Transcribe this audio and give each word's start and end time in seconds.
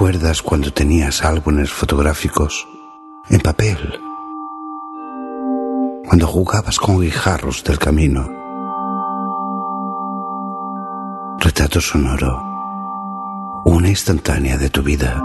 ¿Recuerdas 0.00 0.40
cuando 0.40 0.72
tenías 0.72 1.22
álbumes 1.22 1.70
fotográficos 1.70 2.66
en 3.28 3.38
papel? 3.38 3.76
Cuando 6.08 6.26
jugabas 6.26 6.78
con 6.78 7.02
guijarros 7.02 7.62
del 7.64 7.78
camino. 7.78 8.26
Retrato 11.38 11.82
sonoro. 11.82 12.42
Una 13.66 13.90
instantánea 13.90 14.56
de 14.56 14.70
tu 14.70 14.82
vida. 14.82 15.22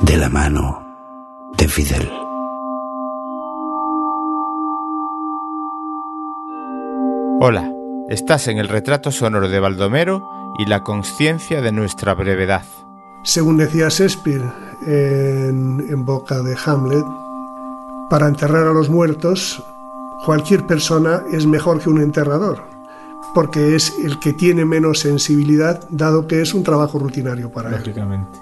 De 0.00 0.16
la 0.16 0.30
mano 0.30 0.82
de 1.58 1.68
Fidel. 1.68 2.10
Hola, 7.42 7.70
estás 8.08 8.48
en 8.48 8.58
el 8.58 8.68
retrato 8.68 9.10
sonoro 9.10 9.48
de 9.48 9.60
Baldomero 9.60 10.22
y 10.58 10.66
la 10.66 10.82
conciencia 10.82 11.60
de 11.60 11.72
nuestra 11.72 12.14
brevedad. 12.14 12.64
Según 13.22 13.58
decía 13.58 13.88
Shakespeare 13.88 14.50
en, 14.86 15.86
en 15.88 16.04
boca 16.04 16.42
de 16.42 16.56
Hamlet, 16.64 17.04
para 18.08 18.26
enterrar 18.26 18.66
a 18.66 18.72
los 18.72 18.88
muertos, 18.88 19.62
cualquier 20.24 20.66
persona 20.66 21.22
es 21.32 21.46
mejor 21.46 21.80
que 21.80 21.90
un 21.90 22.00
enterrador, 22.00 22.64
porque 23.34 23.74
es 23.74 23.92
el 24.02 24.18
que 24.18 24.32
tiene 24.32 24.64
menos 24.64 25.00
sensibilidad, 25.00 25.86
dado 25.90 26.26
que 26.26 26.40
es 26.40 26.54
un 26.54 26.64
trabajo 26.64 26.98
rutinario 26.98 27.52
para 27.52 27.70
Lógicamente. 27.70 28.40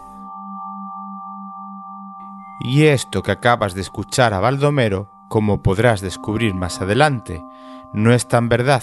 Y 2.60 2.84
esto 2.84 3.22
que 3.22 3.32
acabas 3.32 3.74
de 3.74 3.80
escuchar 3.80 4.32
a 4.32 4.40
Baldomero, 4.40 5.08
como 5.28 5.62
podrás 5.62 6.00
descubrir 6.00 6.54
más 6.54 6.80
adelante, 6.80 7.44
no 7.92 8.12
es 8.12 8.28
tan 8.28 8.48
verdad, 8.48 8.82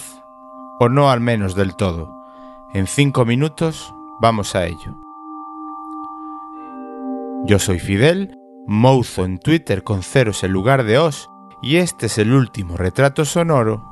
o 0.83 0.89
no 0.89 1.09
al 1.09 1.21
menos 1.21 1.55
del 1.55 1.75
todo. 1.75 2.13
En 2.73 2.87
cinco 2.87 3.25
minutos 3.25 3.95
vamos 4.19 4.53
a 4.55 4.65
ello. 4.65 4.97
Yo 7.45 7.59
soy 7.59 7.79
Fidel, 7.79 8.37
Mouzo 8.67 9.25
en 9.25 9.39
Twitter 9.39 9.83
con 9.83 10.03
ceros 10.03 10.43
en 10.43 10.51
lugar 10.51 10.83
de 10.83 10.97
os, 10.97 11.29
y 11.61 11.77
este 11.77 12.07
es 12.07 12.17
el 12.17 12.33
último 12.33 12.75
retrato 12.75 13.23
sonoro 13.23 13.83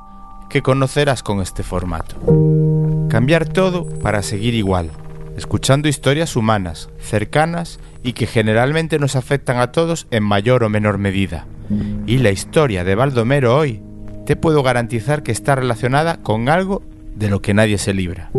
que 0.50 0.62
conocerás 0.62 1.24
con 1.24 1.40
este 1.40 1.64
formato. 1.64 2.18
Cambiar 3.10 3.48
todo 3.48 3.86
para 3.86 4.22
seguir 4.22 4.54
igual, 4.54 4.92
escuchando 5.38 5.88
historias 5.88 6.36
humanas, 6.36 6.90
cercanas 7.00 7.80
y 8.04 8.14
que 8.14 8.28
generalmente 8.28 9.00
nos 9.00 9.16
afectan 9.16 9.60
a 9.60 9.72
todos 9.72 10.08
en 10.12 10.24
mayor 10.24 10.64
o 10.64 10.70
menor 10.70 10.98
medida. 10.98 11.48
Y 12.06 12.18
la 12.18 12.32
historia 12.32 12.84
de 12.84 12.96
Baldomero 12.96 13.56
hoy 13.56 13.82
te 14.26 14.36
puedo 14.36 14.64
garantizar 14.64 15.24
que 15.24 15.32
está 15.32 15.56
relacionada 15.56 16.18
con 16.18 16.50
algo 16.50 16.84
de 17.16 17.30
lo 17.30 17.42
que 17.42 17.54
nadie 17.54 17.78
se 17.78 17.94
libra. 17.94 18.32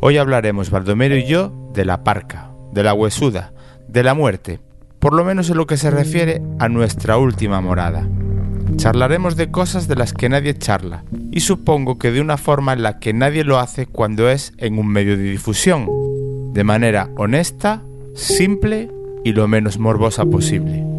Hoy 0.00 0.18
hablaremos, 0.18 0.70
Baldomero 0.70 1.16
y 1.16 1.24
yo, 1.24 1.52
de 1.72 1.84
la 1.84 2.04
parca, 2.04 2.50
de 2.72 2.82
la 2.82 2.92
huesuda, 2.92 3.52
de 3.88 4.02
la 4.02 4.12
muerte, 4.12 4.60
por 4.98 5.14
lo 5.14 5.24
menos 5.24 5.48
en 5.48 5.56
lo 5.56 5.66
que 5.66 5.76
se 5.76 5.90
refiere 5.90 6.42
a 6.58 6.68
nuestra 6.68 7.16
última 7.16 7.60
morada. 7.60 8.06
Charlaremos 8.76 9.36
de 9.36 9.50
cosas 9.50 9.88
de 9.88 9.96
las 9.96 10.12
que 10.12 10.28
nadie 10.28 10.58
charla, 10.58 11.04
y 11.30 11.40
supongo 11.40 11.98
que 11.98 12.10
de 12.10 12.20
una 12.20 12.36
forma 12.36 12.74
en 12.74 12.82
la 12.82 12.98
que 12.98 13.12
nadie 13.12 13.44
lo 13.44 13.58
hace 13.58 13.86
cuando 13.86 14.28
es 14.28 14.52
en 14.58 14.78
un 14.78 14.88
medio 14.88 15.16
de 15.16 15.22
difusión, 15.22 15.88
de 16.52 16.64
manera 16.64 17.08
honesta, 17.16 17.82
simple 18.14 18.90
y 19.24 19.32
lo 19.32 19.48
menos 19.48 19.78
morbosa 19.78 20.26
posible. 20.26 20.93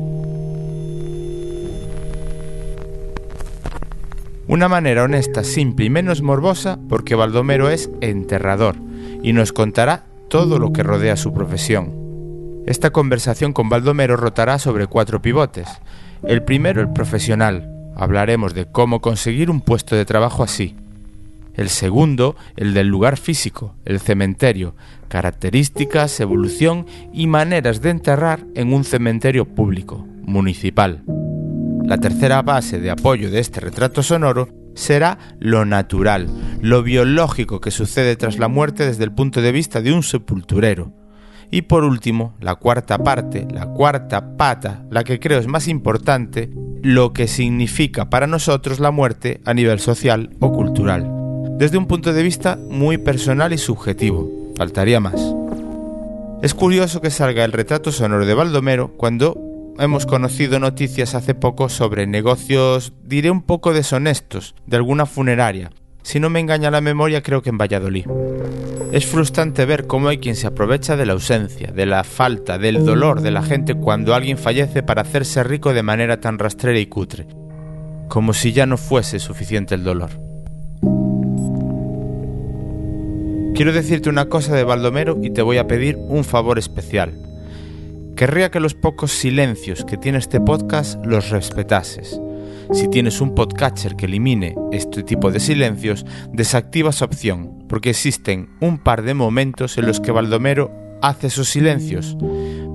Una 4.47 4.69
manera 4.69 5.03
honesta, 5.03 5.43
simple 5.43 5.85
y 5.85 5.89
menos 5.89 6.21
morbosa 6.21 6.77
porque 6.87 7.15
Baldomero 7.15 7.69
es 7.69 7.89
enterrador, 8.01 8.75
y 9.23 9.33
nos 9.33 9.51
contará 9.51 10.05
todo 10.29 10.59
lo 10.59 10.71
que 10.71 10.83
rodea 10.83 11.17
su 11.17 11.33
profesión. 11.33 12.05
Esta 12.67 12.91
conversación 12.91 13.53
con 13.53 13.69
Baldomero 13.69 14.17
rotará 14.17 14.59
sobre 14.59 14.85
cuatro 14.85 15.19
pivotes. 15.21 15.67
El 16.23 16.43
primero, 16.43 16.81
el 16.81 16.93
profesional. 16.93 17.71
Hablaremos 17.95 18.53
de 18.53 18.65
cómo 18.65 19.01
conseguir 19.01 19.49
un 19.49 19.61
puesto 19.61 19.95
de 19.95 20.05
trabajo 20.05 20.43
así. 20.43 20.75
El 21.55 21.69
segundo, 21.69 22.35
el 22.55 22.73
del 22.73 22.87
lugar 22.87 23.17
físico, 23.17 23.73
el 23.85 23.99
cementerio, 23.99 24.75
características, 25.07 26.19
evolución 26.19 26.85
y 27.13 27.27
maneras 27.27 27.81
de 27.81 27.91
enterrar 27.91 28.41
en 28.53 28.73
un 28.73 28.83
cementerio 28.83 29.45
público, 29.45 30.05
municipal. 30.23 31.03
La 31.85 31.99
tercera 31.99 32.41
base 32.41 32.79
de 32.79 32.89
apoyo 32.89 33.29
de 33.29 33.39
este 33.39 33.59
retrato 33.59 34.01
sonoro 34.01 34.49
será 34.73 35.19
lo 35.39 35.65
natural, 35.65 36.27
lo 36.59 36.81
biológico 36.81 37.61
que 37.61 37.69
sucede 37.69 38.15
tras 38.15 38.39
la 38.39 38.47
muerte 38.47 38.87
desde 38.87 39.03
el 39.03 39.11
punto 39.11 39.39
de 39.41 39.51
vista 39.51 39.81
de 39.81 39.93
un 39.93 40.01
sepulturero. 40.01 40.91
Y 41.51 41.61
por 41.61 41.83
último, 41.83 42.35
la 42.41 42.55
cuarta 42.55 42.97
parte, 42.97 43.47
la 43.51 43.67
cuarta 43.67 44.35
pata, 44.35 44.83
la 44.89 45.03
que 45.03 45.19
creo 45.19 45.37
es 45.37 45.45
más 45.45 45.67
importante, 45.67 46.49
lo 46.81 47.13
que 47.13 47.27
significa 47.27 48.09
para 48.09 48.25
nosotros 48.25 48.79
la 48.79 48.89
muerte 48.89 49.41
a 49.45 49.53
nivel 49.53 49.79
social 49.79 50.31
o 50.39 50.51
cultural, 50.51 51.07
desde 51.59 51.77
un 51.77 51.85
punto 51.85 52.13
de 52.13 52.23
vista 52.23 52.57
muy 52.67 52.97
personal 52.97 53.53
y 53.53 53.59
subjetivo. 53.59 54.27
Faltaría 54.57 54.99
más. 54.99 55.21
Es 56.41 56.55
curioso 56.55 56.99
que 56.99 57.11
salga 57.11 57.45
el 57.45 57.51
retrato 57.51 57.91
sonoro 57.91 58.25
de 58.25 58.33
Baldomero 58.33 58.91
cuando 58.97 59.54
hemos 59.79 60.05
conocido 60.05 60.59
noticias 60.59 61.15
hace 61.15 61.35
poco 61.35 61.69
sobre 61.69 62.07
negocios, 62.07 62.93
diré 63.03 63.31
un 63.31 63.41
poco 63.41 63.73
deshonestos, 63.73 64.55
de 64.65 64.77
alguna 64.77 65.05
funeraria. 65.05 65.71
Si 66.03 66.19
no 66.19 66.29
me 66.29 66.39
engaña 66.39 66.71
la 66.71 66.81
memoria, 66.81 67.21
creo 67.21 67.41
que 67.41 67.49
en 67.49 67.57
Valladolid. 67.57 68.05
Es 68.91 69.05
frustrante 69.05 69.65
ver 69.65 69.87
cómo 69.87 70.07
hay 70.07 70.19
quien 70.19 70.35
se 70.35 70.47
aprovecha 70.47 70.95
de 70.95 71.05
la 71.05 71.13
ausencia, 71.13 71.71
de 71.71 71.85
la 71.85 72.03
falta, 72.03 72.57
del 72.57 72.85
dolor 72.85 73.21
de 73.21 73.31
la 73.31 73.41
gente 73.41 73.73
cuando 73.73 74.13
alguien 74.13 74.37
fallece 74.37 74.83
para 74.83 75.01
hacerse 75.01 75.43
rico 75.43 75.73
de 75.73 75.83
manera 75.83 76.21
tan 76.21 76.37
rastrera 76.37 76.79
y 76.79 76.85
cutre, 76.85 77.27
como 78.07 78.33
si 78.33 78.53
ya 78.53 78.65
no 78.65 78.77
fuese 78.77 79.19
suficiente 79.19 79.75
el 79.75 79.83
dolor. 79.83 80.11
Quiero 83.55 83.71
decirte 83.71 84.09
una 84.09 84.25
cosa 84.25 84.53
de 84.53 84.63
Baldomero 84.63 85.17
y 85.21 85.31
te 85.31 85.41
voy 85.41 85.57
a 85.57 85.65
pedir 85.65 85.95
un 85.97 86.23
favor 86.23 86.59
especial. 86.59 87.24
Querría 88.15 88.49
que 88.49 88.61
los 88.61 88.75
pocos 88.75 89.11
silencios 89.11 89.83
que 89.83 89.97
tiene 89.97 90.19
este 90.19 90.39
podcast 90.39 91.05
los 91.05 91.31
respetases. 91.31 92.17
Si 92.71 92.87
tienes 92.87 93.19
un 93.19 93.35
podcatcher 93.35 93.97
que 93.97 94.05
elimine 94.05 94.55
este 94.71 95.03
tipo 95.03 95.31
de 95.31 95.41
silencios, 95.41 96.05
desactiva 96.31 96.91
esa 96.91 97.03
opción, 97.03 97.65
porque 97.67 97.89
existen 97.89 98.55
un 98.61 98.77
par 98.77 99.01
de 99.01 99.13
momentos 99.13 99.77
en 99.77 99.85
los 99.85 99.99
que 99.99 100.11
Baldomero 100.11 100.71
hace 101.01 101.27
esos 101.27 101.49
silencios, 101.49 102.15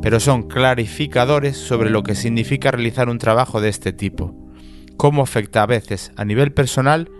pero 0.02 0.20
son 0.20 0.42
clarificadores 0.42 1.56
sobre 1.56 1.88
lo 1.88 2.02
que 2.02 2.14
significa 2.14 2.70
realizar 2.70 3.08
un 3.08 3.16
trabajo 3.16 3.62
de 3.62 3.70
este 3.70 3.94
tipo, 3.94 4.34
cómo 4.98 5.22
afecta 5.22 5.62
a 5.62 5.66
veces 5.66 6.12
a 6.16 6.26
nivel 6.26 6.52
personal 6.52 7.10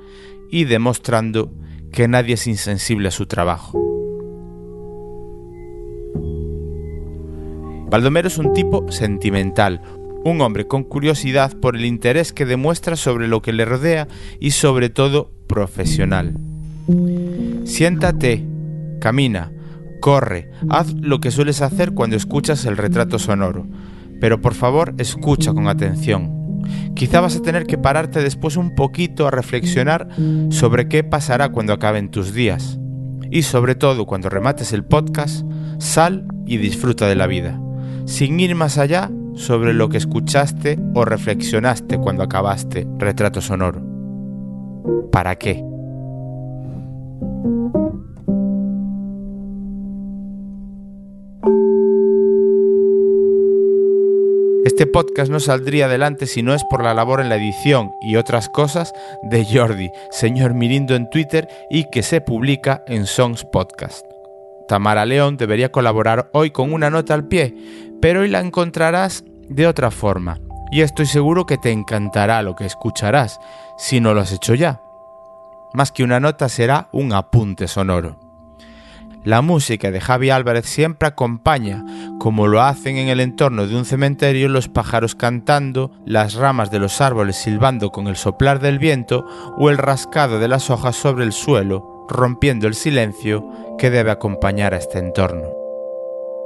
y 0.51 0.65
demostrando 0.65 1.55
que 1.91 2.07
nadie 2.07 2.35
es 2.35 2.47
insensible 2.47 3.09
a 3.09 3.13
su 3.13 3.25
trabajo. 3.25 3.90
Baldomero 7.91 8.29
es 8.29 8.39
un 8.39 8.53
tipo 8.55 8.87
sentimental, 8.93 9.81
un 10.25 10.41
hombre 10.43 10.69
con 10.69 10.85
curiosidad 10.85 11.57
por 11.57 11.75
el 11.75 11.85
interés 11.85 12.33
que 12.33 12.47
demuestra 12.47 12.95
sobre 12.95 13.27
lo 13.27 13.43
que 13.43 13.53
le 13.53 13.65
rodea 13.65 14.07
y 14.39 14.53
sobre 14.53 14.91
todo 14.91 15.33
profesional. 15.49 16.39
Siéntate, 17.65 18.47
camina, 19.01 19.51
corre, 20.01 20.53
haz 20.69 20.95
lo 21.01 21.19
que 21.19 21.33
sueles 21.33 21.63
hacer 21.63 21.91
cuando 21.91 22.15
escuchas 22.15 22.65
el 22.65 22.77
retrato 22.77 23.19
sonoro, 23.19 23.67
pero 24.21 24.41
por 24.41 24.55
favor 24.55 24.95
escucha 24.99 25.53
con 25.53 25.67
atención. 25.67 26.63
Quizá 26.95 27.21
vas 27.21 27.35
a 27.35 27.43
tener 27.43 27.67
que 27.67 27.77
pararte 27.77 28.23
después 28.23 28.57
un 28.57 28.77
poquito 28.77 29.27
a 29.27 29.33
reflexionar 29.33 30.07
sobre 30.51 30.87
qué 30.87 31.03
pasará 31.03 31.49
cuando 31.49 31.73
acaben 31.73 32.13
tus 32.13 32.35
días. 32.35 32.79
Y 33.33 33.43
sobre 33.43 33.75
todo 33.75 34.07
cuando 34.07 34.29
remates 34.29 34.73
el 34.73 34.85
podcast, 34.85 35.45
sal 35.79 36.29
y 36.47 36.59
disfruta 36.59 37.09
de 37.09 37.17
la 37.17 37.27
vida 37.27 37.61
sin 38.07 38.41
ir 38.41 38.55
más 38.55 38.79
allá 38.79 39.11
sobre 39.35 39.73
lo 39.73 39.89
que 39.89 39.99
escuchaste 39.99 40.79
o 40.95 41.05
reflexionaste 41.05 41.99
cuando 41.99 42.23
acabaste 42.23 42.87
retrato 42.99 43.41
sonoro. 43.41 43.83
¿Para 45.11 45.37
qué? 45.37 45.65
Este 54.81 54.87
podcast 54.87 55.31
no 55.31 55.41
saldría 55.41 55.87
adelante 55.87 56.27
si 56.27 56.43
no 56.43 56.55
es 56.55 56.65
por 56.65 56.83
la 56.83 56.95
labor 56.95 57.21
en 57.21 57.29
la 57.29 57.37
edición 57.37 57.93
y 58.01 58.17
otras 58.17 58.49
cosas 58.49 58.95
de 59.23 59.45
Jordi, 59.45 59.91
señor 60.11 60.55
Mirindo 60.55 60.95
en 60.95 61.11
Twitter 61.11 61.49
y 61.69 61.85
que 61.91 62.03
se 62.03 62.21
publica 62.21 62.83
en 62.87 63.05
Songs 63.05 63.45
Podcast. 63.45 64.10
Tamara 64.71 65.05
León 65.05 65.37
debería 65.37 65.73
colaborar 65.73 66.31
hoy 66.33 66.53
con 66.53 66.73
una 66.73 66.91
nota 66.91 67.13
al 67.13 67.27
pie, 67.27 67.57
pero 68.01 68.21
hoy 68.21 68.29
la 68.29 68.39
encontrarás 68.39 69.25
de 69.49 69.67
otra 69.67 69.91
forma. 69.91 70.39
Y 70.71 70.83
estoy 70.83 71.07
seguro 71.07 71.45
que 71.45 71.59
te 71.59 71.73
encantará 71.73 72.41
lo 72.43 72.55
que 72.55 72.67
escucharás, 72.67 73.41
si 73.77 73.99
no 73.99 74.15
lo 74.15 74.21
has 74.21 74.31
hecho 74.31 74.55
ya. 74.55 74.81
más 75.75 75.91
que 75.91 76.05
una 76.05 76.21
nota 76.21 76.49
será 76.49 76.89
un 76.93 77.13
apunte 77.13 77.67
sonoro. 77.67 78.21
La 79.25 79.43
música 79.43 79.91
de 79.91 80.01
Javi 80.01 80.31
Álvarez 80.31 80.67
siempre 80.67 81.09
acompaña, 81.09 81.85
como 82.21 82.47
lo 82.47 82.63
hacen 82.63 82.97
en 82.97 83.09
el 83.09 83.19
entorno 83.19 83.67
de 83.67 83.75
un 83.75 83.85
cementerio 83.85 84.49
los 84.49 84.69
pájaros 84.69 85.17
cantando, 85.17 85.91
las 86.07 86.35
ramas 86.35 86.71
de 86.71 86.79
los 86.79 87.01
árboles 87.01 87.35
silbando 87.35 87.91
con 87.91 88.07
el 88.07 88.15
soplar 88.15 88.61
del 88.61 88.79
viento 88.79 89.27
o 89.59 89.69
el 89.69 89.79
rascado 89.79 90.39
de 90.39 90.47
las 90.47 90.71
hojas 90.71 90.95
sobre 90.95 91.25
el 91.25 91.33
suelo, 91.33 92.00
rompiendo 92.11 92.67
el 92.67 92.75
silencio 92.75 93.45
que 93.79 93.91
debe 93.91 94.11
acompañar 94.11 94.75
a 94.75 94.79
este 94.79 94.99
entorno. 94.99 95.51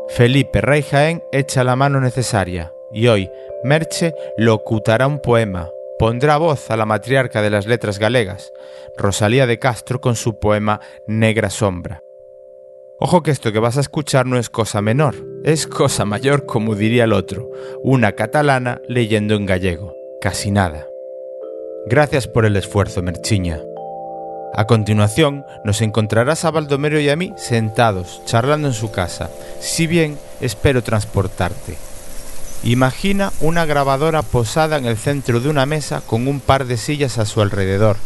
Felipe 0.08 0.60
Rey 0.60 0.82
Jaén 0.82 1.22
echa 1.32 1.64
la 1.64 1.76
mano 1.76 2.00
necesaria 2.00 2.72
y 2.92 3.08
hoy 3.08 3.30
Merche 3.64 4.14
locutará 4.36 5.06
un 5.06 5.18
poema, 5.18 5.70
pondrá 5.98 6.36
voz 6.36 6.70
a 6.70 6.76
la 6.76 6.86
matriarca 6.86 7.42
de 7.42 7.50
las 7.50 7.66
letras 7.66 7.98
galegas, 7.98 8.52
Rosalía 8.96 9.46
de 9.46 9.58
Castro 9.58 10.00
con 10.00 10.14
su 10.14 10.38
poema 10.38 10.80
Negra 11.06 11.50
Sombra. 11.50 12.02
Ojo 13.00 13.22
que 13.22 13.32
esto 13.32 13.52
que 13.52 13.58
vas 13.58 13.76
a 13.76 13.80
escuchar 13.80 14.26
no 14.26 14.38
es 14.38 14.50
cosa 14.50 14.80
menor, 14.80 15.16
es 15.44 15.66
cosa 15.66 16.04
mayor 16.04 16.46
como 16.46 16.76
diría 16.76 17.04
el 17.04 17.12
otro, 17.12 17.50
una 17.82 18.12
catalana 18.12 18.80
leyendo 18.88 19.34
en 19.34 19.46
gallego, 19.46 19.94
casi 20.20 20.50
nada. 20.50 20.86
Gracias 21.86 22.28
por 22.28 22.46
el 22.46 22.56
esfuerzo, 22.56 23.02
Merchiña. 23.02 23.60
A 24.56 24.66
continuación, 24.66 25.44
nos 25.64 25.80
encontrarás 25.80 26.44
a 26.44 26.52
Baldomero 26.52 27.00
y 27.00 27.08
a 27.08 27.16
mí 27.16 27.32
sentados, 27.36 28.22
charlando 28.24 28.68
en 28.68 28.74
su 28.74 28.92
casa, 28.92 29.28
si 29.60 29.88
bien 29.88 30.16
espero 30.40 30.84
transportarte. 30.84 31.76
Imagina 32.62 33.32
una 33.40 33.66
grabadora 33.66 34.22
posada 34.22 34.76
en 34.76 34.86
el 34.86 34.96
centro 34.96 35.40
de 35.40 35.48
una 35.48 35.66
mesa 35.66 36.02
con 36.06 36.28
un 36.28 36.38
par 36.38 36.66
de 36.66 36.76
sillas 36.76 37.18
a 37.18 37.26
su 37.26 37.40
alrededor, 37.40 37.96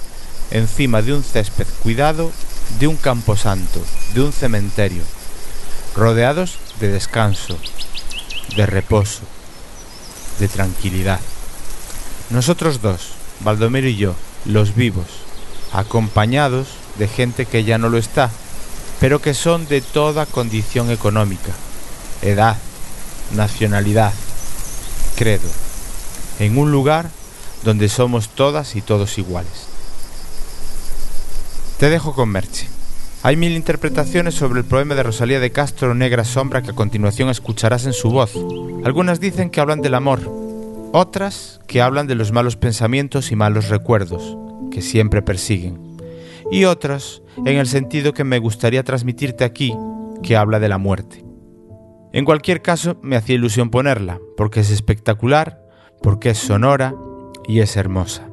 encima 0.50 1.03
de 1.03 1.12
un 1.12 1.23
césped 1.23 1.67
cuidado 1.83 2.33
de 2.81 2.87
un 2.87 2.97
camposanto, 2.97 3.83
de 4.15 4.23
un 4.23 4.33
cementerio, 4.33 5.03
rodeados 5.95 6.59
de 6.81 6.89
descanso, 6.89 7.59
de 8.56 8.65
reposo, 8.65 9.21
de 10.39 10.49
tranquilidad. 10.49 11.21
Nosotros 12.31 12.81
dos, 12.81 13.11
Baldomero 13.41 13.87
y 13.87 13.97
yo, 13.97 14.15
los 14.47 14.75
vivos, 14.75 15.27
acompañados 15.73 16.69
de 16.99 17.09
gente 17.09 17.47
que 17.47 17.65
ya 17.65 17.79
no 17.79 17.88
lo 17.88 17.99
está, 17.99 18.31
pero 19.00 19.20
que 19.20 19.35
son 19.35 19.67
de 19.69 19.81
toda 19.81 20.26
condición 20.26 20.91
económica, 20.91 21.53
edad, 22.23 22.56
nacionalidad, 23.35 24.12
credo, 25.17 25.49
en 26.38 26.59
un 26.59 26.73
lugar 26.73 27.11
donde 27.65 27.88
somos 27.88 28.29
todas 28.29 28.76
y 28.76 28.82
todos 28.82 29.19
iguales. 29.19 29.67
Te 31.79 31.91
dejo 31.91 32.14
con 32.14 32.31
Merche. 32.31 32.69
Hay 33.23 33.37
mil 33.37 33.53
interpretaciones 33.53 34.35
sobre 34.35 34.61
el 34.61 34.64
poema 34.64 34.94
de 34.94 35.03
Rosalía 35.03 35.41
de 35.41 35.50
Castro 35.50 35.94
Negra 35.94 36.25
Sombra 36.25 36.62
que 36.62 36.71
a 36.71 36.75
continuación 36.75 37.29
escucharás 37.29 37.85
en 37.85 37.93
su 37.93 38.11
voz. 38.11 38.32
Algunas 38.85 39.21
dicen 39.21 39.50
que 39.50 39.61
hablan 39.61 39.81
del 39.81 39.94
amor, 39.94 40.21
otras 40.93 41.61
que 41.67 41.82
hablan 41.82 42.06
de 42.06 42.14
los 42.14 42.32
malos 42.32 42.56
pensamientos 42.56 43.31
y 43.32 43.37
malos 43.37 43.69
recuerdos 43.69 44.37
que 44.78 44.82
siempre 44.82 45.22
persiguen, 45.22 45.96
y 46.52 46.64
otras 46.64 47.20
en 47.38 47.56
el 47.56 47.66
sentido 47.66 48.12
que 48.12 48.22
me 48.22 48.38
gustaría 48.38 48.84
transmitirte 48.84 49.42
aquí, 49.42 49.75
que 50.22 50.36
habla 50.36 50.60
de 50.60 50.69
la 50.69 50.78
muerte. 50.78 51.25
En 52.12 52.25
cualquier 52.25 52.62
caso, 52.62 52.96
me 53.02 53.16
hacía 53.16 53.34
ilusión 53.34 53.70
ponerla, 53.70 54.20
porque 54.36 54.60
es 54.60 54.70
espectacular, 54.70 55.60
porque 56.00 56.30
es 56.30 56.38
sonora 56.38 56.94
y 57.48 57.58
es 57.58 57.76
hermosa. 57.76 58.28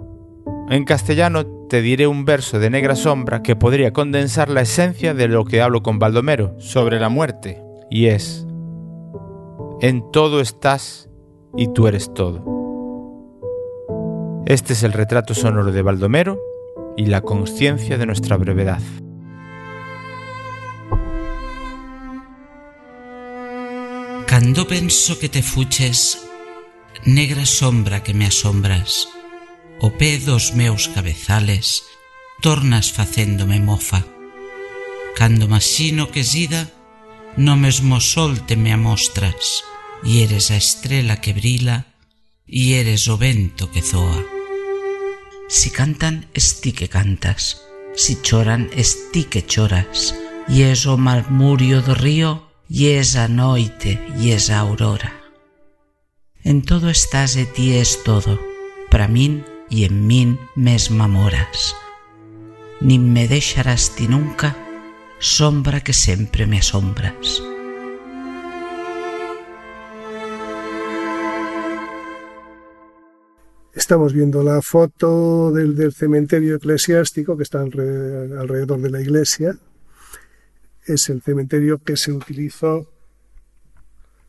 En 0.70 0.86
castellano 0.86 1.48
te 1.68 1.82
diré 1.82 2.06
un 2.06 2.26
verso 2.26 2.60
de 2.60 2.70
Negra 2.70 2.96
Sombra 2.96 3.42
que 3.42 3.56
podría 3.56 3.92
condensar 3.92 4.52
la 4.52 4.62
esencia 4.62 5.16
de 5.16 5.28
lo 5.28 5.46
que 5.46 5.64
hablo 5.64 5.82
con 5.82 5.98
Baldomero 5.98 6.54
sobre 6.60 7.00
la 7.00 7.10
muerte, 7.10 7.60
y 7.90 8.06
es, 8.06 8.46
en 9.82 10.12
todo 10.12 10.42
estás 10.42 11.10
y 11.58 11.74
tú 11.74 11.88
eres 11.88 12.14
todo. 12.14 12.65
Este 14.46 14.74
es 14.74 14.84
el 14.84 14.94
retrato 14.94 15.34
sonoro 15.34 15.72
de 15.72 15.82
Baldomero 15.82 16.40
y 16.96 17.08
la 17.08 17.22
conciencia 17.22 17.98
de 17.98 18.06
nuestra 18.06 18.38
brevedad. 18.38 18.82
Cando 24.28 24.68
penso 24.68 25.18
que 25.18 25.30
te 25.30 25.42
fuches, 25.42 26.28
negra 27.06 27.48
sombra 27.48 28.04
que 28.04 28.14
me 28.14 28.28
asombras, 28.28 29.08
o 29.80 29.94
pé 29.94 30.20
dos 30.20 30.54
meus 30.54 30.90
cabezales, 30.90 31.84
tornas 32.42 32.92
facéndome 32.92 33.60
mofa. 33.60 34.04
Cando 35.16 35.48
masino 35.48 36.12
que 36.12 36.24
sida, 36.24 36.70
no 37.36 37.58
mesmo 37.58 38.00
sol 38.00 38.46
te 38.46 38.58
me 38.58 38.74
amostras, 38.74 39.64
e 40.04 40.22
eres 40.22 40.52
a 40.52 40.58
estrela 40.58 41.20
que 41.20 41.34
brila, 41.34 41.88
e 42.46 42.74
eres 42.76 43.08
o 43.08 43.18
vento 43.18 43.72
que 43.72 43.82
zoa. 43.82 44.35
Si 45.48 45.70
cantan, 45.70 46.28
esti 46.34 46.72
que 46.72 46.90
cantas, 46.90 47.62
si 47.96 48.20
choran, 48.22 48.70
esti 48.76 49.26
que 49.26 49.46
choras, 49.46 50.16
e 50.50 50.72
es 50.72 50.86
o 50.86 50.98
marmurio 50.98 51.82
do 51.82 51.94
río, 51.94 52.50
e 52.70 52.98
es 52.98 53.16
a 53.16 53.30
e 53.30 54.32
es 54.34 54.50
aurora. 54.50 55.14
En 56.44 56.62
todo 56.62 56.90
estás 56.90 57.36
e 57.38 57.46
ti 57.46 57.78
es 57.78 58.04
todo, 58.04 58.42
para 58.90 59.08
min 59.08 59.46
y 59.70 59.86
en 59.86 60.08
min 60.08 60.40
mesma 60.56 61.08
moras. 61.08 61.76
Nin 62.82 63.14
me 63.14 63.28
deixarás 63.28 63.96
ti 63.96 64.08
nunca, 64.08 64.58
sombra 65.20 65.82
que 65.82 65.94
sempre 65.94 66.48
me 66.48 66.60
asombras. 66.60 67.42
Estamos 73.86 74.14
viendo 74.14 74.42
la 74.42 74.64
foto 74.64 75.52
del, 75.52 75.76
del 75.76 75.94
cementerio 75.94 76.56
eclesiástico 76.56 77.38
que 77.38 77.44
está 77.44 77.62
alrededor, 77.62 78.40
alrededor 78.40 78.82
de 78.82 78.90
la 78.90 79.00
iglesia. 79.00 79.56
Es 80.88 81.08
el 81.10 81.22
cementerio 81.22 81.78
que 81.78 81.96
se 81.96 82.12
utilizó 82.12 82.90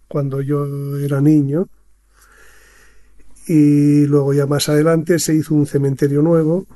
cuando 0.09 0.43
yo 0.43 0.99
era 0.99 1.23
niño 1.23 1.71
y 3.47 4.05
luego 4.05 4.35
ya 4.35 4.45
más 4.45 4.69
adelante 4.69 5.19
se 5.19 5.35
hizo 5.35 5.55
un 5.55 5.67
cementerio 5.67 6.21
nuevo. 6.21 6.67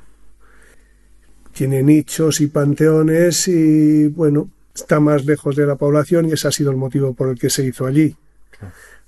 Tiene 1.53 1.83
nichos 1.83 2.41
y 2.41 2.47
panteones 2.47 3.47
y 3.47 4.07
bueno, 4.07 4.49
está 4.73 4.99
más 4.99 5.23
lejos 5.23 5.55
de 5.55 5.67
la 5.67 5.75
población 5.75 6.29
y 6.29 6.31
ese 6.31 6.47
ha 6.47 6.51
sido 6.51 6.71
el 6.71 6.77
motivo 6.77 7.13
por 7.13 7.29
el 7.29 7.37
que 7.37 7.51
se 7.51 7.63
hizo 7.63 7.85
allí, 7.85 8.15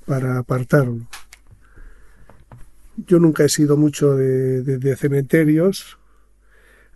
para 0.06 0.38
apartarlo. 0.38 1.08
Yo 2.98 3.20
nunca 3.20 3.44
he 3.44 3.50
sido 3.50 3.78
mucho 3.78 4.16
de, 4.16 4.62
de, 4.64 4.96
cementerios, 4.96 5.98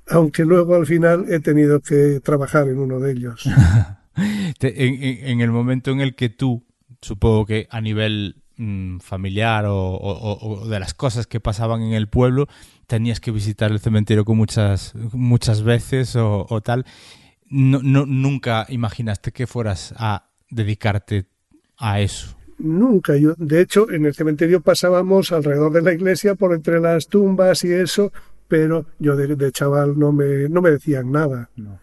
aunque 0.08 0.46
luego 0.46 0.76
al 0.76 0.86
final 0.86 1.26
he 1.30 1.40
tenido 1.40 1.82
que 1.82 2.20
trabajar 2.24 2.68
en 2.68 2.80
uno 2.80 3.00
de 3.00 3.12
ellos. 3.12 3.44
en, 4.62 5.42
el 5.42 5.52
momento 5.52 5.92
en 5.92 6.02
el 6.02 6.16
que 6.16 6.30
tú, 6.30 6.64
supongo 7.02 7.46
que 7.46 7.68
a 7.72 7.82
nivel 7.82 8.44
mmm, 8.58 9.00
familiar 9.00 9.66
o, 9.66 9.76
o, 9.76 10.62
o, 10.62 10.68
de 10.68 10.80
las 10.80 10.94
cosas 10.94 11.26
que 11.26 11.40
pasaban 11.40 11.82
en 11.82 11.94
el 11.94 12.08
pueblo, 12.08 12.48
tenías 12.86 13.20
que 13.20 13.32
visitar 13.32 13.72
el 13.72 13.80
cementerio 13.80 14.24
con 14.24 14.38
muchas, 14.38 14.94
muchas 15.14 15.64
veces 15.64 16.16
o, 16.16 16.46
o 16.48 16.62
tal. 16.62 16.86
No, 17.50 17.80
no, 17.82 18.06
nunca 18.06 18.66
imaginaste 18.70 19.32
que 19.32 19.48
fueras 19.48 19.94
a 19.98 20.30
dedicarte 20.50 21.26
a 21.78 22.02
eso. 22.02 22.37
Nunca. 22.60 23.16
Yo, 23.16 23.36
de 23.38 23.62
hecho, 23.62 23.92
en 23.92 24.06
el 24.06 24.16
cementerio 24.16 24.62
pasábamos 24.62 25.32
alrededor 25.32 25.72
de 25.72 25.82
la 25.82 25.94
iglesia 25.94 26.36
por 26.36 26.54
entre 26.54 26.80
las 26.80 27.08
tumbas 27.08 27.64
y 27.64 27.74
eso, 27.74 28.12
pero 28.48 28.86
yo 29.00 29.16
de, 29.16 29.36
de 29.36 29.52
chaval 29.52 29.98
no 29.98 30.12
me, 30.12 30.50
no 30.50 30.62
me 30.62 30.72
decían 30.72 31.12
nada. 31.12 31.50
No. 31.56 31.80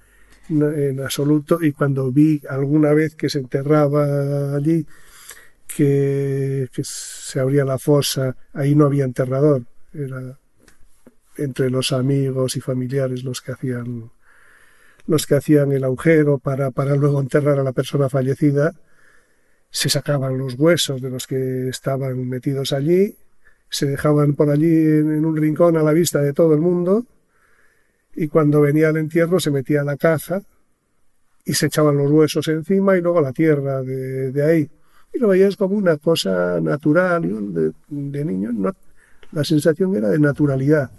En 0.48 1.00
absoluto. 1.00 1.58
Y 1.62 1.72
cuando 1.72 2.10
vi 2.12 2.42
alguna 2.48 2.92
vez 2.92 3.14
que 3.14 3.30
se 3.30 3.38
enterraba 3.38 4.54
allí, 4.54 4.86
que, 5.66 6.68
que, 6.72 6.82
se 6.84 7.40
abría 7.40 7.64
la 7.64 7.78
fosa, 7.78 8.36
ahí 8.52 8.74
no 8.74 8.84
había 8.84 9.04
enterrador, 9.04 9.62
era 9.92 10.38
entre 11.36 11.70
los 11.70 11.92
amigos 11.92 12.56
y 12.56 12.60
familiares 12.60 13.24
los 13.24 13.40
que 13.40 13.52
hacían 13.52 14.10
los 15.06 15.26
que 15.26 15.34
hacían 15.34 15.72
el 15.72 15.84
agujero 15.84 16.38
para, 16.38 16.70
para 16.70 16.96
luego 16.96 17.20
enterrar 17.20 17.58
a 17.58 17.62
la 17.62 17.72
persona 17.72 18.08
fallecida, 18.08 18.72
se 19.74 19.88
sacaban 19.88 20.38
los 20.38 20.54
huesos 20.54 21.02
de 21.02 21.10
los 21.10 21.26
que 21.26 21.68
estaban 21.68 22.28
metidos 22.28 22.72
allí, 22.72 23.16
se 23.68 23.86
dejaban 23.86 24.34
por 24.34 24.48
allí 24.48 24.72
en, 24.72 25.24
un 25.24 25.36
rincón 25.36 25.76
a 25.76 25.82
la 25.82 25.92
vista 25.92 26.20
de 26.20 26.32
todo 26.32 26.54
el 26.54 26.60
mundo, 26.60 27.04
y 28.14 28.28
cuando 28.28 28.60
venía 28.60 28.90
el 28.90 28.98
entierro 28.98 29.40
se 29.40 29.50
metía 29.50 29.82
la 29.82 29.96
caja 29.96 30.42
y 31.44 31.54
se 31.54 31.66
echaban 31.66 31.96
los 31.96 32.08
huesos 32.08 32.46
encima 32.46 32.96
y 32.96 33.00
luego 33.00 33.20
la 33.20 33.32
tierra 33.32 33.82
de, 33.82 34.30
de 34.30 34.42
ahí 34.44 34.70
y 35.12 35.18
lo 35.18 35.26
veías 35.26 35.56
como 35.56 35.76
una 35.76 35.96
cosa 35.96 36.60
natural 36.60 37.52
de, 37.52 37.72
de 37.88 38.24
niño. 38.24 38.52
No, 38.52 38.72
la 39.32 39.42
sensación 39.42 39.96
era 39.96 40.08
de 40.08 40.20
naturalidad. 40.20 40.90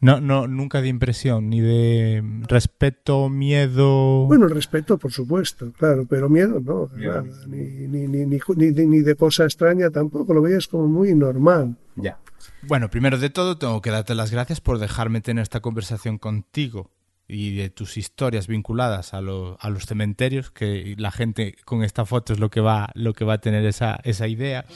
No, 0.00 0.20
no, 0.20 0.46
nunca 0.46 0.82
de 0.82 0.88
impresión, 0.88 1.48
ni 1.48 1.60
de 1.60 2.22
respeto, 2.46 3.28
miedo. 3.30 4.26
Bueno, 4.26 4.48
respeto, 4.48 4.98
por 4.98 5.12
supuesto, 5.12 5.72
claro, 5.72 6.04
pero 6.08 6.28
miedo 6.28 6.60
no, 6.60 6.90
nada, 6.94 7.24
ni, 7.46 7.62
ni, 7.88 8.06
ni, 8.06 8.26
ni, 8.26 8.86
ni 8.86 9.00
de 9.00 9.14
cosa 9.14 9.44
extraña 9.44 9.90
tampoco, 9.90 10.34
lo 10.34 10.42
veías 10.42 10.68
como 10.68 10.88
muy 10.88 11.14
normal. 11.14 11.76
Ya. 11.96 12.18
Bueno, 12.62 12.90
primero 12.90 13.18
de 13.18 13.30
todo, 13.30 13.56
tengo 13.56 13.80
que 13.80 13.90
darte 13.90 14.14
las 14.14 14.30
gracias 14.30 14.60
por 14.60 14.78
dejarme 14.78 15.20
tener 15.20 15.42
esta 15.42 15.60
conversación 15.60 16.18
contigo 16.18 16.90
y 17.26 17.56
de 17.56 17.70
tus 17.70 17.96
historias 17.96 18.46
vinculadas 18.46 19.14
a, 19.14 19.20
lo, 19.20 19.56
a 19.60 19.70
los 19.70 19.86
cementerios, 19.86 20.50
que 20.50 20.94
la 20.98 21.10
gente 21.10 21.56
con 21.64 21.82
esta 21.82 22.04
foto 22.04 22.32
es 22.32 22.38
lo 22.38 22.50
que 22.50 22.60
va, 22.60 22.90
lo 22.94 23.14
que 23.14 23.24
va 23.24 23.34
a 23.34 23.38
tener 23.38 23.64
esa, 23.64 23.98
esa 24.04 24.28
idea 24.28 24.66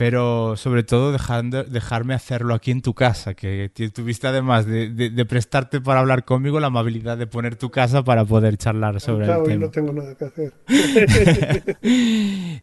pero 0.00 0.56
sobre 0.56 0.82
todo 0.82 1.12
dejando, 1.12 1.62
dejarme 1.62 2.14
hacerlo 2.14 2.54
aquí 2.54 2.70
en 2.70 2.80
tu 2.80 2.94
casa, 2.94 3.34
que 3.34 3.70
tuviste 3.92 4.26
además 4.28 4.64
de, 4.64 4.88
de, 4.88 5.10
de, 5.10 5.24
prestarte 5.26 5.78
para 5.82 6.00
hablar 6.00 6.24
conmigo 6.24 6.58
la 6.58 6.68
amabilidad 6.68 7.18
de 7.18 7.26
poner 7.26 7.56
tu 7.56 7.70
casa 7.70 8.02
para 8.02 8.24
poder 8.24 8.56
charlar 8.56 8.98
sobre 9.02 9.26
claro, 9.26 9.42
el 9.42 9.48
tema. 9.48 9.66
no 9.66 9.70
tengo 9.70 9.92
nada 9.92 10.14
que 10.14 10.24
hacer. 10.24 10.54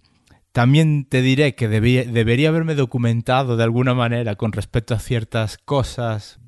También 0.52 1.06
te 1.06 1.22
diré 1.22 1.54
que 1.54 1.68
debía, 1.68 2.06
debería 2.06 2.50
haberme 2.50 2.74
documentado 2.74 3.56
de 3.56 3.66
alguna 3.66 3.94
manera 3.94 4.36
con 4.36 4.52
respecto 4.52 4.96
a 4.96 5.00
ciertas 5.00 5.60
cosas 5.60 6.40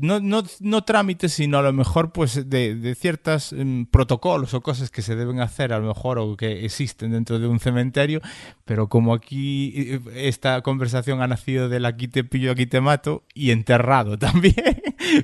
no, 0.00 0.20
no, 0.20 0.44
no 0.60 0.84
trámites, 0.84 1.32
sino 1.32 1.58
a 1.58 1.62
lo 1.62 1.72
mejor 1.72 2.12
pues 2.12 2.48
de, 2.48 2.76
de 2.76 2.94
ciertos 2.94 3.52
um, 3.52 3.86
protocolos 3.86 4.54
o 4.54 4.60
cosas 4.60 4.90
que 4.90 5.02
se 5.02 5.16
deben 5.16 5.40
hacer 5.40 5.72
a 5.72 5.80
lo 5.80 5.88
mejor 5.88 6.18
o 6.18 6.36
que 6.36 6.64
existen 6.64 7.10
dentro 7.10 7.38
de 7.40 7.48
un 7.48 7.58
cementerio, 7.58 8.20
pero 8.64 8.88
como 8.88 9.14
aquí 9.14 9.72
eh, 9.76 10.00
esta 10.14 10.60
conversación 10.62 11.22
ha 11.22 11.26
nacido 11.26 11.68
del 11.68 11.86
aquí 11.86 12.06
te 12.06 12.22
pillo, 12.22 12.52
aquí 12.52 12.66
te 12.66 12.80
mato 12.80 13.24
y 13.34 13.50
enterrado 13.50 14.16
también, 14.18 14.54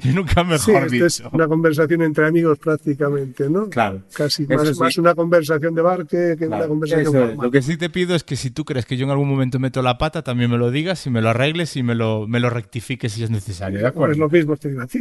nunca 0.04 0.42
mejor 0.42 0.90
sí, 0.90 0.94
dicho. 0.94 1.06
Es 1.06 1.22
una 1.32 1.46
conversación 1.46 2.02
entre 2.02 2.26
amigos 2.26 2.58
prácticamente, 2.58 3.48
¿no? 3.48 3.68
Claro. 3.68 4.02
Casi 4.14 4.46
más, 4.46 4.68
sí. 4.68 4.80
más, 4.80 4.98
una 4.98 5.14
conversación 5.14 5.74
de 5.74 5.82
bar 5.82 6.06
que, 6.06 6.36
que 6.38 6.46
claro. 6.46 6.64
una 6.64 6.68
conversación 6.68 7.06
Eso, 7.06 7.42
Lo 7.42 7.50
que 7.50 7.62
sí 7.62 7.76
te 7.76 7.88
pido 7.88 8.16
es 8.16 8.24
que 8.24 8.34
si 8.34 8.50
tú 8.50 8.64
crees 8.64 8.84
que 8.84 8.96
yo 8.96 9.04
en 9.04 9.10
algún 9.10 9.28
momento 9.28 9.60
meto 9.60 9.80
la 9.80 9.96
pata, 9.96 10.22
también 10.22 10.50
me 10.50 10.58
lo 10.58 10.72
digas 10.72 11.06
y 11.06 11.10
me 11.10 11.20
lo 11.20 11.30
arregles 11.30 11.76
y 11.76 11.84
me 11.84 11.94
lo, 11.94 12.26
me 12.26 12.40
lo 12.40 12.50
rectifiques 12.50 13.12
si 13.12 13.22
es 13.22 13.30
necesario. 13.30 13.91
¿De 13.92 13.96
acuerdo? 13.98 14.12
Es 14.12 14.18
lo 14.18 14.28
mismo 14.28 14.56
te 14.56 14.68
digo 14.70 14.82
a 14.82 14.86
ti. 14.86 15.00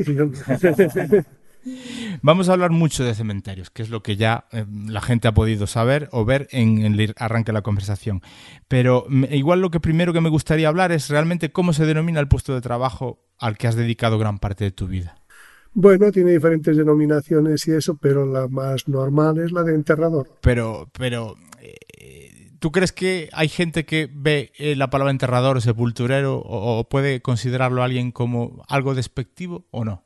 Vamos 2.24 2.50
a 2.50 2.54
hablar 2.54 2.72
mucho 2.72 3.04
de 3.04 3.14
cementerios, 3.14 3.70
que 3.70 3.84
es 3.84 3.90
lo 3.90 4.02
que 4.02 4.16
ya 4.16 4.46
eh, 4.52 4.66
la 4.88 5.02
gente 5.02 5.28
ha 5.28 5.34
podido 5.34 5.68
saber 5.68 6.10
o 6.12 6.26
ver 6.26 6.48
en, 6.52 6.84
en 6.84 7.00
el 7.00 7.14
arranque 7.18 7.52
de 7.52 7.54
la 7.54 7.62
conversación. 7.62 8.22
Pero 8.68 9.06
me, 9.10 9.36
igual 9.36 9.62
lo 9.62 9.70
que 9.70 9.80
primero 9.80 10.12
que 10.14 10.22
me 10.22 10.30
gustaría 10.30 10.68
hablar 10.68 10.92
es 10.92 11.10
realmente 11.10 11.52
cómo 11.52 11.74
se 11.74 11.86
denomina 11.86 12.20
el 12.20 12.28
puesto 12.28 12.56
de 12.56 12.62
trabajo 12.62 13.20
al 13.38 13.58
que 13.58 13.68
has 13.68 13.76
dedicado 13.76 14.18
gran 14.18 14.40
parte 14.40 14.64
de 14.64 14.72
tu 14.72 14.88
vida. 14.88 15.16
Bueno, 15.74 16.12
tiene 16.12 16.32
diferentes 16.32 16.76
denominaciones 16.76 17.66
y 17.68 17.72
eso, 17.72 17.96
pero 17.96 18.26
la 18.26 18.48
más 18.48 18.88
normal 18.88 19.40
es 19.40 19.52
la 19.52 19.64
de 19.64 19.74
enterrador. 19.74 20.28
Pero, 20.42 20.90
pero, 20.98 21.36
eh, 21.62 22.31
¿tú 22.62 22.72
crees 22.72 22.92
que 22.92 23.28
hay 23.34 23.50
gente 23.50 23.86
que 23.86 24.08
ve 24.14 24.52
eh, 24.58 24.76
la 24.76 24.92
palabra 24.92 25.12
enterrador 25.12 25.58
o 25.58 25.62
sepulturero 25.62 26.38
o, 26.38 26.80
o, 26.80 26.88
puede 26.88 27.20
considerarlo 27.20 27.82
alguien 27.82 28.12
como 28.12 28.64
algo 28.70 28.94
despectivo 28.94 29.66
o 29.72 29.84
no? 29.84 30.04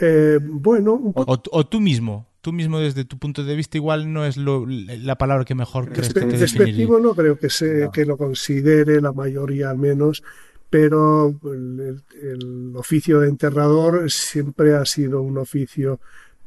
Eh, 0.00 0.38
bueno, 0.40 1.12
o, 1.14 1.42
o, 1.50 1.66
tú 1.66 1.80
mismo, 1.80 2.28
tú 2.40 2.52
mismo 2.52 2.78
desde 2.78 3.04
tu 3.04 3.18
punto 3.18 3.42
de 3.42 3.56
vista 3.56 3.78
igual 3.78 4.12
no 4.12 4.24
es 4.24 4.36
lo, 4.36 4.64
la 4.64 5.18
palabra 5.18 5.44
que 5.44 5.56
mejor 5.56 5.86
crees 5.86 6.14
Despe 6.14 6.20
que 6.20 6.26
te 6.26 6.38
despectivo 6.38 7.00
no 7.00 7.16
creo 7.16 7.36
que 7.36 7.50
se 7.50 7.86
No. 7.86 7.90
que 7.90 8.06
lo 8.06 8.16
considere 8.16 9.00
la 9.00 9.12
mayoría 9.12 9.70
al 9.70 9.78
menos 9.78 10.22
pero 10.70 11.34
el, 11.42 12.00
el, 12.22 12.76
oficio 12.76 13.20
de 13.20 13.28
enterrador 13.28 14.08
siempre 14.08 14.76
ha 14.76 14.84
sido 14.84 15.20
un 15.20 15.36
oficio 15.36 15.98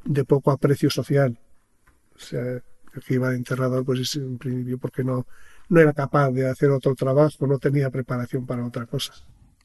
de 0.05 0.23
poco 0.23 0.51
aprecio 0.51 0.89
social 0.89 1.37
o 2.15 2.19
sea 2.19 2.61
el 2.93 3.01
que 3.03 3.13
iba 3.15 3.29
de 3.29 3.37
enterrador 3.37 3.85
pues 3.85 3.99
es 3.99 4.15
en 4.15 4.37
principio 4.37 4.77
porque 4.77 5.03
no 5.03 5.25
no 5.69 5.79
era 5.79 5.93
capaz 5.93 6.31
de 6.31 6.49
hacer 6.49 6.69
otro 6.69 6.95
trabajo 6.95 7.47
no 7.47 7.57
tenía 7.59 7.89
preparación 7.89 8.45
para 8.45 8.65
otra 8.65 8.85
cosa 8.85 9.13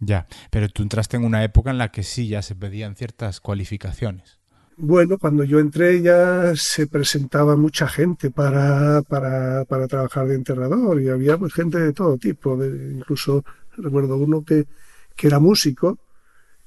ya, 0.00 0.26
pero 0.50 0.68
tú 0.68 0.82
entraste 0.82 1.16
en 1.16 1.24
una 1.24 1.42
época 1.42 1.70
en 1.70 1.78
la 1.78 1.90
que 1.90 2.02
sí 2.02 2.28
ya 2.28 2.42
se 2.42 2.54
pedían 2.54 2.96
ciertas 2.96 3.40
cualificaciones. 3.40 4.38
Bueno, 4.78 5.16
cuando 5.16 5.42
yo 5.42 5.58
entré 5.58 6.02
ya 6.02 6.52
se 6.54 6.86
presentaba 6.86 7.56
mucha 7.56 7.88
gente 7.88 8.30
para, 8.30 9.00
para, 9.02 9.64
para 9.64 9.88
trabajar 9.88 10.26
de 10.26 10.34
enterrador 10.34 11.00
y 11.00 11.08
había 11.08 11.38
pues 11.38 11.54
gente 11.54 11.78
de 11.78 11.94
todo 11.94 12.18
tipo, 12.18 12.58
de, 12.58 12.92
incluso 12.92 13.42
recuerdo 13.78 14.18
uno 14.18 14.44
que, 14.44 14.66
que 15.14 15.28
era 15.28 15.38
músico 15.38 15.98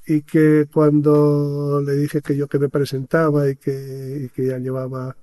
y 0.08 0.24
que 0.24 0.66
cuando 0.74 1.84
le 1.86 1.94
dije 1.98 2.22
que 2.22 2.36
yo 2.36 2.48
que 2.48 2.58
me 2.58 2.70
presentaba 2.70 3.48
y 3.48 3.58
que, 3.58 4.24
y 4.26 4.30
que 4.30 4.48
ya 4.48 4.58
llevaba 4.58 5.16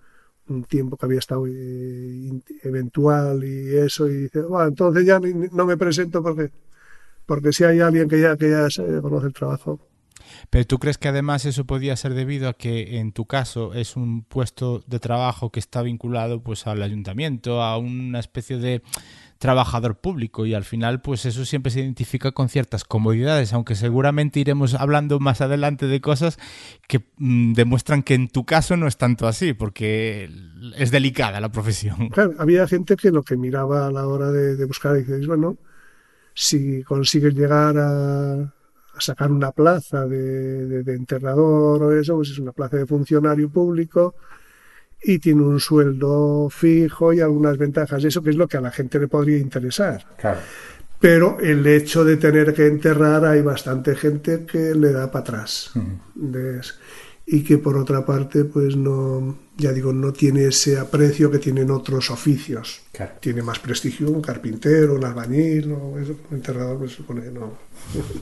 un 0.49 0.65
tiempo 0.65 0.97
que 0.97 1.07
había 1.07 1.19
estado 1.19 1.47
eh, 1.47 2.31
eventual 2.63 3.45
y 3.45 3.77
eso 3.77 4.09
y 4.09 4.25
dice, 4.25 4.43
bueno, 4.43 4.69
entonces 4.69 5.05
ya 5.05 5.19
ni, 5.19 5.33
no 5.33 5.67
me 5.67 5.77
presento 5.77 6.23
porque 6.23 6.51
porque 7.27 7.53
si 7.53 7.65
hay 7.65 7.81
alguien 7.81 8.09
que 8.09 8.21
ya, 8.21 8.37
que 8.37 8.51
ya 8.51 8.69
conoce 9.03 9.27
el 9.27 9.33
trabajo. 9.33 9.81
Pero 10.51 10.67
tú 10.67 10.79
crees 10.79 10.99
que 10.99 11.09
además 11.09 11.45
eso 11.45 11.65
podía 11.65 11.97
ser 11.97 12.15
debido 12.15 12.49
a 12.49 12.55
que 12.55 12.99
en 12.99 13.13
tu 13.13 13.27
caso 13.27 13.75
es 13.75 13.97
un 13.97 14.23
puesto 14.23 14.83
de 14.87 14.99
trabajo 14.99 15.51
que 15.51 15.61
está 15.61 15.83
vinculado 15.83 16.43
pues 16.43 16.67
al 16.67 16.83
ayuntamiento, 16.83 17.63
a 17.63 17.79
una 17.79 18.21
especie 18.21 18.59
de 18.59 18.83
trabajador 19.39 19.99
público 19.99 20.47
y 20.47 20.55
al 20.55 20.65
final 20.65 21.03
pues 21.03 21.27
eso 21.27 21.45
siempre 21.45 21.71
se 21.71 21.81
identifica 21.81 22.33
con 22.33 22.49
ciertas 22.49 22.85
comodidades, 22.85 23.53
aunque 23.53 23.75
seguramente 23.75 24.41
iremos 24.41 24.75
hablando 24.75 25.21
más 25.21 25.41
adelante 25.41 25.87
de 25.87 26.01
cosas 26.01 26.39
que 26.89 27.05
mmm, 27.19 27.53
demuestran 27.53 28.03
que 28.03 28.15
en 28.15 28.29
tu 28.29 28.45
caso 28.45 28.77
no 28.77 28.87
es 28.87 28.97
tanto 28.97 29.27
así, 29.29 29.53
porque 29.53 30.31
es 30.77 30.91
delicada 30.91 31.41
la 31.41 31.51
profesión. 31.51 32.09
Claro, 32.09 32.33
había 32.39 32.67
gente 32.67 32.97
que 32.97 33.11
lo 33.11 33.23
que 33.23 33.37
miraba 33.37 33.87
a 33.87 33.93
la 33.93 34.07
hora 34.07 34.31
de, 34.31 34.57
de 34.57 34.65
buscar, 34.65 34.95
dices, 34.95 35.27
bueno, 35.27 35.59
si 36.35 36.83
consigues 36.83 37.35
llegar 37.35 37.77
a, 37.79 38.55
a 38.97 39.01
sacar 39.01 39.31
una 39.31 39.53
plaza 39.53 40.07
de, 40.07 40.67
de, 40.67 40.83
de, 40.83 40.95
enterrador 40.95 41.83
o 41.83 41.93
eso, 41.93 42.17
pues 42.17 42.31
es 42.31 42.39
una 42.39 42.53
plaza 42.53 42.77
de 42.77 42.87
funcionario 42.87 43.51
público 43.51 44.15
y 45.03 45.19
tiene 45.19 45.43
un 45.43 45.61
sueldo 45.61 46.49
fijo 46.51 47.13
y 47.13 47.21
algunas 47.21 47.59
ventajas. 47.59 48.03
Eso 48.05 48.23
que 48.23 48.31
es 48.31 48.37
lo 48.37 48.49
que 48.49 48.57
a 48.57 48.61
la 48.61 48.71
gente 48.71 48.99
le 48.99 49.09
podría 49.09 49.39
interesar. 49.39 50.05
Claro. 50.19 50.41
Pero 50.99 51.39
el 51.41 51.67
hecho 51.67 52.05
de 52.05 52.17
tener 52.17 52.55
que 52.55 52.67
enterrar 52.67 53.25
hay 53.25 53.43
bastante 53.43 53.95
gente 53.95 54.47
que 54.47 54.75
le 54.75 54.93
da 54.93 55.11
para 55.11 55.23
atrás. 55.23 55.73
De, 56.15 56.61
y 57.27 57.43
que 57.43 57.59
por 57.59 57.77
otra 57.77 58.07
parte, 58.07 58.45
pues 58.45 58.77
no, 58.77 59.37
ya 59.57 59.73
digo, 59.73 59.93
no 59.93 60.13
tiene 60.13 60.47
ese 60.47 60.79
aprecio 60.79 61.29
que 61.29 61.41
tienen 61.41 61.71
otros 61.73 62.11
oficios. 62.11 62.83
Claro. 62.93 63.15
Tiene 63.21 63.43
más 63.43 63.59
prestigio 63.59 64.11
un 64.11 64.23
carpintero, 64.23 64.95
un 64.95 65.05
albañil, 65.05 65.73
o 65.73 65.99
eso, 65.99 66.17
un 66.31 66.37
enterrador, 66.37 66.79
pues 66.79 66.93
supone 66.93 67.23
que 67.23 67.31
no. 67.33 67.59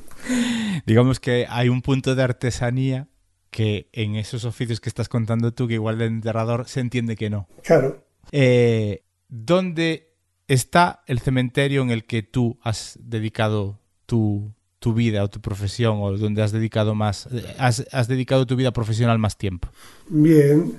Digamos 0.87 1.21
que 1.21 1.47
hay 1.49 1.69
un 1.69 1.83
punto 1.83 2.15
de 2.15 2.23
artesanía 2.23 3.09
que 3.51 3.91
en 3.93 4.17
esos 4.17 4.47
oficios 4.47 4.81
que 4.81 4.89
estás 4.89 5.11
contando 5.11 5.53
tú, 5.53 5.69
que 5.69 5.75
igual 5.75 5.99
de 5.99 6.07
enterrador, 6.07 6.67
se 6.67 6.81
entiende 6.81 7.15
que 7.15 7.29
no. 7.29 7.47
Claro. 7.63 8.07
Eh, 8.33 9.05
¿Dónde 9.29 10.15
está 10.49 11.05
el 11.07 11.21
cementerio 11.21 11.83
en 11.83 11.91
el 11.91 12.05
que 12.05 12.23
tú 12.23 12.59
has 12.63 12.99
dedicado 13.03 13.81
tu, 14.07 14.55
tu 14.85 14.93
vida 14.93 15.25
o 15.25 15.29
tu 15.31 15.41
profesión 15.41 15.95
o 16.03 16.13
donde 16.19 16.43
has 16.43 16.53
dedicado 16.53 16.95
más 16.95 17.27
has, 17.57 17.87
has, 17.91 18.07
dedicado 18.07 18.45
tu 18.45 18.55
vida 18.55 18.71
profesional 18.71 19.19
más 19.19 19.39
tiempo 19.39 19.67
bien 20.11 20.75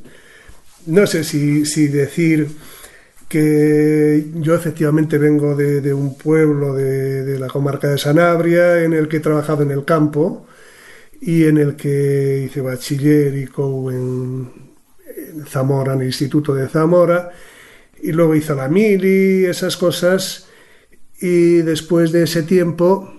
no 0.85 1.07
sé 1.07 1.23
si, 1.23 1.65
si 1.65 1.87
decir 1.87 2.47
que 3.27 4.27
yo 4.35 4.53
efectivamente 4.53 5.17
vengo 5.17 5.55
de, 5.55 5.91
un 5.91 6.15
pueblo 6.15 6.75
de, 6.75 7.23
de, 7.23 7.39
la 7.39 7.47
comarca 7.47 7.87
de 7.87 7.97
Sanabria 7.97 8.83
en 8.83 8.93
el 8.93 9.07
que 9.07 9.17
he 9.17 9.19
trabajado 9.21 9.63
en 9.63 9.71
el 9.71 9.83
campo 9.83 10.45
y 11.19 11.45
en 11.45 11.57
el 11.57 11.75
que 11.75 12.43
hice 12.45 12.61
bachiller 12.61 13.35
y 13.35 13.47
co 13.47 13.89
en, 13.89 14.51
en 15.17 15.45
Zamora 15.47 15.93
en 15.93 16.01
el 16.01 16.07
instituto 16.13 16.53
de 16.53 16.67
Zamora 16.67 17.31
y 18.03 18.11
luego 18.11 18.35
hice 18.35 18.53
la 18.53 18.67
mili 18.67 19.45
esas 19.45 19.75
cosas 19.75 20.45
y 21.19 21.63
después 21.63 22.11
de 22.11 22.25
ese 22.25 22.43
tiempo 22.43 23.14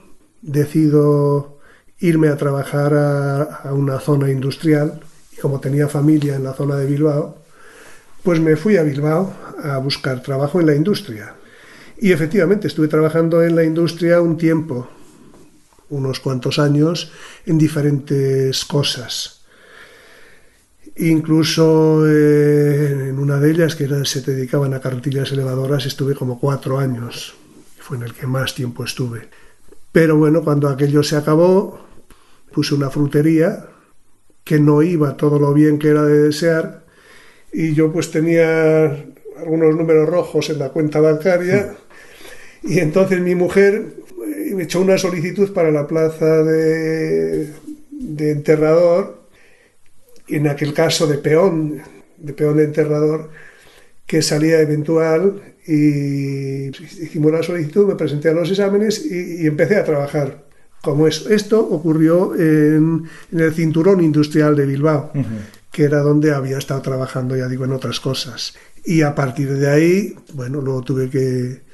decido 0.46 1.58
irme 1.98 2.28
a 2.28 2.36
trabajar 2.36 2.94
a, 2.94 3.72
una 3.72 3.98
zona 3.98 4.30
industrial 4.30 5.00
y 5.36 5.40
como 5.40 5.60
tenía 5.60 5.88
familia 5.88 6.36
en 6.36 6.44
la 6.44 6.54
zona 6.54 6.76
de 6.76 6.86
Bilbao, 6.86 7.36
pues 8.22 8.40
me 8.40 8.56
fui 8.56 8.76
a 8.76 8.82
Bilbao 8.82 9.32
a 9.62 9.78
buscar 9.78 10.22
trabajo 10.22 10.60
en 10.60 10.66
la 10.66 10.74
industria. 10.74 11.34
Y 11.98 12.12
efectivamente 12.12 12.68
estuve 12.68 12.88
trabajando 12.88 13.42
en 13.42 13.56
la 13.56 13.64
industria 13.64 14.20
un 14.20 14.36
tiempo, 14.36 14.88
unos 15.90 16.20
cuantos 16.20 16.58
años, 16.58 17.10
en 17.44 17.58
diferentes 17.58 18.64
cosas. 18.64 19.40
Incluso 20.96 22.06
eh, 22.06 23.08
en 23.08 23.18
una 23.18 23.38
de 23.38 23.50
ellas, 23.50 23.74
que 23.74 23.88
se 24.04 24.20
dedicaban 24.22 24.74
a 24.74 24.80
carretillas 24.80 25.32
elevadoras, 25.32 25.86
estuve 25.86 26.14
como 26.14 26.38
cuatro 26.38 26.78
años. 26.78 27.34
Fue 27.78 27.96
en 27.96 28.04
el 28.04 28.14
que 28.14 28.26
más 28.26 28.54
tiempo 28.54 28.84
estuve. 28.84 29.28
Pero 29.96 30.18
bueno, 30.18 30.44
cuando 30.44 30.68
aquello 30.68 31.02
se 31.02 31.16
acabó, 31.16 31.80
puse 32.52 32.74
una 32.74 32.90
frutería 32.90 33.64
que 34.44 34.60
no 34.60 34.82
iba 34.82 35.16
todo 35.16 35.38
lo 35.38 35.54
bien 35.54 35.78
que 35.78 35.88
era 35.88 36.02
de 36.02 36.24
desear 36.24 36.84
y 37.50 37.72
yo 37.72 37.90
pues 37.90 38.10
tenía 38.10 39.06
algunos 39.38 39.74
números 39.74 40.06
rojos 40.06 40.50
en 40.50 40.58
la 40.58 40.68
cuenta 40.68 41.00
bancaria 41.00 41.76
y 42.62 42.80
entonces 42.80 43.22
mi 43.22 43.34
mujer 43.34 43.86
me 44.52 44.64
echó 44.64 44.82
una 44.82 44.98
solicitud 44.98 45.54
para 45.54 45.70
la 45.70 45.86
plaza 45.86 46.42
de, 46.42 47.54
de 47.90 48.30
enterrador, 48.32 49.22
en 50.28 50.46
aquel 50.46 50.74
caso 50.74 51.06
de 51.06 51.16
peón, 51.16 51.80
de 52.18 52.34
peón 52.34 52.58
de 52.58 52.64
enterrador, 52.64 53.30
que 54.06 54.22
salía 54.22 54.60
eventual 54.60 55.42
y 55.66 56.68
hicimos 56.68 57.32
la 57.32 57.42
solicitud, 57.42 57.86
me 57.86 57.96
presenté 57.96 58.28
a 58.28 58.34
los 58.34 58.48
exámenes 58.50 59.04
y, 59.04 59.46
empecé 59.46 59.76
a 59.76 59.84
trabajar 59.84 60.44
como 60.80 61.08
eso. 61.08 61.28
Esto 61.28 61.60
ocurrió 61.60 62.34
en, 62.36 63.04
el 63.32 63.52
cinturón 63.52 64.02
industrial 64.02 64.54
de 64.54 64.66
Bilbao, 64.66 65.10
que 65.72 65.84
era 65.84 66.00
donde 66.00 66.32
había 66.32 66.58
estado 66.58 66.80
trabajando, 66.82 67.36
ya 67.36 67.48
digo, 67.48 67.64
en 67.64 67.72
otras 67.72 67.98
cosas. 67.98 68.54
Y 68.84 69.02
a 69.02 69.14
partir 69.14 69.52
de 69.52 69.68
ahí, 69.68 70.14
bueno, 70.34 70.60
luego 70.60 70.82
tuve 70.82 71.10
que 71.10 71.66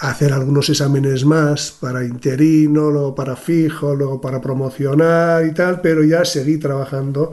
hacer 0.00 0.32
algunos 0.32 0.68
exámenes 0.68 1.24
más 1.24 1.76
para 1.80 2.04
interino, 2.04 2.90
luego 2.90 3.14
para 3.14 3.36
fijo, 3.36 3.94
luego 3.94 4.20
para 4.20 4.40
promocionar 4.40 5.46
y 5.46 5.52
tal, 5.52 5.80
pero 5.80 6.02
ya 6.02 6.24
seguí 6.24 6.58
trabajando 6.58 7.32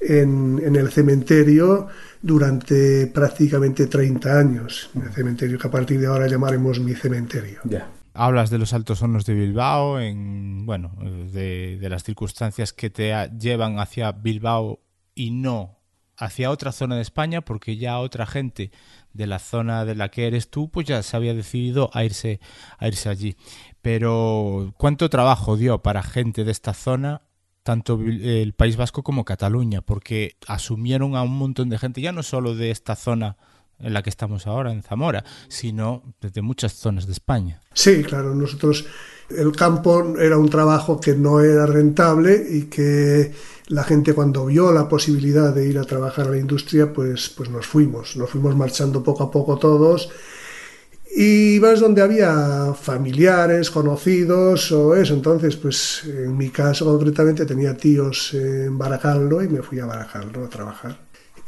en, 0.00 0.60
en 0.64 0.76
el 0.76 0.90
cementerio 0.90 1.88
durante 2.22 3.06
prácticamente 3.08 3.86
30 3.86 4.38
años, 4.38 4.90
en 4.94 5.02
el 5.02 5.12
cementerio 5.12 5.58
que 5.58 5.68
a 5.68 5.70
partir 5.70 6.00
de 6.00 6.06
ahora 6.06 6.26
llamaremos 6.26 6.80
mi 6.80 6.94
cementerio. 6.94 7.60
Ya. 7.64 7.90
Hablas 8.14 8.50
de 8.50 8.58
los 8.58 8.72
altos 8.72 9.02
hornos 9.02 9.24
de 9.26 9.34
Bilbao, 9.34 10.00
en, 10.00 10.66
bueno, 10.66 10.92
de, 11.32 11.78
de 11.80 11.88
las 11.88 12.02
circunstancias 12.02 12.72
que 12.72 12.90
te 12.90 13.12
llevan 13.38 13.78
hacia 13.78 14.12
Bilbao 14.12 14.80
y 15.14 15.30
no 15.30 15.78
hacia 16.18 16.50
otra 16.50 16.72
zona 16.72 16.96
de 16.96 17.02
España, 17.02 17.42
porque 17.42 17.76
ya 17.76 18.00
otra 18.00 18.26
gente 18.26 18.72
de 19.12 19.26
la 19.26 19.38
zona 19.38 19.84
de 19.84 19.94
la 19.94 20.10
que 20.10 20.26
eres 20.26 20.50
tú, 20.50 20.68
pues 20.68 20.86
ya 20.86 21.02
se 21.02 21.16
había 21.16 21.32
decidido 21.32 21.90
a 21.94 22.04
irse, 22.04 22.40
a 22.78 22.88
irse 22.88 23.08
allí. 23.08 23.36
Pero 23.82 24.74
¿cuánto 24.76 25.08
trabajo 25.08 25.56
dio 25.56 25.80
para 25.82 26.02
gente 26.02 26.44
de 26.44 26.50
esta 26.50 26.74
zona 26.74 27.22
tanto 27.68 28.00
el 28.00 28.54
País 28.54 28.78
Vasco 28.78 29.02
como 29.02 29.26
Cataluña, 29.26 29.82
porque 29.82 30.36
asumieron 30.46 31.16
a 31.16 31.22
un 31.22 31.36
montón 31.36 31.68
de 31.68 31.76
gente, 31.76 32.00
ya 32.00 32.12
no 32.12 32.22
solo 32.22 32.54
de 32.54 32.70
esta 32.70 32.96
zona 32.96 33.36
en 33.78 33.92
la 33.92 34.02
que 34.02 34.08
estamos 34.08 34.46
ahora, 34.46 34.72
en 34.72 34.82
Zamora, 34.82 35.22
sino 35.48 36.02
desde 36.18 36.40
muchas 36.40 36.72
zonas 36.72 37.04
de 37.04 37.12
España. 37.12 37.60
Sí, 37.74 38.02
claro, 38.04 38.34
nosotros 38.34 38.86
el 39.28 39.52
campo 39.52 40.16
era 40.18 40.38
un 40.38 40.48
trabajo 40.48 40.98
que 40.98 41.14
no 41.14 41.40
era 41.40 41.66
rentable 41.66 42.42
y 42.50 42.62
que 42.70 43.34
la 43.66 43.84
gente 43.84 44.14
cuando 44.14 44.46
vio 44.46 44.72
la 44.72 44.88
posibilidad 44.88 45.54
de 45.54 45.68
ir 45.68 45.78
a 45.78 45.84
trabajar 45.84 46.28
a 46.28 46.30
la 46.30 46.38
industria, 46.38 46.90
pues, 46.90 47.28
pues 47.28 47.50
nos 47.50 47.66
fuimos, 47.66 48.16
nos 48.16 48.30
fuimos 48.30 48.56
marchando 48.56 49.02
poco 49.02 49.24
a 49.24 49.30
poco 49.30 49.58
todos 49.58 50.08
y 51.14 51.54
ibas 51.54 51.80
donde 51.80 52.02
había 52.02 52.74
familiares, 52.74 53.70
conocidos 53.70 54.70
o 54.72 54.94
eso. 54.94 55.14
Entonces, 55.14 55.56
pues 55.56 56.04
en 56.04 56.36
mi 56.36 56.50
caso 56.50 56.84
concretamente 56.84 57.46
tenía 57.46 57.76
tíos 57.76 58.34
en 58.34 58.76
Baracaldo 58.76 59.42
y 59.42 59.48
me 59.48 59.62
fui 59.62 59.80
a 59.80 59.86
Baracaldo 59.86 60.44
a 60.44 60.48
trabajar. 60.48 60.98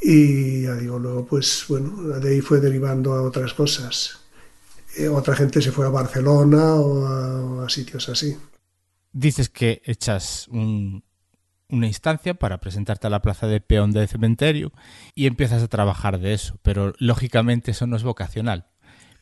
Y 0.03 0.63
ya 0.63 0.75
digo, 0.75 0.99
luego 0.99 1.27
pues 1.27 1.65
bueno, 1.69 2.03
de 2.03 2.31
ahí 2.31 2.41
fue 2.41 2.61
derivando 2.61 3.13
a 3.13 3.23
otras 3.23 3.53
cosas. 3.53 4.19
Eh, 4.97 5.09
otra 5.09 5.37
gente 5.37 5.61
se 5.61 5.73
fue 5.73 5.87
a 5.87 5.91
Barcelona 5.91 6.75
o 6.77 7.61
a, 7.61 7.69
sitios 7.69 8.09
así. 8.09 8.37
Dices 9.13 9.51
que 9.51 9.83
echas 9.85 10.49
una 10.49 11.87
instancia 11.87 12.35
para 12.35 12.59
presentarte 12.59 13.07
a 13.07 13.11
la 13.11 13.23
plaza 13.23 13.47
de 13.47 13.61
peón 13.61 13.93
del 13.93 14.09
cementerio 14.09 14.73
y 15.15 15.27
empiezas 15.27 15.63
a 15.63 15.69
trabajar 15.69 16.19
de 16.19 16.33
eso, 16.33 16.59
pero 16.63 16.95
lógicamente 16.99 17.73
eso 17.73 17.87
no 17.87 17.97
es 17.97 18.03
vocacional 18.03 18.70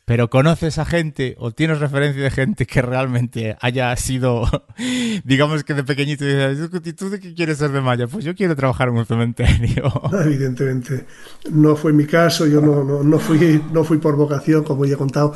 pero 0.09 0.27
conoces 0.27 0.79
a 0.79 0.85
gente 0.85 1.35
o 1.37 1.51
tienes 1.51 1.77
referencia 1.77 2.23
de 2.23 2.31
gente 2.31 2.65
que 2.65 2.81
realmente 2.81 3.55
haya 3.61 3.95
sido, 3.95 4.41
digamos 5.23 5.63
que 5.63 5.75
de 5.75 5.83
pequeñito, 5.83 6.25
¿y 6.25 6.93
tú 6.93 7.11
de 7.11 7.19
qué 7.19 7.35
quieres 7.35 7.59
ser 7.59 7.69
de 7.69 7.79
Maya? 7.79 8.07
Pues 8.07 8.25
yo 8.25 8.33
quiero 8.33 8.55
trabajar 8.55 8.87
en 8.87 8.95
un 8.95 9.05
cementerio. 9.05 9.83
Evidentemente, 10.25 11.05
no 11.51 11.75
fue 11.75 11.93
mi 11.93 12.07
caso, 12.07 12.47
yo 12.47 12.59
no, 12.59 12.83
no, 12.83 13.03
no, 13.03 13.19
fui, 13.19 13.61
no 13.71 13.83
fui 13.83 13.99
por 13.99 14.15
vocación, 14.15 14.63
como 14.63 14.83
ya 14.83 14.95
he 14.95 14.97
contado, 14.97 15.35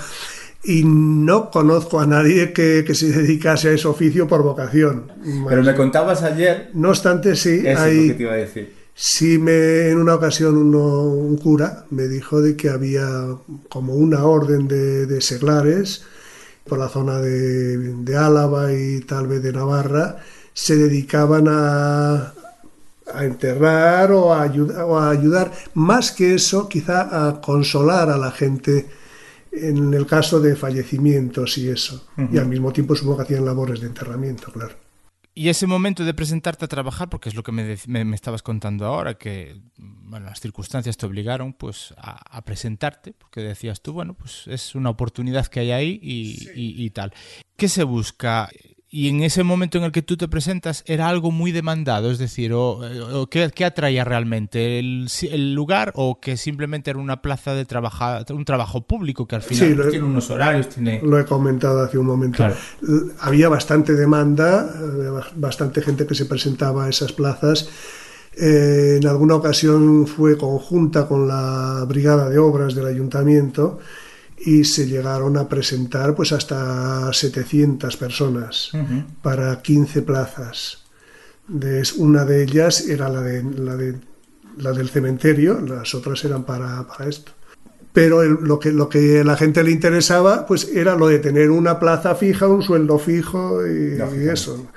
y 0.64 0.82
no 0.84 1.52
conozco 1.52 2.00
a 2.00 2.08
nadie 2.08 2.52
que, 2.52 2.84
que, 2.84 2.96
se 2.96 3.12
dedicase 3.12 3.70
a 3.70 3.74
ese 3.74 3.88
oficio 3.88 4.28
por 4.28 4.42
vocación. 4.42 5.12
Pero 5.48 5.62
me 5.62 5.76
contabas 5.76 6.24
ayer. 6.24 6.72
No 6.74 6.90
obstante, 6.90 7.36
sí. 7.36 7.62
Eso 7.64 7.86
es 7.86 7.96
lo 7.96 8.02
que 8.08 8.14
te 8.16 8.24
iba 8.24 8.34
a 8.34 8.38
decir 8.38 8.83
Sí, 8.96 9.40
me, 9.40 9.90
en 9.90 9.98
una 9.98 10.16
ocasión 10.16 10.56
un 10.56 11.38
cura 11.38 11.86
me 11.90 12.08
dijo 12.08 12.42
de 12.42 12.56
que 12.56 12.70
había 12.70 13.36
como 13.70 13.94
una 13.94 14.26
orden 14.26 14.68
de, 14.68 15.20
seglares 15.22 16.04
por 16.64 16.78
la 16.80 16.90
zona 16.90 17.20
de, 17.20 18.16
Álava 18.18 18.72
y 18.72 19.02
tal 19.02 19.28
vez 19.28 19.42
de 19.42 19.52
Navarra, 19.52 20.18
se 20.54 20.78
dedicaban 20.78 21.48
a, 21.50 22.34
a 23.14 23.26
enterrar 23.26 24.12
o 24.12 24.34
a, 24.34 24.46
o 24.46 24.98
a 25.00 25.10
ayudar, 25.10 25.52
más 25.74 26.12
que 26.12 26.36
eso, 26.36 26.70
quizá 26.70 27.28
a 27.28 27.42
consolar 27.42 28.10
a 28.10 28.18
la 28.18 28.32
gente 28.32 28.88
en 29.52 29.94
el 29.94 30.06
caso 30.06 30.40
de 30.40 30.56
fallecimientos 30.56 31.58
y 31.58 31.70
eso. 31.70 32.08
Y 32.32 32.38
al 32.38 32.48
mismo 32.48 32.72
tiempo 32.72 32.96
supongo 32.96 33.18
que 33.18 33.24
hacían 33.24 33.46
labores 33.46 33.82
de 33.82 33.88
enterramiento, 33.88 34.52
claro. 34.52 34.83
Y 35.36 35.50
ese 35.50 35.66
momento 35.66 36.06
de 36.06 36.14
presentarte 36.14 36.66
a 36.66 36.68
trabajar, 36.68 37.10
porque 37.10 37.30
es 37.30 37.36
lo 37.36 37.42
que 37.42 37.52
me, 37.52 37.76
me, 37.88 38.16
estabas 38.16 38.44
contando 38.44 38.86
ahora, 38.86 39.16
que 39.16 39.60
bueno, 39.78 40.28
las 40.28 40.40
circunstancias 40.40 40.96
te 40.96 41.08
obligaron 41.08 41.54
pues 41.54 41.94
a, 41.98 42.40
presentarte, 42.46 43.14
porque 43.14 43.42
decías 43.42 43.82
tú, 43.82 43.94
bueno, 43.94 44.14
pues 44.14 44.48
es 44.48 44.76
una 44.76 44.92
oportunidad 44.92 45.48
que 45.48 45.62
hay 45.62 45.72
ahí 45.72 46.00
y, 46.04 46.52
y 46.54 46.90
tal. 46.92 47.14
¿Qué 47.56 47.68
se 47.68 47.84
busca? 47.84 48.50
Y 48.96 49.10
en 49.10 49.24
ese 49.24 49.42
momento 49.42 49.80
en 49.80 49.86
el 49.86 49.92
que 49.92 50.04
tú 50.04 50.18
te 50.18 50.28
presentas 50.28 50.84
era 50.86 51.10
algo 51.10 51.32
muy 51.32 51.52
demandado, 51.52 52.12
es 52.12 52.20
decir, 52.20 52.52
o, 52.54 52.80
¿qué, 53.28 53.66
atraía 53.66 54.04
realmente? 54.04 54.78
¿El, 54.78 55.56
lugar 55.56 55.94
o 55.96 56.20
que 56.20 56.38
simplemente 56.38 56.92
era 56.92 57.00
una 57.00 57.20
plaza 57.24 57.56
de 57.56 57.66
trabajo, 57.66 58.06
un 58.30 58.46
trabajo 58.46 58.86
público 58.86 59.28
que 59.28 59.36
al 59.36 59.42
final 59.42 59.90
tiene 59.90 60.06
unos 60.06 60.30
horarios? 60.30 60.70
Tiene... 60.70 61.02
Lo 61.04 61.20
he 61.20 61.26
comentado 61.26 61.82
hace 61.82 61.98
un 61.98 62.06
momento. 62.06 62.46
Había 63.20 63.50
bastante 63.50 63.94
demanda, 63.94 64.72
bastante 65.38 65.82
gente 65.82 66.06
que 66.06 66.14
se 66.14 66.26
presentaba 66.26 66.86
a 66.86 66.90
esas 66.90 67.14
plazas. 67.14 67.68
Eh, 68.36 69.00
en 69.02 69.08
alguna 69.08 69.34
ocasión 69.34 70.06
fue 70.06 70.38
conjunta 70.38 71.08
con 71.08 71.28
la 71.28 71.84
brigada 71.88 72.30
de 72.30 72.38
obras 72.38 72.76
del 72.76 72.86
ayuntamiento 72.86 73.80
y 74.46 74.64
se 74.66 74.88
llegaron 74.88 75.38
a 75.38 75.48
presentar 75.48 76.16
pues 76.16 76.34
hasta 76.34 77.12
700 77.14 77.96
personas 77.96 78.72
para 79.22 79.62
15 79.62 80.02
plazas. 80.02 80.84
De, 81.48 81.84
una 81.98 82.26
de 82.26 82.44
ellas 82.44 82.88
era 82.88 83.10
la, 83.10 83.22
de, 83.22 83.44
la, 83.44 83.76
de, 83.76 84.00
la 84.58 84.72
del 84.74 84.90
cementerio, 84.90 85.62
las 85.62 85.94
otras 85.96 86.24
eran 86.26 86.44
para, 86.44 86.86
para 86.88 87.10
esto. 87.10 87.32
Pero 87.94 88.24
lo, 88.24 88.60
que, 88.60 88.72
lo 88.72 88.90
que 88.90 89.22
a 89.22 89.24
la 89.24 89.38
gente 89.38 89.64
le 89.64 89.72
interesaba 89.72 90.46
pues 90.46 90.68
era 90.74 90.96
lo 90.96 91.08
de 91.08 91.20
tener 91.20 91.52
una 91.52 91.80
plaza 91.80 92.16
fija, 92.16 92.48
un 92.48 92.64
sueldo 92.64 92.98
fijo 92.98 93.66
y, 93.66 94.00
eso. 94.30 94.68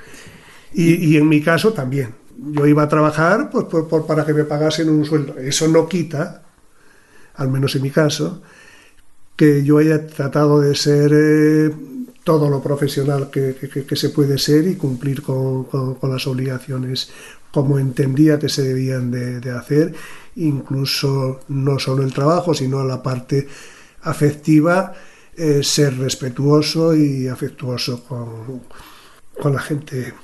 Y, 0.72 1.12
y, 1.12 1.16
en 1.16 1.28
mi 1.28 1.40
caso 1.40 1.72
también. 1.72 2.14
Yo 2.38 2.66
iba 2.66 2.82
a 2.82 2.88
trabajar 2.88 3.48
pues, 3.50 3.64
por, 3.64 4.06
para 4.06 4.26
que 4.26 4.34
me 4.34 4.44
pagasen 4.44 4.90
un 4.90 5.04
sueldo. 5.06 5.38
Eso 5.38 5.66
no 5.66 5.88
quita, 5.88 6.42
al 7.36 7.48
menos 7.48 7.74
en 7.74 7.82
mi 7.82 7.90
caso, 7.90 8.42
que 9.36 9.62
yo 9.64 9.78
haya 9.78 10.06
tratado 10.06 10.60
de 10.60 10.74
ser 10.74 11.12
eh, 11.14 11.70
todo 12.24 12.48
lo 12.48 12.62
profesional 12.62 13.30
que, 13.30 13.54
se 13.94 14.08
puede 14.10 14.38
ser 14.38 14.66
y 14.66 14.76
cumplir 14.76 15.22
con, 15.22 15.68
las 16.02 16.26
obligaciones 16.26 17.10
como 17.52 17.78
entendía 17.78 18.38
que 18.38 18.48
se 18.48 18.62
debían 18.62 19.10
de, 19.10 19.50
hacer, 19.50 19.94
incluso 20.36 21.40
no 21.48 21.78
solo 21.78 22.02
el 22.02 22.12
trabajo, 22.12 22.52
sino 22.52 22.84
la 22.84 23.02
parte 23.02 23.46
afectiva, 24.02 24.92
eh, 25.36 25.62
ser 25.62 25.98
respetuoso 25.98 26.96
y 26.96 27.28
afectuoso 27.28 28.02
con, 28.04 28.62
con 29.40 29.52
la 29.52 29.60
gente 29.60 30.14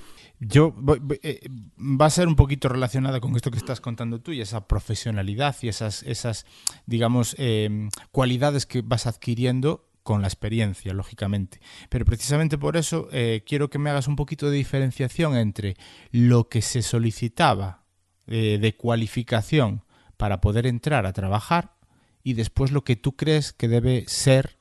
yo 0.45 0.75
eh, 1.23 1.41
va 1.79 2.07
a 2.07 2.11
ser 2.11 2.27
un 2.27 2.35
poquito 2.35 2.69
relacionada 2.69 3.21
con 3.21 3.37
esto 3.37 3.51
que 3.51 3.59
estás 3.59 3.81
contando 3.81 4.21
tú 4.21 4.33
y 4.33 4.41
esa 4.41 4.67
profesionalidad 4.67 5.55
y 5.63 5.69
esas, 5.69 6.03
esas 6.03 6.47
digamos, 6.85 7.37
em, 7.39 7.91
cualidades 8.11 8.67
que 8.67 8.83
vas 8.83 9.07
adquiriendo 9.07 9.89
con 10.03 10.21
la 10.21 10.27
experiencia, 10.27 10.93
lógicamente. 10.95 11.61
Pero 11.89 12.05
precisamente 12.05 12.59
por 12.59 12.77
eso 12.77 13.09
eh, 13.13 13.45
quiero 13.47 13.71
que 13.71 13.79
me 13.79 13.91
hagas 13.91 14.09
un 14.09 14.17
poquito 14.17 14.51
de 14.51 14.57
diferenciación 14.57 15.37
entre 15.37 15.77
lo 16.11 16.49
que 16.49 16.61
se 16.61 16.83
solicitaba 16.83 17.85
eh, 18.27 18.59
de 18.61 18.77
cualificación 18.77 19.85
para 20.17 20.41
poder 20.41 20.67
entrar 20.67 21.07
a 21.07 21.13
trabajar 21.13 21.77
y 22.25 22.33
después 22.33 22.73
lo 22.73 22.83
que 22.83 22.97
tú 22.97 23.15
crees 23.15 23.53
que 23.53 23.69
debe 23.69 24.05
ser, 24.09 24.59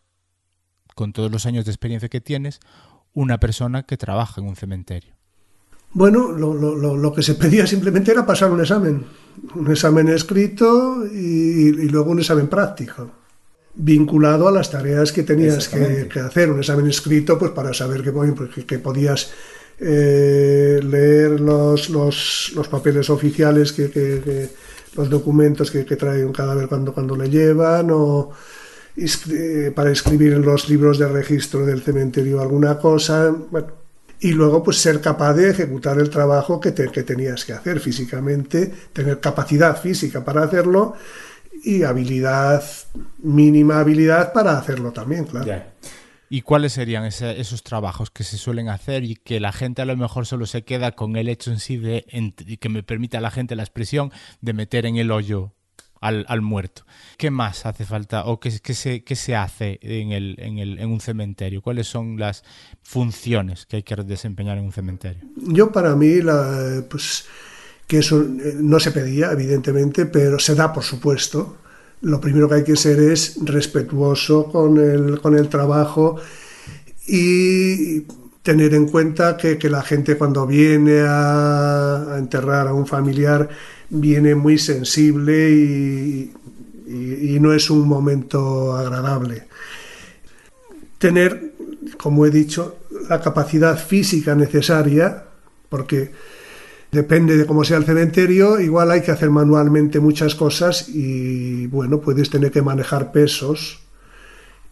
con 0.94 1.12
todos 1.12 1.32
los 1.32 1.48
años 1.48 1.66
de 1.66 1.72
experiencia 1.72 2.10
que 2.10 2.22
tienes, 2.22 2.60
una 3.14 3.40
persona 3.40 3.84
que 3.84 3.98
trabaja 3.98 4.42
en 4.42 4.48
un 4.48 4.56
cementerio. 4.56 5.21
Bueno, 5.94 6.32
lo, 6.32 6.54
lo, 6.54 6.96
lo, 6.96 7.14
que 7.14 7.22
se 7.22 7.36
pedía 7.36 7.68
simplemente 7.68 8.12
era 8.12 8.26
pasar 8.26 8.50
un 8.52 8.62
examen, 8.62 9.04
un 9.56 9.70
examen 9.70 10.08
escrito 10.08 11.06
y, 11.06 11.68
y 11.68 11.90
luego 11.90 12.12
un 12.12 12.20
examen 12.20 12.48
práctico, 12.48 13.12
vinculado 13.76 14.48
a 14.48 14.52
las 14.52 14.72
tareas 14.72 15.12
que 15.12 15.24
tenías 15.24 15.68
que, 15.68 16.08
que, 16.08 16.20
hacer. 16.20 16.50
Un 16.50 16.60
examen 16.60 16.88
escrito, 16.88 17.38
pues 17.38 17.52
para 17.52 17.74
saber 17.74 18.02
que, 18.04 18.14
que, 18.56 18.66
que 18.66 18.80
podías 18.80 19.32
eh, 19.80 20.80
leer 20.82 21.42
los, 21.42 21.90
los, 21.90 22.54
los, 22.56 22.68
papeles 22.70 23.10
oficiales, 23.10 23.74
que, 23.74 24.50
los 24.96 25.10
documentos 25.10 25.72
que, 25.72 25.84
trae 25.84 26.24
un 26.24 26.32
cadáver 26.32 26.68
cuando, 26.68 26.94
cuando 26.94 27.18
le 27.18 27.30
llevan, 27.30 27.90
o 27.92 28.32
eh, 28.96 29.72
para 29.76 29.92
escribir 29.92 30.34
en 30.34 30.44
los 30.44 30.70
libros 30.70 31.00
de 31.00 31.08
registro 31.08 31.66
del 31.66 31.82
cementerio 31.82 32.40
alguna 32.40 32.78
cosa. 32.78 33.36
Bueno, 33.50 33.81
y 34.22 34.34
luego 34.34 34.64
pues 34.64 34.78
ser 34.78 35.02
capaz 35.02 35.34
de 35.34 35.50
ejecutar 35.50 36.00
el 36.00 36.10
trabajo 36.10 36.60
que, 36.60 36.74
que 36.74 37.04
tenías 37.04 37.44
que 37.44 37.54
hacer 37.54 37.80
físicamente, 37.80 38.72
tener 38.94 39.20
capacidad 39.20 39.82
física 39.82 40.24
para 40.24 40.44
hacerlo 40.44 40.96
y 41.64 41.84
habilidad, 41.84 42.64
mínima 43.18 43.80
habilidad 43.80 44.32
para 44.32 44.58
hacerlo 44.58 44.92
también, 44.92 45.26
claro. 45.26 45.64
¿Y 46.30 46.44
cuáles 46.44 46.74
serían 46.74 47.04
esos 47.04 47.64
trabajos 47.64 48.10
que 48.10 48.24
se 48.24 48.38
suelen 48.38 48.70
hacer 48.70 49.04
y 49.04 49.16
que 49.16 49.42
la 49.42 49.52
gente 49.52 49.82
a 49.82 49.86
lo 49.86 49.98
mejor 49.98 50.26
solo 50.26 50.46
se 50.46 50.64
queda 50.64 50.94
con 50.94 51.18
el 51.18 51.28
hecho 51.28 51.52
en 51.52 51.60
sí 51.60 51.76
de 51.76 52.06
que 52.58 52.70
me 52.70 52.84
permita 52.84 53.18
a 53.18 53.22
la 53.22 53.32
gente 53.32 53.56
la 53.58 53.64
expresión 53.64 54.14
de 54.40 54.54
meter 54.54 54.86
en 54.86 54.96
el 54.96 55.12
hoyo 55.12 55.52
al, 56.02 56.42
muerto. 56.42 56.84
¿Qué 57.18 57.30
más 57.32 57.66
hace 57.66 57.86
falta 57.86 58.26
o 58.26 58.40
qué, 58.40 58.52
se, 58.52 59.04
se, 59.08 59.36
hace 59.36 59.80
en, 59.82 60.12
el, 60.12 60.36
en, 60.40 60.58
el, 60.58 60.80
en, 60.80 60.90
un 60.90 61.00
cementerio? 61.00 61.62
¿Cuáles 61.62 61.88
son 61.88 62.18
las 62.18 62.44
funciones 62.82 63.66
que 63.68 63.78
hay 63.78 63.84
que 63.84 63.96
desempeñar 63.96 64.58
en 64.58 64.66
un 64.66 64.72
cementerio? 64.72 65.24
Yo 65.38 65.72
para 65.72 65.96
mí, 65.96 66.22
la, 66.22 66.84
pues 66.90 67.26
que 67.88 68.00
eso 68.00 68.22
eh, 68.22 68.56
no 68.60 68.80
se 68.80 68.92
pedía, 68.92 69.32
evidentemente, 69.32 70.08
pero 70.08 70.40
se 70.40 70.56
da 70.56 70.74
por 70.74 70.84
supuesto. 70.84 71.58
Lo 72.02 72.20
primero 72.20 72.50
que 72.50 72.56
hay 72.56 72.64
que 72.64 72.76
ser 72.76 73.00
es 73.00 73.38
respetuoso 73.44 74.46
con 74.46 74.80
el, 74.80 75.22
con 75.22 75.38
el 75.38 75.50
trabajo 75.50 76.16
y 77.06 78.02
tener 78.42 78.74
en 78.74 78.88
cuenta 78.88 79.38
que, 79.38 79.60
que 79.60 79.70
la 79.70 79.84
gente 79.84 80.18
cuando 80.18 80.48
viene 80.48 81.04
a 81.06 82.16
enterrar 82.18 82.68
a 82.68 82.74
un 82.74 82.88
familiar 82.88 83.50
viene 83.92 84.36
muy 84.36 84.58
sensible 84.58 85.52
y, 85.52 86.34
no 87.40 87.54
es 87.54 87.72
un 87.72 87.88
momento 87.88 88.76
agradable. 88.76 89.48
Tener, 91.00 91.54
como 91.98 92.26
he 92.26 92.30
dicho, 92.30 92.78
la 93.10 93.20
capacidad 93.20 93.78
física 93.80 94.36
necesaria, 94.36 95.24
porque 95.70 96.12
depende 96.92 97.36
de 97.36 97.48
cómo 97.48 97.64
sea 97.64 97.78
el 97.78 97.86
cementerio, 97.86 98.60
igual 98.60 98.92
hay 98.92 99.02
que 99.02 99.10
hacer 99.10 99.32
manualmente 99.32 100.00
muchas 100.00 100.36
cosas 100.36 100.88
y 100.90 101.66
bueno, 101.68 102.00
puedes 102.00 102.30
tener 102.30 102.52
que 102.52 102.62
manejar 102.62 103.12
pesos 103.12 103.80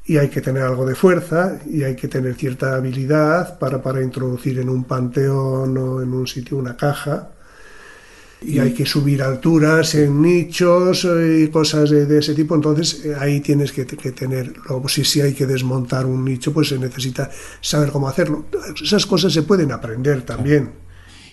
y 0.06 0.18
hay 0.18 0.30
que 0.30 0.42
tener 0.42 0.62
algo 0.62 0.86
de 0.86 0.94
fuerza 0.94 1.60
y 1.68 1.82
hay 1.82 1.96
que 1.96 2.08
tener 2.08 2.36
cierta 2.36 2.76
habilidad 2.76 3.58
para, 3.58 3.82
para 3.82 4.04
introducir 4.04 4.60
en 4.60 4.70
un 4.70 4.84
panteón 4.84 5.76
o 5.76 6.02
en 6.02 6.14
un 6.14 6.28
sitio 6.28 6.58
una 6.58 6.78
caja 6.78 7.32
y 8.42 8.60
hay 8.60 8.74
que 8.74 8.86
subir 8.86 9.22
alturas 9.22 9.96
en 9.96 10.22
nichos 10.22 11.06
y 11.06 11.48
cosas 11.50 11.90
de, 11.90 12.06
de 12.06 12.20
ese 12.20 12.34
tipo, 12.34 12.56
entonces 12.56 13.06
eh, 13.06 13.16
ahí 13.20 13.42
tienes 13.42 13.72
que, 13.72 13.86
que, 13.86 14.12
tener, 14.12 14.54
luego 14.68 14.88
si, 14.88 15.04
si 15.04 15.20
hay 15.22 15.34
que 15.34 15.46
desmontar 15.46 16.06
un 16.06 16.24
nicho, 16.24 16.54
pues 16.54 16.70
se 16.70 16.80
necesita 16.80 17.30
saber 17.60 17.92
cómo 17.92 18.08
hacerlo. 18.08 18.46
Esas 18.82 19.06
cosas 19.06 19.34
se 19.34 19.44
pueden 19.44 19.72
aprender 19.72 20.22
también. 20.22 20.72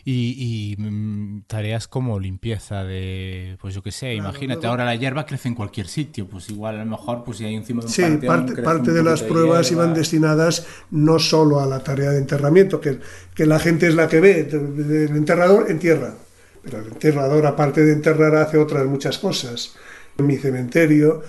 Y, 0.08 0.76
y, 0.78 0.80
mm, 0.80 1.42
tareas 1.48 1.88
como 1.88 2.20
limpieza 2.20 2.84
de, 2.84 3.56
pues 3.60 3.74
yo 3.74 3.82
qué 3.82 3.90
sé, 3.90 4.14
claro, 4.14 4.28
imagínate, 4.28 4.66
ahora 4.68 4.84
la 4.84 4.94
hierba 4.94 5.26
crece 5.26 5.48
en 5.48 5.56
cualquier 5.56 5.88
sitio, 5.88 6.28
pues 6.28 6.48
igual 6.48 6.76
a 6.76 6.84
lo 6.84 6.90
mejor, 6.92 7.24
pues 7.24 7.38
si 7.38 7.44
hay 7.44 7.56
encima 7.56 7.80
de 7.80 7.86
un 7.86 7.92
Sí, 7.92 8.02
parte, 8.24 8.62
parte 8.62 8.92
de 8.92 9.02
las 9.02 9.22
de 9.22 9.26
pruebas 9.26 9.68
hierba. 9.68 9.84
iban 9.84 9.94
destinadas 9.94 10.64
no 10.92 11.18
solo 11.18 11.60
a 11.60 11.66
la 11.66 11.80
tarea 11.80 12.10
de 12.10 12.18
enterramiento, 12.18 12.80
que, 12.80 13.00
que 13.34 13.46
la 13.46 13.58
gente 13.58 13.88
es 13.88 13.96
la 13.96 14.06
que 14.06 14.20
ve, 14.20 14.48
el 14.48 15.16
enterrador 15.16 15.72
entierra, 15.72 16.14
pero 16.66 16.82
el 16.82 16.88
enterrador, 16.88 17.46
aparte 17.46 17.84
de 17.84 17.92
enterrar, 17.92 18.34
hace 18.34 18.58
otras 18.58 18.84
muchas 18.86 19.18
cosas. 19.18 19.76
En 20.18 20.26
mi 20.26 20.36
cementerio 20.36 21.22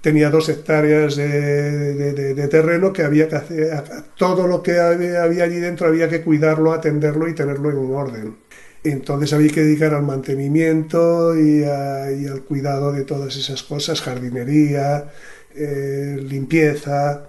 tenía 0.00 0.30
dos 0.30 0.48
hectáreas 0.48 1.16
de, 1.16 2.48
terreno 2.50 2.92
que 2.92 3.02
había 3.02 3.28
que 3.28 3.36
hacer, 3.36 3.82
todo 4.16 4.46
lo 4.46 4.62
que 4.62 4.78
había, 4.80 5.22
allí 5.22 5.56
dentro 5.56 5.88
había 5.88 6.08
que 6.08 6.22
cuidarlo, 6.22 6.72
atenderlo 6.72 7.28
y 7.28 7.34
tenerlo 7.34 7.70
en 7.70 7.76
un 7.76 7.94
orden. 7.94 8.36
Entonces 8.82 9.32
había 9.32 9.50
que 9.52 9.62
dedicar 9.62 9.92
al 9.92 10.04
mantenimiento 10.04 11.38
y 11.38 11.64
al 11.64 12.42
cuidado 12.44 12.92
de 12.92 13.04
todas 13.04 13.36
esas 13.36 13.62
cosas, 13.62 14.00
jardinería, 14.00 15.10
eh, 15.54 16.16
limpieza, 16.22 17.27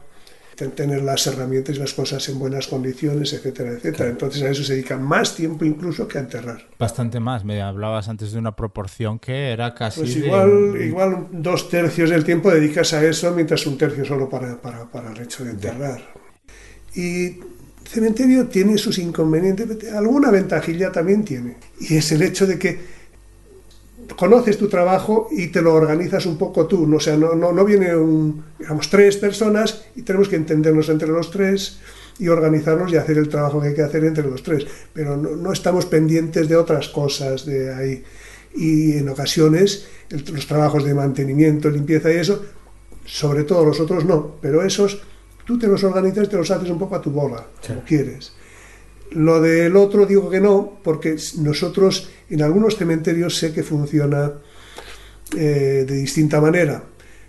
tener 0.67 1.01
las 1.01 1.25
herramientas 1.27 1.75
y 1.75 1.79
las 1.79 1.93
cosas 1.93 2.27
en 2.29 2.37
buenas 2.37 2.67
condiciones, 2.67 3.33
etcétera, 3.33 3.71
etcétera. 3.71 3.95
Claro. 3.95 4.11
Entonces 4.11 4.43
a 4.43 4.49
eso 4.49 4.63
se 4.63 4.73
dedica 4.73 4.97
más 4.97 5.35
tiempo 5.35 5.65
incluso 5.65 6.07
que 6.07 6.17
a 6.17 6.21
enterrar. 6.21 6.67
Bastante 6.77 7.19
más. 7.19 7.45
Me 7.45 7.61
hablabas 7.61 8.09
antes 8.09 8.31
de 8.31 8.39
una 8.39 8.55
proporción 8.55 9.19
que 9.19 9.51
era 9.51 9.73
casi... 9.73 10.01
Pues 10.01 10.15
igual, 10.17 10.73
de... 10.73 10.85
igual 10.87 11.27
dos 11.31 11.69
tercios 11.69 12.09
del 12.09 12.23
tiempo 12.23 12.51
dedicas 12.51 12.93
a 12.93 13.03
eso, 13.05 13.31
mientras 13.31 13.65
un 13.65 13.77
tercio 13.77 14.05
solo 14.05 14.29
para, 14.29 14.61
para, 14.61 14.91
para 14.91 15.11
el 15.13 15.21
hecho 15.21 15.43
de 15.45 15.51
enterrar. 15.51 16.01
Y 16.93 17.25
el 17.25 17.39
cementerio 17.85 18.47
tiene 18.47 18.77
sus 18.77 18.97
inconvenientes, 18.99 19.91
alguna 19.93 20.31
ventajilla 20.31 20.91
también 20.91 21.23
tiene. 21.23 21.57
Y 21.79 21.95
es 21.95 22.11
el 22.11 22.21
hecho 22.21 22.45
de 22.45 22.59
que 22.59 22.98
conoces 24.15 24.57
tu 24.57 24.67
trabajo 24.67 25.27
y 25.31 25.47
te 25.47 25.61
lo 25.61 25.73
organizas 25.73 26.25
un 26.25 26.37
poco 26.37 26.67
tú. 26.67 26.87
¿no? 26.87 26.97
O 26.97 26.99
sea, 26.99 27.17
no, 27.17 27.35
no, 27.35 27.51
no 27.51 27.65
viene 27.65 27.95
un, 27.95 28.43
digamos, 28.57 28.89
tres 28.89 29.17
personas 29.17 29.85
y 29.95 30.01
tenemos 30.01 30.29
que 30.29 30.35
entendernos 30.35 30.89
entre 30.89 31.07
los 31.07 31.31
tres 31.31 31.79
y 32.17 32.27
organizarnos 32.27 32.91
y 32.91 32.97
hacer 32.97 33.17
el 33.17 33.29
trabajo 33.29 33.61
que 33.61 33.69
hay 33.69 33.75
que 33.75 33.81
hacer 33.81 34.03
entre 34.03 34.25
los 34.25 34.43
tres. 34.43 34.65
Pero 34.93 35.17
no, 35.17 35.35
no 35.35 35.53
estamos 35.53 35.85
pendientes 35.85 36.49
de 36.49 36.55
otras 36.55 36.89
cosas 36.89 37.45
de 37.45 37.73
ahí. 37.73 38.03
Y 38.55 38.97
en 38.97 39.09
ocasiones 39.09 39.87
el, 40.09 40.23
los 40.33 40.47
trabajos 40.47 40.83
de 40.83 40.93
mantenimiento, 40.93 41.69
limpieza 41.69 42.11
y 42.11 42.17
eso, 42.17 42.43
sobre 43.05 43.43
todo 43.43 43.65
los 43.65 43.79
otros 43.79 44.05
no, 44.05 44.35
pero 44.41 44.63
esos 44.63 45.01
tú 45.45 45.57
te 45.57 45.67
los 45.67 45.83
organizas 45.83 46.27
y 46.27 46.29
te 46.29 46.37
los 46.37 46.51
haces 46.51 46.69
un 46.69 46.77
poco 46.77 46.95
a 46.95 47.01
tu 47.01 47.11
bola, 47.11 47.47
sí. 47.61 47.69
como 47.69 47.83
quieres. 47.83 48.33
Lo 49.11 49.41
del 49.41 49.75
otro 49.75 50.05
digo 50.05 50.29
que 50.29 50.39
no, 50.39 50.77
porque 50.83 51.15
nosotros 51.39 52.09
en 52.29 52.41
algunos 52.41 52.77
cementerios 52.77 53.37
sé 53.37 53.53
que 53.53 53.63
funciona 53.63 54.33
eh, 55.35 55.85
de 55.87 55.95
distinta 55.95 56.41
manera. 56.41 56.83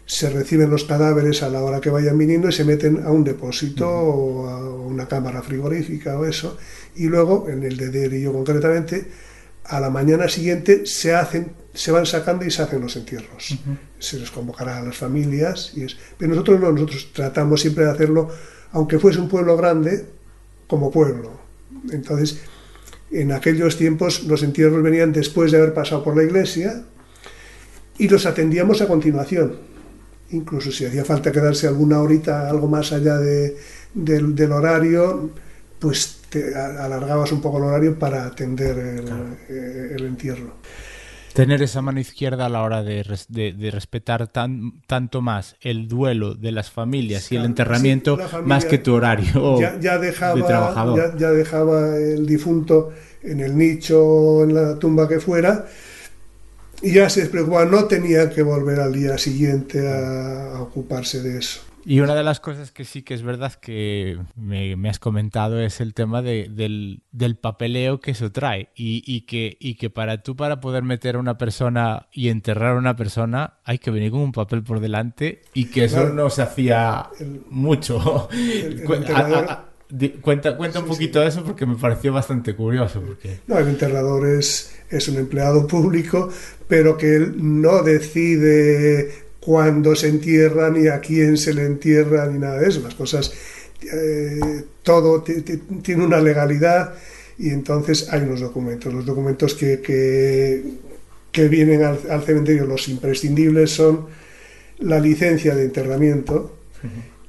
Se 0.06 0.28
reciben 0.28 0.70
los 0.70 0.84
cadáveres 0.84 1.42
a 1.42 1.48
la 1.48 1.62
hora 1.62 1.80
que 1.80 1.90
vayan 1.90 2.18
viniendo 2.18 2.48
y 2.48 2.52
se 2.52 2.64
meten 2.64 3.02
a 3.04 3.10
un 3.10 3.22
depósito 3.22 3.86
uh 3.86 3.90
-huh. 3.90 4.14
o 4.14 4.48
a 4.48 4.86
una 4.86 5.06
cámara 5.06 5.42
frigorífica 5.42 6.18
o 6.18 6.24
eso. 6.24 6.58
Y 6.96 7.06
luego, 7.06 7.48
en 7.48 7.62
el 7.62 7.76
de 7.76 7.90
Derillo 7.90 8.32
concretamente, 8.32 9.06
a 9.64 9.78
la 9.78 9.90
mañana 9.90 10.28
siguiente 10.28 10.84
se 10.84 11.14
hacen, 11.14 11.52
se 11.72 11.92
van 11.92 12.06
sacando 12.06 12.44
y 12.44 12.50
se 12.50 12.62
hacen 12.62 12.80
los 12.80 12.96
entierros. 12.96 13.52
Uh 13.52 13.54
-huh. 13.54 13.78
Se 14.00 14.18
les 14.18 14.30
convocará 14.30 14.78
a 14.78 14.82
las 14.82 14.96
familias. 14.96 15.72
Y 15.76 15.84
es, 15.84 15.96
pero 16.18 16.30
nosotros 16.30 16.60
no, 16.60 16.72
nosotros 16.72 17.12
tratamos 17.12 17.60
siempre 17.60 17.84
de 17.84 17.90
hacerlo, 17.90 18.28
aunque 18.72 18.98
fuese 18.98 19.20
un 19.20 19.28
pueblo 19.28 19.56
grande, 19.56 20.06
como 20.66 20.90
pueblo 20.90 21.50
entonces, 21.92 22.40
en 23.10 23.32
aquellos 23.32 23.76
tiempos 23.76 24.24
los 24.24 24.42
entierros 24.42 24.82
venían 24.82 25.12
después 25.12 25.50
de 25.50 25.58
haber 25.58 25.74
pasado 25.74 26.02
por 26.04 26.16
la 26.16 26.22
iglesia 26.22 26.84
y 27.98 28.08
los 28.08 28.26
atendíamos 28.26 28.80
a 28.82 28.86
continuación. 28.86 29.56
Incluso 30.30 30.70
si 30.70 30.86
hacía 30.86 31.04
falta 31.04 31.32
quedarse 31.32 31.66
alguna 31.66 32.00
horita, 32.00 32.48
algo 32.48 32.68
más 32.68 32.92
allá 32.92 33.18
de, 33.18 33.56
del, 33.94 34.34
del 34.34 34.52
horario, 34.52 35.30
pues 35.78 36.20
te 36.30 36.54
alargabas 36.54 37.32
un 37.32 37.40
poco 37.40 37.58
el 37.58 37.64
horario 37.64 37.98
para 37.98 38.26
atender 38.26 38.78
el, 38.78 39.04
claro. 39.04 39.36
eh, 39.48 39.96
el 39.96 40.04
entierro 40.06 40.54
tener 41.32 41.62
esa 41.62 41.82
mano 41.82 42.00
izquierda 42.00 42.46
a 42.46 42.48
la 42.48 42.62
hora 42.62 42.82
de, 42.82 43.04
de, 43.28 43.52
de 43.52 43.70
respetar 43.70 44.28
tan, 44.28 44.82
tanto 44.86 45.20
más 45.20 45.56
el 45.60 45.88
duelo 45.88 46.34
de 46.34 46.52
las 46.52 46.70
familias 46.70 47.24
sí, 47.24 47.34
y 47.34 47.38
el 47.38 47.44
enterramiento 47.44 48.16
sí, 48.16 48.22
familia 48.22 48.48
más 48.48 48.64
que 48.64 48.78
tu 48.78 48.94
horario 48.94 49.60
ya, 49.60 49.78
ya 49.80 49.98
dejaba, 49.98 50.34
de 50.34 50.42
trabajador. 50.42 50.98
Ya, 50.98 51.16
ya, 51.16 51.30
dejaba 51.30 51.96
el 51.96 52.26
difunto 52.26 52.90
en 53.22 53.40
el 53.40 53.56
nicho 53.56 54.04
o 54.04 54.44
en 54.44 54.54
la 54.54 54.78
tumba 54.78 55.08
que 55.08 55.20
fuera 55.20 55.66
y 56.82 56.92
ya 56.92 57.10
se 57.10 57.26
preocupaba, 57.26 57.66
no 57.66 57.84
tenía 57.84 58.30
que 58.30 58.42
volver 58.42 58.80
al 58.80 58.92
día 58.92 59.18
siguiente 59.18 59.86
a, 59.86 60.56
a 60.56 60.62
ocuparse 60.62 61.22
de 61.22 61.38
eso. 61.38 61.60
Y 61.84 62.00
una 62.00 62.14
de 62.14 62.22
las 62.22 62.40
cosas 62.40 62.72
que 62.72 62.84
sí 62.84 63.02
que 63.02 63.14
es 63.14 63.22
verdad 63.22 63.54
que 63.54 64.18
me, 64.36 64.76
me 64.76 64.88
has 64.88 64.98
comentado 64.98 65.60
es 65.60 65.80
el 65.80 65.94
tema 65.94 66.22
de, 66.22 66.48
del, 66.50 67.02
del, 67.12 67.36
papeleo 67.36 68.00
que 68.00 68.10
eso 68.10 68.30
trae 68.32 68.68
y, 68.74 69.02
y, 69.06 69.22
que, 69.22 69.56
y 69.60 69.74
que 69.76 69.90
para 69.90 70.22
tú 70.22 70.36
para 70.36 70.60
poder 70.60 70.82
meter 70.82 71.16
a 71.16 71.18
una 71.18 71.38
persona 71.38 72.08
y 72.12 72.28
enterrar 72.28 72.76
a 72.76 72.78
una 72.78 72.96
persona 72.96 73.58
hay 73.64 73.78
que 73.78 73.90
venir 73.90 74.10
con 74.10 74.20
un 74.20 74.32
papel 74.32 74.62
por 74.62 74.80
delante 74.80 75.42
y 75.54 75.66
que 75.66 75.84
eso 75.84 75.96
claro. 75.96 76.14
no 76.14 76.30
se 76.30 76.42
hacía 76.42 77.08
el, 77.18 77.42
mucho. 77.48 78.28
El, 78.40 78.80
el 78.80 78.92
enterrador, 78.92 79.46
a, 79.48 79.52
a, 79.52 79.70
cuenta 80.20 80.56
cuenta 80.56 80.80
un 80.80 80.86
poquito 80.86 81.20
de 81.20 81.28
eso 81.28 81.44
porque 81.44 81.66
me 81.66 81.76
pareció 81.76 82.12
bastante 82.12 82.54
curioso. 82.54 83.00
Porque... 83.00 83.40
No, 83.46 83.58
el 83.58 83.68
enterrador 83.68 84.26
es, 84.26 84.76
es 84.90 85.08
un 85.08 85.16
empleado 85.16 85.66
público, 85.66 86.30
pero 86.68 86.96
que 86.96 87.16
él 87.16 87.34
no 87.38 87.82
decide 87.82 89.29
cuándo 89.40 89.96
se 89.96 90.08
entierra, 90.08 90.70
ni 90.70 90.88
a 90.88 91.00
quién 91.00 91.36
se 91.36 91.54
le 91.54 91.64
entierra, 91.64 92.26
ni 92.26 92.38
nada 92.38 92.58
de 92.58 92.68
eso. 92.68 92.80
Las 92.80 92.94
cosas, 92.94 93.32
eh, 93.92 94.64
todo 94.82 95.22
tiene 95.22 96.04
una 96.04 96.20
legalidad 96.20 96.94
y 97.38 97.50
entonces 97.50 98.12
hay 98.12 98.22
unos 98.22 98.40
documentos. 98.40 98.92
Los 98.92 99.06
documentos 99.06 99.54
que, 99.54 99.80
que, 99.80 101.48
vienen 101.48 101.82
al, 101.82 102.22
cementerio, 102.22 102.66
los 102.66 102.88
imprescindibles, 102.88 103.70
son 103.70 104.06
la 104.78 105.00
licencia 105.00 105.54
de 105.54 105.64
enterramiento, 105.64 106.56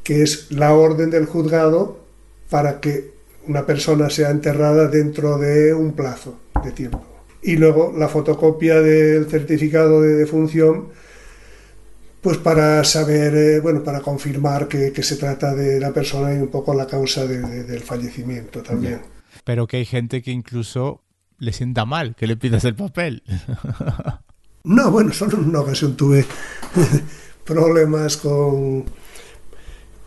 que 0.04 0.24
es 0.24 0.52
la 0.52 0.74
orden 0.74 1.10
del 1.10 1.26
juzgado 1.26 2.02
para 2.50 2.82
que 2.82 3.12
una 3.48 3.66
persona 3.66 4.10
sea 4.10 4.30
enterrada 4.30 4.88
dentro 4.88 5.38
de 5.38 5.74
un 5.74 5.94
plazo 5.94 6.38
de 6.64 6.72
tiempo. 6.72 7.04
Y 7.42 7.56
luego 7.56 7.94
la 7.98 8.08
fotocopia 8.08 8.82
del 8.82 9.26
certificado 9.28 10.02
de 10.02 10.16
defunción, 10.16 10.90
pues 12.22 12.38
para 12.38 12.84
saber, 12.84 13.36
eh, 13.36 13.60
bueno, 13.60 13.84
para 13.84 14.00
confirmar 14.02 14.68
que, 14.68 14.94
se 15.02 15.16
trata 15.18 15.56
de 15.56 15.80
la 15.80 15.92
persona 15.92 16.34
y 16.34 16.38
un 16.38 16.50
poco 16.50 16.74
la 16.74 16.86
causa 16.86 17.26
del 17.26 17.80
fallecimiento 17.82 18.62
también. 18.62 19.02
Pero 19.44 19.68
que 19.68 19.78
hay 19.78 19.86
gente 19.86 20.22
que 20.22 20.32
incluso 20.32 21.02
le 21.40 21.52
sienta 21.52 21.86
mal 21.86 22.16
que 22.16 22.28
le 22.28 22.38
pidas 22.38 22.64
el 22.66 22.76
papel. 22.76 23.24
No, 24.64 24.92
bueno, 24.92 25.12
solo 25.12 25.40
en 25.40 25.50
una 25.50 25.62
ocasión 25.62 25.98
tuve 25.98 26.24
problemas 27.46 28.18
con... 28.18 28.86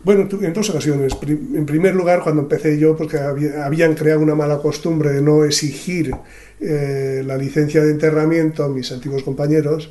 Bueno, 0.01 0.29
en 0.31 0.53
dos 0.53 0.69
ocasiones. 0.69 1.17
En 1.23 1.65
primer 1.65 1.95
lugar, 1.95 2.21
cuando 2.23 2.43
empecé 2.43 2.79
yo, 2.79 2.95
porque 2.95 3.17
habían 3.17 3.95
creado 3.95 4.21
una 4.21 4.35
mala 4.35 4.59
costumbre 4.59 5.11
de 5.11 5.21
no 5.21 5.43
exigir 5.43 6.15
eh, 6.61 7.23
la 7.25 7.35
licencia 7.37 7.83
de 7.83 7.91
enterramiento 7.91 8.63
a 8.63 8.69
mis 8.69 8.91
antiguos 8.91 9.23
compañeros, 9.23 9.89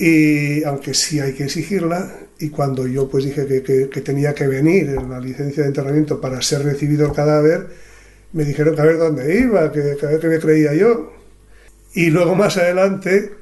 y 0.00 0.64
aunque 0.64 0.94
sí 0.94 1.20
hay 1.20 1.34
que 1.34 1.44
exigirla, 1.44 2.10
y 2.38 2.48
cuando 2.48 2.86
yo 2.86 3.08
pues 3.08 3.24
dije 3.24 3.46
que, 3.46 3.90
que 3.90 4.00
tenía 4.00 4.34
que 4.34 4.46
venir 4.48 4.90
la 5.02 5.20
licencia 5.20 5.62
de 5.62 5.68
enterramiento 5.68 6.20
para 6.20 6.40
ser 6.40 6.64
recibido 6.64 7.06
el 7.06 7.12
cadáver, 7.12 7.68
me 8.32 8.44
dijeron 8.44 8.74
que 8.74 8.80
a 8.80 8.84
ver 8.84 8.96
dónde 8.98 9.38
iba, 9.38 9.70
que, 9.70 9.98
a 10.02 10.06
ver 10.06 10.20
qué 10.20 10.28
me 10.28 10.38
creía 10.38 10.74
yo. 10.74 11.12
Y 11.92 12.08
luego 12.10 12.34
más 12.34 12.56
adelante, 12.56 13.32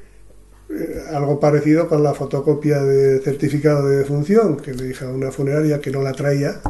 eh, 0.71 1.03
algo 1.12 1.38
parecido 1.38 1.88
con 1.88 2.03
la 2.03 2.12
fotocopia 2.14 2.83
de 2.83 3.21
certificado 3.21 3.88
de 3.88 3.99
defunción, 3.99 4.57
que 4.57 4.75
le 4.75 4.85
dije 4.85 5.05
a 5.05 5.11
una 5.11 5.31
funeraria 5.31 5.81
que 5.81 5.92
no 5.92 6.03
la 6.03 6.12
traía 6.12 6.61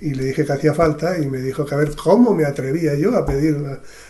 y 0.00 0.14
le 0.14 0.26
dije 0.26 0.44
que 0.44 0.52
hacía 0.52 0.74
falta 0.74 1.18
y 1.18 1.26
me 1.26 1.38
dijo 1.38 1.64
que 1.64 1.74
a 1.74 1.78
ver 1.78 1.94
cómo 1.96 2.34
me 2.34 2.44
atrevía 2.44 2.94
yo 2.94 3.16
a 3.16 3.24
pedir 3.24 3.56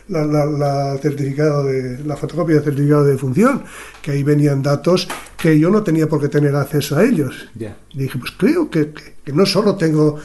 la, 0.08 0.98
certificado 1.00 1.64
de, 1.64 1.98
la 2.04 2.16
fotocopia 2.16 2.56
de 2.56 2.62
certificado 2.62 3.04
de 3.04 3.12
defunción, 3.12 3.62
que 4.02 4.12
ahí 4.12 4.22
venían 4.22 4.62
datos 4.62 5.08
que 5.36 5.58
yo 5.58 5.70
no 5.70 5.82
tenía 5.82 6.08
por 6.08 6.20
qué 6.20 6.28
tener 6.28 6.54
acceso 6.56 6.96
a 6.96 7.04
ellos. 7.04 7.48
Y 7.58 7.98
dije, 7.98 8.18
pues 8.18 8.32
creo 8.36 8.68
que, 8.68 8.92
que 9.24 9.32
no 9.32 9.46
solo 9.46 9.76
tengo 9.76 10.18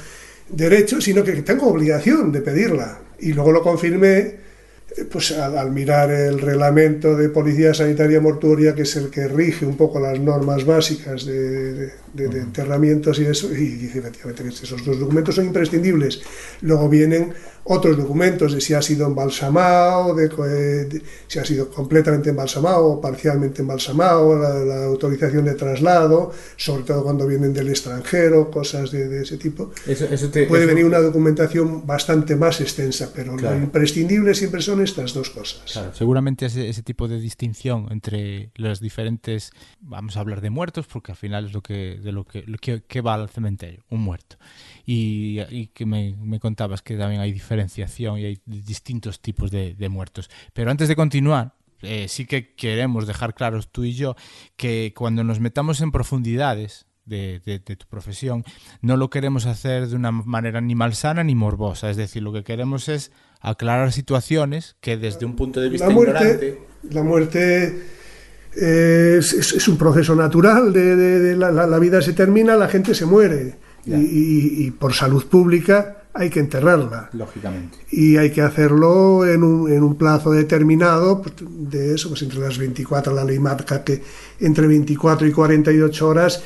derecho, 0.50 1.00
sino 1.00 1.24
que 1.24 1.34
tengo 1.44 1.68
obligación 1.68 2.32
de 2.32 2.42
pedirla. 2.42 3.00
Y 3.20 3.34
luego 3.34 3.52
lo 3.52 3.62
confirmé 3.62 4.42
eh, 4.98 5.06
pues 5.10 5.32
al, 5.32 5.72
mirar 5.72 6.12
el 6.12 6.40
reglamento 6.40 7.16
de 7.16 7.30
policía 7.30 7.74
sanitaria 7.74 8.20
mortuoria, 8.20 8.76
que 8.76 8.82
es 8.82 8.96
el 8.96 9.10
que 9.10 9.28
rige 9.28 9.66
un 9.66 9.78
poco 9.78 10.00
las 10.00 10.20
normas 10.20 10.66
básicas 10.66 11.26
de, 11.26 11.92
enterramientos 12.18 13.20
y 13.20 13.26
eso, 13.26 13.52
y 13.52 13.76
dice 13.76 14.00
efectivamente 14.00 14.44
que 14.44 14.50
esos 14.50 14.86
dos 14.86 15.00
documentos 15.00 15.36
son 15.36 15.46
imprescindibles. 15.46 16.22
Luego 16.62 16.90
vienen 16.90 17.34
otros 17.64 17.98
documentos 17.98 18.54
de 18.54 18.62
si 18.62 18.74
ha 18.74 18.82
sido 18.82 19.08
embalsamado, 19.08 20.16
de, 20.16 21.02
si 21.28 21.40
ha 21.40 21.46
sido 21.46 21.70
completamente 21.70 22.32
embalsamado 22.32 22.86
o 22.86 23.02
parcialmente 23.02 23.62
embalsamado, 23.62 24.36
la, 24.38 24.86
autorización 24.86 25.46
de 25.46 25.54
traslado, 25.54 26.32
sobre 26.58 26.84
todo 26.84 27.04
cuando 27.04 27.28
vienen 27.28 27.54
del 27.54 27.70
extranjero, 27.70 28.50
cosas 28.50 28.92
de, 28.92 29.22
ese 29.22 29.38
tipo. 29.38 29.72
Puede 30.48 30.66
venir 30.66 30.86
una 30.86 31.00
documentación 31.00 31.86
bastante 31.86 32.36
más 32.36 32.62
extensa, 32.62 33.12
pero 33.14 33.38
lo 33.38 33.56
imprescindible 33.56 34.34
siempre 34.34 34.62
son 34.62 34.82
estas 34.82 35.14
dos 35.14 35.30
cosas. 35.30 35.92
seguramente 35.94 36.48
ese, 36.48 36.68
ese, 36.68 36.82
tipo 36.82 37.08
de 37.08 37.20
distinción 37.20 37.88
entre 37.92 38.52
los 38.56 38.80
diferentes, 38.80 39.52
vamos 39.80 40.18
a 40.18 40.22
hablar 40.22 40.42
de 40.42 40.50
muertos, 40.50 40.88
porque 40.88 41.12
al 41.12 41.18
final 41.18 41.46
es 41.46 41.54
lo 41.54 41.62
que, 41.62 42.00
de 42.04 42.12
lo 42.12 42.26
que, 42.26 42.44
que 42.88 43.02
va 43.02 43.16
al 43.16 43.30
cementerio, 43.30 43.84
un 43.90 44.02
muerto 44.02 44.38
y, 44.86 45.68
que 45.68 45.86
me, 45.86 46.40
contabas 46.40 46.82
que 46.82 46.98
también 46.98 47.22
hay 47.22 47.32
diferenciación 47.32 48.20
y 48.20 48.26
hay 48.26 48.42
distintos 48.46 49.22
tipos 49.22 49.52
de, 49.52 49.90
muertos. 49.90 50.30
Pero 50.54 50.72
antes 50.72 50.88
de 50.88 50.96
continuar, 50.96 51.56
eh, 51.82 52.08
sí 52.08 52.26
que 52.26 52.54
queremos 52.54 53.08
dejar 53.08 53.34
claros 53.34 53.72
tú 53.72 53.84
y 53.84 53.94
yo 53.94 54.16
que 54.56 54.94
cuando 54.96 55.24
nos 55.24 55.40
metamos 55.40 55.82
en 55.82 55.92
profundidades 55.92 56.86
de, 57.06 57.60
tu 57.60 57.88
profesión, 57.88 58.44
no 58.82 58.96
lo 58.96 59.10
queremos 59.10 59.46
hacer 59.46 59.88
de 59.88 59.96
una 59.96 60.12
manera 60.12 60.62
ni 60.62 60.76
malsana 60.76 61.24
ni 61.24 61.36
morbosa. 61.36 61.90
Es 61.90 61.98
decir, 61.98 62.24
lo 62.24 62.32
que 62.32 62.44
queremos 62.44 62.88
es 62.90 63.12
aclarar 63.42 63.92
situaciones 63.92 64.78
que 64.80 64.98
desde 64.98 65.26
un 65.26 65.36
punto 65.36 65.60
de 65.60 65.70
vista 65.70 65.88
la 65.88 65.94
muerte, 65.94 66.24
ignorante... 66.24 66.68
La 66.90 67.04
muerte 67.04 67.84
es, 68.56 69.68
un 69.68 69.78
proceso 69.78 70.16
natural, 70.16 70.74
de, 70.74 71.36
la, 71.36 71.80
vida 71.80 72.02
se 72.02 72.14
termina, 72.14 72.56
la 72.56 72.68
gente 72.68 72.94
se 72.94 73.06
muere 73.06 73.56
y, 73.86 74.72
por 74.72 74.94
salud 74.94 75.26
pública 75.26 75.98
hay 76.14 76.30
que 76.30 76.42
enterrarla. 76.42 77.10
Lógicamente. 77.14 77.78
Y 77.90 78.18
hay 78.18 78.32
que 78.32 78.42
hacerlo 78.42 79.26
en 79.26 79.44
un, 79.44 79.72
en 79.72 79.82
un 79.82 79.96
plazo 79.96 80.32
determinado, 80.32 81.22
pues, 81.22 81.36
de 81.40 81.96
eso, 81.96 82.10
pues 82.10 82.22
entre 82.24 82.40
las 82.40 82.58
24, 82.58 83.14
la 83.14 83.24
ley 83.24 83.40
marca 83.40 83.82
que 83.82 84.02
entre 84.42 84.68
24 84.68 85.26
y 85.26 85.32
48 85.32 86.08
horas, 86.08 86.44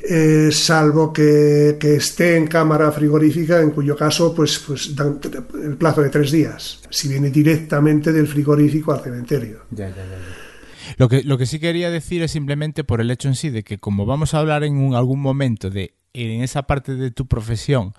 eh, 0.00 0.50
salvo 0.52 1.12
que, 1.12 1.76
que, 1.78 1.94
esté 1.94 2.36
en 2.36 2.48
cámara 2.48 2.90
frigorífica, 2.90 3.60
en 3.60 3.70
cuyo 3.70 3.96
caso, 3.96 4.34
pues, 4.34 4.58
pues 4.58 4.96
dan 4.96 5.20
el 5.62 5.76
plazo 5.76 6.02
de 6.02 6.08
tres 6.08 6.32
días, 6.32 6.80
si 6.90 7.06
viene 7.06 7.30
directamente 7.30 8.12
del 8.12 8.26
frigorífico 8.26 8.92
al 8.92 9.00
cementerio. 9.00 9.60
Ya, 9.70 9.88
ya, 9.90 9.94
ya. 9.94 10.47
Lo 10.96 11.08
que, 11.08 11.22
lo 11.22 11.38
que 11.38 11.46
sí 11.46 11.58
quería 11.58 11.90
decir 11.90 12.22
es 12.22 12.32
simplemente 12.32 12.84
por 12.84 13.00
el 13.00 13.10
hecho 13.10 13.28
en 13.28 13.34
sí 13.34 13.50
de 13.50 13.62
que 13.62 13.78
como 13.78 14.06
vamos 14.06 14.34
a 14.34 14.38
hablar 14.38 14.64
en 14.64 14.94
algún 14.94 15.20
momento 15.20 15.70
de 15.70 15.94
en 16.14 16.42
esa 16.42 16.62
parte 16.64 16.94
de 16.94 17.10
tu 17.10 17.26
profesión 17.26 17.94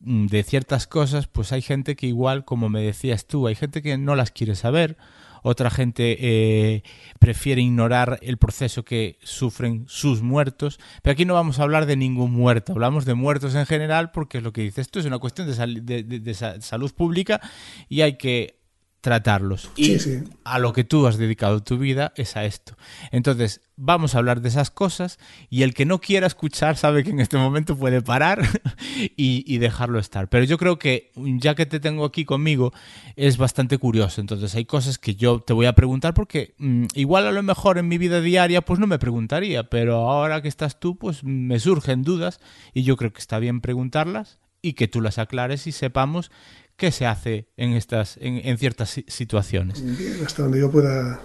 mm, 0.00 0.26
de 0.26 0.42
ciertas 0.42 0.86
cosas, 0.86 1.26
pues 1.26 1.52
hay 1.52 1.62
gente 1.62 1.96
que 1.96 2.06
igual, 2.06 2.44
como 2.44 2.68
me 2.68 2.82
decías 2.82 3.26
tú, 3.26 3.46
hay 3.46 3.54
gente 3.54 3.82
que 3.82 3.96
no 3.96 4.14
las 4.16 4.30
quiere 4.30 4.54
saber, 4.54 4.96
otra 5.42 5.70
gente 5.70 6.16
eh, 6.18 6.82
prefiere 7.20 7.62
ignorar 7.62 8.18
el 8.22 8.36
proceso 8.36 8.84
que 8.84 9.18
sufren 9.22 9.84
sus 9.86 10.20
muertos, 10.20 10.80
pero 11.02 11.12
aquí 11.12 11.24
no 11.24 11.34
vamos 11.34 11.60
a 11.60 11.62
hablar 11.62 11.86
de 11.86 11.96
ningún 11.96 12.32
muerto, 12.32 12.72
hablamos 12.72 13.04
de 13.04 13.14
muertos 13.14 13.54
en 13.54 13.64
general 13.64 14.10
porque 14.10 14.38
es 14.38 14.44
lo 14.44 14.52
que 14.52 14.62
dices 14.62 14.90
tú, 14.90 14.98
es 14.98 15.04
una 15.06 15.18
cuestión 15.18 15.46
de, 15.46 16.02
de 16.02 16.34
salud 16.34 16.92
pública 16.92 17.40
y 17.88 18.00
hay 18.00 18.18
que 18.18 18.58
tratarlos. 19.06 19.70
Y 19.76 19.96
a 20.42 20.58
lo 20.58 20.72
que 20.72 20.82
tú 20.82 21.06
has 21.06 21.16
dedicado 21.16 21.62
tu 21.62 21.78
vida 21.78 22.12
es 22.16 22.36
a 22.36 22.44
esto. 22.44 22.76
Entonces, 23.12 23.60
vamos 23.76 24.16
a 24.16 24.18
hablar 24.18 24.40
de 24.40 24.48
esas 24.48 24.72
cosas 24.72 25.20
y 25.48 25.62
el 25.62 25.74
que 25.74 25.84
no 25.84 26.00
quiera 26.00 26.26
escuchar 26.26 26.76
sabe 26.76 27.04
que 27.04 27.10
en 27.10 27.20
este 27.20 27.36
momento 27.36 27.76
puede 27.76 28.02
parar 28.02 28.42
y, 29.16 29.58
dejarlo 29.58 30.00
estar. 30.00 30.28
Pero 30.28 30.42
yo 30.42 30.58
creo 30.58 30.80
que 30.80 31.12
ya 31.14 31.54
que 31.54 31.66
te 31.66 31.78
tengo 31.78 32.04
aquí 32.04 32.24
conmigo 32.24 32.72
es 33.14 33.36
bastante 33.36 33.78
curioso. 33.78 34.20
Entonces 34.20 34.52
hay 34.56 34.64
cosas 34.64 34.98
que 34.98 35.14
yo 35.14 35.38
te 35.38 35.52
voy 35.52 35.66
a 35.66 35.76
preguntar 35.76 36.12
porque 36.12 36.56
mm, 36.58 36.86
igual 36.94 37.28
a 37.28 37.30
lo 37.30 37.44
mejor 37.44 37.78
en 37.78 37.86
mi 37.86 37.98
vida 37.98 38.20
diaria 38.20 38.60
pues 38.60 38.80
no 38.80 38.88
me 38.88 38.98
preguntaría, 38.98 39.70
pero 39.70 40.10
ahora 40.10 40.42
que 40.42 40.48
estás 40.48 40.80
tú 40.80 40.98
pues 40.98 41.22
me 41.22 41.60
surgen 41.60 42.02
dudas 42.02 42.40
y 42.74 42.82
yo 42.82 42.96
creo 42.96 43.12
que 43.12 43.20
está 43.20 43.38
bien 43.38 43.60
preguntarlas 43.60 44.40
y 44.62 44.72
que 44.72 44.88
tú 44.88 45.00
las 45.00 45.18
aclares 45.18 45.68
y 45.68 45.72
sepamos 45.72 46.32
qué 46.76 46.92
se 46.92 47.06
hace 47.06 47.48
en, 47.56 47.72
estas, 47.72 48.18
en, 48.20 48.56
ciertas 48.58 49.02
situaciones. 49.06 49.82
Bien, 49.98 50.24
hasta 50.24 50.42
donde 50.42 50.60
yo 50.60 50.70
pueda 50.70 51.20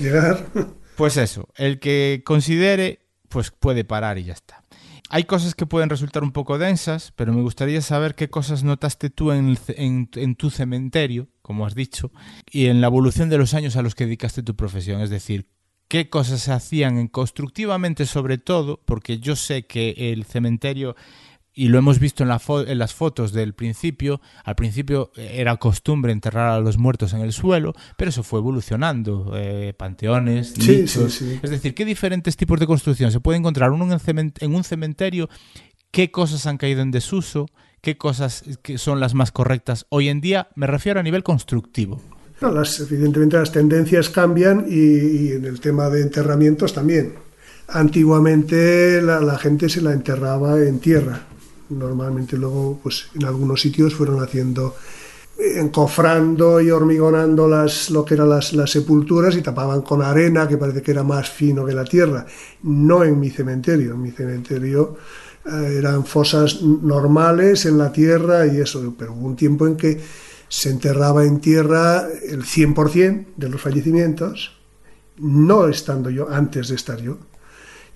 llegar. 0.00 0.46
Pues 0.98 1.16
eso, 1.16 1.48
el 1.54 1.78
que 1.78 2.22
considere, 2.26 3.06
pues 3.28 3.52
puede 3.52 3.84
parar 3.84 4.18
y 4.18 4.24
ya 4.24 4.32
está. 4.32 4.64
Hay 5.10 5.24
cosas 5.24 5.54
que 5.54 5.64
pueden 5.64 5.90
resultar 5.90 6.24
un 6.24 6.32
poco 6.32 6.58
densas, 6.58 7.12
pero 7.14 7.32
me 7.32 7.40
gustaría 7.40 7.80
saber 7.82 8.16
qué 8.16 8.28
cosas 8.28 8.64
notaste 8.64 9.08
tú 9.08 9.30
en, 9.30 9.56
en, 9.68 10.34
tu 10.34 10.50
cementerio, 10.50 11.28
como 11.40 11.64
has 11.66 11.76
dicho, 11.76 12.10
y 12.50 12.66
en 12.66 12.80
la 12.80 12.88
evolución 12.88 13.28
de 13.28 13.38
los 13.38 13.54
años 13.54 13.76
a 13.76 13.82
los 13.82 13.94
que 13.94 14.06
dedicaste 14.06 14.42
tu 14.42 14.56
profesión. 14.56 15.00
Es 15.00 15.08
decir, 15.08 15.48
qué 15.86 16.10
cosas 16.10 16.42
se 16.42 16.52
hacían 16.52 17.06
constructivamente 17.06 18.04
sobre 18.04 18.36
todo, 18.36 18.80
porque 18.84 19.20
yo 19.20 19.36
sé 19.36 19.66
que 19.66 20.12
el 20.12 20.24
cementerio 20.24 20.96
y 21.58 21.70
lo 21.70 21.78
hemos 21.78 21.98
visto 21.98 22.22
en, 22.22 22.30
en, 22.68 22.78
las 22.78 22.94
fotos 22.94 23.32
del 23.32 23.52
principio. 23.52 24.20
Al 24.44 24.54
principio 24.54 25.10
eh, 25.16 25.32
era 25.38 25.56
costumbre 25.56 26.12
enterrar 26.12 26.50
a 26.52 26.60
los 26.60 26.78
muertos 26.78 27.14
en 27.14 27.20
el 27.20 27.32
suelo, 27.32 27.74
pero 27.96 28.10
eso 28.10 28.22
fue 28.22 28.38
evolucionando. 28.38 29.32
Eh, 29.34 29.74
panteones, 29.76 30.56
nichos. 30.56 31.20
Es 31.20 31.50
decir, 31.50 31.74
¿qué 31.74 31.84
diferentes 31.84 32.36
tipos 32.36 32.60
de 32.60 32.66
construcción 32.68 33.10
se 33.10 33.18
puede 33.18 33.38
encontrar 33.38 33.72
uno 33.72 33.88
en, 34.06 34.54
un 34.54 34.62
cementerio? 34.62 35.28
¿Qué 35.90 36.12
cosas 36.12 36.46
han 36.46 36.58
caído 36.58 36.80
en 36.80 36.92
desuso? 36.92 37.46
qué 37.80 37.96
cosas 37.96 38.42
son 38.76 38.98
las 38.98 39.14
más 39.14 39.32
correctas 39.32 39.86
hoy 39.88 40.08
en 40.08 40.20
día? 40.20 40.48
Me 40.54 40.66
refiero 40.66 41.00
a 41.00 41.02
nivel 41.02 41.22
constructivo. 41.22 42.00
No, 42.40 42.52
las, 42.52 42.78
evidentemente 42.80 43.36
las 43.36 43.50
tendencias 43.50 44.10
cambian 44.10 44.66
y, 44.68 45.32
en 45.32 45.44
el 45.44 45.58
tema 45.58 45.88
de 45.88 46.02
enterramientos 46.02 46.72
también. 46.72 47.14
Antiguamente 47.68 49.02
la, 49.02 49.38
gente 49.38 49.68
se 49.68 49.82
la 49.82 49.92
enterraba 49.92 50.60
en 50.60 50.78
tierra. 50.78 51.27
Normalmente 51.70 52.36
luego, 52.36 52.78
pues 52.82 53.08
en 53.14 53.24
algunos 53.24 53.60
sitios 53.60 53.94
fueron 53.94 54.22
haciendo 54.22 54.74
encofrando 55.38 56.60
y 56.60 56.70
hormigonando 56.70 57.46
las, 57.46 57.90
lo 57.90 58.04
que 58.04 58.14
eran 58.14 58.28
las, 58.28 58.52
las, 58.54 58.70
sepulturas 58.70 59.36
y 59.36 59.42
tapaban 59.42 59.82
con 59.82 60.02
arena, 60.02 60.48
que 60.48 60.56
parece 60.56 60.82
que 60.82 60.90
era 60.90 61.04
más 61.04 61.30
fino 61.30 61.64
que 61.64 61.74
la 61.74 61.84
tierra. 61.84 62.26
No 62.62 63.04
en 63.04 63.20
mi 63.20 63.30
cementerio, 63.30 63.92
en 63.92 64.02
mi 64.02 64.10
cementerio 64.10 64.96
eh, 65.46 65.76
eran 65.78 66.04
fosas 66.04 66.60
normales 66.62 67.66
en 67.66 67.78
la 67.78 67.92
tierra 67.92 68.46
y 68.46 68.60
eso, 68.60 68.94
pero 68.98 69.12
hubo 69.12 69.26
un 69.26 69.36
tiempo 69.36 69.66
en 69.66 69.76
que 69.76 70.00
se 70.48 70.70
enterraba 70.70 71.24
en 71.24 71.40
tierra 71.40 72.08
el 72.22 72.42
100% 72.42 73.26
de 73.36 73.48
los 73.48 73.60
fallecimientos, 73.60 74.56
no 75.18 75.68
estando 75.68 76.10
yo, 76.10 76.28
antes 76.30 76.68
de 76.68 76.74
estar 76.74 77.00
yo. 77.00 77.18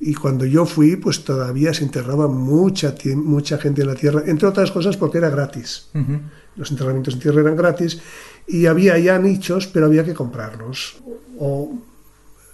Y 0.04 0.14
cuando 0.14 0.44
yo 0.44 0.66
fui, 0.66 0.96
pues 0.96 1.22
todavía 1.22 1.72
se 1.72 1.84
enterraba 1.84 2.26
mucha, 2.26 2.92
mucha 3.14 3.56
gente 3.58 3.82
en 3.82 3.86
la 3.86 3.94
tierra, 3.94 4.24
entre 4.26 4.48
otras 4.48 4.72
cosas 4.72 4.96
porque 4.96 5.18
era 5.18 5.30
gratis. 5.30 5.90
Los 6.56 6.72
enterramientos 6.72 7.14
en 7.14 7.20
tierra 7.20 7.40
eran 7.40 7.54
gratis 7.54 8.00
y 8.48 8.66
había 8.66 8.98
ya 8.98 9.16
nichos, 9.20 9.68
pero 9.68 9.86
había 9.86 10.04
que 10.04 10.12
comprarlos. 10.12 10.96
O 11.38 11.78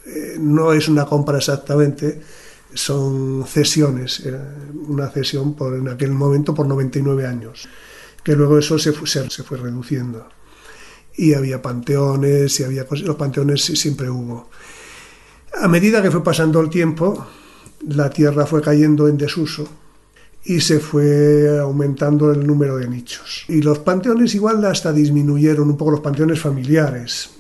eh, 0.05 0.37
no 0.39 0.75
es 0.75 0.89
una 0.89 1.07
compra 1.07 1.39
exactamente, 1.39 2.21
son 2.75 3.45
cesiones. 3.47 4.23
una 4.87 5.09
cesión 5.09 5.55
por, 5.55 5.75
en 5.75 5.89
aquel 5.89 6.11
momento 6.11 6.55
por 6.55 6.67
99 6.67 7.27
años 7.27 7.67
que 8.29 8.37
luego 8.37 8.59
eso 8.59 8.79
se, 8.79 8.93
se, 9.07 9.43
fue 9.43 9.57
reduciendo. 9.57 10.29
Y 11.17 11.33
había 11.33 11.63
panteones, 11.63 12.61
y 12.61 12.65
había 12.65 12.87
cosas, 12.87 13.07
los 13.07 13.17
panteones 13.17 13.65
siempre 13.65 14.11
hubo. 14.11 14.51
A 15.55 15.69
medida 15.69 16.03
que 16.03 16.11
fue 16.11 16.23
pasando 16.23 16.61
el 16.61 16.71
tiempo, 16.71 17.27
la 17.89 18.11
tierra 18.11 18.47
fue 18.47 18.61
cayendo 18.61 19.09
en 19.09 19.17
desuso 19.17 19.69
y 20.45 20.61
se 20.61 20.81
fue 20.81 21.59
aumentando 21.59 22.33
el 22.33 22.47
número 22.47 22.77
de 22.77 22.89
nichos. 22.89 23.45
Y 23.49 23.63
los 23.63 23.81
panteones 23.81 24.35
igual 24.35 24.65
hasta 24.65 24.93
disminuyeron 24.93 25.69
un 25.69 25.77
poco 25.77 25.93
los 25.93 26.01
panteones 26.01 26.41
familiares, 26.41 27.31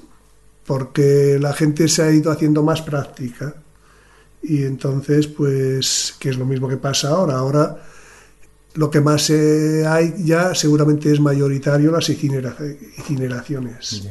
porque 0.66 1.38
la 1.40 1.52
gente 1.52 1.88
se 1.88 2.02
ha 2.02 2.10
ido 2.10 2.30
haciendo 2.30 2.62
más 2.62 2.82
práctica. 2.82 3.54
Y 4.42 4.64
entonces, 4.64 5.26
pues, 5.26 6.14
que 6.18 6.30
es 6.30 6.38
lo 6.38 6.44
mismo 6.44 6.68
que 6.68 6.76
pasa 6.76 7.10
ahora. 7.10 7.38
Ahora 7.38 7.78
lo 8.74 8.90
que 8.90 9.00
más 9.00 9.30
eh, 9.30 9.84
hay 9.86 10.14
ya 10.24 10.54
seguramente 10.54 11.12
es 11.12 11.20
mayoritario 11.20 11.90
las 11.90 12.08
incineraciones. 12.08 14.08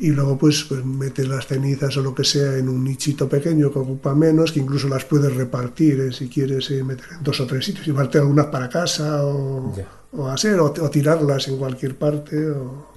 Y 0.00 0.10
luego 0.10 0.38
pues, 0.38 0.64
pues 0.64 0.84
metes 0.84 1.28
las 1.28 1.46
cenizas 1.46 1.96
o 1.96 2.02
lo 2.02 2.14
que 2.14 2.24
sea 2.24 2.56
en 2.56 2.68
un 2.68 2.84
nichito 2.84 3.28
pequeño 3.28 3.72
que 3.72 3.78
ocupa 3.78 4.14
menos, 4.14 4.52
que 4.52 4.60
incluso 4.60 4.88
las 4.88 5.04
puedes 5.04 5.34
repartir 5.34 6.00
eh, 6.00 6.12
si 6.12 6.28
quieres 6.28 6.70
eh, 6.70 6.84
meter 6.84 7.06
en 7.18 7.24
dos 7.24 7.40
o 7.40 7.46
tres 7.46 7.64
sitios, 7.64 7.86
llevarte 7.86 8.18
algunas 8.18 8.46
para 8.46 8.68
casa 8.68 9.24
o, 9.24 9.74
o 10.12 10.28
hacer, 10.28 10.60
o, 10.60 10.72
tirarlas 10.90 11.48
en 11.48 11.56
cualquier 11.58 11.96
parte, 11.96 12.50
o, 12.50 12.88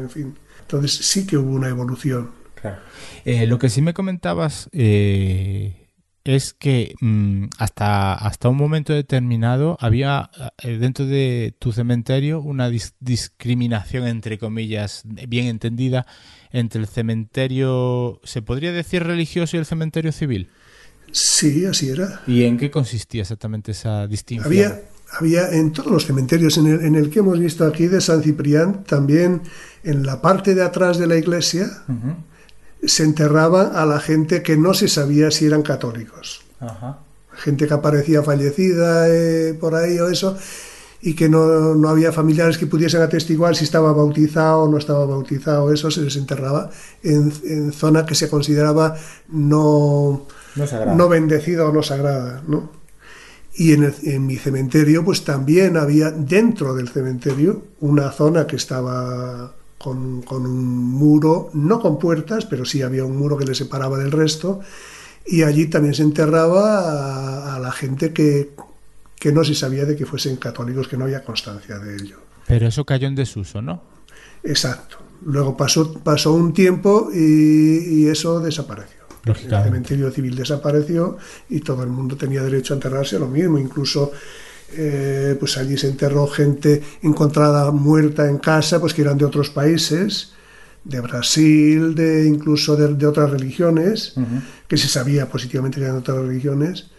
en 0.00 0.10
fin. 0.10 0.34
Entonces 0.60 1.06
sí 1.06 1.26
que 1.26 1.36
hubo 1.36 1.50
una 1.50 1.68
evolución. 1.68 2.30
lo 3.24 3.58
que 3.58 3.68
sí 3.68 3.82
me 3.82 3.92
comentabas 3.92 4.68
es 6.24 6.54
que 6.54 6.94
mm, 7.00 7.46
hasta, 7.58 8.14
hasta 8.14 8.48
un 8.48 8.56
momento 8.56 8.92
determinado 8.94 9.76
había 9.80 10.30
eh, 10.62 10.78
dentro 10.78 11.06
de 11.06 11.54
tu 11.58 11.72
cementerio 11.72 12.40
una 12.40 12.70
discriminación, 13.00 14.06
entre 14.06 14.38
comillas, 14.38 15.02
bien 15.04 15.46
entendida, 15.46 16.06
entre 16.54 16.80
el 16.80 16.86
cementerio, 16.86 18.20
¿se 18.22 18.40
podría 18.40 18.70
decir 18.70 19.02
religioso 19.02 19.56
y 19.56 19.58
el 19.58 19.66
cementerio 19.66 20.12
civil? 20.12 20.48
Sí, 21.10 21.66
así 21.66 21.88
era. 21.88 22.22
¿Y 22.28 22.44
en 22.44 22.56
qué 22.56 22.70
consistía 22.70 23.22
exactamente 23.22 23.72
esa 23.72 24.06
distinción? 24.06 24.46
Había, 24.46 24.82
había 25.18 25.50
en 25.50 25.72
todos 25.72 25.90
los 25.90 26.06
cementerios, 26.06 26.56
en 26.56 26.68
el, 26.68 26.84
en 26.84 26.94
el 26.94 27.10
que 27.10 27.18
hemos 27.18 27.40
visto 27.40 27.66
aquí 27.66 27.88
de 27.88 28.00
San 28.00 28.22
Ciprián, 28.22 28.84
también 28.84 29.42
en 29.82 30.06
la 30.06 30.22
parte 30.22 30.54
de 30.54 30.62
atrás 30.62 30.96
de 30.96 31.08
la 31.08 31.16
iglesia, 31.16 31.68
se 32.84 33.02
enterraba 33.02 33.82
a 33.82 33.84
la 33.84 33.98
gente 33.98 34.44
que 34.44 34.56
no 34.56 34.74
se 34.74 34.86
sabía 34.86 35.32
si 35.32 35.46
eran 35.46 35.62
católicos. 35.62 36.42
Gente 37.32 37.66
que 37.66 37.74
aparecía 37.74 38.22
fallecida 38.22 39.08
eh, 39.08 39.54
por 39.54 39.74
ahí 39.74 39.98
o 39.98 40.08
eso, 40.08 40.38
y 41.06 41.14
que 41.14 41.28
no, 41.28 41.74
no, 41.74 41.88
había 41.90 42.12
familiares 42.12 42.56
que 42.56 42.66
pudiesen 42.66 43.02
atestiguar 43.02 43.54
si 43.54 43.64
estaba 43.64 43.92
bautizado 43.92 44.62
o 44.62 44.68
no 44.70 44.78
estaba 44.78 45.04
bautizado, 45.04 45.70
eso 45.70 45.90
se 45.90 46.00
les 46.00 46.16
enterraba 46.16 46.70
en, 47.02 47.30
en 47.44 47.72
zona 47.72 48.06
que 48.06 48.14
se 48.14 48.30
consideraba 48.30 48.96
no, 49.28 50.26
no, 50.56 50.94
no 50.94 51.08
bendecida 51.10 51.68
o 51.68 51.72
no 51.72 51.82
sagrada. 51.82 52.42
¿no? 52.48 52.70
Y 53.54 53.74
en, 53.74 53.94
en, 54.04 54.26
mi 54.26 54.36
cementerio, 54.36 55.04
pues 55.04 55.24
también 55.24 55.76
había 55.76 56.10
dentro 56.10 56.74
del 56.74 56.88
cementerio 56.88 57.64
una 57.80 58.10
zona 58.10 58.46
que 58.46 58.56
estaba 58.56 59.52
con, 59.84 60.24
un 60.30 60.78
muro, 60.90 61.50
no 61.52 61.80
con 61.80 61.98
puertas, 61.98 62.46
pero 62.46 62.64
sí 62.64 62.80
había 62.80 63.04
un 63.04 63.18
muro 63.18 63.36
que 63.36 63.44
le 63.44 63.54
separaba 63.54 63.98
del 63.98 64.10
resto, 64.10 64.60
y 65.26 65.42
allí 65.42 65.66
también 65.66 65.94
se 65.94 66.02
enterraba 66.02 67.54
a, 67.54 67.58
la 67.58 67.70
gente 67.70 68.14
que, 68.14 68.52
que 69.24 69.32
no 69.32 69.42
se 69.42 69.54
sabía 69.54 69.86
de 69.86 69.96
que 69.96 70.04
fuesen 70.04 70.36
católicos, 70.36 70.86
que 70.86 70.98
no 70.98 71.04
había 71.04 71.24
constancia 71.24 71.78
de 71.78 71.96
ello. 71.96 72.18
Pero 72.46 72.66
eso 72.66 72.84
cayó 72.84 73.08
en 73.08 73.14
desuso, 73.14 73.62
¿no? 73.62 73.80
Exacto. 74.42 74.98
Luego 75.24 75.56
pasó, 75.56 75.94
pasó 75.94 76.34
un 76.34 76.52
tiempo 76.52 77.08
y, 77.10 78.06
eso 78.06 78.38
desapareció. 78.38 79.00
El 79.24 79.34
cementerio 79.34 80.10
civil 80.10 80.36
desapareció 80.36 81.16
y 81.48 81.60
todo 81.60 81.84
el 81.84 81.88
mundo 81.88 82.18
tenía 82.18 82.42
derecho 82.42 82.74
a 82.74 82.76
enterrarse 82.76 83.16
a 83.16 83.20
lo 83.20 83.28
mismo. 83.28 83.58
Incluso 83.58 84.12
eh, 84.74 85.34
pues 85.40 85.56
allí 85.56 85.78
se 85.78 85.88
enterró 85.88 86.26
gente 86.26 86.82
encontrada 87.00 87.70
muerta 87.70 88.28
en 88.28 88.36
casa, 88.36 88.78
pues 88.78 88.92
que 88.92 89.00
eran 89.00 89.16
de 89.16 89.24
otros 89.24 89.48
países, 89.48 90.34
de 90.84 91.00
Brasil, 91.00 91.94
de 91.94 92.26
incluso 92.26 92.76
de, 92.76 93.06
otras 93.06 93.30
religiones, 93.30 94.16
que 94.68 94.76
se 94.76 94.86
sabía 94.86 95.30
positivamente 95.30 95.78
que 95.78 95.84
eran 95.84 95.96
de 95.96 96.00
otras 96.00 96.18
religiones, 96.18 96.90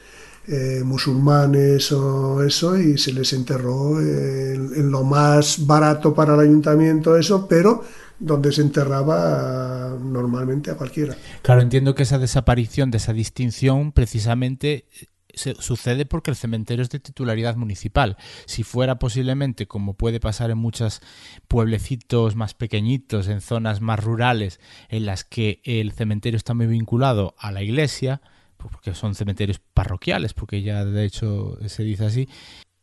eh, 0.47 0.81
musulmanes 0.83 1.91
o 1.91 2.43
eso, 2.43 2.77
y 2.77 2.97
se 2.97 3.13
les 3.13 3.33
enterró 3.33 3.99
en, 3.99 4.91
lo 4.91 5.03
más 5.03 5.65
barato 5.65 6.13
para 6.13 6.35
el 6.35 6.41
ayuntamiento, 6.41 7.17
eso, 7.17 7.47
pero 7.47 7.83
donde 8.19 8.51
se 8.51 8.61
enterraba 8.61 9.97
normalmente 9.99 10.71
a 10.71 10.75
cualquiera. 10.75 11.17
Claro, 11.41 11.61
entiendo 11.61 11.95
que 11.95 12.03
esa 12.03 12.19
desaparición 12.19 12.91
de 12.91 12.97
esa 12.97 13.11
distinción 13.11 13.91
precisamente 13.91 14.85
sucede 15.35 16.05
porque 16.05 16.31
el 16.31 16.37
cementerio 16.37 16.83
es 16.83 16.89
de 16.89 16.99
titularidad 16.99 17.55
municipal. 17.55 18.17
Si 18.45 18.63
fuera 18.63 18.99
posiblemente, 18.99 19.67
como 19.67 19.95
puede 19.95 20.19
pasar 20.19 20.51
en 20.51 20.57
muchos 20.57 21.01
pueblecitos 21.47 22.35
más 22.35 22.53
pequeñitos, 22.53 23.27
en 23.27 23.41
zonas 23.41 23.81
más 23.81 24.03
rurales, 24.03 24.59
en 24.89 25.05
las 25.05 25.23
que 25.23 25.61
el 25.63 25.91
cementerio 25.91 26.37
está 26.37 26.53
muy 26.53 26.67
vinculado 26.67 27.35
a 27.37 27.51
la 27.51 27.63
iglesia, 27.63 28.21
porque 28.69 28.93
son 28.93 29.15
cementerios 29.15 29.59
parroquiales, 29.73 30.33
porque 30.33 30.61
ya 30.61 30.85
de 30.85 31.05
hecho 31.05 31.57
se 31.67 31.83
dice 31.83 32.05
así, 32.05 32.27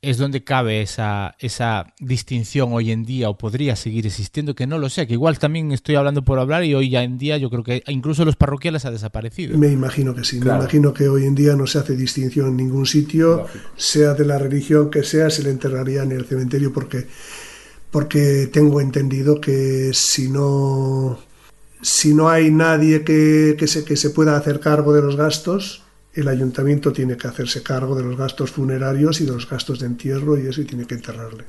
es 0.03 0.19
donde 0.19 0.43
cabe 0.43 0.83
esa, 0.83 1.37
esa 1.39 1.95
distinción 2.01 2.73
hoy 2.73 2.91
en 2.91 3.05
día 3.05 3.31
o 3.31 3.39
podría 3.39 3.77
seguir 3.77 4.05
existiendo, 4.05 4.57
que 4.57 4.67
no 4.67 4.79
lo 4.79 4.89
sé, 4.89 5.07
que 5.07 5.13
igual 5.13 5.39
también 5.39 5.71
estoy 5.71 5.95
hablando 5.95 6.25
por 6.25 6.41
hablar 6.41 6.65
y 6.65 6.75
hoy 6.75 6.91
ya 6.91 7.05
en 7.05 7.19
día 7.19 7.37
yo 7.37 7.49
creo 7.51 7.63
que 7.63 7.85
incluso 7.87 8.25
los 8.25 8.35
parroquiales 8.35 8.85
ha 8.85 8.91
desaparecido. 8.91 9.57
Me 9.57 9.69
imagino 9.69 10.13
que 10.13 10.25
sí, 10.25 10.41
me 10.41 10.47
imagino 10.47 10.93
que 10.93 11.09
hoy 11.09 11.25
en 11.25 11.37
día 11.37 11.55
no 11.55 11.69
se 11.69 11.79
hace 11.79 11.95
distinción 11.95 12.49
en 12.49 12.57
ningún 12.57 12.85
sitio, 12.85 13.47
sea 13.77 14.15
de 14.15 14.25
la 14.25 14.39
religión 14.39 14.91
que 14.91 15.05
sea, 15.05 15.31
se 15.31 15.45
le 15.45 15.51
enterraría 15.51 16.03
en 16.03 16.11
el 16.11 16.25
cementerio 16.25 16.73
porque, 16.73 17.07
porque 17.93 18.49
tengo 18.53 18.81
entendido 18.81 19.41
que 19.41 19.93
si 19.95 20.29
no, 20.29 21.17
si 21.83 22.15
no 22.15 22.29
hay 22.29 22.51
nadie 22.51 23.05
que, 23.05 23.57
que, 23.59 23.67
se, 23.67 23.85
que 23.85 23.97
se 23.97 24.11
pueda 24.11 24.37
hacer 24.37 24.61
cargo 24.61 24.95
de 24.95 25.03
los 25.03 25.17
gastos, 25.17 25.83
el 26.15 26.29
ayuntamiento 26.29 26.93
tiene 26.93 27.17
que 27.17 27.27
hacerse 27.27 27.63
cargo 27.63 27.95
de 27.97 28.05
los 28.05 28.17
gastos 28.17 28.53
funerarios 28.53 29.21
y 29.21 29.27
de 29.27 29.33
los 29.33 29.49
gastos 29.49 29.81
de 29.81 29.87
entierro 29.87 30.39
y 30.39 30.47
eso 30.47 30.61
y 30.61 30.65
tiene 30.65 30.87
que 30.87 30.95
enterrarle. 30.95 31.45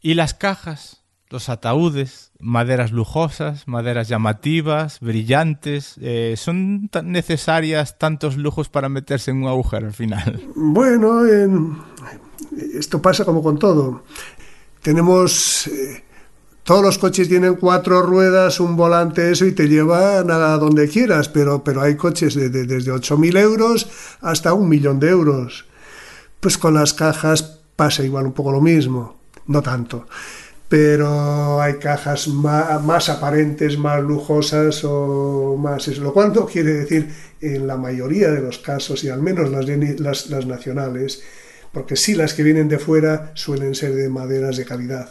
¿Y 0.00 0.14
las 0.14 0.34
cajas? 0.34 1.02
Los 1.28 1.48
ataúdes, 1.48 2.30
maderas 2.38 2.92
lujosas, 2.92 3.66
maderas 3.66 4.08
llamativas, 4.08 5.00
brillantes, 5.00 5.96
eh, 6.00 6.34
¿son 6.36 6.88
tan 6.88 7.10
necesarias 7.10 7.98
tantos 7.98 8.36
lujos 8.36 8.68
para 8.68 8.88
meterse 8.88 9.32
en 9.32 9.42
un 9.42 9.48
agujero 9.48 9.88
al 9.88 9.92
final? 9.92 10.40
Bueno, 10.54 11.22
esto 12.74 13.02
pasa 13.02 13.24
como 13.24 13.42
con 13.42 13.58
todo. 13.58 14.04
Tenemos 14.82 15.66
eh, 15.66 16.04
todos 16.66 16.82
los 16.82 16.98
coches 16.98 17.28
tienen 17.28 17.54
cuatro 17.54 18.02
ruedas, 18.02 18.58
un 18.58 18.74
volante, 18.74 19.30
eso, 19.30 19.46
y 19.46 19.52
te 19.52 19.68
llevan 19.68 20.32
a 20.32 20.58
donde 20.58 20.88
quieras, 20.88 21.28
pero, 21.28 21.62
pero 21.62 21.80
hay 21.80 21.94
coches 21.94 22.34
de, 22.34 22.48
de, 22.48 22.64
desde 22.64 22.90
8.000 22.90 23.38
euros 23.38 23.88
hasta 24.20 24.52
un 24.52 24.68
millón 24.68 24.98
de 24.98 25.10
euros. 25.10 25.64
Pues 26.40 26.58
con 26.58 26.74
las 26.74 26.92
cajas 26.92 27.60
pasa 27.76 28.02
igual 28.02 28.26
un 28.26 28.32
poco 28.32 28.50
lo 28.50 28.60
mismo, 28.60 29.16
no 29.46 29.62
tanto, 29.62 30.08
pero 30.68 31.60
hay 31.62 31.74
cajas 31.74 32.26
más, 32.26 33.08
aparentes, 33.10 33.78
más 33.78 34.02
lujosas 34.02 34.82
o 34.82 35.56
más 35.56 35.86
eso, 35.86 36.02
lo 36.02 36.12
cual 36.12 36.32
no 36.34 36.46
quiere 36.46 36.72
decir 36.72 37.08
en 37.40 37.68
la 37.68 37.76
mayoría 37.76 38.32
de 38.32 38.40
los 38.40 38.58
casos, 38.58 39.04
y 39.04 39.08
al 39.08 39.22
menos 39.22 39.50
las, 39.50 39.68
las, 40.00 40.30
las 40.30 40.46
nacionales, 40.46 41.22
porque 41.70 41.94
sí 41.94 42.16
las 42.16 42.34
que 42.34 42.42
vienen 42.42 42.68
de 42.68 42.80
fuera 42.80 43.30
suelen 43.34 43.76
ser 43.76 43.94
de 43.94 44.08
maderas 44.08 44.56
de 44.56 44.64
calidad, 44.64 45.08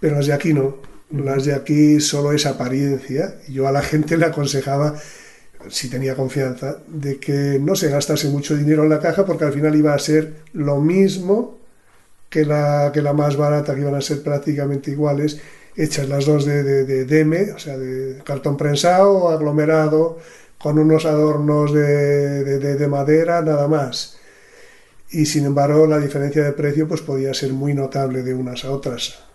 pero 0.00 0.16
las 0.16 0.26
de 0.26 0.32
aquí 0.32 0.52
no, 0.54 0.76
las 1.10 1.44
de 1.44 1.54
aquí 1.54 2.00
solo 2.00 2.32
es 2.32 2.46
apariencia. 2.46 3.36
Yo 3.48 3.66
a 3.66 3.72
la 3.72 3.82
gente 3.82 4.16
le 4.16 4.26
aconsejaba, 4.26 4.94
si 5.68 5.90
tenía 5.90 6.14
confianza, 6.14 6.78
de 6.88 7.18
que 7.18 7.58
no 7.60 7.74
se 7.74 7.90
gastase 7.90 8.28
mucho 8.28 8.56
dinero 8.56 8.84
en 8.84 8.90
la 8.90 9.00
caja 9.00 9.24
porque 9.26 9.44
al 9.44 9.52
final 9.52 9.76
iba 9.76 9.94
a 9.94 9.98
ser 9.98 10.34
lo 10.52 10.80
mismo 10.80 11.58
que 12.28 12.44
la, 12.44 12.90
que 12.94 13.02
la 13.02 13.12
más 13.12 13.36
barata, 13.36 13.74
que 13.74 13.80
iban 13.80 13.96
a 13.96 14.00
ser 14.00 14.22
prácticamente 14.22 14.92
iguales, 14.92 15.40
hechas 15.76 16.08
las 16.08 16.26
dos 16.26 16.44
de, 16.44 16.62
de, 16.62 17.04
deme, 17.04 17.52
o 17.52 17.58
sea, 17.58 17.76
de 17.76 18.22
cartón 18.22 18.56
prensado, 18.56 19.28
aglomerado, 19.28 20.18
con 20.58 20.78
unos 20.78 21.06
adornos 21.06 21.72
de, 21.72 22.58
de, 22.58 22.86
madera, 22.88 23.42
nada 23.42 23.66
más. 23.66 24.18
Y 25.10 25.26
sin 25.26 25.46
embargo, 25.46 25.86
la 25.86 25.98
diferencia 25.98 26.44
de 26.44 26.52
precio 26.52 26.86
pues 26.86 27.00
podía 27.00 27.34
ser 27.34 27.52
muy 27.52 27.74
notable 27.74 28.22
de 28.22 28.34
unas 28.34 28.64
a 28.64 28.70
otras 28.70 29.29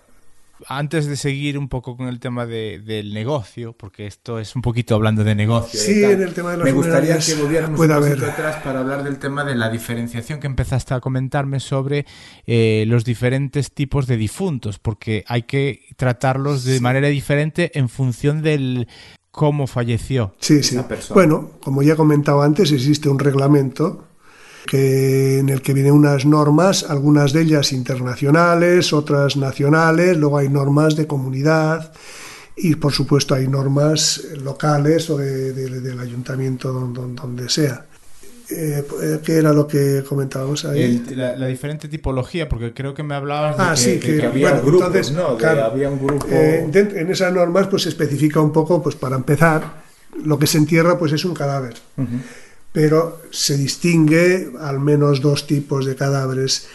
antes 0.67 1.05
de 1.05 1.15
seguir 1.15 1.57
un 1.57 1.67
poco 1.69 1.97
con 1.97 2.07
el 2.07 2.19
tema 2.19 2.45
de, 2.45 2.79
del 2.79 3.13
negocio, 3.13 3.73
porque 3.73 4.07
esto 4.07 4.39
es 4.39 4.55
un 4.55 4.61
poquito 4.61 4.95
hablando 4.95 5.23
de 5.23 5.35
negocio. 5.35 5.79
Sí, 5.79 6.03
en 6.03 6.21
el 6.21 6.33
tema 6.33 6.51
de 6.51 6.63
Me 6.63 6.71
gustaría 6.71 7.17
que 7.17 7.35
volviéramos 7.35 7.79
un 7.79 7.87
poquito 7.87 8.25
atrás 8.25 8.61
para 8.63 8.79
hablar 8.79 9.03
del 9.03 9.17
tema 9.17 9.43
de 9.43 9.55
la 9.55 9.69
diferenciación 9.69 10.39
que 10.39 10.47
empezaste 10.47 10.93
a 10.93 10.99
comentarme 10.99 11.59
sobre 11.59 12.05
eh, 12.45 12.85
los 12.87 13.03
diferentes 13.03 13.71
tipos 13.71 14.07
de 14.07 14.17
difuntos, 14.17 14.79
porque 14.79 15.23
hay 15.27 15.43
que 15.43 15.81
tratarlos 15.97 16.63
de 16.63 16.79
manera 16.79 17.07
diferente 17.07 17.77
en 17.77 17.89
función 17.89 18.41
del 18.41 18.87
cómo 19.31 19.67
falleció. 19.67 20.33
Sí, 20.39 20.63
sí. 20.63 20.77
Bueno, 21.13 21.51
como 21.61 21.83
ya 21.83 21.93
he 21.93 21.97
comentado 21.97 22.41
antes, 22.41 22.71
existe 22.71 23.09
un 23.09 23.19
reglamento 23.19 24.05
que, 24.65 25.39
en 25.39 25.49
el 25.49 25.61
que 25.61 25.73
vienen 25.73 25.93
unas 25.93 26.25
normas, 26.25 26.85
algunas 26.89 27.33
de 27.33 27.41
ellas 27.41 27.71
internacionales, 27.71 28.93
otras 28.93 29.37
nacionales, 29.37 30.17
luego 30.17 30.37
hay 30.37 30.49
normas 30.49 30.95
de 30.95 31.07
comunidad 31.07 31.93
y 32.55 32.75
por 32.75 32.93
supuesto 32.93 33.35
hay 33.35 33.47
normas 33.47 34.23
locales 34.43 35.09
o 35.09 35.17
del 35.17 35.99
ayuntamiento 35.99 36.71
donde, 36.71 37.01
donde 37.21 37.49
sea. 37.49 37.85
Eh, 38.49 38.83
¿Qué 39.23 39.37
era 39.37 39.51
lo 39.53 39.67
que 39.67 40.03
comentábamos 40.07 40.65
ahí? 40.65 41.03
la, 41.15 41.47
diferente 41.47 41.87
tipología, 41.87 42.47
porque 42.47 42.73
creo 42.73 42.93
que 42.93 43.01
me 43.01 43.15
hablabas 43.15 43.57
de 43.57 43.63
ah, 43.63 43.99
que, 43.99 44.19
que, 44.19 44.25
había 44.25 44.59
grupos, 44.59 45.11
¿no? 45.11 45.37
había 45.39 45.89
un 45.89 46.05
grupo... 46.05 46.27
Eh, 46.29 46.69
en 46.71 47.11
esas 47.11 47.33
normas 47.33 47.67
pues 47.67 47.83
se 47.83 47.89
especifica 47.89 48.39
un 48.39 48.51
poco, 48.51 48.83
pues 48.83 48.95
para 48.95 49.15
empezar, 49.15 49.83
lo 50.23 50.37
que 50.37 50.45
se 50.45 50.59
entierra 50.59 50.97
pues 50.97 51.11
es 51.13 51.25
un 51.25 51.33
cadáver 51.33 51.73
pero 52.75 53.21
se 53.31 53.55
distingue 53.55 54.51
al 54.59 54.81
menos 54.81 55.21
dos 55.21 55.47
tipos 55.47 55.85
de 55.85 55.95
cadáveres, 55.95 56.67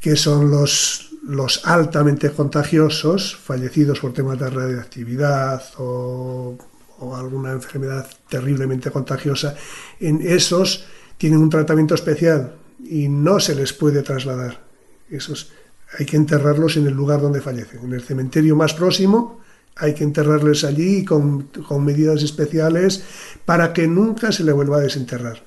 que 0.00 0.16
son 0.16 0.50
los, 0.50 1.10
los 1.22 1.66
altamente 1.66 2.30
contagiosos, 2.30 3.36
fallecidos 3.36 4.00
por 4.00 4.14
temas 4.14 4.38
de 4.38 4.48
radioactividad 4.48 5.62
o, 5.76 6.56
o 7.00 7.14
alguna 7.14 7.52
enfermedad 7.52 8.08
terriblemente 8.30 8.90
contagiosa. 8.90 9.54
En 10.00 10.26
esos 10.26 10.86
tienen 11.18 11.40
un 11.40 11.50
tratamiento 11.50 11.94
especial 11.94 12.54
y 12.82 13.08
no 13.08 13.38
se 13.38 13.54
les 13.54 13.74
puede 13.74 14.00
trasladar. 14.00 14.64
Esos 15.10 15.52
hay 15.98 16.06
que 16.06 16.16
enterrarlos 16.16 16.78
en 16.78 16.86
el 16.86 16.94
lugar 16.94 17.20
donde 17.20 17.42
fallecen, 17.42 17.80
en 17.84 17.92
el 17.92 18.00
cementerio 18.00 18.56
más 18.56 18.72
próximo 18.72 19.40
hay 19.78 19.94
que 19.94 20.04
enterrarles 20.04 20.64
allí 20.64 21.04
con, 21.04 21.42
con, 21.66 21.84
medidas 21.84 22.22
especiales 22.22 23.02
para 23.44 23.72
que 23.72 23.86
nunca 23.86 24.32
se 24.32 24.44
le 24.44 24.52
vuelva 24.52 24.78
a 24.78 24.80
desenterrar. 24.80 25.42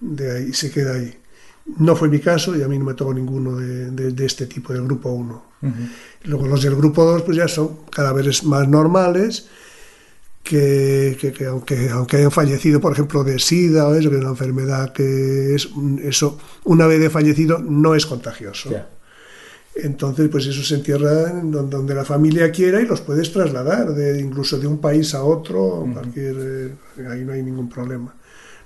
De 0.00 0.36
ahí 0.36 0.52
se 0.52 0.70
queda 0.70 0.94
ahí. 0.94 1.18
No 1.78 1.94
fue 1.94 2.08
mi 2.08 2.20
caso 2.20 2.56
y 2.56 2.62
a 2.62 2.68
mí 2.68 2.78
no 2.78 2.84
me 2.84 2.94
tocó 2.94 3.14
ninguno 3.14 3.56
de, 3.56 3.90
de, 3.90 4.26
este 4.26 4.46
tipo 4.46 4.72
del 4.72 4.84
grupo 4.84 5.10
1. 5.10 5.44
Luego 6.24 6.46
los 6.46 6.62
del 6.62 6.74
grupo 6.74 7.04
2 7.04 7.22
pues 7.22 7.36
ya 7.36 7.46
son 7.46 7.84
cadáveres 7.90 8.42
más 8.44 8.66
normales 8.68 9.46
que, 10.42 11.16
que, 11.36 11.46
aunque, 11.46 11.88
aunque 11.90 12.16
hayan 12.16 12.32
fallecido, 12.32 12.80
por 12.80 12.92
ejemplo, 12.92 13.22
de 13.22 13.38
SIDA 13.38 13.86
o 13.86 13.94
eso, 13.94 14.10
que 14.10 14.16
es 14.16 14.22
una 14.22 14.30
enfermedad 14.30 14.92
que 14.92 15.54
es 15.54 15.68
eso, 16.02 16.38
una 16.64 16.86
vez 16.86 17.00
de 17.00 17.10
fallecido 17.10 17.58
no 17.58 17.94
es 17.94 18.06
contagioso. 18.06 18.70
Entonces, 19.74 20.28
pues 20.28 20.46
eso 20.46 20.62
se 20.62 20.74
entierra 20.74 21.30
donde, 21.42 21.94
la 21.94 22.04
familia 22.04 22.52
quiera 22.52 22.80
y 22.80 22.86
los 22.86 23.00
puedes 23.00 23.32
trasladar, 23.32 23.94
de, 23.94 24.20
incluso 24.20 24.58
de 24.58 24.66
un 24.66 24.78
país 24.78 25.14
a 25.14 25.24
otro, 25.24 25.86
cualquier, 25.92 26.36
eh, 26.38 27.06
ahí 27.08 27.24
no 27.24 27.32
hay 27.32 27.42
ningún 27.42 27.68
problema. 27.68 28.14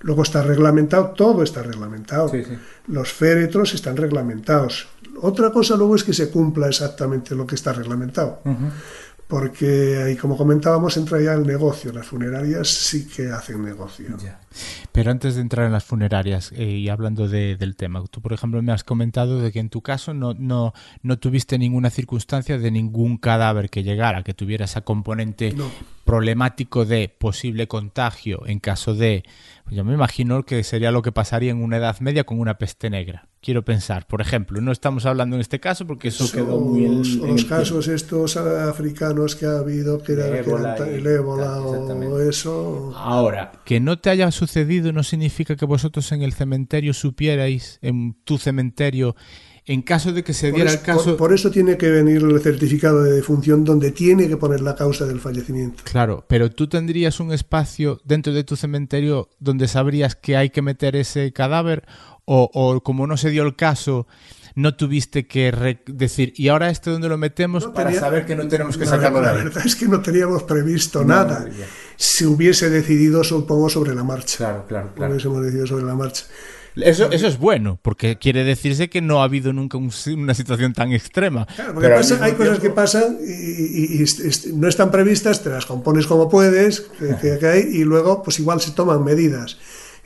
Luego 0.01 0.23
está 0.23 0.43
reglamentado, 0.43 1.13
todo 1.17 1.43
está 1.43 1.63
reglamentado. 1.63 2.31
Los 2.89 3.13
féretros 3.13 3.73
están 3.75 3.97
reglamentados. 3.97 4.89
Otra 5.23 5.51
cosa 5.51 5.77
luego 5.77 5.97
es 5.97 6.05
que 6.05 6.13
se 6.13 6.29
cumpla 6.29 6.69
exactamente 6.69 7.35
lo 7.35 7.47
que 7.47 7.55
está 7.55 7.73
reglamentado 7.73 8.43
porque 9.29 10.03
ahí, 10.05 10.16
como 10.16 10.37
comentábamos, 10.37 10.97
entra 10.97 11.20
ya 11.20 11.33
el 11.33 11.45
negocio. 11.45 11.93
Las 11.93 12.07
funerarias 12.07 12.68
sí 12.68 13.09
que 13.09 13.31
hacen 13.31 13.64
negocio. 13.64 14.16
Pero 14.93 15.11
antes 15.11 15.35
de 15.35 15.41
entrar 15.41 15.66
en 15.66 15.72
las 15.72 15.85
funerarias 15.85 16.53
eh, 16.53 16.64
y 16.64 16.89
hablando 16.89 17.29
del 17.29 17.77
tema, 17.77 18.05
tú, 18.09 18.20
por 18.20 18.33
ejemplo, 18.33 18.62
me 18.62 18.72
has 18.72 18.85
comentado 18.85 19.41
de 19.41 19.51
que 19.51 19.59
en 19.59 19.68
tu 19.68 19.83
caso 19.83 20.14
no, 20.14 20.35
no, 20.35 20.74
no 21.03 21.18
tuviste 21.18 21.59
ninguna 21.59 21.91
circunstancia 21.91 22.57
de 22.57 22.70
ningún 22.70 23.18
cadáver 23.18 23.68
que 23.68 23.83
llegara, 23.83 24.22
que 24.22 24.33
tuviera 24.33 24.64
esa 24.64 24.83
componente 24.83 25.55
problemático 26.05 26.85
de 26.85 27.09
posible 27.09 27.66
contagio 27.66 28.47
en 28.47 28.61
caso 28.61 28.95
de 28.95 29.24
yo 29.71 29.85
me 29.85 29.95
imagino 29.95 30.45
que 30.45 30.62
sería 30.62 30.91
lo 30.91 31.03
que 31.03 31.12
pasaría 31.12 31.51
en 31.51 31.62
una 31.62 31.79
Edad 31.79 31.99
Media 32.01 32.25
con 32.25 32.39
una 32.39 32.59
peste 32.59 32.89
negra. 32.91 33.29
Quiero 33.41 33.64
pensar, 33.64 34.07
por 34.07 34.21
ejemplo, 34.21 34.61
no 34.61 34.73
estamos 34.73 35.07
hablando 35.07 35.37
en 35.37 35.41
este 35.41 35.61
caso 35.61 35.87
porque 35.87 36.09
eso 36.09 36.31
quedó 36.31 36.61
muy 36.61 36.85
en, 36.85 37.27
los 37.27 37.45
casos 37.45 37.89
estos 37.89 38.37
africanos 38.37 39.37
que 39.37 39.47
ha 39.47 39.59
habido 39.59 40.03
que 40.03 40.12
era 40.14 40.27
el 40.27 41.07
ébola 41.07 41.61
o 41.61 42.21
eso. 42.21 42.93
Ahora, 42.97 43.53
que 43.64 43.81
no 43.81 43.99
te 43.99 44.11
haya 44.11 44.31
sucedido 44.31 44.93
no 44.93 45.03
significa 45.03 45.57
que 45.57 45.64
vosotros 45.64 46.11
en 46.12 46.23
el 46.23 46.33
cementerio 46.33 46.93
supierais 46.93 47.79
en 47.83 48.14
tu 48.25 48.39
cementerio 48.39 49.17
en 49.67 49.83
caso 49.83 50.12
de 50.12 50.23
que 50.23 50.33
se 50.33 50.53
diera 50.53 50.71
el 50.71 50.81
caso... 50.81 51.17
Por, 51.17 51.33
eso 51.33 51.51
tiene 51.51 51.77
que 51.77 51.91
venir 51.91 52.23
el 52.23 52.41
certificado 52.41 53.03
de 53.03 53.12
defunción 53.12 53.64
donde 53.64 53.91
tiene 53.91 54.29
que 54.29 54.37
poner 54.37 54.61
la 54.61 54.77
causa 54.77 55.07
del 55.07 55.21
fallecimiento. 55.21 55.83
Claro, 55.85 56.25
pero 56.29 56.51
tú 56.51 56.69
tendrías 56.69 57.19
un 57.19 57.33
espacio 57.33 58.01
dentro 58.05 58.33
de 58.33 58.45
tu 58.45 58.55
cementerio 58.55 59.29
donde 59.41 59.67
sabrías 59.67 60.14
que 60.14 60.37
hay 60.37 60.51
que 60.51 60.62
meter 60.62 60.95
ese 60.95 61.33
cadáver 61.33 61.85
o, 62.25 62.81
como 62.83 63.07
no 63.07 63.17
se 63.17 63.31
dio 63.31 63.43
el 63.43 63.57
caso 63.57 64.07
no 64.57 64.75
tuviste 64.75 65.27
que 65.27 65.79
decir, 65.87 66.33
¿y 66.35 66.49
ahora 66.49 66.71
este 66.71 66.91
dónde 66.91 67.11
lo 67.11 67.19
metemos 67.19 67.67
para 67.67 67.93
saber 67.93 68.25
que 68.25 68.35
no 68.35 68.49
tenemos 68.49 68.79
que 68.79 68.87
sacarlo 68.87 69.21
de 69.21 69.29
ahí? 69.29 69.37
La 69.37 69.45
verdad 69.45 69.67
es 69.67 69.77
que 69.77 69.87
no 69.87 70.01
teníamos 70.01 70.45
previsto 70.45 71.05
nada. 71.05 71.47
Si 71.97 72.25
hubiese 72.25 72.71
decidido, 72.71 73.23
supongo, 73.23 73.69
sobre 73.69 73.95
la 73.95 74.03
marcha. 74.03 74.39
Claro, 74.39 74.64
claro, 74.67 74.93
claro. 74.95 75.12
Hubiésemos 75.12 75.43
decidido 75.43 75.67
sobre 75.67 75.85
la 75.85 75.95
marcha. 75.95 76.25
Eso, 76.77 77.11
eso 77.11 77.27
es 77.27 77.39
bueno, 77.39 77.79
porque 77.81 78.18
quiere 78.18 78.45
decirse 78.45 78.91
que 78.91 79.01
no 79.01 79.20
ha 79.20 79.24
habido 79.24 79.53
nunca 79.53 79.79
una 79.79 80.35
situación 80.35 80.74
tan 80.74 80.93
extrema. 80.93 81.47
Claro, 81.47 81.74
porque 81.74 81.89
hay 82.20 82.33
cosas 82.33 82.59
que 82.59 82.70
pasan 82.70 83.18
y, 83.20 84.05
no 84.53 84.68
están 84.68 84.91
previstas, 84.91 85.43
te 85.43 85.51
las 85.51 85.64
compones 85.64 86.07
como 86.07 86.29
puedes, 86.29 86.87
y 87.70 87.85
luego 87.85 88.22
pues 88.22 88.39
igual 88.41 88.61
se 88.61 88.72
toman 88.72 89.03
medidas. 89.05 89.59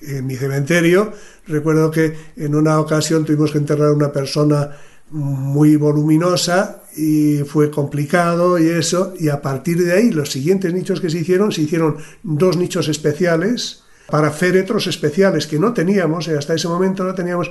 En 0.03 0.27
mi 0.27 0.37
cementerio 0.37 1.13
recuerdo 1.47 1.91
que 1.91 2.15
en 2.37 2.55
una 2.55 2.81
ocasión 2.81 3.25
tuvimos 3.25 3.53
que 3.53 3.59
enterrar 3.59 3.89
a 3.89 3.93
una 3.93 4.13
persona 4.13 4.71
muy 5.11 5.77
voluminosa 5.77 6.83
y 6.97 7.39
fue 7.39 7.71
complicado 7.71 8.59
y 8.59 8.69
eso, 8.69 9.13
y 9.19 9.29
a 9.29 9.43
partir 9.43 9.83
de 9.85 9.93
ahí 9.93 10.11
los 10.11 10.31
siguientes 10.31 10.73
nichos 10.73 11.01
que 11.01 11.11
se 11.11 11.19
hicieron, 11.19 11.53
se 11.53 11.63
hicieron 11.63 11.97
dos 12.23 12.57
nichos 12.57 12.89
especiales, 12.89 13.80
para 14.11 14.31
féretros 14.31 14.87
especiales 14.87 15.47
que 15.47 15.59
no 15.59 15.73
teníamos, 15.73 16.29
y 16.29 16.33
hasta 16.33 16.55
ese 16.55 16.69
momento 16.69 17.05
no 17.05 17.15
teníamos 17.15 17.51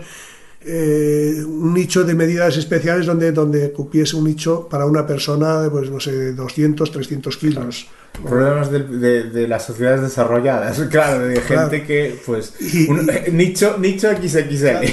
eh, 0.61 1.41
un 1.45 1.73
nicho 1.73 2.03
de 2.03 2.13
medidas 2.13 2.57
especiales 2.57 3.05
donde, 3.05 3.31
donde 3.31 3.71
cupiese 3.71 4.17
un 4.17 4.25
nicho 4.25 4.67
para 4.69 4.85
una 4.85 5.07
persona 5.07 5.61
de, 5.61 5.69
pues, 5.69 5.89
no 5.89 5.99
sé, 5.99 6.33
200, 6.33 6.91
300 6.91 7.37
kilos. 7.37 7.87
Problemas 8.23 8.69
de, 8.69 8.83
de, 8.83 9.23
de, 9.29 9.47
las 9.47 9.65
sociedades 9.65 10.01
desarrolladas, 10.01 10.77
claro, 10.91 11.25
de 11.25 11.39
Claro. 11.41 11.69
gente 11.69 11.85
que, 11.87 12.19
pues, 12.25 12.53
Y- 12.59 12.89
un- 12.89 13.09
y- 13.27 13.31
nicho, 13.31 13.77
nicho 13.79 14.09
XXL. 14.11 14.83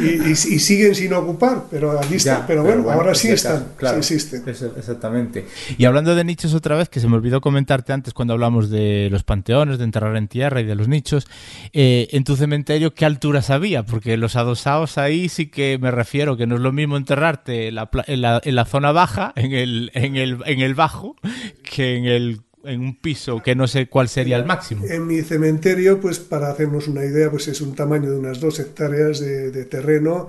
Y, 0.00 0.28
y- 0.28 0.30
y 0.32 0.34
siguen 0.34 0.94
sin 0.94 1.12
ocupar, 1.12 1.64
pero 1.70 1.98
allí 1.98 2.16
están. 2.16 2.40
Ya, 2.40 2.46
pero, 2.46 2.64
bueno, 2.64 2.90
ahora 2.90 3.06
pues 3.10 3.18
sí 3.18 3.28
están, 3.28 3.56
está, 3.58 3.76
claro. 3.76 4.02
sí 4.02 4.14
existen. 4.14 4.42
Eso, 4.48 4.74
exactamente. 4.76 5.46
Y 5.78 5.84
hablando 5.84 6.14
de 6.16 6.24
nichos 6.24 6.52
otra 6.52 6.76
vez, 6.76 6.88
que 6.88 6.98
se 6.98 7.06
me 7.06 7.14
olvidó 7.14 7.40
comentarte 7.40 7.92
antes 7.92 8.12
cuando 8.12 8.34
hablamos 8.34 8.70
de 8.70 9.08
los 9.10 9.22
panteones, 9.22 9.78
de 9.78 9.84
enterrar 9.84 10.16
en 10.16 10.26
tierra 10.26 10.60
y 10.60 10.64
de 10.64 10.74
los 10.74 10.88
nichos, 10.88 11.26
eh, 11.72 12.08
en 12.10 12.24
tu 12.24 12.34
cementerio, 12.34 12.92
¿qué 12.92 13.04
alturas 13.04 13.50
había? 13.50 13.84
Porque 13.84 14.16
los 14.16 14.34
adosados 14.36 14.98
ahí 14.98 15.28
sí 15.28 15.46
que 15.46 15.78
me 15.80 15.90
refiero, 15.92 16.36
que 16.36 16.46
no 16.48 16.56
es 16.56 16.60
lo 16.60 16.72
mismo 16.72 16.96
enterrarte 16.96 17.68
en 17.68 17.76
la, 17.76 17.90
pla- 17.90 18.04
en 18.08 18.20
la, 18.20 18.40
en 18.44 18.54
la 18.56 18.64
zona 18.64 18.90
baja, 18.90 19.32
en 19.36 19.52
el, 19.52 19.92
en, 19.94 20.16
el, 20.16 20.38
en 20.46 20.60
el 20.60 20.74
bajo, 20.74 21.14
que 21.62 21.96
en, 21.96 22.04
el, 22.06 22.40
en 22.64 22.80
un 22.80 22.96
piso 22.96 23.42
que 23.42 23.54
no 23.54 23.66
sé 23.66 23.86
cuál 23.88 24.08
sería 24.08 24.36
el 24.36 24.44
máximo. 24.44 24.84
En 24.86 25.06
mi 25.06 25.22
cementerio, 25.22 26.00
pues 26.00 26.18
para 26.18 26.50
hacernos 26.50 26.88
una 26.88 27.04
idea, 27.04 27.30
pues 27.30 27.48
es 27.48 27.60
un 27.60 27.74
tamaño 27.74 28.10
de 28.10 28.16
unas 28.18 28.40
dos 28.40 28.58
hectáreas 28.60 29.20
de, 29.20 29.50
de 29.50 29.64
terreno. 29.64 30.28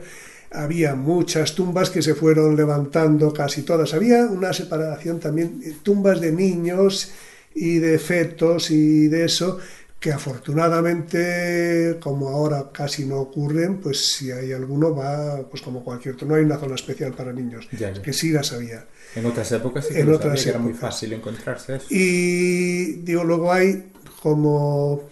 Había 0.52 0.96
muchas 0.96 1.54
tumbas 1.56 1.90
que 1.90 2.02
se 2.02 2.16
fueron 2.16 2.56
levantando, 2.56 3.34
casi 3.34 3.64
todas. 3.64 3.94
Había 3.94 4.26
una 4.26 4.54
separación 4.54 5.20
también, 5.20 5.60
eh, 5.66 5.74
tumbas 5.84 6.22
de 6.22 6.32
niños 6.32 7.12
y 7.54 7.80
de 7.80 8.00
fetos 8.00 8.72
y 8.72 9.08
de 9.08 9.26
eso, 9.26 9.60
que 10.00 10.12
afortunadamente, 10.14 11.98
como 12.00 12.30
ahora 12.30 12.70
casi 12.72 13.06
no 13.06 13.18
ocurren, 13.20 13.78
pues 13.80 14.14
si 14.14 14.32
hay 14.32 14.52
alguno 14.52 14.96
va, 14.96 15.42
pues 15.50 15.62
como 15.62 15.84
cualquier 15.84 16.16
otro. 16.16 16.28
No 16.28 16.36
hay 16.36 16.44
una 16.44 16.58
zona 16.58 16.76
especial 16.76 17.14
para 17.14 17.34
niños, 17.34 17.68
Ya, 17.72 17.92
ya. 17.92 18.02
que 18.02 18.14
sí 18.14 18.32
las 18.32 18.52
había. 18.54 18.86
En 19.16 19.26
otras 19.26 19.52
épocas 19.52 19.86
sí 19.88 19.94
que 19.94 20.02
En 20.02 20.10
otras 20.10 20.46
era 20.46 20.60
muy 20.60 20.74
fácil 20.74 21.14
encontrarse 21.14 21.76
eso. 21.78 21.88
Y 21.90 22.94
digo, 23.04 23.24
luego 23.24 23.52
hay 23.52 23.92
como 24.22 25.08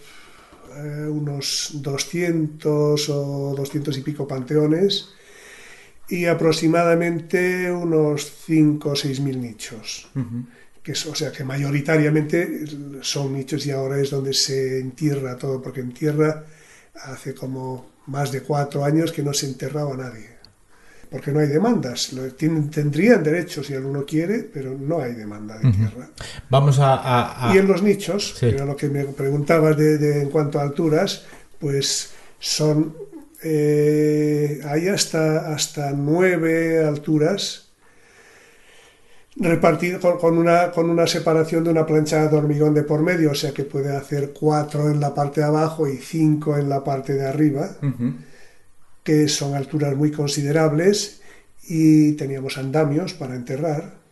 eh, 0.76 1.06
unos 1.08 1.70
200 1.74 3.08
o 3.08 3.54
200 3.56 3.96
y 3.98 4.00
pico 4.02 4.26
panteones 4.28 5.10
y 6.08 6.26
aproximadamente 6.26 7.70
unos 7.72 8.30
5 8.46 8.90
o 8.90 8.96
6 8.96 9.20
mil 9.20 9.40
nichos. 9.40 10.08
Que 10.82 10.92
es- 10.92 11.06
o 11.06 11.14
sea 11.14 11.32
que 11.32 11.44
mayoritariamente 11.44 12.64
son 13.00 13.32
nichos 13.32 13.64
y 13.66 13.70
ahora 13.70 13.98
es 14.00 14.10
donde 14.10 14.34
se 14.34 14.80
entierra 14.80 15.36
todo, 15.38 15.62
porque 15.62 15.80
en 15.80 15.94
tierra 15.94 16.44
hace 17.04 17.34
como 17.34 17.92
más 18.06 18.30
de 18.32 18.42
cuatro 18.42 18.84
años 18.84 19.10
que 19.12 19.22
no 19.22 19.32
se 19.32 19.46
enterraba 19.46 19.94
a 19.94 19.96
nadie. 19.96 20.33
Porque 21.10 21.30
no 21.32 21.40
hay 21.40 21.46
demandas. 21.48 22.10
Tendrían 22.36 23.22
derecho 23.22 23.62
si 23.62 23.74
alguno 23.74 24.04
quiere, 24.04 24.40
pero 24.52 24.76
no 24.78 25.00
hay 25.00 25.14
demanda 25.14 25.58
de 25.58 25.70
tierra. 25.70 26.08
Vamos 26.50 26.78
a... 26.78 26.94
a- 26.94 27.50
a- 27.50 27.54
Y 27.54 27.58
en 27.58 27.68
los 27.68 27.82
nichos, 27.82 28.34
Sí. 28.38 28.48
que 28.48 28.56
era 28.56 28.64
lo 28.64 28.76
que 28.76 28.88
me 28.88 29.04
preguntabas 29.04 29.76
de, 29.76 29.98
de- 29.98 30.22
en 30.22 30.30
cuanto 30.30 30.58
a 30.58 30.62
alturas, 30.62 31.24
pues 31.60 32.10
son 32.38 32.94
eh, 33.42 34.60
hay 34.64 34.88
hasta 34.88 35.52
hasta 35.54 35.92
nueve 35.92 36.84
alturas 36.84 37.68
repartido 39.36 39.98
con, 40.18 40.38
una 40.38 40.70
con 40.70 40.88
una 40.88 41.06
separación 41.06 41.64
de 41.64 41.70
una 41.70 41.84
plancha 41.84 42.28
de 42.28 42.36
hormigón 42.36 42.72
de 42.72 42.84
por 42.84 43.02
medio, 43.02 43.32
o 43.32 43.34
sea 43.34 43.52
que 43.52 43.64
puede 43.64 43.94
hacer 43.94 44.32
cuatro 44.32 44.88
en 44.88 45.00
la 45.00 45.14
parte 45.14 45.40
de 45.40 45.46
abajo 45.46 45.88
y 45.88 45.96
cinco 45.98 46.56
en 46.56 46.68
la 46.68 46.84
parte 46.84 47.14
de 47.14 47.26
arriba. 47.26 47.70
Que 49.04 49.28
son 49.28 49.54
alturas 49.54 49.94
muy 49.96 50.10
considerables 50.10 51.20
y 51.68 52.12
teníamos 52.14 52.58
andamios 52.58 53.14
para 53.14 53.36
enterrar. 53.36 54.02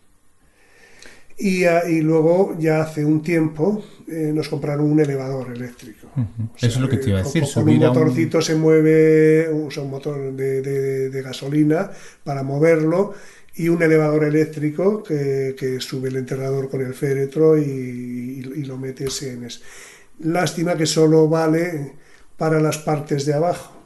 Y, 1.39 1.65
ah, 1.65 1.83
y 1.89 2.03
luego, 2.03 2.55
ya 2.59 2.83
hace 2.83 3.05
un 3.05 3.23
tiempo, 3.23 3.83
eh, 4.07 4.31
nos 4.35 4.49
compraron 4.49 4.91
un 4.91 5.01
elevador 5.01 5.51
eléctrico. 5.53 6.09
O 6.15 6.57
Eso 6.57 6.67
es 6.67 6.77
lo 6.79 6.89
que 6.89 6.99
te 6.99 7.09
iba 7.11 7.19
a 7.19 7.23
decir, 7.23 7.43
Con, 7.55 7.63
un 7.69 7.79
motorcito 7.79 8.41
se 8.43 8.55
mueve, 8.55 9.49
o 9.49 9.71
sea, 9.71 9.83
un 9.83 9.91
motor 9.91 10.33
de, 10.35 10.61
de- 10.63 11.11
de 11.11 11.23
gasolina 11.23 11.91
para 12.23 12.43
moverlo 12.43 13.15
y 13.57 13.69
un 13.69 13.83
elevador 13.83 14.25
eléctrico 14.25 15.03
que, 15.03 15.55
que 15.59 15.81
sube 15.81 16.11
el 16.11 16.17
enterrador 16.17 16.69
con 16.71 16.81
el 16.83 16.95
féretro 16.95 17.59
y, 17.59 17.63
y- 17.63 18.53
y 18.61 18.65
lo 18.65 18.77
metes 18.79 19.23
en... 19.23 19.45
Es. 19.45 19.63
Lástima 20.21 20.77
que 20.77 20.87
solo 20.87 21.29
vale 21.29 21.93
para 22.37 22.61
las 22.61 22.79
partes 22.79 23.25
de 23.27 23.35
abajo, 23.35 23.82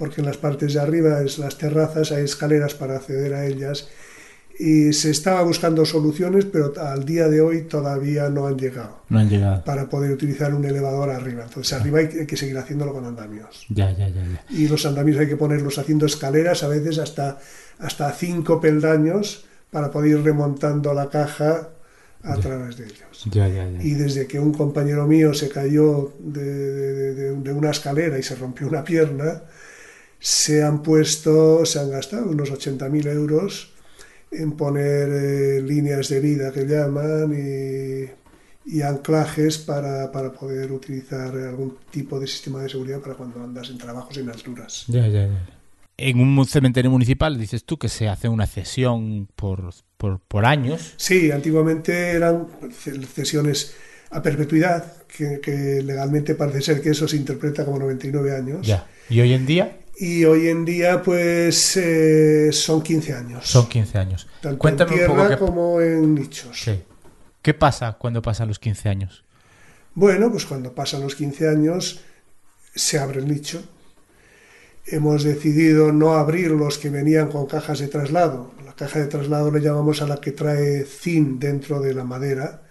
porque 0.00 0.20
en 0.22 0.26
las 0.26 0.36
partes 0.38 0.74
de 0.74 0.80
arriba, 0.80 1.20
es 1.22 1.38
las 1.38 1.56
terrazas, 1.58 2.10
hay 2.10 2.24
escaleras 2.24 2.74
para 2.74 2.96
acceder 2.96 3.34
a 3.34 3.46
ellas 3.46 3.88
y 4.58 4.92
se 4.92 5.10
estaba 5.10 5.42
buscando 5.42 5.86
soluciones, 5.86 6.44
pero 6.44 6.72
al 6.78 7.04
día 7.04 7.28
de 7.28 7.40
hoy 7.40 7.62
todavía 7.62 8.28
no 8.28 8.46
han 8.46 8.58
llegado 8.58 8.98
No 9.08 9.18
han 9.20 9.28
llegado. 9.28 9.64
para 9.64 9.88
poder 9.88 10.10
utilizar 10.10 10.54
un 10.54 10.64
elevador 10.64 11.08
arriba. 11.10 11.44
Entonces 11.44 11.72
arriba 11.72 12.00
hay 12.00 12.08
que, 12.08 12.20
hay 12.20 12.26
que 12.26 12.36
seguir 12.36 12.58
haciéndolo 12.58 12.92
con 12.92 13.04
andamios. 13.06 13.64
Ya, 13.70 13.90
ya, 13.92 14.08
ya, 14.08 14.22
ya. 14.22 14.44
Y 14.50 14.68
los 14.68 14.84
andamios 14.84 15.18
hay 15.18 15.28
que 15.28 15.36
ponerlos 15.36 15.78
haciendo 15.78 16.04
escaleras, 16.06 16.62
a 16.62 16.68
veces 16.68 16.98
hasta, 16.98 17.38
hasta 17.78 18.10
cinco 18.12 18.60
peldaños, 18.60 19.44
para 19.70 19.90
poder 19.90 20.10
ir 20.10 20.22
remontando 20.24 20.92
la 20.94 21.08
caja 21.08 21.68
a 22.22 22.36
través 22.36 22.76
de 22.76 22.84
ellos. 22.84 23.24
Ya, 23.30 23.48
ya, 23.48 23.66
ya. 23.66 23.82
Y 23.82 23.92
desde 23.94 24.26
que 24.26 24.38
un 24.40 24.52
compañero 24.52 25.06
mío 25.06 25.32
se 25.32 25.48
cayó 25.48 26.12
de, 26.18 26.42
de- 26.44 27.14
de- 27.14 27.34
de 27.36 27.52
una 27.52 27.70
escalera 27.70 28.18
y 28.18 28.22
se 28.22 28.34
rompió 28.34 28.66
una 28.68 28.82
pierna, 28.84 29.42
se 30.20 30.62
han 30.62 30.82
puesto, 30.82 31.64
se 31.64 31.80
han 31.80 31.90
gastado 31.90 32.30
unos 32.30 32.52
80.000 32.52 33.06
euros 33.10 33.72
en 34.30 34.52
poner 34.52 35.08
eh, 35.08 35.62
líneas 35.62 36.08
de 36.08 36.20
vida 36.20 36.52
que 36.52 36.66
llaman 36.66 37.32
y, 37.32 38.76
y 38.76 38.82
anclajes 38.82 39.58
para, 39.58 40.12
para 40.12 40.32
poder 40.32 40.70
utilizar 40.70 41.34
algún 41.34 41.78
tipo 41.90 42.20
de 42.20 42.26
sistema 42.26 42.62
de 42.62 42.68
seguridad 42.68 43.00
para 43.00 43.14
cuando 43.14 43.42
andas 43.42 43.70
en 43.70 43.78
trabajos 43.78 44.16
en 44.18 44.28
alturas. 44.28 44.84
Ya, 44.88 45.08
ya, 45.08 45.26
ya. 45.26 45.48
En 45.96 46.20
un 46.20 46.46
cementerio 46.46 46.90
municipal 46.90 47.38
dices 47.38 47.64
tú 47.64 47.78
que 47.78 47.88
se 47.88 48.08
hace 48.08 48.28
una 48.28 48.46
cesión 48.46 49.28
por, 49.34 49.70
por, 49.96 50.20
por 50.20 50.44
años. 50.46 50.94
Sí, 50.96 51.30
antiguamente 51.30 52.12
eran 52.12 52.46
cesiones 53.14 53.74
a 54.10 54.22
perpetuidad, 54.22 55.02
que, 55.06 55.40
que 55.40 55.82
legalmente 55.82 56.34
parece 56.34 56.62
ser 56.62 56.82
que 56.82 56.90
eso 56.90 57.06
se 57.06 57.16
interpreta 57.16 57.64
como 57.64 57.78
99 57.78 58.34
años. 58.34 58.66
Ya. 58.66 58.86
Y 59.10 59.20
hoy 59.20 59.34
en 59.34 59.44
día 59.44 59.79
Y 60.02 60.24
hoy 60.24 60.48
en 60.48 60.64
día, 60.64 61.02
pues, 61.02 61.76
eh, 61.76 62.50
son 62.52 62.80
15 62.82 63.12
años. 63.12 63.46
son 63.46 63.68
15 63.68 63.98
años. 63.98 64.26
Tanto 64.40 64.58
Cuéntame 64.58 64.94
en 64.94 65.00
un 65.00 65.06
tierra 65.06 65.22
poco 65.22 65.28
qué, 65.28 65.36
como 65.36 65.80
en 65.82 66.14
nichos. 66.14 66.58
sí. 66.58 66.82
¿Qué 67.42 67.52
pasa 67.52 67.96
cuando 67.98 68.22
pasan 68.22 68.48
los 68.48 68.58
15 68.58 68.88
años. 68.88 69.24
Bueno, 69.94 70.30
pues 70.30 70.46
cuando 70.46 70.74
pasan 70.74 71.02
los 71.02 71.14
15 71.14 71.48
años, 71.48 72.00
se 72.74 72.98
abre 72.98 73.20
el 73.20 73.28
nicho. 73.28 73.62
Hemos 74.86 75.22
decidido 75.22 75.92
no 75.92 76.14
abrir 76.14 76.50
los 76.50 76.78
que 76.78 76.90
venían 76.90 77.28
con 77.28 77.46
cajas 77.46 77.78
de 77.80 77.88
traslado. 77.88 78.52
La 78.64 78.74
caja 78.74 79.00
de 79.00 79.06
traslado 79.06 79.50
le 79.50 79.60
llamamos 79.60 80.00
a 80.00 80.06
la 80.06 80.18
que 80.18 80.32
trae 80.32 80.84
zinc 80.84 81.38
dentro 81.40 81.80
de 81.80 81.92
la 81.94 82.04
madera 82.04 82.62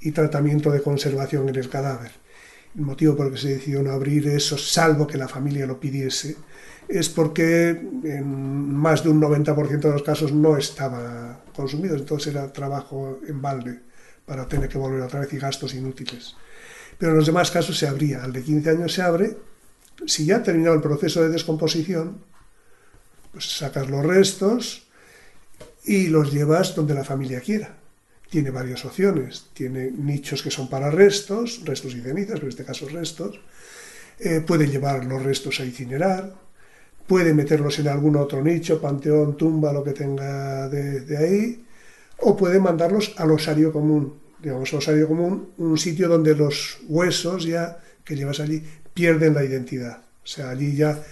y 0.00 0.12
tratamiento 0.12 0.70
de 0.70 0.82
conservación 0.82 1.48
en 1.48 1.56
el 1.56 1.68
cadáver. 1.68 2.12
El 2.74 2.82
motivo 2.82 3.16
por 3.16 3.26
el 3.26 3.32
que 3.32 3.38
se 3.38 3.48
decidió 3.48 3.82
no 3.82 3.92
abrir 3.92 4.28
eso, 4.28 4.56
salvo 4.56 5.06
que 5.06 5.18
la 5.18 5.28
familia 5.28 5.66
lo 5.66 5.80
pidiese, 5.80 6.36
es 6.88 7.08
porque 7.08 7.70
en 7.70 8.74
más 8.74 9.04
de 9.04 9.10
un 9.10 9.20
90% 9.20 9.80
de 9.80 9.90
los 9.90 10.02
casos 10.02 10.32
no 10.32 10.56
estaba 10.56 11.40
consumido, 11.54 11.96
entonces 11.96 12.34
era 12.34 12.52
trabajo 12.52 13.20
en 13.26 13.42
balde 13.42 13.80
para 14.24 14.48
tener 14.48 14.68
que 14.68 14.78
volver 14.78 15.02
otra 15.02 15.20
vez 15.20 15.32
y 15.32 15.38
gastos 15.38 15.74
inútiles. 15.74 16.34
Pero 16.96 17.12
en 17.12 17.18
los 17.18 17.26
demás 17.26 17.50
casos 17.50 17.78
se 17.78 17.86
abría, 17.86 18.24
al 18.24 18.32
de 18.32 18.42
15 18.42 18.70
años 18.70 18.92
se 18.92 19.02
abre, 19.02 19.36
si 20.06 20.26
ya 20.26 20.36
ha 20.36 20.42
terminado 20.42 20.76
el 20.76 20.82
proceso 20.82 21.22
de 21.22 21.28
descomposición, 21.28 22.22
pues 23.32 23.56
sacas 23.56 23.90
los 23.90 24.04
restos 24.04 24.88
y 25.84 26.08
los 26.08 26.32
llevas 26.32 26.74
donde 26.74 26.94
la 26.94 27.04
familia 27.04 27.40
quiera. 27.40 27.76
Tiene 28.30 28.50
varias 28.50 28.84
opciones, 28.84 29.46
tiene 29.54 29.90
nichos 29.90 30.42
que 30.42 30.50
son 30.50 30.68
para 30.68 30.90
restos, 30.90 31.62
restos 31.64 31.94
y 31.94 32.00
cenizas, 32.00 32.34
pero 32.34 32.44
en 32.44 32.50
este 32.50 32.64
caso 32.64 32.88
restos, 32.88 33.40
eh, 34.18 34.42
puede 34.46 34.66
llevar 34.66 35.04
los 35.04 35.22
restos 35.22 35.60
a 35.60 35.64
incinerar, 35.64 36.34
puede 37.08 37.32
meterlos 37.32 37.78
en 37.78 37.88
algún 37.88 38.16
otro 38.16 38.44
nicho, 38.44 38.80
panteón, 38.80 39.36
tumba, 39.36 39.72
lo 39.72 39.82
que 39.82 39.92
tenga 39.92 40.68
de, 40.68 41.16
ahí, 41.16 41.64
o 42.18 42.36
puede 42.36 42.60
mandarlos 42.60 43.14
al 43.16 43.30
osario 43.32 43.72
común. 43.72 44.14
Digamos, 44.40 44.72
osario 44.72 45.08
común, 45.08 45.48
un 45.56 45.78
sitio 45.78 46.06
donde 46.06 46.36
los 46.36 46.78
huesos 46.86 47.44
ya 47.44 47.78
que 48.04 48.14
llevas 48.14 48.38
allí 48.38 48.62
pierden 48.94 49.34
la 49.34 49.42
identidad. 49.42 49.98
O 50.22 50.26
sea, 50.26 50.50
allí 50.50 50.76
ya 50.76 51.02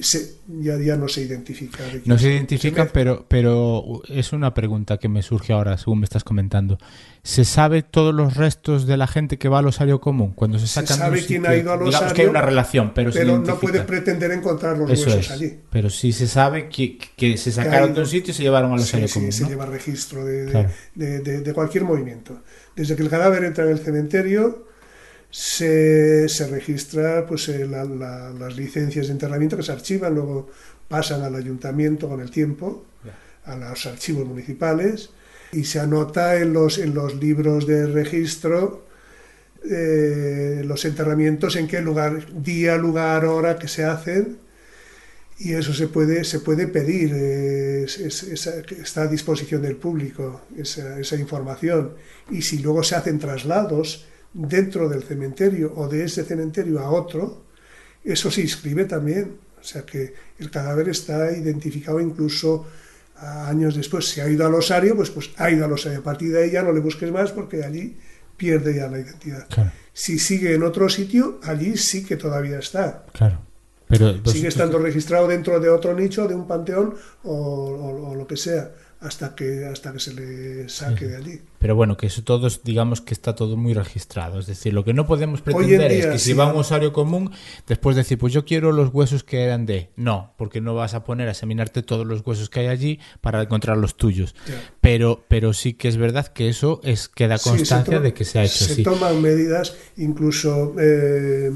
se, 0.00 0.34
ya, 0.60 0.78
ya 0.78 0.96
no 0.96 1.08
se 1.08 1.22
identifica. 1.22 1.78
No 2.04 2.16
se 2.18 2.24
se- 2.24 2.32
identifican, 2.34 2.86
se- 2.88 2.92
pero, 2.92 3.26
pero 3.28 4.02
es 4.08 4.32
una 4.32 4.54
pregunta 4.54 4.98
que 4.98 5.08
me 5.08 5.22
surge 5.22 5.52
ahora, 5.52 5.76
según 5.78 6.00
me 6.00 6.04
estás 6.04 6.24
comentando. 6.24 6.78
¿Se 7.22 7.44
sabe 7.44 7.82
todos 7.82 8.14
los 8.14 8.34
restos 8.36 8.86
de 8.86 8.96
la 8.96 9.06
gente 9.06 9.36
que 9.38 9.48
va 9.48 9.58
al 9.58 9.66
osario 9.66 10.00
común? 10.00 10.32
Cuando 10.34 10.58
se 10.58 10.66
Se 10.66 10.74
sacan 10.74 10.94
un 10.94 10.98
sabe 10.98 11.16
quién 11.18 11.42
sitio? 11.42 11.50
ha 11.50 11.56
ido 11.56 11.72
al 11.72 11.78
Digamos 11.80 11.94
osario, 11.96 12.14
que 12.14 12.22
hay 12.22 12.28
una 12.28 12.40
relación, 12.40 12.92
pero, 12.94 13.12
se 13.12 13.18
pero 13.18 13.32
no 13.32 13.38
identifica. 13.44 13.60
puedes 13.60 13.82
pretender 13.82 14.30
encontrar 14.32 14.78
los 14.78 14.90
Eso 14.90 15.06
huesos 15.06 15.26
es. 15.26 15.30
allí. 15.30 15.58
Pero 15.70 15.90
sí 15.90 16.12
se 16.12 16.26
sabe 16.26 16.68
que, 16.68 16.96
que 17.16 17.36
se 17.36 17.52
sacaron 17.52 17.92
de 17.94 18.00
un 18.00 18.06
sitio 18.06 18.30
y 18.30 18.34
se 18.34 18.42
llevaron 18.42 18.72
al 18.72 18.78
Sí, 18.80 18.84
osario 18.84 19.08
sí, 19.08 19.14
común. 19.14 19.32
se 19.32 19.42
¿no? 19.42 19.48
lleva 19.50 19.66
registro 19.66 20.24
de- 20.24 20.50
Claro. 20.50 20.70
de- 20.94 21.20
de- 21.20 21.40
de 21.42 21.52
cualquier 21.54 21.84
movimiento. 21.84 22.42
Desde 22.74 22.96
que 22.96 23.02
el 23.02 23.10
cadáver 23.10 23.44
entra 23.44 23.64
en 23.64 23.70
el 23.72 23.78
cementerio, 23.80 24.66
se, 25.30 26.28
se 26.28 26.46
registra 26.48 27.26
pues, 27.26 27.48
eh, 27.48 27.66
la- 27.66 27.84
la- 27.84 28.30
las 28.30 28.56
licencias 28.56 29.06
de 29.06 29.12
enterramiento 29.12 29.56
que 29.56 29.62
se 29.62 29.72
archivan, 29.72 30.14
luego 30.14 30.48
pasan 30.88 31.22
al 31.22 31.34
ayuntamiento 31.36 32.08
con 32.08 32.20
el 32.20 32.30
tiempo, 32.30 32.84
a 33.44 33.56
los 33.56 33.86
archivos 33.86 34.26
municipales, 34.26 35.10
y 35.52 35.64
se 35.64 35.80
anota 35.80 36.36
en 36.36 36.52
los, 36.52 36.78
en 36.78 36.94
los 36.94 37.14
libros 37.16 37.66
de 37.66 37.86
registro 37.86 38.86
eh, 39.64 40.62
los 40.64 40.84
enterramientos, 40.84 41.54
en 41.56 41.66
qué 41.68 41.80
lugar, 41.82 42.42
día, 42.42 42.76
lugar, 42.76 43.24
hora 43.26 43.58
que 43.58 43.68
se 43.68 43.84
hacen, 43.84 44.38
y 45.38 45.52
eso 45.54 45.72
se 45.74 45.86
puede, 45.86 46.24
se 46.24 46.40
puede 46.40 46.66
pedir, 46.66 47.12
eh, 47.14 47.82
es- 47.84 47.98
es- 48.24 48.46
está 48.46 49.02
a 49.02 49.06
disposición 49.06 49.62
del 49.62 49.76
público, 49.76 50.42
esa, 50.56 50.98
esa 50.98 51.16
información. 51.16 51.94
Y 52.30 52.42
si 52.42 52.58
luego 52.58 52.82
se 52.82 52.94
hacen 52.96 53.18
traslados 53.18 54.06
dentro 54.32 54.88
del 54.88 55.02
cementerio 55.02 55.72
o 55.76 55.88
de 55.88 56.04
ese 56.04 56.24
cementerio 56.24 56.80
a 56.80 56.90
otro, 56.90 57.44
eso 58.04 58.30
se 58.30 58.40
inscribe 58.42 58.84
también. 58.84 59.36
O 59.60 59.64
sea 59.64 59.82
que 59.84 60.14
el 60.38 60.50
cadáver 60.50 60.88
está 60.88 61.30
identificado 61.32 62.00
incluso 62.00 62.66
a 63.16 63.48
años 63.48 63.74
después. 63.76 64.08
Si 64.08 64.20
ha 64.20 64.28
ido 64.28 64.46
al 64.46 64.54
osario, 64.54 64.96
pues, 64.96 65.10
pues 65.10 65.30
ha 65.36 65.50
ido 65.50 65.64
al 65.66 65.72
osario. 65.72 65.98
A 65.98 66.02
partir 66.02 66.32
de 66.32 66.44
ahí 66.44 66.50
ya 66.52 66.62
no 66.62 66.72
le 66.72 66.80
busques 66.80 67.10
más 67.12 67.32
porque 67.32 67.62
allí 67.64 67.96
pierde 68.36 68.74
ya 68.76 68.88
la 68.88 68.98
identidad. 69.00 69.46
Claro, 69.50 69.70
Si 69.92 70.18
sigue 70.18 70.54
en 70.54 70.62
otro 70.62 70.88
sitio, 70.88 71.38
allí 71.42 71.76
sí 71.76 72.04
que 72.04 72.16
todavía 72.16 72.58
está. 72.58 73.04
claro. 73.12 73.38
Pero 73.86 74.14
pues, 74.22 74.36
Sigue 74.36 74.46
estando 74.48 74.78
registrado 74.78 75.26
dentro 75.26 75.58
de 75.58 75.68
otro 75.68 75.94
nicho, 75.98 76.28
de 76.28 76.34
un 76.36 76.46
panteón 76.46 76.94
o, 77.24 77.34
o- 77.34 78.10
o 78.10 78.14
lo 78.14 78.24
que 78.24 78.36
sea, 78.36 78.70
hasta 79.00 79.34
que, 79.34 79.64
hasta 79.64 79.94
que 79.94 79.98
se 79.98 80.12
le 80.12 80.68
saque 80.68 81.06
de 81.06 81.16
allí. 81.16 81.40
Pero 81.58 81.74
bueno, 81.74 81.96
que 81.96 82.06
eso 82.06 82.22
todo 82.22 82.46
es, 82.46 82.62
digamos 82.62 83.00
que 83.00 83.14
está 83.14 83.34
todo 83.34 83.56
muy 83.56 83.72
registrado. 83.72 84.38
Es 84.38 84.46
decir, 84.46 84.74
lo 84.74 84.84
que 84.84 84.92
no 84.92 85.06
podemos 85.06 85.40
pretender 85.40 85.90
es 85.90 86.06
que 86.06 86.18
si 86.18 86.30
sí. 86.30 86.32
va 86.34 86.44
a 86.44 86.52
un 86.52 86.60
osario 86.60 86.92
común, 86.92 87.30
después 87.66 87.96
decir, 87.96 88.18
pues 88.18 88.32
yo 88.34 88.44
quiero 88.44 88.72
los 88.72 88.92
huesos 88.92 89.24
que 89.24 89.42
eran 89.42 89.64
de. 89.64 89.88
No, 89.96 90.34
porque 90.36 90.60
no 90.60 90.74
vas 90.74 90.92
a 90.92 91.02
poner 91.04 91.28
a 91.28 91.30
examinarte 91.30 91.82
todos 91.82 92.06
los 92.06 92.26
huesos 92.26 92.50
que 92.50 92.60
hay 92.60 92.66
allí 92.66 93.00
para 93.22 93.40
encontrar 93.42 93.78
los 93.78 93.96
tuyos. 93.96 94.34
Pero, 94.82 95.24
pero 95.28 95.54
sí 95.54 95.72
que 95.72 95.88
es 95.88 95.96
verdad 95.96 96.26
que 96.26 96.50
eso 96.50 96.80
es 96.84 97.08
queda 97.08 97.38
constancia 97.38 98.00
de 98.00 98.12
que 98.12 98.26
se 98.26 98.38
ha 98.38 98.44
hecho 98.44 98.64
Se 98.66 98.72
así. 98.74 98.82
toman 98.82 99.22
medidas, 99.22 99.76
incluso 99.96 100.74
eh, 100.78 101.52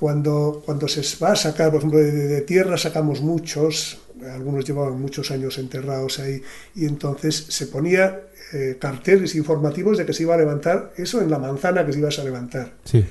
cuando, 0.00 0.62
cuando 0.64 0.88
se 0.88 1.02
va 1.24 1.32
a 1.32 1.36
sacar, 1.36 1.70
por 1.70 1.78
ejemplo, 1.78 2.00
de, 2.00 2.10
de 2.10 2.40
tierra 2.42 2.76
sacamos 2.76 3.20
muchos, 3.20 3.98
algunos 4.32 4.64
llevaban 4.64 5.00
muchos 5.00 5.30
años 5.30 5.58
enterrados 5.58 6.18
ahí, 6.18 6.42
y 6.74 6.86
entonces 6.86 7.34
se 7.48 7.66
ponía 7.66 8.22
eh, 8.52 8.76
carteles 8.78 9.34
informativos 9.34 9.98
de 9.98 10.06
que 10.06 10.12
se 10.12 10.22
iba 10.22 10.34
a 10.34 10.38
levantar, 10.38 10.92
eso 10.96 11.20
en 11.20 11.30
la 11.30 11.38
manzana 11.38 11.84
que 11.84 11.92
se 11.92 11.98
ibas 11.98 12.18
a 12.18 12.24
levantar. 12.24 12.74
Sí. 12.84 13.04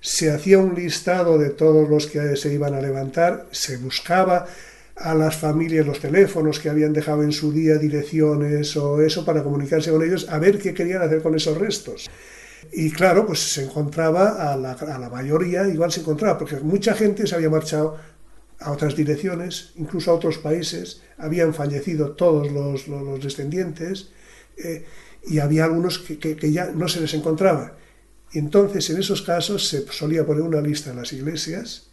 se 0.00 0.30
hacía 0.30 0.58
un 0.58 0.74
listado 0.74 1.38
de 1.38 1.50
todos 1.50 1.88
los 1.88 2.06
que 2.06 2.36
se 2.36 2.52
iban 2.52 2.74
a 2.74 2.80
levantar, 2.80 3.46
se 3.50 3.76
buscaba 3.78 4.46
a 4.96 5.14
las 5.14 5.36
familias 5.36 5.86
los 5.86 6.00
teléfonos 6.00 6.58
que 6.58 6.68
habían 6.70 6.92
dejado 6.92 7.22
en 7.22 7.32
su 7.32 7.52
día, 7.52 7.76
direcciones 7.76 8.76
o 8.76 9.00
eso 9.00 9.24
para 9.24 9.42
comunicarse 9.42 9.90
con 9.90 10.02
ellos, 10.02 10.28
a 10.28 10.38
ver 10.38 10.58
qué 10.58 10.74
querían 10.74 11.02
hacer 11.02 11.22
con 11.22 11.34
esos 11.34 11.56
restos. 11.56 12.08
Y 12.72 12.90
claro, 12.90 13.24
pues 13.24 13.38
se 13.52 13.64
encontraba 13.64 14.52
a 14.52 14.56
la, 14.56 14.72
a 14.72 14.98
la 14.98 15.08
mayoría, 15.08 15.66
igual 15.68 15.92
se 15.92 16.00
encontraba, 16.00 16.36
porque 16.36 16.56
mucha 16.56 16.94
gente 16.94 17.26
se 17.26 17.34
había 17.34 17.48
marchado 17.48 17.96
a 18.60 18.72
otras 18.72 18.96
direcciones, 18.96 19.72
incluso 19.76 20.10
a 20.10 20.14
otros 20.14 20.38
países, 20.38 21.02
habían 21.16 21.54
fallecido 21.54 22.12
todos 22.12 22.50
los, 22.50 22.88
los- 22.88 23.02
los 23.02 23.22
descendientes 23.22 24.08
eh, 24.56 24.84
y 25.26 25.38
había 25.38 25.64
algunos 25.64 25.98
que, 25.98 26.18
que- 26.18 26.36
que 26.36 26.50
ya 26.52 26.66
no 26.74 26.88
se 26.88 27.00
les 27.00 27.14
encontraba. 27.14 27.76
Y 28.32 28.38
entonces, 28.38 28.90
en 28.90 28.98
esos 28.98 29.22
casos, 29.22 29.68
se 29.68 29.86
solía 29.90 30.26
poner 30.26 30.42
una 30.42 30.60
lista 30.60 30.90
en 30.90 30.96
las 30.96 31.12
iglesias 31.12 31.84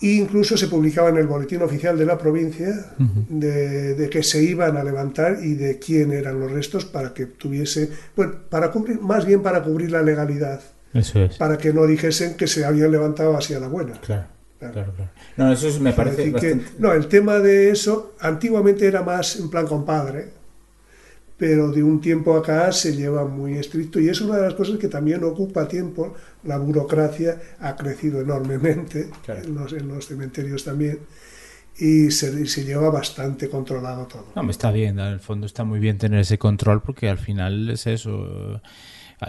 e 0.00 0.14
incluso 0.16 0.56
se 0.56 0.66
publicaba 0.66 1.10
en 1.10 1.16
el 1.16 1.26
boletín 1.28 1.62
oficial 1.62 1.96
de 1.96 2.04
la 2.04 2.18
provincia 2.18 2.92
de, 3.28 3.94
de 3.94 4.10
que 4.10 4.22
se 4.24 4.42
iban 4.42 4.76
a 4.76 4.82
levantar 4.82 5.38
y 5.42 5.54
de 5.54 5.78
quién 5.78 6.12
eran 6.12 6.40
los 6.40 6.50
restos 6.50 6.84
para 6.84 7.14
que 7.14 7.26
tuviese, 7.26 7.88
bueno, 8.16 8.34
para 8.50 8.70
cubrir, 8.72 9.00
más 9.00 9.24
bien 9.24 9.42
para 9.42 9.62
cubrir 9.62 9.92
la 9.92 10.02
legalidad, 10.02 10.60
Eso 10.92 11.20
es. 11.22 11.36
para 11.36 11.56
que 11.56 11.72
no 11.72 11.86
dijesen 11.86 12.34
que 12.36 12.48
se 12.48 12.64
habían 12.64 12.90
levantado 12.90 13.36
así 13.36 13.54
a 13.54 13.60
la 13.60 13.68
buena. 13.68 14.00
Claro, 14.00 14.26
Claro. 14.70 14.92
claro, 14.92 14.92
claro. 14.94 15.10
No, 15.36 15.52
eso 15.52 15.68
es- 15.68 15.80
me 15.80 15.90
Es 15.90 15.96
parece 15.96 16.16
decir 16.16 16.34
que- 16.34 16.54
bastante... 16.54 16.80
no, 16.82 16.92
el 16.92 17.06
tema 17.08 17.38
de 17.38 17.70
eso 17.70 18.14
antiguamente 18.20 18.86
era 18.86 19.02
más 19.02 19.36
en 19.40 19.50
plan 19.50 19.66
compadre, 19.66 20.30
pero 21.36 21.72
de 21.72 21.82
un 21.82 22.00
tiempo 22.00 22.36
acá 22.36 22.70
se 22.70 22.94
lleva 22.94 23.24
muy 23.24 23.54
estricto 23.58 23.98
y 23.98 24.08
es 24.08 24.20
una 24.20 24.36
de 24.36 24.42
las 24.42 24.54
cosas 24.54 24.78
que 24.78 24.86
también 24.88 25.24
ocupa 25.24 25.66
tiempo. 25.66 26.14
La 26.44 26.56
burocracia 26.58 27.40
ha 27.60 27.74
crecido 27.76 28.20
enormemente 28.20 29.10
en, 29.28 29.54
los, 29.54 29.72
en 29.72 29.88
los 29.88 30.06
cementerios 30.06 30.62
también 30.64 31.00
y 31.78 32.10
se, 32.10 32.46
se 32.46 32.64
lleva 32.64 32.90
bastante 32.90 33.48
controlado 33.48 34.06
todo. 34.06 34.26
No, 34.36 34.42
me 34.44 34.52
está 34.52 34.70
bien, 34.70 34.98
en 35.00 35.06
el 35.06 35.20
fondo 35.20 35.46
está 35.46 35.64
muy 35.64 35.80
bien 35.80 35.98
tener 35.98 36.20
ese 36.20 36.38
control 36.38 36.80
porque 36.82 37.08
al 37.08 37.18
final 37.18 37.70
es 37.70 37.86
eso. 37.88 38.60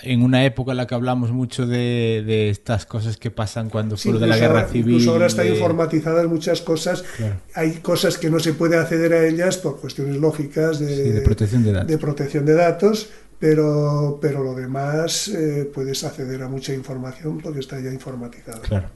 En 0.01 0.23
una 0.23 0.43
época 0.45 0.71
en 0.71 0.77
la 0.77 0.87
que 0.87 0.95
hablamos 0.95 1.31
mucho 1.31 1.67
de, 1.67 2.23
de 2.25 2.49
estas 2.49 2.85
cosas 2.85 3.17
que 3.17 3.29
pasan 3.31 3.69
cuando 3.69 3.95
Sí, 3.97 4.09
fue 4.09 4.19
de 4.19 4.27
la 4.27 4.37
guerra 4.37 4.61
ahora- 4.61 4.67
civil. 4.69 4.93
Incluso 4.95 5.11
ahora 5.11 5.27
están 5.27 5.45
de- 5.45 5.53
informatizadas 5.53 6.25
muchas 6.27 6.61
cosas. 6.61 7.03
Claro. 7.17 7.35
Hay 7.55 7.73
cosas 7.75 8.17
que 8.17 8.29
no 8.29 8.39
se 8.39 8.53
puede 8.53 8.77
acceder 8.77 9.13
a 9.13 9.25
ellas 9.27 9.57
por 9.57 9.79
cuestiones 9.79 10.17
lógicas 10.17 10.79
de, 10.79 10.95
Sí, 10.95 11.09
de 11.11 11.21
protección 11.21 11.63
de 11.63 11.71
datos. 11.73 11.87
de 11.87 11.97
protección 11.97 12.45
de 12.45 12.53
datos, 12.55 13.09
pero, 13.39 14.17
pero 14.21 14.43
lo 14.43 14.55
demás 14.55 15.27
eh, 15.27 15.69
puedes 15.73 16.03
acceder 16.03 16.41
a 16.41 16.47
mucha 16.47 16.73
información 16.73 17.39
porque 17.39 17.59
está 17.59 17.79
ya 17.79 17.91
informatizado. 17.91 18.61
Claro. 18.61 18.87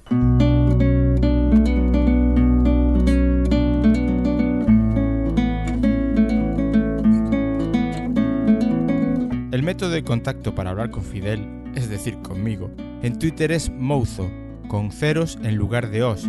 El 9.58 9.64
método 9.64 9.90
de 9.90 10.04
contacto 10.04 10.54
para 10.54 10.70
hablar 10.70 10.92
con 10.92 11.02
Fidel, 11.02 11.44
es 11.74 11.90
decir, 11.90 12.20
conmigo, 12.20 12.70
en 13.02 13.18
Twitter 13.18 13.52
es 13.52 13.72
Mouzo, 13.72 14.30
con 14.68 14.92
ceros 14.92 15.40
en 15.42 15.56
lugar 15.56 15.90
de 15.90 16.04
os. 16.04 16.28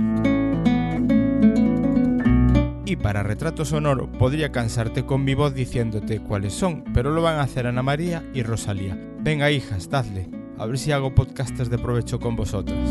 Y 2.87 2.97
para 2.97 3.23
retrato 3.23 3.67
sonoro 3.67 4.11
podría 4.13 4.51
cansarte 4.51 5.05
con 5.05 5.25
mi 5.25 5.35
voz 5.35 5.53
diciéndote 5.53 6.21
cuáles 6.21 6.55
son, 6.55 6.85
pero 6.95 7.11
lo 7.11 7.21
van 7.21 7.37
a 7.37 7.43
hacer 7.43 7.67
Ana 7.67 7.83
María 7.83 8.25
y 8.33 8.43
Rosalía. 8.43 8.99
Venga 9.21 9.51
hijas, 9.51 9.91
dadle, 9.91 10.31
a 10.57 10.65
ver 10.65 10.79
si 10.79 10.93
hago 10.93 11.15
podcastes 11.15 11.69
de 11.69 11.77
provecho 11.77 12.19
con 12.19 12.35
vosotras. 12.35 12.89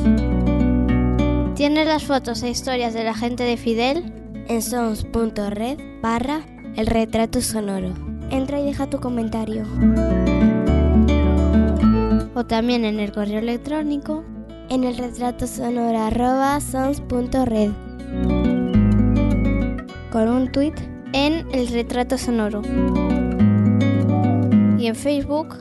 ¿Tienes 1.56 1.88
las 1.88 2.04
fotos 2.04 2.44
e 2.44 2.52
historias 2.52 2.94
de 2.94 3.04
la 3.04 3.16
gente 3.16 3.44
de 3.44 3.58
Fidel? 3.58 4.14
En 4.48 4.62
sons.red 4.62 5.80
barra 6.04 6.42
el 6.76 6.86
retrato 6.86 7.42
sonoro. 7.42 8.16
Entra 8.30 8.59
y 8.59 8.65
deja 8.65 8.88
tu 8.88 8.99
comentario. 8.99 9.63
O 12.36 12.45
también 12.45 12.86
en 12.86 12.99
el 12.99 13.11
correo 13.11 13.39
electrónico 13.39 14.23
en 14.69 14.84
el 14.84 14.97
retrato 14.97 15.47
sonoro 15.47 15.97
arroba 15.97 16.59
sons.red. 16.59 17.71
Con 20.11 20.30
un 20.30 20.51
tweet 20.51 20.73
en 21.13 21.47
el 21.53 21.67
retrato 21.67 22.17
sonoro. 22.17 22.61
Y 24.78 24.88
en 24.88 24.95
Facebook, 24.95 25.55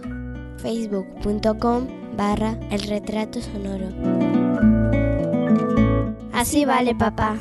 facebook.com 0.58 1.86
barra 2.16 2.58
el 2.70 2.80
retrato 2.80 3.40
sonoro. 3.40 3.86
Así 6.32 6.64
vale, 6.64 6.94
papá. 6.94 7.36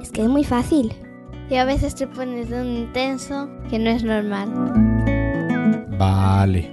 Es 0.00 0.10
que 0.10 0.22
es 0.22 0.28
muy 0.28 0.44
fácil. 0.44 0.94
Y 1.50 1.56
a 1.56 1.64
veces 1.64 1.94
te 1.94 2.06
pones 2.06 2.50
de 2.50 2.60
un 2.60 2.66
intenso 2.66 3.48
que 3.70 3.78
no 3.78 3.88
es 3.88 4.04
normal. 4.04 4.52
Vale. 5.98 6.70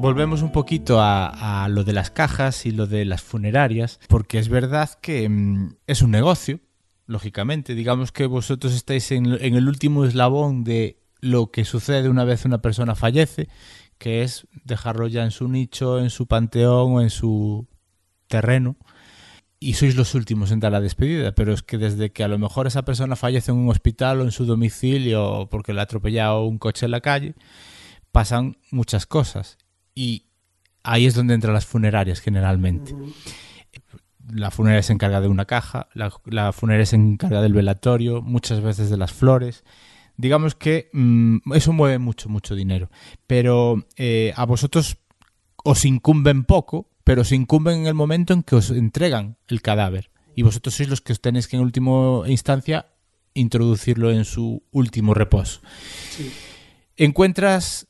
Volvemos 0.00 0.40
un 0.40 0.50
poquito 0.52 0.98
a, 1.00 1.68
lo 1.68 1.84
de 1.84 1.92
las 1.92 2.10
cajas 2.10 2.64
y 2.64 2.70
lo 2.70 2.86
de 2.86 3.04
las 3.04 3.20
funerarias, 3.20 4.00
porque 4.08 4.38
es 4.38 4.48
verdad 4.48 4.88
que 5.02 5.28
mm, 5.28 5.76
es 5.86 6.00
un 6.00 6.10
negocio, 6.10 6.60
lógicamente. 7.06 7.74
Digamos 7.74 8.12
que 8.12 8.24
vosotros 8.24 8.74
estáis 8.74 9.12
en 9.12 9.26
el 9.26 9.68
último 9.68 10.06
eslabón 10.06 10.64
de 10.64 10.98
lo 11.20 11.50
que 11.50 11.64
sucede 11.64 12.08
una 12.08 12.24
vez 12.24 12.44
una 12.44 12.58
persona 12.58 12.94
fallece, 12.94 13.48
que 13.98 14.22
es 14.22 14.46
dejarlo 14.64 15.06
ya 15.08 15.24
en 15.24 15.30
su 15.30 15.48
nicho, 15.48 15.98
en 15.98 16.10
su 16.10 16.26
panteón 16.26 16.92
o 16.94 17.00
en 17.00 17.10
su 17.10 17.66
terreno. 18.28 18.76
Y 19.60 19.74
sois 19.74 19.96
los 19.96 20.14
últimos 20.14 20.52
en 20.52 20.60
dar 20.60 20.70
la 20.70 20.80
despedida, 20.80 21.32
pero 21.32 21.52
es 21.52 21.62
que 21.62 21.78
desde 21.78 22.12
que 22.12 22.22
a 22.22 22.28
lo 22.28 22.38
mejor 22.38 22.68
esa 22.68 22.84
persona 22.84 23.16
fallece 23.16 23.50
en 23.50 23.56
un 23.56 23.68
hospital 23.70 24.20
o 24.20 24.24
en 24.24 24.30
su 24.30 24.46
domicilio 24.46 25.48
porque 25.50 25.72
le 25.72 25.80
ha 25.80 25.82
atropellado 25.82 26.46
un 26.46 26.58
coche 26.58 26.86
en 26.86 26.92
la 26.92 27.00
calle, 27.00 27.34
pasan 28.12 28.56
muchas 28.70 29.06
cosas. 29.06 29.58
Y 29.96 30.26
ahí 30.84 31.06
es 31.06 31.14
donde 31.14 31.34
entran 31.34 31.54
las 31.54 31.66
funerarias 31.66 32.20
generalmente. 32.20 32.94
La 34.32 34.52
funeraria 34.52 34.82
se 34.84 34.92
encarga 34.92 35.20
de 35.20 35.26
una 35.26 35.46
caja, 35.46 35.88
la, 35.92 36.12
la 36.26 36.52
funeraria 36.52 36.86
se 36.86 36.96
encarga 36.96 37.42
del 37.42 37.54
velatorio, 37.54 38.22
muchas 38.22 38.60
veces 38.60 38.90
de 38.90 38.96
las 38.96 39.12
flores 39.12 39.64
digamos 40.18 40.54
que 40.54 40.90
mm, 40.92 41.54
eso 41.54 41.72
mueve 41.72 41.98
mucho, 41.98 42.28
mucho 42.28 42.54
dinero. 42.54 42.90
Pero 43.26 43.86
eh, 43.96 44.34
a 44.36 44.44
vosotros 44.44 44.98
os 45.64 45.84
incumben 45.86 46.44
poco, 46.44 46.90
pero 47.04 47.22
os 47.22 47.32
incumben 47.32 47.80
en 47.80 47.86
el 47.86 47.94
momento 47.94 48.34
en 48.34 48.42
que 48.42 48.56
os 48.56 48.70
entregan 48.70 49.38
el 49.48 49.62
cadáver. 49.62 50.10
Y 50.34 50.42
vosotros 50.42 50.74
sois 50.74 50.90
los 50.90 51.00
que 51.00 51.12
os 51.12 51.20
tenéis 51.20 51.48
que 51.48 51.56
en 51.56 51.62
última 51.62 52.28
instancia 52.28 52.86
introducirlo 53.34 54.10
en 54.10 54.24
su 54.24 54.62
último 54.72 55.14
reposo. 55.14 55.60
Sí. 56.10 56.30
¿Encuentras 56.96 57.87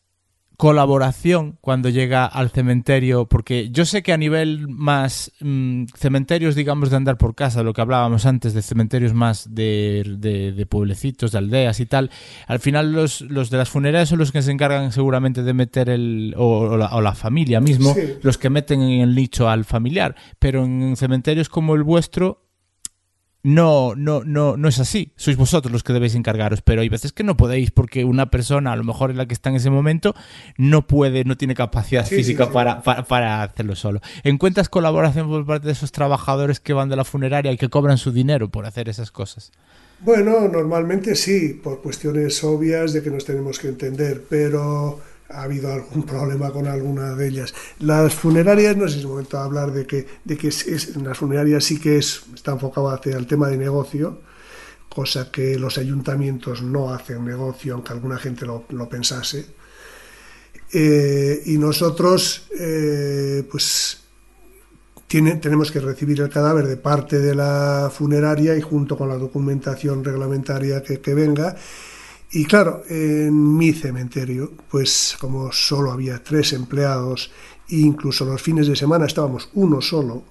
colaboración 0.58 1.56
cuando 1.60 1.88
llega 1.88 2.26
al 2.26 2.50
cementerio, 2.50 3.26
porque 3.26 3.70
yo 3.70 3.84
sé 3.84 4.02
que 4.02 4.12
a 4.12 4.16
nivel 4.16 4.66
más 4.66 5.30
mmm, 5.40 5.84
cementerios, 5.96 6.56
digamos, 6.56 6.90
de 6.90 6.96
andar 6.96 7.16
por 7.16 7.36
casa, 7.36 7.62
lo 7.62 7.72
que 7.72 7.80
hablábamos 7.80 8.26
antes 8.26 8.54
de 8.54 8.62
cementerios 8.62 9.14
más 9.14 9.54
de, 9.54 10.16
de, 10.18 10.50
de 10.50 10.66
pueblecitos, 10.66 11.30
de 11.30 11.38
aldeas 11.38 11.78
y 11.78 11.86
tal, 11.86 12.10
al 12.48 12.58
final 12.58 12.92
los, 12.92 13.20
los, 13.20 13.50
de 13.50 13.56
las 13.56 13.68
funerarias 13.68 14.08
son 14.08 14.18
los 14.18 14.32
que 14.32 14.42
se 14.42 14.50
encargan 14.50 14.90
seguramente 14.90 15.44
de 15.44 15.54
meter 15.54 15.88
el, 15.88 16.34
o, 16.36 16.58
o, 16.58 16.76
la, 16.76 16.88
o 16.88 17.00
la, 17.00 17.14
familia 17.14 17.60
mismo, 17.60 17.94
sí. 17.94 18.14
los 18.20 18.36
que 18.36 18.50
meten 18.50 18.82
en 18.82 19.00
el 19.02 19.14
nicho 19.14 19.48
al 19.48 19.64
familiar, 19.64 20.16
pero 20.40 20.64
en 20.64 20.96
cementerios 20.96 21.48
como 21.48 21.76
el 21.76 21.84
vuestro 21.84 22.47
no, 23.48 23.94
no, 23.96 24.24
no, 24.24 24.58
no 24.58 24.68
es 24.68 24.78
así. 24.78 25.10
Sois 25.16 25.38
vosotros 25.38 25.72
los 25.72 25.82
que 25.82 25.94
debéis 25.94 26.14
encargaros, 26.14 26.60
pero 26.60 26.82
hay 26.82 26.90
veces 26.90 27.14
que 27.14 27.24
no 27.24 27.34
podéis 27.34 27.70
porque 27.70 28.04
una 28.04 28.30
persona, 28.30 28.72
a 28.72 28.76
lo 28.76 28.84
mejor 28.84 29.10
en 29.10 29.16
la 29.16 29.24
que 29.24 29.32
está 29.32 29.48
en 29.48 29.56
ese 29.56 29.70
momento, 29.70 30.14
no 30.58 30.86
puede, 30.86 31.24
no 31.24 31.34
tiene 31.38 31.54
capacidad 31.54 32.04
sí, 32.04 32.16
física 32.16 32.44
sí, 32.44 32.50
sí. 32.50 32.54
Para, 32.54 32.82
para, 32.82 33.04
para, 33.04 33.42
hacerlo 33.42 33.74
solo. 33.74 34.00
¿Encuentras 34.22 34.68
colaboración 34.68 35.28
por 35.28 35.46
parte 35.46 35.66
de 35.66 35.72
esos 35.72 35.92
trabajadores 35.92 36.60
que 36.60 36.74
van 36.74 36.90
de 36.90 36.96
la 36.96 37.04
funeraria 37.04 37.50
y 37.50 37.56
que 37.56 37.70
cobran 37.70 37.96
su 37.96 38.12
dinero 38.12 38.50
por 38.50 38.66
hacer 38.66 38.90
esas 38.90 39.10
cosas? 39.10 39.50
Bueno, 40.00 40.46
normalmente 40.48 41.16
sí, 41.16 41.58
por 41.62 41.80
cuestiones 41.80 42.44
obvias 42.44 42.92
de 42.92 43.02
que 43.02 43.10
nos 43.10 43.24
tenemos 43.24 43.58
que 43.58 43.68
entender, 43.68 44.24
pero 44.28 45.00
ha 45.30 45.42
habido 45.42 45.72
algún 45.72 46.04
problema 46.04 46.50
con 46.50 46.66
alguna 46.66 47.14
de 47.14 47.28
ellas. 47.28 47.54
Las 47.80 48.14
funerarias, 48.14 48.76
no 48.76 48.88
sé 48.88 48.94
si 48.94 49.00
es 49.00 49.06
momento 49.06 49.36
de 49.36 49.42
hablar 49.42 49.72
de 49.72 49.86
que, 49.86 50.06
de 50.24 50.36
que 50.36 50.48
es, 50.48 50.96
las 50.96 51.18
funerarias 51.18 51.64
sí 51.64 51.78
que 51.78 51.98
es, 51.98 52.22
está 52.34 52.52
enfocado 52.52 52.88
hacia 52.90 53.16
el 53.16 53.26
tema 53.26 53.48
de 53.48 53.58
negocio, 53.58 54.22
cosa 54.88 55.30
que 55.30 55.58
los 55.58 55.76
ayuntamientos 55.78 56.62
no 56.62 56.92
hacen 56.92 57.24
negocio, 57.24 57.74
aunque 57.74 57.92
alguna 57.92 58.18
gente 58.18 58.46
lo, 58.46 58.64
lo 58.70 58.88
pensase. 58.88 59.46
Eh, 60.72 61.42
y 61.46 61.58
nosotros, 61.58 62.46
eh, 62.58 63.46
pues, 63.50 64.00
tiene, 65.06 65.36
tenemos 65.36 65.70
que 65.70 65.80
recibir 65.80 66.20
el 66.20 66.28
cadáver 66.28 66.66
de 66.66 66.76
parte 66.76 67.18
de 67.18 67.34
la 67.34 67.90
funeraria 67.92 68.56
y 68.56 68.60
junto 68.60 68.96
con 68.96 69.08
la 69.08 69.16
documentación 69.16 70.04
reglamentaria 70.04 70.82
que, 70.82 71.00
que 71.00 71.14
venga, 71.14 71.56
y 72.30 72.44
claro, 72.44 72.82
en 72.88 73.56
mi 73.56 73.72
cementerio, 73.72 74.52
pues 74.70 75.16
como 75.18 75.50
solo 75.52 75.92
había 75.92 76.22
tres 76.22 76.52
empleados, 76.52 77.30
incluso 77.68 78.24
los 78.24 78.42
fines 78.42 78.66
de 78.66 78.76
semana 78.76 79.06
estábamos 79.06 79.48
uno 79.54 79.80
solo, 79.80 80.24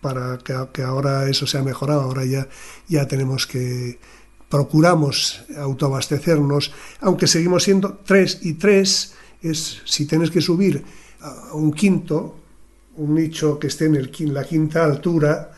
para 0.00 0.38
que, 0.38 0.54
que 0.72 0.82
ahora 0.82 1.28
eso 1.28 1.46
se 1.46 1.58
ha 1.58 1.62
mejorado, 1.62 2.02
ahora 2.02 2.24
ya, 2.24 2.48
ya 2.88 3.06
tenemos 3.06 3.46
que, 3.46 3.98
procuramos 4.52 5.46
autoabastecernos, 5.56 6.72
aunque 7.00 7.26
seguimos 7.26 7.62
siendo 7.62 8.00
tres 8.04 8.40
y 8.42 8.52
tres, 8.52 9.14
es 9.40 9.80
si 9.86 10.04
tienes 10.04 10.30
que 10.30 10.42
subir 10.42 10.84
a 11.22 11.54
un 11.54 11.72
quinto, 11.72 12.36
un 12.96 13.14
nicho 13.14 13.58
que 13.58 13.68
esté 13.68 13.86
en 13.86 13.94
el, 13.94 14.12
la 14.34 14.44
quinta 14.44 14.84
altura, 14.84 15.52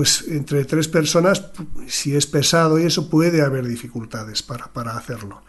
pues 0.00 0.24
entre 0.28 0.64
tres 0.64 0.88
personas, 0.88 1.44
si 1.86 2.16
es 2.16 2.26
pesado 2.26 2.78
y 2.78 2.84
eso, 2.84 3.10
puede 3.10 3.42
haber 3.42 3.66
dificultades 3.66 4.42
para, 4.42 4.72
para 4.72 4.96
hacerlo. 4.96 5.42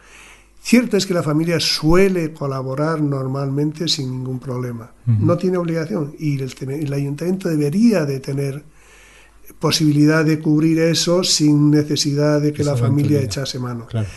Cierto 0.62 0.98
es 0.98 1.06
que 1.06 1.14
la 1.14 1.22
familia 1.22 1.58
suele 1.58 2.34
colaborar 2.34 3.00
normalmente 3.00 3.88
sin 3.88 4.10
ningún 4.10 4.38
problema. 4.38 4.92
Uh 5.06 5.10
-huh. 5.10 5.18
No 5.20 5.38
tiene 5.38 5.56
obligación 5.56 6.14
y 6.18 6.38
el, 6.38 6.54
el, 6.68 6.92
ayuntamiento 6.92 7.48
debería 7.48 8.04
de 8.04 8.20
tener 8.20 8.62
posibilidad 9.58 10.22
de 10.22 10.38
cubrir 10.38 10.80
eso 10.80 11.24
sin 11.24 11.70
necesidad 11.70 12.42
de 12.42 12.52
que 12.52 12.62
la 12.62 12.76
familia 12.76 13.22
echase 13.22 13.58
mano. 13.58 13.86
Claro. 13.86 14.08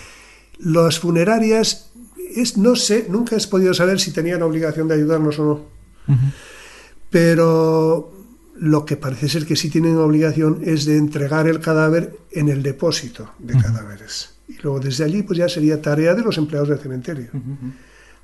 Las 0.60 1.00
funerarias, 1.00 1.92
es, 2.36 2.58
no 2.58 2.76
sé, 2.76 3.06
nunca 3.10 3.38
he 3.38 3.48
podido 3.48 3.74
saber 3.74 4.02
si 4.02 4.12
tenían 4.12 4.42
obligación 4.42 4.90
de 4.90 4.96
ayudarnos 4.96 5.40
o 5.40 5.46
no. 5.46 5.54
Uh 5.54 6.12
-huh. 6.12 6.34
Pero 7.10 8.15
lo 8.58 8.86
que 8.86 8.96
parece 8.96 9.28
ser 9.28 9.46
que 9.46 9.56
sí 9.56 9.70
tienen 9.70 9.98
obligación 9.98 10.62
es 10.64 10.86
de 10.86 10.98
entregar 10.98 11.48
el 11.48 11.60
cadáver 11.60 12.18
en 12.32 12.50
el 12.50 12.64
depósito 12.64 13.32
de 13.40 13.54
uh 13.54 13.58
-huh. 13.58 13.64
cadáveres. 13.64 14.36
Y 14.48 14.58
luego 14.62 14.80
desde 14.80 15.04
allí 15.04 15.24
pues 15.24 15.38
ya 15.40 15.50
sería 15.50 15.82
tarea 15.82 16.14
de 16.16 16.24
los 16.24 16.38
empleados 16.38 16.70
del 16.70 16.80
cementerio. 16.80 17.30
Uh 17.34 17.38
-huh. 17.38 17.74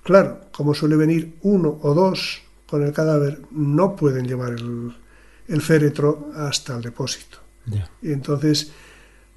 Claro, 0.04 0.42
como 0.52 0.74
suele 0.74 0.96
venir 0.96 1.36
uno 1.42 1.80
o 1.82 1.94
dos 1.94 2.42
con 2.66 2.84
el 2.84 2.94
cadáver, 2.94 3.42
no 3.52 3.96
pueden 3.96 4.26
llevar 4.26 4.54
el, 4.54 4.96
el 5.48 5.62
féretro 5.62 6.32
hasta 6.36 6.78
el 6.78 6.82
depósito. 6.82 7.38
Yeah. 7.66 7.90
Y 8.02 8.12
entonces 8.14 8.72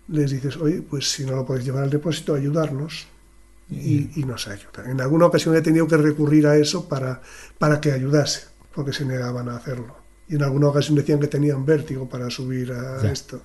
les 0.08 0.30
dices, 0.30 0.56
oye, 0.56 0.82
pues 0.82 1.10
si 1.10 1.24
no 1.24 1.34
lo 1.34 1.44
podéis 1.44 1.66
llevar 1.66 1.82
al 1.82 1.90
depósito, 1.90 2.34
ayudarnos. 2.34 3.08
Y, 3.70 4.20
y, 4.20 4.24
nos 4.24 4.46
ayudan. 4.46 4.90
En 4.90 5.00
alguna 5.00 5.24
ocasión 5.24 5.56
he 5.56 5.62
tenido 5.62 5.88
que 5.88 5.96
recurrir 5.96 6.46
a 6.46 6.54
eso 6.54 6.86
para, 6.86 7.22
para 7.58 7.80
que 7.80 7.92
ayudase, 7.92 8.42
porque 8.74 8.92
se 8.92 9.06
negaban 9.06 9.48
a 9.48 9.56
hacerlo 9.56 10.03
y 10.28 10.36
en 10.36 10.42
alguna 10.42 10.68
ocasión 10.68 10.96
decían 10.96 11.20
que 11.20 11.28
tenían 11.28 11.64
vértigo 11.64 12.08
para 12.08 12.30
subir 12.30 12.72
a 12.72 13.02
ya. 13.02 13.12
esto, 13.12 13.40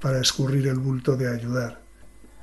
para 0.00 0.20
escurrir 0.20 0.66
el 0.68 0.78
bulto 0.78 1.16
de 1.16 1.28
ayudar. 1.28 1.81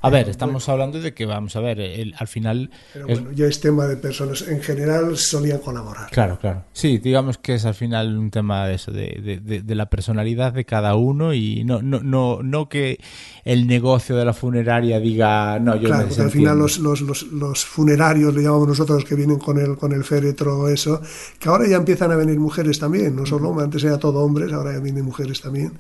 A 0.02 0.10
ver, 0.10 0.30
estamos 0.30 0.66
bueno, 0.66 0.74
hablando 0.74 1.02
de 1.02 1.14
que, 1.14 1.26
vamos 1.26 1.56
a 1.56 1.60
ver, 1.60 1.80
el, 1.80 2.16
al 2.18 2.28
final... 2.28 2.70
Pero 2.94 3.08
bueno, 3.08 3.32
ya 3.34 3.46
es 3.46 3.60
tema 3.60 3.86
de 3.86 3.98
personas, 3.98 4.44
en 4.48 4.62
general 4.62 5.18
solían 5.18 5.60
colaborar. 5.60 6.10
Claro, 6.12 6.38
claro. 6.40 6.64
Sí, 6.72 7.00
digamos 7.00 7.38
que 7.38 7.56
es 7.56 7.66
al 7.66 7.74
final 7.74 8.18
un 8.18 8.32
tema 8.32 8.68
de 8.68 8.76
eso, 8.76 8.92
de, 8.92 9.20
de, 9.22 9.40
de, 9.40 9.62
de 9.62 9.76
la 9.76 9.90
personalidad 9.90 10.54
de 10.54 10.66
cada 10.66 10.96
uno 10.96 11.34
y 11.34 11.64
no, 11.66 11.82
no, 11.82 12.00
no, 12.00 12.42
no 12.42 12.70
que 12.70 13.00
el 13.44 13.68
negocio 13.68 14.16
de 14.16 14.26
la 14.26 14.34
funeraria 14.34 15.00
diga, 15.00 15.60
no, 15.60 15.76
yo 15.76 15.90
claro, 15.90 16.08
porque 16.08 16.22
al 16.22 16.32
final 16.32 16.58
los, 16.58 16.80
los, 16.80 17.02
los, 17.02 17.24
los, 17.24 17.66
funerarios, 17.66 18.34
le 18.34 18.44
llamamos 18.44 18.70
nosotros, 18.70 19.04
que 19.04 19.16
vienen 19.16 19.38
con 19.38 19.58
el, 19.60 19.76
con 19.76 19.92
el 19.92 20.04
féretro, 20.04 20.70
eso, 20.70 21.02
que 21.38 21.50
ahora 21.50 21.68
ya 21.68 21.76
empiezan 21.76 22.12
a 22.12 22.16
venir 22.16 22.40
mujeres 22.40 22.80
también, 22.80 23.16
no 23.16 23.26
solo, 23.26 23.60
antes 23.60 23.84
era 23.84 23.98
todo 23.98 24.20
hombres, 24.20 24.54
ahora 24.54 24.74
ya 24.74 24.80
vienen 24.80 25.04
mujeres 25.04 25.42
también 25.42 25.74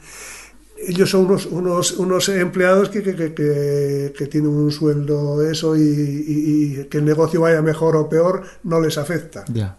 ellos 0.87 1.09
son 1.09 1.25
unos, 1.25 1.45
unos, 1.45 1.91
unos 1.93 2.29
empleados 2.29 2.89
que, 2.89 3.03
que, 3.03 3.15
que, 3.15 4.13
que, 4.17 4.27
tienen 4.27 4.49
un 4.49 4.71
sueldo 4.71 5.47
eso 5.49 5.75
y, 5.75 5.81
y, 5.81 6.79
y, 6.81 6.83
que 6.85 6.99
el 6.99 7.05
negocio 7.05 7.41
vaya 7.41 7.61
mejor 7.61 7.95
o 7.95 8.09
peor 8.09 8.43
no 8.63 8.79
les 8.79 8.97
afecta. 8.97 9.45
Ya. 9.51 9.77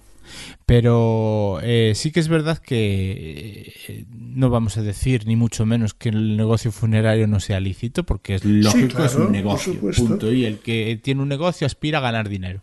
Pero 0.70 1.58
eh, 1.62 1.94
sí 1.96 2.12
que 2.12 2.20
es 2.20 2.28
verdad 2.28 2.58
que 2.58 3.74
eh, 3.88 4.04
no 4.08 4.50
vamos 4.50 4.76
a 4.76 4.82
decir 4.82 5.26
ni 5.26 5.34
mucho 5.34 5.66
menos 5.66 5.94
que 5.94 6.10
el 6.10 6.36
negocio 6.36 6.70
funerario 6.70 7.26
no 7.26 7.40
sea 7.40 7.58
lícito, 7.58 8.04
porque 8.04 8.36
es 8.36 8.44
lógico, 8.44 8.78
sí, 8.78 8.88
claro, 8.88 9.06
es 9.06 9.14
un 9.16 9.32
negocio, 9.32 9.74
punto. 9.80 10.32
Y 10.32 10.44
el 10.44 10.60
que 10.60 11.00
tiene 11.02 11.22
un 11.22 11.28
negocio 11.28 11.66
aspira 11.66 11.98
a 11.98 12.02
ganar 12.02 12.28
dinero. 12.28 12.62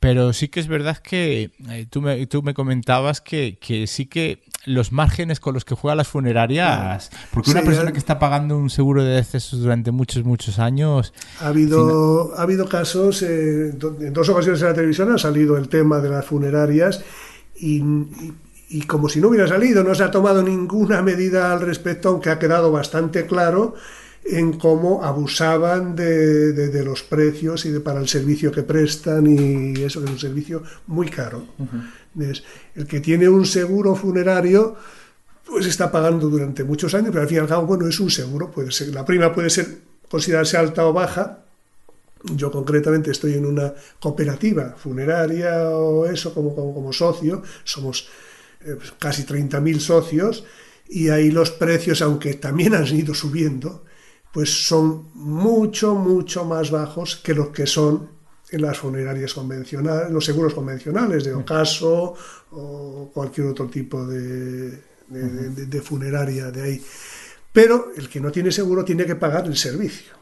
Pero 0.00 0.32
sí 0.32 0.48
que 0.48 0.60
es 0.60 0.68
verdad 0.68 0.96
que 0.96 1.50
eh, 1.68 1.86
tú, 1.90 2.00
me, 2.00 2.26
tú 2.26 2.42
me 2.42 2.54
comentabas 2.54 3.20
que, 3.20 3.58
que 3.60 3.86
sí 3.86 4.06
que 4.06 4.44
los 4.68 4.92
márgenes 4.92 5.40
con 5.40 5.54
los 5.54 5.64
que 5.64 5.74
juegan 5.74 5.96
las 5.96 6.08
funerarias, 6.08 7.10
porque 7.32 7.50
una 7.50 7.62
persona 7.62 7.92
que 7.92 7.98
está 7.98 8.18
pagando 8.18 8.56
un 8.56 8.70
seguro 8.70 9.02
de 9.02 9.14
decesos 9.14 9.60
durante 9.60 9.90
muchos, 9.90 10.24
muchos 10.24 10.58
años... 10.58 11.12
Ha 11.40 11.48
habido, 11.48 12.26
final... 12.26 12.38
ha 12.38 12.42
habido 12.42 12.68
casos, 12.68 13.22
eh, 13.22 13.70
en 14.00 14.12
dos 14.12 14.28
ocasiones 14.28 14.60
en 14.60 14.68
la 14.68 14.74
televisión 14.74 15.12
ha 15.12 15.18
salido 15.18 15.56
el 15.56 15.68
tema 15.68 16.00
de 16.00 16.10
las 16.10 16.24
funerarias 16.24 17.02
y, 17.56 17.78
y, 17.78 18.34
y, 18.68 18.82
como 18.82 19.08
si 19.08 19.20
no 19.20 19.28
hubiera 19.28 19.48
salido, 19.48 19.82
no 19.82 19.94
se 19.94 20.04
ha 20.04 20.10
tomado 20.10 20.42
ninguna 20.42 21.02
medida 21.02 21.52
al 21.52 21.60
respecto, 21.60 22.10
aunque 22.10 22.30
ha 22.30 22.38
quedado 22.38 22.70
bastante 22.70 23.26
claro 23.26 23.74
en 24.24 24.58
cómo 24.58 25.04
abusaban 25.04 25.96
de, 25.96 26.52
de, 26.52 26.68
de, 26.68 26.84
los 26.84 27.02
precios 27.02 27.64
y 27.64 27.70
de, 27.70 27.80
para 27.80 28.00
el 28.00 28.08
servicio 28.08 28.52
que 28.52 28.62
prestan 28.62 29.26
y 29.26 29.82
eso 29.82 30.00
que 30.00 30.06
es 30.06 30.12
un 30.12 30.18
servicio 30.18 30.62
muy 30.86 31.08
caro. 31.08 31.46
Uh 31.58 31.64
-huh. 31.64 31.90
El 32.74 32.86
que 32.86 33.00
tiene 33.00 33.28
un 33.28 33.46
seguro 33.46 33.94
funerario 33.94 34.76
pues 35.48 35.66
está 35.66 35.90
pagando 35.90 36.28
durante 36.28 36.62
muchos 36.62 36.94
años, 36.94 37.08
pero 37.10 37.22
al 37.22 37.28
fin 37.28 37.38
y 37.38 37.40
al 37.40 37.48
cabo, 37.48 37.66
bueno, 37.66 37.88
es 37.88 37.98
un 38.00 38.10
seguro, 38.10 38.50
puede 38.50 38.70
ser, 38.70 38.88
la 38.88 39.04
prima 39.04 39.32
puede 39.32 39.48
ser 39.48 39.78
considerarse 40.10 40.56
alta 40.56 40.86
o 40.86 40.92
baja, 40.92 41.44
Yo 42.34 42.50
concretamente 42.50 43.12
estoy 43.12 43.34
en 43.34 43.46
una 43.46 43.72
cooperativa 44.00 44.74
funeraria 44.76 45.70
o 45.70 46.04
eso 46.04 46.34
como, 46.34 46.54
como, 46.54 46.74
como 46.74 46.92
socio, 46.92 47.42
somos 47.64 48.08
eh, 48.60 48.74
pues, 48.76 48.92
casi 48.98 49.22
30.000 49.22 49.78
socios 49.78 50.44
y 50.88 51.10
ahí 51.10 51.30
los 51.30 51.50
precios, 51.50 52.02
aunque 52.02 52.34
también 52.34 52.74
han 52.74 52.86
ido 52.86 53.14
subiendo, 53.14 53.84
pues 54.32 54.66
son 54.66 55.08
mucho, 55.14 55.94
mucho 55.94 56.44
más 56.44 56.70
bajos 56.70 57.16
que 57.16 57.34
los 57.34 57.48
que 57.50 57.66
son 57.66 58.17
en 58.50 58.62
las 58.62 58.78
funerarias 58.78 59.34
convencionales, 59.34 60.10
los 60.10 60.24
seguros 60.24 60.54
convencionales 60.54 61.24
de 61.24 61.34
ocaso 61.34 62.14
o 62.52 63.10
cualquier 63.12 63.48
otro 63.48 63.66
tipo 63.66 64.06
de, 64.06 64.70
de, 65.08 65.50
de, 65.50 65.66
de 65.66 65.80
funeraria 65.82 66.50
de 66.50 66.62
ahí. 66.62 66.82
Pero 67.52 67.92
el 67.96 68.08
que 68.08 68.20
no 68.20 68.30
tiene 68.30 68.52
seguro 68.52 68.84
tiene 68.84 69.04
que 69.04 69.16
pagar 69.16 69.46
el 69.46 69.56
servicio. 69.56 70.18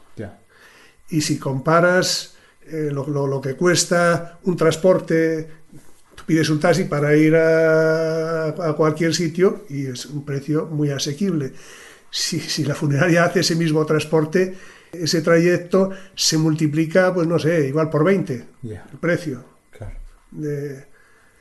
Y 1.09 1.21
si 1.21 1.37
comparas 1.39 2.35
eh, 2.65 2.89
lo, 2.91 3.07
lo, 3.07 3.27
lo, 3.27 3.39
que 3.39 3.55
cuesta 3.55 4.39
un 4.43 4.57
transporte, 4.57 5.47
tú 6.13 6.23
pides 6.25 6.49
un 6.49 6.59
taxi 6.59 6.83
para 6.83 7.15
ir 7.15 7.33
a, 7.33 8.47
a, 8.47 8.73
cualquier 8.75 9.15
sitio 9.15 9.63
y 9.69 9.85
es 9.85 10.05
un 10.05 10.25
precio 10.25 10.65
muy 10.65 10.89
asequible. 10.89 11.53
Si, 12.09 12.41
si 12.41 12.65
la 12.65 12.75
funeraria 12.75 13.23
hace 13.23 13.39
ese 13.39 13.55
mismo 13.55 13.85
transporte, 13.85 14.57
ese 14.91 15.21
trayecto 15.21 15.91
se 16.15 16.37
multiplica, 16.37 17.13
pues 17.13 17.27
no 17.27 17.37
sé, 17.39 17.67
igual 17.67 17.89
por 17.89 18.03
20 18.03 18.45
Ya. 18.63 18.85
el 18.91 18.97
precio. 18.99 19.43
Claro. 19.71 19.93
De, 20.31 20.85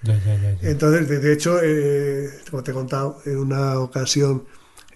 Ya, 0.03 0.15
ya, 0.25 0.35
ya, 0.37 0.53
ya. 0.61 0.69
entonces, 0.71 1.09
de, 1.09 1.19
de 1.19 1.33
hecho, 1.33 1.59
eh, 1.63 2.31
como 2.51 2.63
te 2.63 2.71
he 2.71 2.75
contado, 2.75 3.21
en 3.25 3.39
una 3.39 3.79
ocasión, 3.81 4.45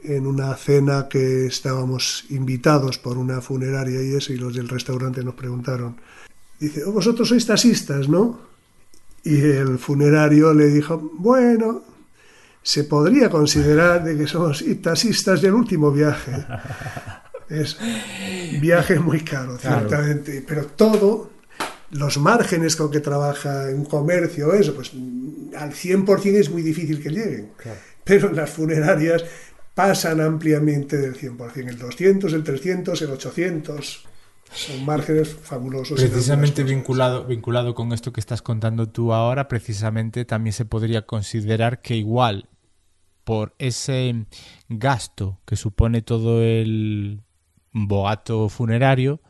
en 0.05 0.27
una 0.27 0.55
cena 0.57 1.09
que 1.09 1.47
estábamos 1.47 2.25
invitados 2.31 2.99
por 2.99 3.19
una 3.19 3.41
funeraria 3.41 4.03
y 4.03 4.15
eso, 4.15 4.33
y 4.33 4.37
los 4.39 4.55
del 4.55 4.69
restaurante 4.69 5.23
nos 5.25 5.35
preguntaron, 5.35 5.97
dice, 6.59 6.85
"Oh, 6.85 6.93
vosotros 6.93 7.29
sois 7.29 7.45
taxistas, 7.47 8.09
¿no? 8.09 8.41
Y 9.25 9.39
el 9.43 9.79
funerario 9.79 10.55
le 10.55 10.69
dijo, 10.69 10.97
bueno, 11.19 11.83
se 12.63 12.85
podría 12.85 13.29
considerar 13.29 14.03
de 14.05 14.17
que 14.17 14.27
somos 14.27 14.65
taxistas 14.83 15.43
del 15.43 15.53
último 15.55 15.91
viaje. 15.91 16.33
Es 17.51 17.77
viaje 18.61 18.99
muy 18.99 19.21
caro, 19.23 19.59
Claro. 19.59 19.89
ciertamente, 19.89 20.45
pero 20.47 20.67
todo 20.67 21.31
los 21.91 22.19
márgenes 22.19 22.77
con 22.77 22.91
que 22.91 23.01
trabaja 23.01 23.67
un 23.75 23.85
comercio, 23.85 24.55
eso, 24.55 24.75
pues 24.75 24.93
al 25.57 25.73
100% 25.73 26.39
es 26.39 26.49
muy 26.51 26.63
difícil 26.63 27.03
que 27.03 27.11
lleguen. 27.11 27.51
Claro. 27.57 27.79
Pero 28.05 28.29
en 28.29 28.37
las 28.37 28.51
funerarias 28.51 29.25
pasan 29.75 30.21
ampliamente 30.21 30.97
del 30.97 31.17
100%, 31.17 31.69
el 31.69 31.79
200, 31.79 32.33
el 32.33 32.45
300, 32.45 33.03
el 33.03 33.11
800. 33.11 34.05
Son 34.53 34.85
márgenes 34.85 35.29
fabulosos. 35.29 36.01
en 36.03 36.11
Precisamente 36.11 36.65
vinculado, 36.65 37.25
vinculado 37.25 37.75
con 37.75 37.93
esto 37.93 38.13
que 38.13 38.21
estás 38.21 38.43
contando 38.43 38.89
tú 38.89 39.13
ahora, 39.13 39.47
precisamente 39.49 40.25
también 40.25 40.53
se 40.53 40.65
podría 40.65 41.03
considerar 41.07 41.83
que 41.83 41.97
igual 41.97 42.49
por 43.23 43.55
ese 43.59 44.27
gasto 44.69 45.39
que 45.45 45.55
supone 45.55 46.03
todo 46.03 46.43
el 46.43 47.23
boato 47.73 48.49
funerario, 48.49 49.21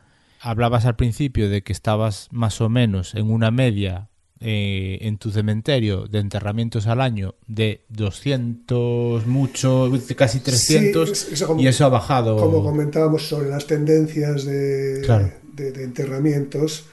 hablabas 0.41 0.87
al 0.87 0.97
principio 0.97 1.49
de 1.51 1.63
que 1.63 1.73
estabas 1.73 2.29
más 2.31 2.61
o 2.61 2.69
menos 2.69 3.15
en 3.15 3.31
una 3.31 3.51
media 3.51 4.09
eh, 4.43 4.97
en 5.03 5.19
tu 5.19 5.31
cementerio 5.31 6.07
de 6.07 6.19
enterramientos 6.19 6.87
al 6.87 7.03
año 7.03 7.35
de 7.47 7.85
200, 7.91 9.27
mucho, 9.27 9.91
casi 10.17 10.41
300, 10.41 11.11
Sí, 11.19 11.35
eso 11.35 11.47
como- 11.47 11.61
y 11.61 11.67
eso 11.67 11.85
ha 11.85 11.91
bajado. 11.91 12.39
Como 12.39 12.63
comentábamos 12.65 13.29
sobre 13.29 13.51
las 13.51 13.67
tendencias 13.67 14.47
de, 14.47 15.03
Claro. 15.05 15.31
de, 15.53 15.73
de 15.73 15.85
enterramientos, 15.85 16.87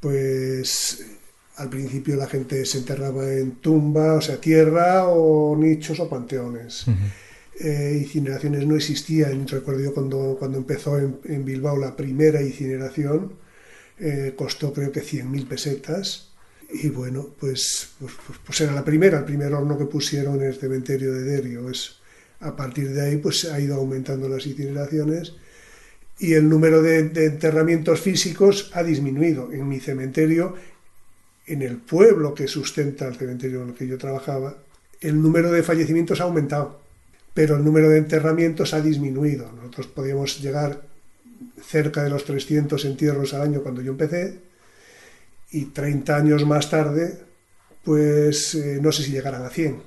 pues 0.00 1.04
al 1.56 1.68
principio 1.68 2.16
la 2.16 2.26
gente 2.28 2.64
se 2.64 2.78
enterraba 2.78 3.30
en 3.32 3.56
tumba, 3.56 4.14
o 4.14 4.20
sea, 4.22 4.40
tierra 4.40 5.06
o 5.08 5.54
nichos 5.56 6.00
o 6.00 6.08
panteones. 6.08 6.86
Eh, 7.58 7.98
incineraciones 8.02 8.66
no 8.66 8.76
existían. 8.76 9.46
Recuerdo 9.48 9.92
cuando, 9.94 10.36
cuando 10.38 10.58
empezó 10.58 10.98
en, 10.98 11.44
Bilbao 11.44 11.76
la 11.78 11.96
primera 11.96 12.42
incineración, 12.42 13.32
eh, 13.98 14.34
costó 14.36 14.72
creo 14.72 14.92
que 14.92 15.02
100.000 15.02 15.46
pesetas. 15.48 16.32
Y 16.70 16.88
bueno, 16.88 17.28
pues, 17.38 17.90
pues, 17.98 18.12
pues- 18.26 18.38
pues 18.44 18.60
era 18.60 18.72
la 18.72 18.84
primera, 18.84 19.18
el 19.18 19.24
primer 19.24 19.52
horno 19.54 19.78
que 19.78 19.86
pusieron 19.86 20.36
en 20.42 20.48
el 20.48 20.54
cementerio 20.54 21.12
de 21.12 21.22
Derio. 21.22 21.70
Es, 21.70 21.96
a 22.40 22.54
partir 22.54 22.90
de 22.92 23.00
ahí 23.02 23.16
pues 23.16 23.46
ha 23.46 23.58
ido 23.60 23.76
aumentando 23.76 24.28
las 24.28 24.46
incineraciones 24.46 25.34
y 26.18 26.34
el 26.34 26.48
número 26.48 26.82
de 26.82 26.98
enterramientos 26.98 28.00
físicos 28.00 28.70
ha 28.74 28.82
disminuido. 28.82 29.52
En 29.52 29.68
mi 29.68 29.80
cementerio, 29.80 30.54
en 31.46 31.62
el 31.62 31.76
pueblo 31.78 32.34
que 32.34 32.48
sustenta 32.48 33.06
el 33.06 33.16
cementerio 33.16 33.62
en 33.62 33.68
el 33.70 33.74
que 33.74 33.86
yo 33.86 33.98
trabajaba, 33.98 34.56
el 35.00 35.20
número 35.20 35.50
de 35.52 35.62
fallecimientos 35.62 36.20
ha 36.20 36.24
aumentado 36.24 36.85
pero 37.36 37.56
el 37.56 37.64
número 37.64 37.90
de 37.90 37.98
enterramientos 37.98 38.72
ha 38.72 38.80
disminuido. 38.80 39.52
Nosotros 39.52 39.88
podíamos 39.88 40.40
llegar 40.40 40.80
cerca 41.62 42.02
de 42.02 42.08
los 42.08 42.24
300 42.24 42.82
entierros 42.86 43.34
al 43.34 43.42
año 43.42 43.60
cuando 43.62 43.82
yo 43.82 43.90
empecé 43.92 44.38
y 45.50 45.66
30 45.66 46.16
años 46.16 46.46
más 46.46 46.70
tarde, 46.70 47.18
pues 47.84 48.54
eh, 48.54 48.78
no 48.80 48.90
sé 48.90 49.02
si 49.02 49.12
llegarán 49.12 49.44
a 49.44 49.50
100. 49.50 49.82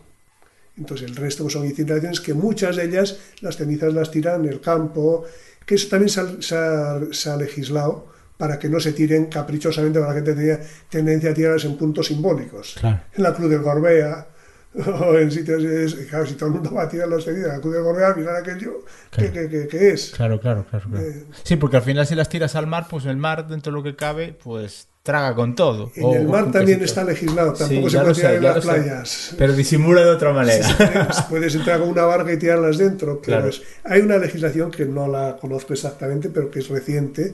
Entonces 0.77 1.09
el 1.09 1.15
resto 1.15 1.43
pues, 1.43 1.53
son 1.53 1.65
incineraciones 1.65 2.21
que 2.21 2.35
muchas 2.35 2.75
de 2.75 2.85
ellas 2.85 3.17
las 3.41 3.57
cenizas 3.57 3.93
las 3.95 4.11
tiran 4.11 4.45
en 4.45 4.51
el 4.53 4.61
campo, 4.61 5.25
que 5.65 5.73
eso 5.75 5.87
también 5.89 6.09
se 6.09 6.21
ha, 6.21 6.27
se 6.41 6.55
ha- 6.55 6.99
se 7.11 7.29
ha 7.31 7.35
legislado 7.35 8.07
para 8.37 8.59
que 8.59 8.69
no 8.69 8.79
se 8.79 8.93
tiren 8.93 9.25
caprichosamente, 9.25 9.97
porque 9.99 10.09
la 10.13 10.15
gente 10.15 10.33
tenía 10.35 10.59
tendencia 10.89 11.31
a 11.31 11.33
tirarlas 11.33 11.65
en 11.65 11.77
puntos 11.77 12.05
simbólicos. 12.07 12.75
Claro. 12.79 13.01
En 13.15 13.23
la 13.23 13.33
Cruz 13.33 13.49
del 13.49 13.59
Gorbea, 13.61 14.27
o 14.75 15.17
en 15.17 15.31
sitios, 15.31 15.63
es- 15.63 15.95
claro, 16.07 16.25
si 16.25 16.35
todo 16.35 16.49
el 16.49 16.55
mundo 16.55 16.71
va 16.73 16.83
a 16.83 16.89
tirar 16.89 17.07
las 17.07 17.25
la 17.25 17.59
Cruz 17.59 17.73
del 17.73 17.83
Gorbea, 17.83 18.13
mirar 18.15 18.35
aquello 18.35 18.83
Claro. 19.09 19.33
que, 19.33 19.39
que, 19.41 19.49
que- 19.49 19.67
que 19.67 19.89
es. 19.91 20.11
Claro, 20.15 20.39
claro, 20.39 20.65
claro, 20.69 20.89
claro. 20.89 21.05
Eh, 21.05 21.23
Sí, 21.43 21.55
porque 21.55 21.77
al 21.77 21.83
final 21.83 22.05
si 22.05 22.13
las 22.15 22.29
tiras 22.29 22.55
al 22.55 22.67
mar, 22.67 22.87
pues 22.89 23.05
el 23.05 23.17
mar, 23.17 23.47
dentro 23.47 23.71
de 23.71 23.77
lo 23.77 23.83
que 23.83 23.95
cabe, 23.95 24.33
pues 24.43 24.88
traga 25.09 25.33
con 25.33 25.55
todo. 25.55 25.91
En 25.95 26.03
O- 26.05 26.13
el 26.13 26.27
mar 26.27 26.51
también 26.51 26.81
está 26.83 27.03
legislado, 27.03 27.53
tampoco 27.53 27.89
Sí, 27.89 27.95
se 27.95 27.99
puede 27.99 28.13
tirar 28.13 28.31
sé, 28.31 28.37
en 28.37 28.43
las 28.43 28.55
lo 28.57 28.61
sé. 28.61 28.67
playas. 28.67 29.35
Pero 29.39 29.53
disimula 29.53 30.01
de 30.03 30.09
otra 30.11 30.33
manera. 30.33 30.67
Puedes- 30.77 31.21
Puedes 31.29 31.55
entrar 31.55 31.79
con 31.79 31.89
una 31.89 32.03
barca 32.03 32.31
y 32.31 32.37
tirarlas 32.37 32.77
dentro, 32.77 33.19
pero 33.25 33.37
Claro. 33.37 33.49
es- 33.49 33.61
hay 33.83 34.01
una 34.01 34.17
legislación 34.17 34.69
que 34.69 34.85
no 34.85 35.07
la 35.07 35.37
conozco 35.41 35.73
exactamente, 35.73 36.29
pero 36.29 36.51
que 36.51 36.59
es 36.59 36.67
reciente. 36.67 37.33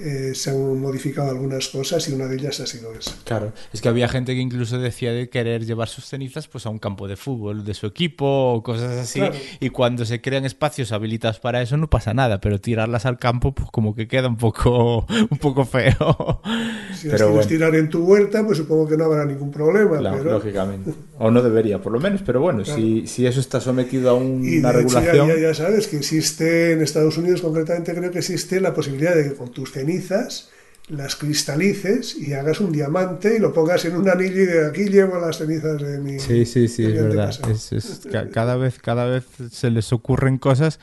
Eh, 0.00 0.32
se 0.34 0.50
han 0.50 0.80
modificado 0.80 1.30
algunas 1.30 1.68
cosas 1.68 2.08
y 2.08 2.12
una 2.14 2.26
de 2.26 2.36
ellas 2.36 2.58
ha 2.60 2.66
sido 2.66 2.92
esa. 2.94 3.14
Claro, 3.24 3.52
es 3.72 3.80
que 3.82 3.88
había 3.88 4.08
gente 4.08 4.34
que 4.34 4.40
incluso 4.40 4.78
decía 4.78 5.12
de 5.12 5.28
querer 5.28 5.64
llevar 5.66 5.88
sus 5.88 6.06
cenizas 6.06 6.48
pues 6.48 6.64
a 6.66 6.70
un 6.70 6.78
campo 6.78 7.06
de 7.06 7.16
fútbol 7.16 7.64
de 7.64 7.74
su 7.74 7.86
equipo 7.86 8.24
o 8.54 8.62
cosas 8.62 8.98
así 8.98 9.18
Claro. 9.20 9.34
y 9.60 9.68
cuando 9.68 10.04
se 10.06 10.20
crean 10.20 10.44
espacios 10.46 10.92
habilitados 10.92 11.40
para 11.40 11.60
eso 11.62 11.76
no 11.76 11.88
pasa 11.90 12.14
nada, 12.14 12.40
pero 12.40 12.58
tirarlas 12.60 13.04
al 13.06 13.18
campo 13.18 13.54
pues 13.54 13.68
como 13.70 13.94
que 13.94 14.08
queda 14.08 14.28
un 14.28 14.38
poco 14.38 15.06
un 15.30 15.38
poco 15.38 15.64
feo. 15.66 16.40
Si 17.02 17.08
las 17.08 17.16
pero 17.20 17.30
quieres 17.32 17.46
bueno, 17.46 17.48
tirar 17.48 17.74
en 17.74 17.88
tu 17.90 18.04
huerta, 18.04 18.44
pues 18.46 18.58
supongo 18.58 18.88
que 18.88 18.96
no 18.96 19.04
habrá 19.06 19.24
ningún 19.24 19.50
problema. 19.50 19.98
claro, 19.98 20.18
pero... 20.18 20.30
lógicamente. 20.32 20.92
O 21.18 21.30
no 21.30 21.42
debería, 21.42 21.80
por 21.82 21.92
lo 21.92 21.98
menos, 22.00 22.22
pero 22.24 22.40
bueno, 22.40 22.62
Claro. 22.62 22.80
si, 22.80 23.06
si 23.06 23.26
eso 23.26 23.40
está 23.40 23.60
sometido 23.60 24.16
a 24.16 24.22
Y 24.22 24.58
una 24.58 24.72
de 24.72 24.82
hecho 24.82 25.00
ya, 25.00 25.00
regulación... 25.12 25.28
ya, 25.28 25.36
ya 25.38 25.54
sabes 25.54 25.88
que 25.88 25.96
existe 25.96 26.72
en 26.72 26.82
Estados 26.82 27.18
Unidos 27.18 27.42
concretamente 27.42 27.92
creo 27.94 28.10
que 28.10 28.18
existe 28.20 28.60
la 28.60 28.72
posibilidad 28.72 29.14
de 29.16 29.24
que 29.30 29.34
con 29.34 29.50
tus 29.50 29.72
cenizas 29.72 30.50
las 30.88 31.16
cristalices 31.16 32.16
y 32.16 32.32
hagas 32.34 32.60
un 32.60 32.72
diamante 32.72 33.36
y 33.36 33.38
lo 33.38 33.52
pongas 33.52 33.84
en 33.84 33.96
un 33.96 34.08
anillo 34.08 34.42
y 34.42 34.46
de 34.46 34.66
aquí 34.66 34.84
llevo 34.84 35.18
las 35.18 35.38
cenizas 35.38 35.80
de 35.80 35.98
mi 35.98 36.18
Sí, 36.18 36.44
sí, 36.44 36.68
sí, 36.68 36.84
es 36.84 36.94
verdad. 36.94 37.34
Es, 37.50 37.72
es 37.72 38.00
cada, 38.32 38.56
vez, 38.56 38.78
cada 38.80 39.06
vez 39.06 39.24
se 39.50 39.70
les 39.70 39.92
ocurren 39.92 40.38
cosas 40.38 40.80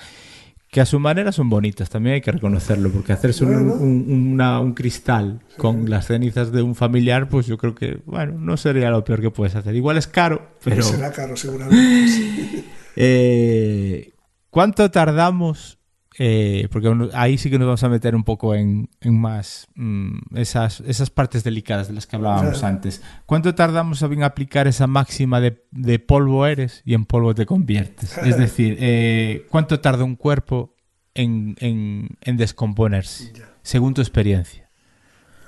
que 0.71 0.81
a 0.81 0.85
su 0.85 0.99
manera 0.99 1.31
son 1.31 1.49
bonitas, 1.49 1.89
también 1.89 2.15
hay 2.15 2.21
que 2.21 2.31
reconocerlo, 2.31 2.91
porque 2.91 3.11
hacerse 3.11 3.43
un, 3.43 3.51
Bueno. 3.53 3.73
un- 3.73 4.31
una- 4.33 4.59
un 4.59 4.73
cristal 4.75 5.41
con 5.57 5.89
las 5.89 6.05
cenizas 6.07 6.51
de 6.51 6.61
un 6.61 6.75
familiar, 6.75 7.27
pues 7.27 7.47
yo 7.47 7.57
creo 7.57 7.73
que, 7.73 8.01
bueno, 8.05 8.33
no 8.39 8.55
sería 8.55 8.91
lo 8.91 9.03
peor 9.03 9.19
que 9.21 9.31
puedes 9.31 9.55
hacer. 9.55 9.75
Igual 9.75 9.97
es 9.97 10.05
caro, 10.07 10.51
pero... 10.63 10.83
será 10.83 11.11
caro 11.11 11.35
seguramente. 11.35 12.07
sí. 12.07 12.65
Eh, 13.01 14.13
¿Cuánto 14.49 14.91
tardamos? 14.91 15.78
Eh, 16.21 16.67
porque 16.69 16.93
ahí 17.13 17.37
sí 17.37 17.49
que 17.49 17.57
nos 17.57 17.65
vamos 17.65 17.83
a 17.83 17.89
meter 17.89 18.13
un 18.13 18.23
poco 18.25 18.53
en, 18.53 18.89
en 18.99 19.19
más 19.19 19.67
mm, 19.75 20.35
esas, 20.35 20.81
esas 20.81 21.09
partes 21.09 21.43
delicadas 21.45 21.87
de 21.87 21.93
las 21.93 22.05
que 22.05 22.17
hablábamos 22.17 22.59
Claro. 22.59 22.67
antes. 22.75 23.01
¿Cuánto 23.25 23.55
tardamos 23.55 24.01
en 24.01 24.23
aplicar 24.23 24.67
esa 24.67 24.85
máxima 24.85 25.39
de, 25.39 25.63
de 25.71 25.97
polvo 25.99 26.45
eres 26.45 26.81
y 26.85 26.93
en 26.93 27.05
polvo 27.05 27.33
te 27.33 27.45
conviertes? 27.45 28.17
Es 28.17 28.37
decir, 28.37 28.75
eh, 28.79 29.47
¿cuánto 29.49 29.79
tarda 29.79 30.03
un 30.03 30.15
cuerpo 30.17 30.75
en, 31.13 31.55
en- 31.59 32.09
en 32.21 32.37
descomponerse? 32.37 33.31
Según 33.61 33.93
tu 33.93 34.01
experiencia. 34.01 34.68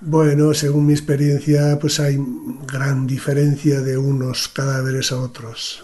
Bueno, 0.03 0.53
según 0.55 0.87
mi 0.87 0.93
experiencia, 0.93 1.77
pues 1.79 1.99
hay 1.99 2.17
gran 2.67 3.05
diferencia 3.05 3.81
de 3.81 3.97
unos 3.97 4.47
cadáveres 4.47 5.11
a 5.11 5.19
otros. 5.19 5.83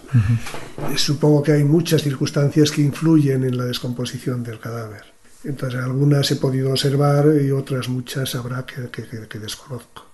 Eh, 0.92 0.98
Supongo 0.98 1.44
que 1.44 1.52
hay 1.52 1.64
muchas 1.64 2.02
circunstancias 2.02 2.72
que 2.72 2.82
influyen 2.82 3.44
en 3.44 3.56
la 3.58 3.66
descomposición 3.66 4.44
del 4.44 4.60
cadáver. 4.60 5.04
Entonces, 5.44 5.80
algunas 5.80 6.32
he 6.32 6.38
podido 6.38 6.72
observar 6.72 7.28
y 7.40 7.52
otras 7.52 7.90
muchas 7.90 8.34
habrá 8.34 8.66
que, 8.66 8.90
que, 8.90 9.28
que 9.28 9.40
desconozco. 9.40 10.06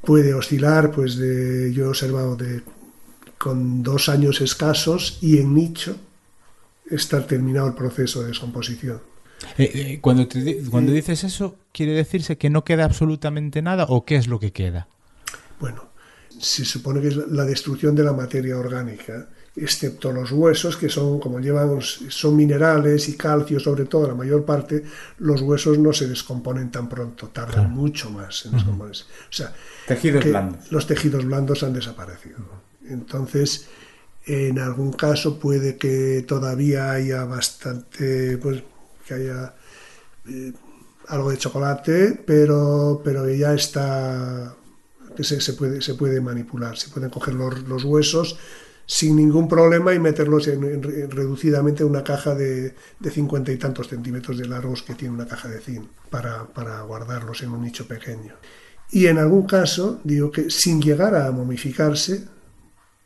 Puede 0.00 0.32
oscilar, 0.32 0.90
pues 0.90 1.16
de, 1.16 1.72
yo 1.74 1.84
he 1.84 1.88
observado 1.88 2.36
de 2.36 2.62
con 3.36 3.82
dos 3.82 4.08
años 4.08 4.40
escasos 4.40 5.18
y 5.20 5.38
en 5.38 5.54
nicho 5.54 5.96
estar 6.90 7.26
terminado 7.26 7.68
el 7.68 7.74
proceso 7.74 8.22
de 8.22 8.28
descomposición. 8.28 9.00
Eh, 9.58 9.70
eh, 9.74 9.98
cuando, 10.00 10.28
te, 10.28 10.62
cuando 10.70 10.92
dices 10.92 11.24
eso, 11.24 11.56
¿quiere 11.72 11.92
decirse 11.92 12.38
que 12.38 12.50
no 12.50 12.64
queda 12.64 12.84
absolutamente 12.84 13.62
nada 13.62 13.86
o 13.88 14.04
qué 14.04 14.16
es 14.16 14.28
lo 14.28 14.38
que 14.38 14.52
queda? 14.52 14.88
Bueno, 15.58 15.90
se 16.38 16.64
supone 16.64 17.00
que 17.00 17.08
es 17.08 17.16
la 17.16 17.44
destrucción 17.44 17.94
de 17.94 18.04
la 18.04 18.12
materia 18.12 18.56
orgánica, 18.56 19.28
excepto 19.56 20.12
los 20.12 20.32
huesos, 20.32 20.76
que 20.76 20.88
son, 20.88 21.20
como 21.20 21.40
llevan, 21.40 21.80
son 21.80 22.36
minerales 22.36 23.08
y 23.08 23.16
calcio 23.16 23.60
sobre 23.60 23.84
todo, 23.84 24.08
la 24.08 24.14
mayor 24.14 24.44
parte, 24.44 24.84
los 25.18 25.42
huesos 25.42 25.78
no 25.78 25.92
se 25.92 26.06
descomponen 26.06 26.70
tan 26.70 26.88
pronto, 26.88 27.28
tardan 27.28 27.54
claro. 27.54 27.68
mucho 27.68 28.10
más 28.10 28.46
en 28.46 28.52
descomponerse. 28.52 29.04
O 29.04 29.32
sea, 29.32 29.52
tejidos 29.86 30.24
blandos. 30.24 30.72
los 30.72 30.86
tejidos 30.86 31.24
blandos 31.24 31.62
han 31.62 31.72
desaparecido. 31.72 32.38
Entonces, 32.88 33.68
en 34.26 34.58
algún 34.58 34.92
caso 34.92 35.38
puede 35.38 35.76
que 35.76 36.24
todavía 36.26 36.92
haya 36.92 37.24
bastante, 37.24 38.38
pues, 38.38 38.62
que 39.10 39.14
haya 39.14 39.54
eh, 40.28 40.52
algo 41.08 41.30
de 41.30 41.38
chocolate, 41.38 42.22
pero, 42.24 43.00
pero 43.04 43.28
ya 43.28 43.54
está, 43.54 44.54
que 45.16 45.24
se, 45.24 45.40
se, 45.40 45.54
puede, 45.54 45.82
se 45.82 45.94
puede 45.94 46.20
manipular, 46.20 46.76
se 46.76 46.90
pueden 46.90 47.10
coger 47.10 47.34
los, 47.34 47.84
huesos 47.84 48.38
sin 48.86 49.16
ningún 49.16 49.48
problema 49.48 49.92
y 49.94 49.98
meterlos 49.98 50.46
en, 50.46 50.62
en, 50.64 51.10
reducidamente 51.10 51.82
en 51.82 51.90
una 51.90 52.04
caja 52.04 52.34
de, 52.34 52.74
de 52.98 53.10
cincuenta 53.10 53.50
y 53.50 53.56
tantos 53.56 53.88
centímetros 53.88 54.38
de 54.38 54.46
largos 54.46 54.82
que 54.82 54.94
tiene 54.94 55.14
una 55.14 55.26
caja 55.26 55.48
de 55.48 55.60
zinc 55.60 55.88
para, 56.08 56.46
para 56.46 56.82
guardarlos 56.82 57.42
en 57.42 57.50
un 57.50 57.62
nicho 57.62 57.86
pequeño. 57.88 58.34
Y 58.92 59.06
en 59.06 59.18
algún 59.18 59.46
caso, 59.46 60.00
digo 60.04 60.30
que 60.30 60.50
sin 60.50 60.80
llegar 60.80 61.14
a 61.14 61.30
momificarse, 61.30 62.26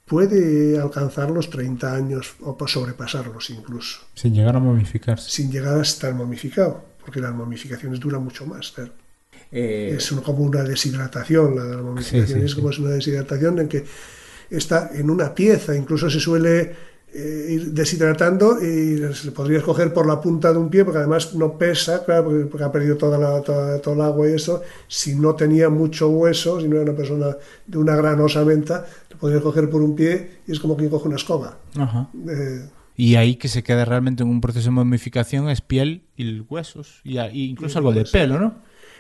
puede 0.05 0.78
alcanzar 0.78 1.30
los 1.30 1.48
30 1.50 1.94
años 1.94 2.34
o 2.40 2.57
sobrepasarlos 2.66 3.50
incluso. 3.50 4.00
Sin 4.14 4.34
llegar 4.34 4.57
a 4.57 4.61
momificarse. 4.61 5.30
Sin 5.30 5.50
llegar 5.50 5.78
a 5.78 5.82
estar 5.82 6.14
momificado, 6.14 6.84
porque 7.00 7.20
las 7.20 7.34
momificaciones 7.34 8.00
duran 8.00 8.22
mucho 8.22 8.46
más. 8.46 8.72
Eh... 9.50 9.94
Es 9.96 10.11
como 10.11 10.44
una 10.44 10.62
deshidratación, 10.62 11.57
la 11.57 11.64
de 11.64 11.76
la 11.76 11.82
momificación 11.82 12.26
sí, 12.26 12.34
sí, 12.34 12.44
es 12.44 12.55
como 12.55 12.72
sí. 12.72 12.82
una 12.82 12.90
deshidratación 12.90 13.59
en 13.61 13.68
que 13.68 13.84
está 14.50 14.90
en 14.92 15.11
una 15.11 15.34
pieza, 15.34 15.74
incluso 15.74 16.11
se 16.11 16.20
suele 16.20 16.94
eh, 17.16 17.46
ir 17.48 17.72
deshidratando 17.72 18.61
y 18.61 19.14
se 19.14 19.30
podría 19.30 19.59
escoger 19.59 19.92
por 19.92 20.05
la 20.05 20.20
punta 20.20 20.52
de 20.52 20.59
un 20.59 20.68
pie, 20.68 20.84
porque 20.84 20.98
además 20.98 21.32
no 21.36 21.57
pesa, 21.57 22.05
claro, 22.05 22.24
porque, 22.24 22.44
porque 22.46 22.64
ha 22.64 22.72
perdido 22.72 22.96
toda 22.96 23.16
la, 23.16 23.40
toda, 23.40 23.80
todo 23.80 23.94
el 23.94 24.00
agua 24.00 24.28
y 24.28 24.32
eso. 24.32 24.62
Si 24.88 25.14
no 25.14 25.36
tenía 25.36 25.68
mucho 25.68 26.09
hueso, 26.09 26.61
si 26.61 26.66
no 26.66 26.74
era 26.74 26.90
una 26.90 26.96
persona 26.96 27.36
de 27.68 27.78
una 27.78 27.94
gran 27.94 28.20
osamenta, 28.20 28.84
podría 29.25 29.41
coger 29.41 29.70
por 29.70 29.81
un 29.81 29.97
pie 29.97 30.43
y 30.47 30.53
es 30.53 30.61
como 30.61 30.77
quien 30.77 30.91
coge 30.91 31.09
una 31.09 31.16
escoba. 31.16 31.57
Ajá. 31.79 32.11
Eh, 32.29 32.68
y 32.95 33.14
ahí 33.14 33.37
que 33.37 33.49
se 33.49 33.62
queda 33.62 33.87
realmente 33.87 34.22
en 34.22 34.29
un 34.29 34.43
proceso 34.43 34.66
de 34.66 34.72
momificación 34.72 35.49
es 35.49 35.62
piel 35.62 36.03
y 36.14 36.41
huesos, 36.41 37.01
y, 37.05 37.18
y 37.18 37.49
incluso 37.49 37.79
y 37.79 37.79
algo 37.79 37.93
de 37.95 38.05
pelo, 38.05 38.39
¿no? 38.39 38.57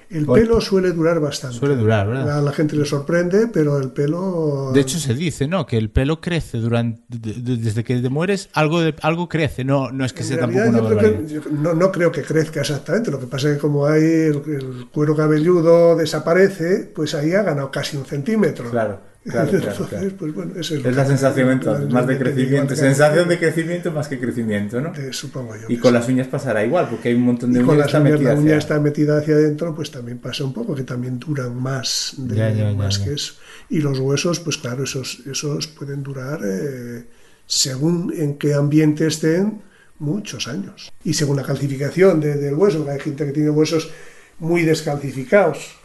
El 0.08 0.24
pelo 0.24 0.62
suele 0.62 0.92
durar 0.92 1.20
bastante. 1.20 1.58
Suele 1.58 1.76
durar, 1.76 2.06
¿verdad? 2.08 2.38
A 2.38 2.40
la 2.40 2.52
gente 2.52 2.74
le 2.74 2.86
sorprende, 2.86 3.48
pero 3.48 3.78
el 3.78 3.90
pelo... 3.90 4.70
De 4.72 4.80
hecho 4.80 4.98
se 4.98 5.12
dice, 5.12 5.46
¿no? 5.46 5.66
Que 5.66 5.76
el 5.76 5.90
pelo 5.90 6.22
crece 6.22 6.56
durante 6.56 7.02
desde 7.06 7.84
que 7.84 7.98
te 7.98 8.08
mueres, 8.08 8.48
algo 8.54 8.80
de, 8.80 8.94
algo 9.02 9.28
crece, 9.28 9.62
no, 9.62 9.92
no 9.92 10.06
es 10.06 10.14
que 10.14 10.22
en 10.22 10.28
sea 10.28 10.38
tampoco 10.38 10.68
una 10.70 10.78
yo 10.78 10.88
creo 10.88 11.26
que, 11.26 11.50
no, 11.50 11.74
no, 11.74 11.92
creo 11.92 12.10
que 12.10 12.22
crezca 12.22 12.62
exactamente, 12.62 13.10
lo 13.10 13.20
que 13.20 13.26
pasa 13.26 13.50
es 13.50 13.56
que 13.56 13.60
como 13.60 13.84
hay 13.84 14.02
el, 14.02 14.42
el 14.46 14.86
cuero 14.90 15.14
cabelludo 15.14 15.96
desaparece, 15.96 16.90
pues 16.94 17.14
ahí 17.14 17.34
ha 17.34 17.42
ganado 17.42 17.70
casi 17.70 17.98
un 17.98 18.06
centímetro. 18.06 18.70
Claro. 18.70 19.13
Claro, 19.24 19.50
entonces, 19.52 19.86
claro. 19.86 20.10
Pues, 20.18 20.34
bueno, 20.34 20.52
es, 20.60 20.70
el, 20.70 20.84
es, 20.84 20.96
la 20.96 21.06
sensación 21.06 21.50
entonces, 21.50 21.90
más 21.90 22.06
de 22.06 22.18
crecimiento, 22.18 22.76
sensación 22.76 23.28
de 23.28 23.38
crecimiento 23.38 23.90
más 23.90 24.06
que 24.08 24.20
crecimiento, 24.20 24.80
¿no? 24.80 24.92
De, 24.92 25.12
supongo 25.12 25.56
yo. 25.56 25.66
Y 25.68 25.78
con 25.78 25.94
las 25.94 26.06
uñas 26.08 26.26
pasará 26.28 26.64
igual, 26.64 26.88
porque 26.90 27.08
hay 27.08 27.14
un 27.14 27.22
montón 27.22 27.52
de 27.52 27.60
y 27.60 27.62
uñas 27.62 27.68
con 27.68 27.78
las 27.78 27.94
uñas, 27.94 28.02
metida 28.12 28.34
la 28.34 28.38
uña 28.38 28.44
hacia... 28.44 28.58
está 28.58 28.80
metida 28.80 29.18
hacia 29.18 29.34
adentro, 29.34 29.74
pues 29.74 29.90
también 29.90 30.18
pasa 30.18 30.44
un 30.44 30.52
poco, 30.52 30.74
que 30.74 30.82
también 30.82 31.18
duran 31.18 31.56
más, 31.56 32.14
de, 32.18 32.36
ya, 32.36 32.50
ya, 32.50 32.72
más 32.74 32.98
ya, 32.98 33.04
que 33.04 33.12
eso. 33.14 33.34
Y 33.70 33.80
los 33.80 33.98
huesos, 33.98 34.40
pues 34.40 34.58
claro, 34.58 34.84
esos, 34.84 35.20
esos 35.26 35.68
pueden 35.68 36.02
durar, 36.02 36.40
eh, 36.44 37.04
según 37.46 38.12
en 38.14 38.36
qué 38.36 38.52
ambiente 38.52 39.06
estén, 39.06 39.62
muchos 39.98 40.48
años. 40.48 40.92
Y 41.02 41.14
según 41.14 41.36
la 41.36 41.44
calcificación 41.44 42.20
de, 42.20 42.36
del 42.36 42.54
hueso, 42.54 42.86
hay 42.90 43.00
gente 43.00 43.24
que 43.24 43.32
tiene 43.32 43.48
huesos 43.48 43.90
muy 44.38 44.64
descalcificados. 44.64 45.76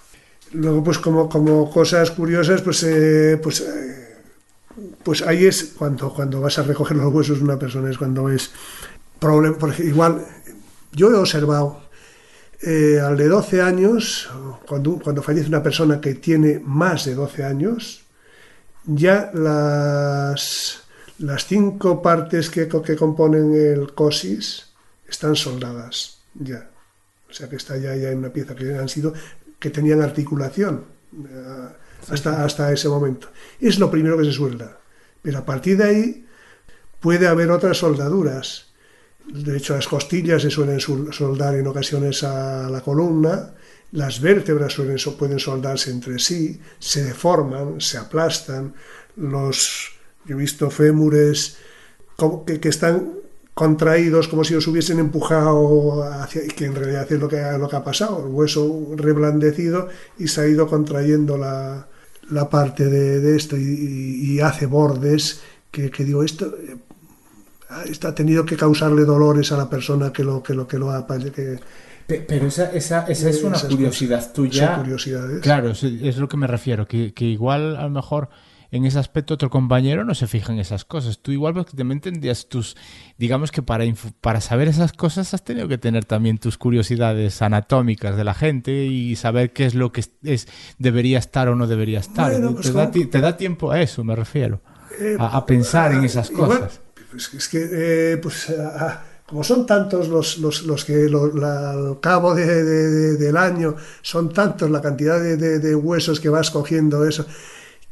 Luego, 0.53 0.83
pues 0.83 0.97
como, 0.97 1.29
como 1.29 1.69
cosas 1.69 2.11
curiosas, 2.11 2.61
pues, 2.61 2.83
eh, 2.83 3.39
pues 3.41 3.61
eh, 3.61 4.17
pues 5.03 5.21
ahí 5.21 5.45
es 5.45 5.73
cuando, 5.77 6.13
cuando 6.13 6.41
vas 6.41 6.57
a 6.59 6.63
recoger 6.63 6.97
los 6.97 7.13
huesos 7.13 7.37
de 7.37 7.43
una 7.43 7.59
persona, 7.59 7.89
es 7.89 7.97
cuando 7.97 8.29
es 8.29 8.51
problema. 9.19 9.57
Porque 9.57 9.83
igual, 9.83 10.25
yo 10.91 11.11
he 11.11 11.15
observado 11.15 11.81
eh, 12.61 12.99
al 12.99 13.15
de 13.17 13.27
12 13.27 13.61
años, 13.61 14.29
cuando, 14.67 14.99
cuando 14.99 15.21
fallece 15.21 15.47
una 15.47 15.63
persona 15.63 16.01
que 16.01 16.15
tiene 16.15 16.59
más 16.63 17.05
de 17.05 17.15
12 17.15 17.43
años, 17.43 18.03
ya 18.85 19.29
las, 19.33 20.83
las 21.19 21.45
cinco 21.45 22.01
partes 22.01 22.49
que, 22.49 22.67
que 22.67 22.95
componen 22.95 23.53
el 23.53 23.93
cosis 23.93 24.67
están 25.07 25.35
soldadas, 25.35 26.19
ya. 26.33 26.69
O 27.29 27.33
sea 27.33 27.47
que 27.47 27.57
está 27.57 27.77
ya, 27.77 27.95
ya 27.95 28.09
en 28.09 28.19
una 28.19 28.29
pieza 28.33 28.55
que 28.55 28.73
han 28.73 28.89
sido, 28.89 29.13
que 29.59 29.69
tenían 29.69 30.01
articulación. 30.01 30.85
Eh, 31.13 31.67
hasta, 32.09 32.43
hasta 32.43 32.71
ese 32.71 32.89
momento. 32.89 33.29
Es 33.59 33.79
lo 33.79 33.91
primero 33.91 34.17
que 34.17 34.25
se 34.25 34.31
suelda. 34.31 34.79
Pero 35.21 35.39
a 35.39 35.45
partir 35.45 35.77
de 35.77 35.83
ahí 35.83 36.25
puede 36.99 37.27
haber 37.27 37.51
otras 37.51 37.77
soldaduras. 37.77 38.67
De 39.27 39.57
hecho, 39.57 39.75
las 39.75 39.87
costillas 39.87 40.41
se 40.41 40.49
suelen 40.49 40.79
soldar 40.79 41.55
en 41.55 41.67
ocasiones 41.67 42.23
a 42.23 42.69
la 42.69 42.81
columna, 42.81 43.53
las 43.91 44.21
vértebras 44.21 44.73
suelen, 44.73 44.97
pueden 45.17 45.39
soldarse 45.39 45.91
entre 45.91 46.17
sí, 46.19 46.59
se 46.79 47.03
deforman, 47.03 47.79
se 47.79 47.97
aplastan, 47.97 48.73
los, 49.15 49.91
yo 50.25 50.35
he 50.35 50.39
visto 50.39 50.69
fémures 50.71 51.57
que, 52.45 52.59
que 52.59 52.69
están 52.69 53.13
contraídos 53.59 54.29
como 54.29 54.45
si 54.45 54.53
los 54.53 54.65
hubiesen 54.67 54.99
empujado 54.99 56.01
hacia, 56.01 56.47
que 56.47 56.63
en 56.63 56.75
realidad 56.75 57.11
es 57.11 57.19
lo 57.19 57.27
que, 57.27 57.41
lo 57.59 57.67
que 57.67 57.75
ha 57.75 57.83
pasado, 57.83 58.25
el 58.25 58.31
hueso 58.31 58.93
reblandecido 58.95 59.89
y 60.17 60.29
se 60.29 60.39
ha 60.39 60.47
ido 60.47 60.65
contrayendo 60.65 61.37
la, 61.37 61.85
la 62.29 62.49
parte 62.49 62.85
de, 62.85 63.19
de 63.19 63.35
esto 63.35 63.57
y, 63.57 64.39
hace 64.39 64.65
bordes 64.65 65.41
que, 65.71 65.91
que 65.91 66.05
digo, 66.05 66.23
esto, 66.23 66.55
esto, 67.85 68.07
ha 68.07 68.15
tenido 68.15 68.45
que 68.45 68.55
causarle 68.55 69.03
dolores 69.03 69.51
a 69.51 69.57
la 69.57 69.69
persona 69.69 70.13
que 70.13 70.23
lo, 70.23 70.41
que 70.41 70.53
lo, 70.53 70.65
que 70.65 70.79
lo 70.79 70.91
ha... 70.91 71.05
Que, 71.05 71.59
pero 72.07 72.47
esa, 72.47 72.71
esa, 72.71 73.07
esa 73.07 73.29
es 73.29 73.43
una 73.43 73.59
curiosidad 73.59 74.19
cosas, 74.19 74.33
tuya. 74.33 74.67
Son 74.67 74.83
curiosidades. 74.83 75.41
Claro, 75.41 75.71
es 75.71 76.17
lo 76.17 76.29
que 76.29 76.37
me 76.37 76.47
refiero, 76.47 76.87
que, 76.87 77.13
que 77.13 77.25
igual 77.25 77.75
a 77.75 77.83
lo 77.83 77.89
mejor 77.89 78.29
en 78.71 78.85
ese 78.85 78.99
aspecto 78.99 79.33
otro 79.33 79.49
compañero 79.49 80.03
no 80.03 80.13
se 80.13 80.27
fija 80.27 80.53
en 80.53 80.59
esas 80.59 80.85
cosas. 80.85 81.19
Tú 81.19 81.31
igual 81.31 81.53
porque 81.53 81.75
también 81.75 82.01
tendrías 82.01 82.47
tus, 82.47 82.77
digamos 83.17 83.51
que 83.51 83.61
para, 83.61 83.85
para 84.21 84.41
saber 84.41 84.67
esas 84.67 84.93
cosas 84.93 85.33
has 85.33 85.43
tenido 85.43 85.67
que 85.67 85.77
tener 85.77 86.05
también 86.05 86.37
tus 86.37 86.57
curiosidades 86.57 87.41
anatómicas 87.41 88.15
de 88.15 88.23
la 88.23 88.33
gente 88.33 88.85
y 88.85 89.15
saber 89.15 89.53
qué 89.53 89.65
es 89.65 89.75
lo 89.75 89.91
que 89.91 90.03
es, 90.23 90.47
debería 90.77 91.19
estar 91.19 91.47
o 91.49 91.55
no 91.55 91.67
debería 91.67 91.99
estar. 91.99 92.31
Bueno, 92.31 92.53
pues 92.53 92.67
te, 92.67 92.73
da, 92.73 92.91
te, 92.91 93.21
da, 93.21 93.37
tiempo 93.37 93.71
a 93.71 93.81
eso, 93.81 94.03
me 94.03 94.15
refiero. 94.15 94.61
Eh, 94.99 95.15
a, 95.19 95.37
a, 95.37 95.45
pensar 95.45 95.93
en 95.93 96.03
esas 96.03 96.29
igual, 96.29 96.49
cosas. 96.49 96.81
Pues 97.11 97.33
es 97.33 97.47
que, 97.47 97.69
eh, 97.71 98.17
pues, 98.17 98.49
a, 98.49 99.03
como 99.29 99.43
son 99.43 99.65
tantos 99.65 100.07
los, 100.07 100.39
los, 100.39 100.63
los 100.63 100.83
que 100.83 101.07
lo, 101.07 101.33
la, 101.35 101.71
al 101.71 101.99
cabo 101.99 102.33
de, 102.33 102.45
de, 102.45 102.89
de, 102.89 103.17
del 103.17 103.37
año, 103.37 103.75
son 104.01 104.33
tantos 104.33 104.71
la 104.71 104.81
cantidad 104.81 105.21
de, 105.21 105.75
huesos 105.75 106.19
que 106.19 106.29
vas 106.29 106.49
cogiendo, 106.49 107.05
eso 107.07 107.25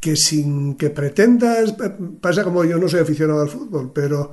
que 0.07 0.15
sin 0.15 0.75
que 0.75 0.89
pretendas, 0.89 1.75
pasa 2.21 2.41
como 2.41 2.63
yo 2.63 2.77
no 2.77 2.87
soy 2.87 3.01
aficionado 3.01 3.41
al 3.41 3.49
fútbol, 3.49 3.91
pero, 3.93 4.31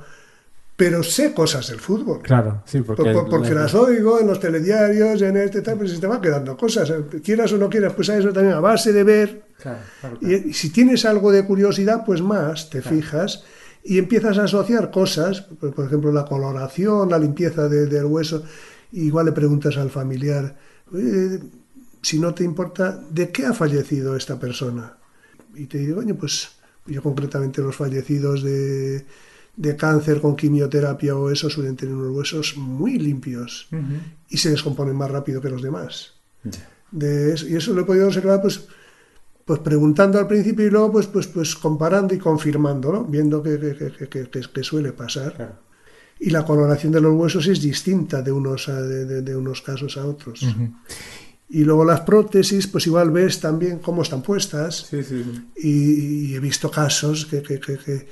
pero 0.73 1.03
sé 1.03 1.33
cosas 1.33 1.67
del 1.67 1.81
fútbol. 1.81 2.21
Claro, 2.21 2.63
sí, 2.65 2.79
porque, 2.79 3.11
por, 3.11 3.29
porque 3.29 3.53
las 3.53 3.75
oigo 3.75 4.21
en 4.21 4.27
los 4.27 4.39
telediarios, 4.39 5.21
en 5.21 5.35
este 5.35 5.61
tal, 5.61 5.77
pues 5.77 5.91
se 5.91 5.99
te 5.99 6.07
van 6.07 6.21
quedando 6.21 6.55
cosas, 6.55 6.93
quieras 7.21 7.51
o 7.51 7.57
no 7.57 7.69
quieras, 7.69 7.91
pues 7.91 8.09
a 8.09 8.17
eso 8.17 8.31
también 8.31 8.55
a 8.55 8.61
base 8.61 8.93
de 8.93 9.03
ver. 9.03 9.43
Claro, 9.61 9.79
claro, 9.99 10.17
claro. 10.17 10.33
Y, 10.33 10.49
y, 10.51 10.53
si 10.53 10.69
tienes 10.69 11.03
algo 11.03 11.29
de 11.33 11.45
curiosidad, 11.45 12.05
pues 12.05 12.21
más 12.21 12.69
te 12.69 12.81
fijas 12.81 13.43
y 13.83 13.97
empiezas 13.97 14.37
a 14.37 14.45
asociar 14.45 14.91
cosas, 14.91 15.41
por 15.41 15.85
ejemplo, 15.85 16.13
la 16.13 16.23
coloración, 16.23 17.09
la 17.09 17.19
limpieza 17.19 17.67
de, 17.67 17.87
del 17.87 18.05
hueso, 18.05 18.43
igual 18.93 19.25
le 19.25 19.33
preguntas 19.33 19.75
al 19.75 19.89
familiar, 19.89 20.55
si 22.01 22.17
no 22.17 22.33
te 22.33 22.45
importa, 22.45 22.97
¿de 23.09 23.29
qué 23.29 23.45
ha 23.45 23.53
fallecido 23.53 24.15
esta 24.15 24.39
persona? 24.39 24.99
Y 25.55 25.65
te 25.65 25.79
digo, 25.79 25.95
coño, 25.97 26.15
pues 26.15 26.49
yo 26.85 27.01
concretamente 27.01 27.61
los 27.61 27.75
fallecidos 27.75 28.43
de, 28.43 29.05
de 29.57 29.75
cáncer 29.75 30.21
con 30.21 30.35
quimioterapia 30.35 31.15
o 31.15 31.29
eso 31.29 31.49
suelen 31.49 31.75
tener 31.75 31.95
unos 31.95 32.15
huesos 32.15 32.57
muy 32.57 32.99
limpios 32.99 33.67
y 34.29 34.37
se 34.37 34.49
descomponen 34.49 34.95
más 34.95 35.09
rápido 35.09 35.41
que 35.41 35.49
los 35.49 35.61
demás. 35.61 36.13
De 36.91 37.33
eso, 37.33 37.47
y 37.47 37.55
eso 37.55 37.73
lo 37.73 37.81
he 37.81 37.85
podido 37.85 38.07
observar 38.07 38.41
pues, 38.41 38.67
pues 39.43 39.59
preguntando 39.59 40.19
al 40.19 40.27
principio 40.27 40.65
y 40.65 40.69
luego 40.69 40.91
pues, 40.91 41.07
pues, 41.07 41.27
pues 41.27 41.55
comparando 41.55 42.13
y 42.13 42.19
confirmando, 42.19 43.03
viendo 43.05 43.41
que, 43.41 43.57
que, 44.09 44.63
suele 44.63 44.91
pasar. 44.91 45.59
Y 46.19 46.29
la 46.29 46.45
coloración 46.45 46.93
de 46.93 47.01
los 47.01 47.13
huesos 47.13 47.47
es 47.47 47.61
distinta 47.61 48.21
de 48.21 48.31
unos, 48.31 48.67
de, 48.67 49.35
unos 49.35 49.61
casos 49.61 49.97
a 49.97 50.05
otros. 50.05 50.45
Y 51.47 51.63
luego 51.63 51.85
las 51.85 52.01
prótesis, 52.01 52.67
pues 52.67 52.87
igual 52.87 53.11
ves 53.11 53.39
también 53.39 53.79
cómo 53.79 54.01
están 54.01 54.21
puestas. 54.21 54.89
Y, 55.55 56.31
y, 56.31 56.35
he 56.35 56.39
visto 56.39 56.71
casos 56.71 57.25
que, 57.25 58.07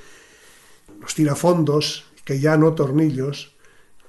los 1.00 1.14
tirafondos, 1.14 2.04
que 2.24 2.38
ya 2.38 2.56
no 2.56 2.74
tornillos, 2.74 3.54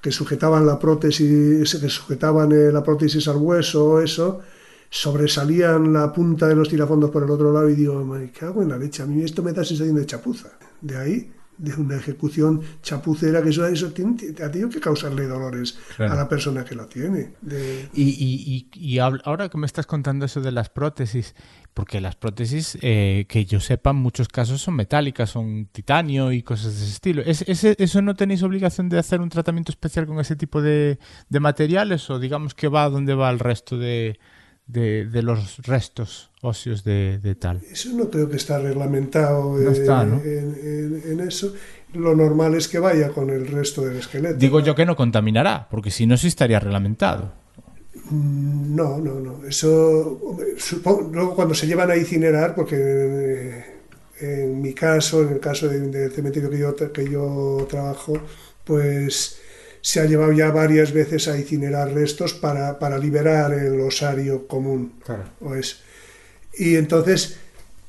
que 0.00 0.12
sujetaban 0.12 0.64
la 0.64 0.78
prótesis, 0.78 1.74
que 1.74 1.88
sujetaban 1.88 2.52
eh, 2.52 2.70
la 2.72 2.82
prótesis 2.82 3.26
al 3.26 3.38
hueso, 3.38 4.00
eso, 4.00 4.40
sobresalían 4.88 5.92
la 5.92 6.12
punta 6.12 6.46
de 6.46 6.54
los 6.54 6.68
tirafondos 6.68 7.10
por 7.10 7.24
el 7.24 7.30
otro 7.30 7.52
lado 7.52 7.68
y 7.68 7.74
digo, 7.74 8.04
me 8.04 8.30
cago 8.30 8.62
en 8.62 8.68
la 8.68 8.78
leche, 8.78 9.02
a 9.02 9.06
mí 9.06 9.22
esto 9.22 9.42
me 9.42 9.52
da 9.52 9.64
sensación 9.64 9.96
de 9.96 10.06
chapuza. 10.06 10.52
De 10.80 10.96
ahí 10.96 11.32
de 11.58 11.74
una 11.74 11.96
ejecución 11.96 12.60
chapucera 12.82 13.42
que 13.42 13.50
eso, 13.50 13.66
eso 13.66 13.90
tiene, 13.92 14.16
ha 14.42 14.50
tenido 14.50 14.68
que 14.68 14.80
causarle 14.80 15.26
dolores 15.26 15.78
a 15.98 16.14
la 16.14 16.28
persona 16.28 16.64
que 16.64 16.74
lo 16.74 16.86
tiene. 16.86 17.32
Y, 17.94 18.68
y, 18.72 18.98
ahora 18.98 19.48
que 19.48 19.58
me 19.58 19.66
estás 19.66 19.86
contando 19.86 20.26
eso 20.26 20.40
de 20.40 20.52
las 20.52 20.68
prótesis, 20.68 21.34
porque 21.74 22.00
las 22.00 22.16
prótesis, 22.16 22.78
eh, 22.80 23.26
que 23.28 23.44
yo 23.44 23.60
sepa, 23.60 23.90
en 23.90 23.96
muchos 23.96 24.28
casos 24.28 24.62
son 24.62 24.76
metálicas, 24.76 25.30
son 25.30 25.66
titanio 25.66 26.32
y 26.32 26.42
cosas 26.42 26.74
de 26.78 26.84
ese 26.84 26.92
estilo. 26.92 27.22
¿Es, 27.22 27.42
¿Eso 27.46 28.02
no 28.02 28.14
tenéis 28.14 28.42
obligación 28.42 28.88
de 28.88 28.98
hacer 28.98 29.20
un 29.20 29.28
tratamiento 29.28 29.72
especial 29.72 30.06
con 30.06 30.18
ese 30.20 30.36
tipo 30.36 30.62
de, 30.62 30.98
de 31.28 31.40
materiales 31.40 32.08
o 32.10 32.18
digamos 32.18 32.54
que 32.54 32.68
va 32.68 32.88
donde 32.88 33.14
va 33.14 33.30
el 33.30 33.38
resto 33.38 33.78
de, 33.78 34.18
de, 34.66 35.22
los 35.22 35.58
restos 35.66 36.30
óseos 36.42 36.84
de, 36.84 37.36
tal. 37.38 37.60
Eso 37.70 37.90
no 37.92 38.10
creo 38.10 38.28
que 38.28 38.36
está 38.36 38.58
reglamentado 38.58 39.58
en, 39.60 41.20
eso. 41.20 41.54
Lo 41.94 42.14
normal 42.14 42.54
es 42.54 42.68
que 42.68 42.78
vaya 42.78 43.10
con 43.10 43.30
el 43.30 43.46
resto 43.46 43.82
del 43.82 43.98
esqueleto. 43.98 44.36
Digo 44.36 44.60
yo 44.60 44.74
que 44.74 44.84
no 44.84 44.96
contaminará, 44.96 45.68
porque 45.70 45.90
si 45.90 46.06
no, 46.06 46.16
sí 46.16 46.26
estaría 46.28 46.60
reglamentado. 46.60 47.32
Mm, 48.10 48.74
no, 48.74 48.98
no, 48.98 49.20
no. 49.20 49.46
Eso, 49.46 50.36
luego 51.12 51.34
cuando 51.34 51.54
se 51.54 51.66
llevan 51.66 51.90
a 51.90 51.96
incinerar, 51.96 52.54
porque 52.54 52.76
eh, 52.76 53.64
en 54.20 54.60
mi 54.60 54.74
caso, 54.74 55.22
en 55.22 55.34
el 55.34 55.40
caso 55.40 55.68
del 55.68 56.12
cementerio 56.12 56.50
que 56.50 56.58
yo, 56.58 56.74
que 56.92 57.08
yo 57.08 57.66
trabajo, 57.68 58.14
pues 58.64 59.40
se 59.86 60.00
ha 60.00 60.04
llevado 60.04 60.32
ya 60.32 60.50
varias 60.50 60.92
veces 60.92 61.28
a 61.28 61.38
incinerar 61.38 61.94
restos 61.94 62.34
para, 62.34 62.76
para 62.80 62.98
liberar 62.98 63.52
el 63.52 63.80
osario 63.80 64.48
común. 64.48 64.94
Pues, 65.38 65.78
y 66.54 66.74
entonces 66.74 67.36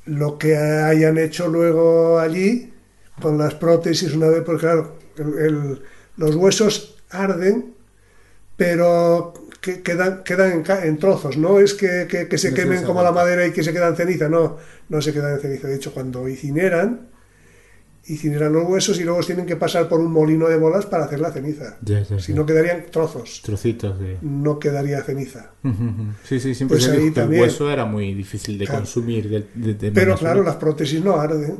lo 0.05 0.37
que 0.37 0.55
hayan 0.55 1.17
hecho 1.17 1.47
luego 1.47 2.19
allí 2.19 2.71
con 3.19 3.39
las 3.39 3.55
prótesis 3.55 4.13
una 4.13 4.27
vez, 4.27 4.43
porque 4.45 4.59
claro, 4.59 4.95
los 6.17 6.35
huesos 6.35 6.97
arden, 7.09 7.73
pero 8.55 9.33
que 9.59 9.81
quedan, 9.81 10.23
quedan 10.23 10.63
en, 10.83 10.99
trozos, 10.99 11.35
no 11.35 11.59
es 11.59 11.73
que, 11.73 12.05
que 12.07 12.37
se 12.37 12.53
quemen 12.53 12.83
como 12.83 13.01
la 13.01 13.11
madera 13.11 13.47
y 13.47 13.51
que 13.51 13.63
se 13.63 13.73
quedan 13.73 13.95
ceniza, 13.95 14.29
no, 14.29 14.57
no 14.87 15.01
se 15.01 15.13
quedan 15.13 15.33
en 15.33 15.39
ceniza. 15.39 15.67
De 15.67 15.77
hecho, 15.77 15.95
cuando 15.95 16.29
incineran, 16.29 17.07
incineran 18.07 18.53
los 18.53 18.67
huesos 18.67 18.99
y 18.99 19.03
luego 19.03 19.21
tienen 19.21 19.45
que 19.45 19.55
pasar 19.55 19.89
por 19.89 19.99
un 19.99 20.11
molino 20.11 20.47
de 20.47 20.57
bolas 20.57 20.85
para 20.85 21.05
hacer 21.05 21.19
la 21.19 21.31
ceniza. 21.31 21.77
si 22.19 22.33
no 22.33 22.45
quedarían 22.45 22.85
trozos. 22.89 23.41
Trocitos 23.43 23.99
de... 23.99 24.17
No 24.21 24.59
quedaría 24.59 25.01
ceniza. 25.03 25.51
Sí, 26.23 26.39
sí, 26.39 26.55
siempre 26.55 26.77
pues 26.77 27.13
también... 27.13 27.43
el 27.43 27.49
hueso 27.49 27.71
era 27.71 27.85
muy 27.85 28.13
difícil 28.13 28.57
de 28.57 28.67
consumir. 28.67 29.47
Pero 29.93 30.15
claro, 30.15 30.43
las 30.43 30.55
prótesis 30.55 31.03
no 31.03 31.19
arden. 31.19 31.57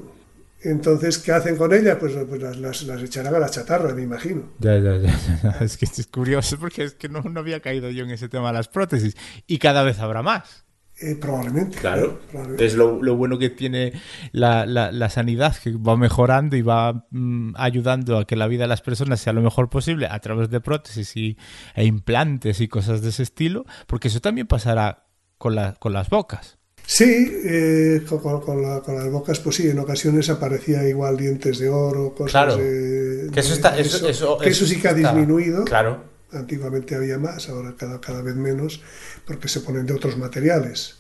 Entonces, 0.62 1.20
¿qué 1.20 1.32
hacen 1.32 1.56
con 1.56 1.74
ellas? 1.74 1.98
Pues, 2.00 2.14
pues 2.28 2.42
las, 2.42 2.84
las, 2.84 3.04
echarán 3.04 3.36
a 3.36 3.40
la 3.40 3.50
chatarra, 3.50 3.94
me 3.94 4.02
imagino. 4.02 4.54
Ya, 4.60 4.78
ya, 4.78 4.98
ya, 4.98 5.58
Es 5.62 5.78
que 5.78 5.86
es 5.86 6.08
curioso 6.08 6.58
porque 6.60 6.84
es 6.84 6.94
que 6.94 7.10
no, 7.10 7.22
no 7.22 7.40
había 7.40 7.60
caído 7.60 7.90
yo 7.90 8.04
en 8.04 8.12
ese 8.12 8.28
tema 8.28 8.48
de 8.48 8.54
las 8.54 8.68
prótesis. 8.68 9.16
Y 9.46 9.60
cada 9.60 9.84
vez 9.84 10.00
habrá 10.00 10.24
más. 10.24 10.67
Eh, 11.00 11.16
probablemente. 11.16 11.78
Claro. 11.78 12.20
Es 12.58 12.74
lo, 12.74 12.98
bueno 13.16 13.38
que 13.38 13.52
tiene 13.52 13.94
la, 14.32 14.66
la, 14.66 15.10
sanidad, 15.10 15.56
que 15.56 15.72
va 15.72 15.96
mejorando 15.96 16.56
y 16.56 16.64
va 16.64 17.06
mm, 17.12 17.54
ayudando 17.56 18.18
a 18.18 18.26
que 18.26 18.36
la 18.36 18.48
vida 18.48 18.64
de 18.64 18.70
las 18.70 18.82
personas 18.82 19.20
sea 19.20 19.34
lo 19.34 19.42
mejor 19.42 19.70
posible 19.70 20.08
a 20.10 20.20
través 20.20 20.50
de 20.50 20.60
prótesis 20.60 21.16
y, 21.16 21.38
e 21.76 21.86
implantes 21.86 22.62
y 22.62 22.68
cosas 22.68 23.02
de 23.04 23.10
ese 23.10 23.22
estilo, 23.24 23.66
porque 23.86 24.08
eso 24.08 24.22
también 24.22 24.48
pasará 24.48 25.06
con, 25.38 25.54
la, 25.54 25.74
con 25.74 25.94
las 25.94 26.10
bocas. 26.10 26.58
Sí, 26.88 27.32
eh, 27.44 28.04
con, 28.08 28.62
las 28.64 29.12
bocas, 29.12 29.40
pues 29.40 29.58
sí, 29.58 29.70
en 29.70 29.78
ocasiones 29.78 30.32
aparecía 30.32 30.88
igual 30.88 31.16
dientes 31.16 31.60
de 31.60 31.70
oro, 31.70 32.16
cosas 32.16 32.58
de, 32.58 33.30
que 33.32 33.42
eso, 33.42 33.54
está, 33.54 33.78
eso, 33.78 34.38
que 34.40 34.50
eso 34.50 34.66
sí 34.66 34.80
que 34.80 34.88
ha 34.88 34.94
disminuido. 34.94 35.64
Claro 35.66 36.17
Antiguamente 36.32 36.96
había 36.96 37.18
más, 37.18 37.50
ahora 37.50 37.76
cada, 37.78 38.02
cada 38.02 38.22
vez 38.22 38.36
menos, 38.36 38.82
porque 39.26 39.48
se 39.48 39.62
ponen 39.62 39.86
de 39.86 39.94
otros 39.94 40.18
materiales. 40.18 40.98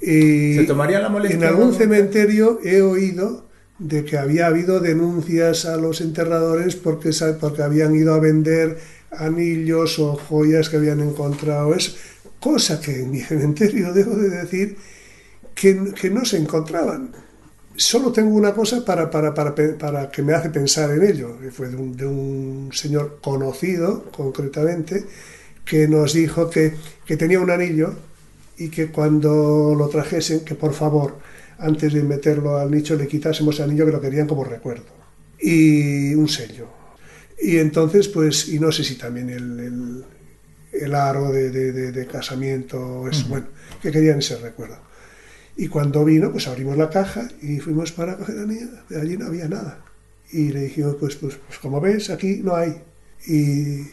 Y 0.00 0.54
¿Se 0.54 0.64
tomaría 0.64 1.00
la 1.00 1.08
molestia? 1.08 1.36
En 1.36 1.44
algún 1.44 1.74
cementerio 1.74 2.58
he 2.64 2.80
oído 2.82 3.48
de 3.78 4.04
que 4.04 4.18
había 4.18 4.46
habido 4.46 4.80
denuncias 4.80 5.64
a 5.64 5.76
los 5.76 6.00
enterradores 6.00 6.76
porque, 6.76 7.10
porque 7.40 7.62
habían 7.62 7.94
ido 7.94 8.14
a 8.14 8.20
vender 8.20 8.78
anillos 9.10 9.98
o 9.98 10.14
joyas 10.16 10.68
que 10.68 10.76
habían 10.76 11.00
encontrado. 11.00 11.74
Es 11.74 11.96
cosa 12.38 12.80
que 12.80 13.02
en 13.02 13.10
mi 13.10 13.20
cementerio 13.20 13.92
debo 13.92 14.16
de 14.16 14.30
decir 14.30 14.76
que, 15.54 15.92
que 16.00 16.10
no 16.10 16.24
se 16.24 16.38
encontraban 16.38 17.12
solo 17.80 18.12
tengo 18.12 18.36
una 18.36 18.52
cosa 18.52 18.84
para, 18.84 19.10
para, 19.10 19.32
para, 19.32 19.54
para, 19.54 20.10
que 20.10 20.22
me 20.22 20.34
hace 20.34 20.50
pensar 20.50 20.90
en 20.90 21.02
ello, 21.02 21.38
fue 21.50 21.68
de 21.68 21.76
un, 21.76 21.96
de 21.96 22.06
un, 22.06 22.70
señor 22.72 23.18
conocido, 23.22 24.04
concretamente, 24.12 25.04
que 25.64 25.88
nos 25.88 26.12
dijo 26.12 26.50
que, 26.50 26.74
que, 27.06 27.16
tenía 27.16 27.40
un 27.40 27.50
anillo 27.50 27.94
y 28.58 28.68
que 28.68 28.88
cuando 28.90 29.74
lo 29.76 29.88
trajesen, 29.88 30.44
que 30.44 30.54
por 30.54 30.74
favor, 30.74 31.18
antes 31.58 31.94
de 31.94 32.02
meterlo 32.02 32.58
al 32.58 32.70
nicho, 32.70 32.96
le 32.96 33.08
quitásemos 33.08 33.58
el 33.58 33.70
anillo 33.70 33.86
que 33.86 33.92
lo 33.92 34.00
querían 34.00 34.26
como 34.26 34.44
recuerdo. 34.44 34.84
Y 35.40 36.14
un 36.14 36.28
sello. 36.28 36.68
Y 37.40 37.56
entonces, 37.56 38.08
pues, 38.08 38.48
y 38.48 38.58
no 38.58 38.70
sé 38.70 38.84
si 38.84 38.96
también 38.96 39.30
el, 39.30 40.04
el, 40.72 40.94
aro 40.94 41.32
de, 41.32 41.50
de, 41.50 41.92
de, 41.92 42.06
casamiento, 42.06 43.08
eso, 43.08 43.26
bueno, 43.28 43.46
que 43.80 43.90
querían 43.90 44.18
ese 44.18 44.36
recuerdo. 44.36 44.89
Y 45.60 45.68
cuando 45.68 46.06
vino, 46.06 46.32
pues 46.32 46.48
abrimos 46.48 46.74
la 46.78 46.88
caja 46.88 47.28
y 47.42 47.58
fuimos 47.58 47.92
para 47.92 48.16
coger 48.16 48.34
a 48.34 48.40
la 48.40 48.46
niña. 48.46 48.68
Allí 48.98 49.18
no 49.18 49.26
había 49.26 49.46
nada. 49.46 49.84
Y 50.32 50.48
le 50.52 50.62
dijimos, 50.62 50.96
pues, 50.98 51.16
pues, 51.16 51.36
pues 51.36 51.58
como 51.58 51.82
ves, 51.82 52.08
aquí 52.08 52.40
no 52.42 52.56
hay. 52.56 52.80
Y 53.26 53.86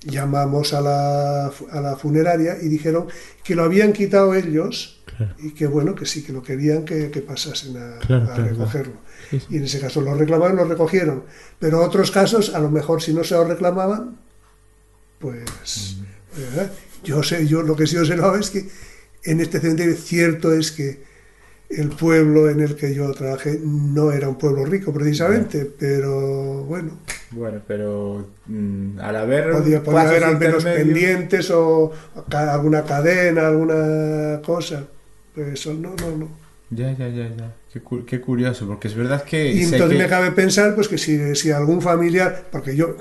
llamamos 0.00 0.74
a 0.74 0.80
la, 0.80 1.46
a 1.46 1.80
la 1.80 1.96
funeraria 1.96 2.56
y 2.60 2.66
dijeron 2.66 3.06
que 3.44 3.54
lo 3.54 3.62
habían 3.62 3.92
quitado 3.92 4.34
ellos 4.34 5.00
y 5.38 5.52
que 5.52 5.68
bueno, 5.68 5.94
que 5.94 6.06
sí, 6.06 6.24
que 6.24 6.32
lo 6.32 6.42
querían 6.42 6.84
que, 6.84 7.12
que 7.12 7.20
pasasen 7.20 7.76
a, 7.76 8.00
recogerlo. 8.34 8.94
Y 9.48 9.58
en 9.58 9.62
ese 9.62 9.78
caso 9.78 10.00
lo 10.00 10.14
reclamaban, 10.14 10.56
lo 10.56 10.64
recogieron. 10.64 11.22
Pero 11.60 11.84
otros 11.84 12.10
casos, 12.10 12.52
a 12.52 12.58
lo 12.58 12.68
mejor 12.68 13.00
si 13.00 13.14
no 13.14 13.22
se 13.22 13.36
lo 13.36 13.44
reclamaban, 13.44 14.18
pues... 15.20 15.98
Mm. 16.34 17.04
Yo 17.04 17.22
sé, 17.22 17.46
yo 17.46 17.62
lo 17.62 17.76
que 17.76 17.86
sí 17.86 17.96
os 17.96 18.08
sé 18.08 18.16
es 18.40 18.50
que 18.50 18.68
en 19.22 19.40
este 19.40 19.60
cementerio 19.60 19.94
cierto 19.94 20.52
es 20.52 20.72
que 20.72 21.11
el 21.76 21.88
pueblo 21.88 22.50
en 22.50 22.60
el 22.60 22.76
que 22.76 22.94
yo 22.94 23.10
trabajé 23.12 23.60
no 23.62 24.12
era 24.12 24.28
un 24.28 24.36
pueblo 24.36 24.64
rico 24.64 24.92
precisamente, 24.92 25.64
pero 25.78 26.64
bueno. 26.64 26.98
Bueno, 27.30 27.60
pero 27.66 28.26
mm, 28.46 28.98
al 29.00 29.16
haber... 29.16 29.50
Podía, 29.52 29.78
haber 29.78 30.24
al 30.24 30.38
menos 30.38 30.64
pendientes 30.64 31.50
o 31.50 31.92
alguna 32.30 32.84
cadena, 32.84 33.48
alguna 33.48 34.40
cosa. 34.44 34.84
Pues 35.34 35.48
eso 35.48 35.72
no, 35.74 35.94
no, 35.96 36.16
no. 36.16 36.28
Ya, 36.70 36.92
ya, 36.96 37.08
ya, 37.08 37.30
ya. 37.36 37.54
Qué, 38.06 38.20
curioso, 38.20 38.66
porque 38.66 38.88
es 38.88 38.94
verdad 38.94 39.22
que... 39.24 39.52
Y 39.52 39.62
entonces 39.62 39.98
me 39.98 40.06
cabe 40.06 40.30
pensar 40.32 40.74
pues 40.74 40.88
que 40.88 40.98
si, 40.98 41.34
si 41.34 41.50
algún 41.50 41.80
familiar, 41.80 42.44
porque 42.50 42.76
yo, 42.76 42.96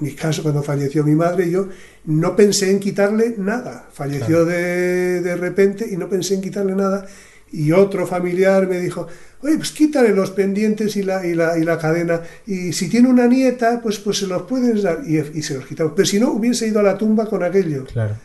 mi 0.00 0.14
caso 0.14 0.42
cuando 0.42 0.62
falleció 0.62 1.04
mi 1.04 1.14
madre, 1.14 1.50
yo 1.50 1.68
no 2.06 2.34
pensé 2.34 2.70
en 2.70 2.80
quitarle 2.80 3.34
nada. 3.36 3.88
Falleció 3.92 4.46
de, 4.46 5.20
de 5.20 5.36
repente 5.36 5.86
y 5.90 5.96
no 5.96 6.08
pensé 6.08 6.34
en 6.34 6.40
quitarle 6.40 6.74
nada 6.74 7.06
y 7.52 7.72
otro 7.72 8.06
familiar 8.06 8.66
me 8.66 8.80
dijo, 8.80 9.06
oye, 9.42 9.56
pues 9.56 9.72
quítale 9.72 10.10
los 10.10 10.30
pendientes 10.30 10.96
y 10.96 11.02
la, 11.02 11.26
y 11.26 11.34
la, 11.34 11.58
y 11.58 11.64
la 11.64 11.78
cadena, 11.78 12.22
y 12.46 12.72
si 12.72 12.88
tiene 12.88 13.08
una 13.08 13.26
nieta, 13.26 13.80
pues, 13.82 13.98
pues 13.98 14.18
se 14.18 14.26
los 14.26 14.42
puedes 14.42 14.82
dar, 14.82 15.00
y, 15.06 15.42
se 15.42 15.54
los 15.54 15.66
quitamos. 15.66 15.92
Pero 15.94 16.06
si 16.06 16.18
no, 16.18 16.32
hubiese 16.32 16.66
ido 16.66 16.80
a 16.80 16.82
la 16.82 16.96
tumba 16.96 17.26
con 17.26 17.42
aquello. 17.42 17.84
Claro. 17.84 18.16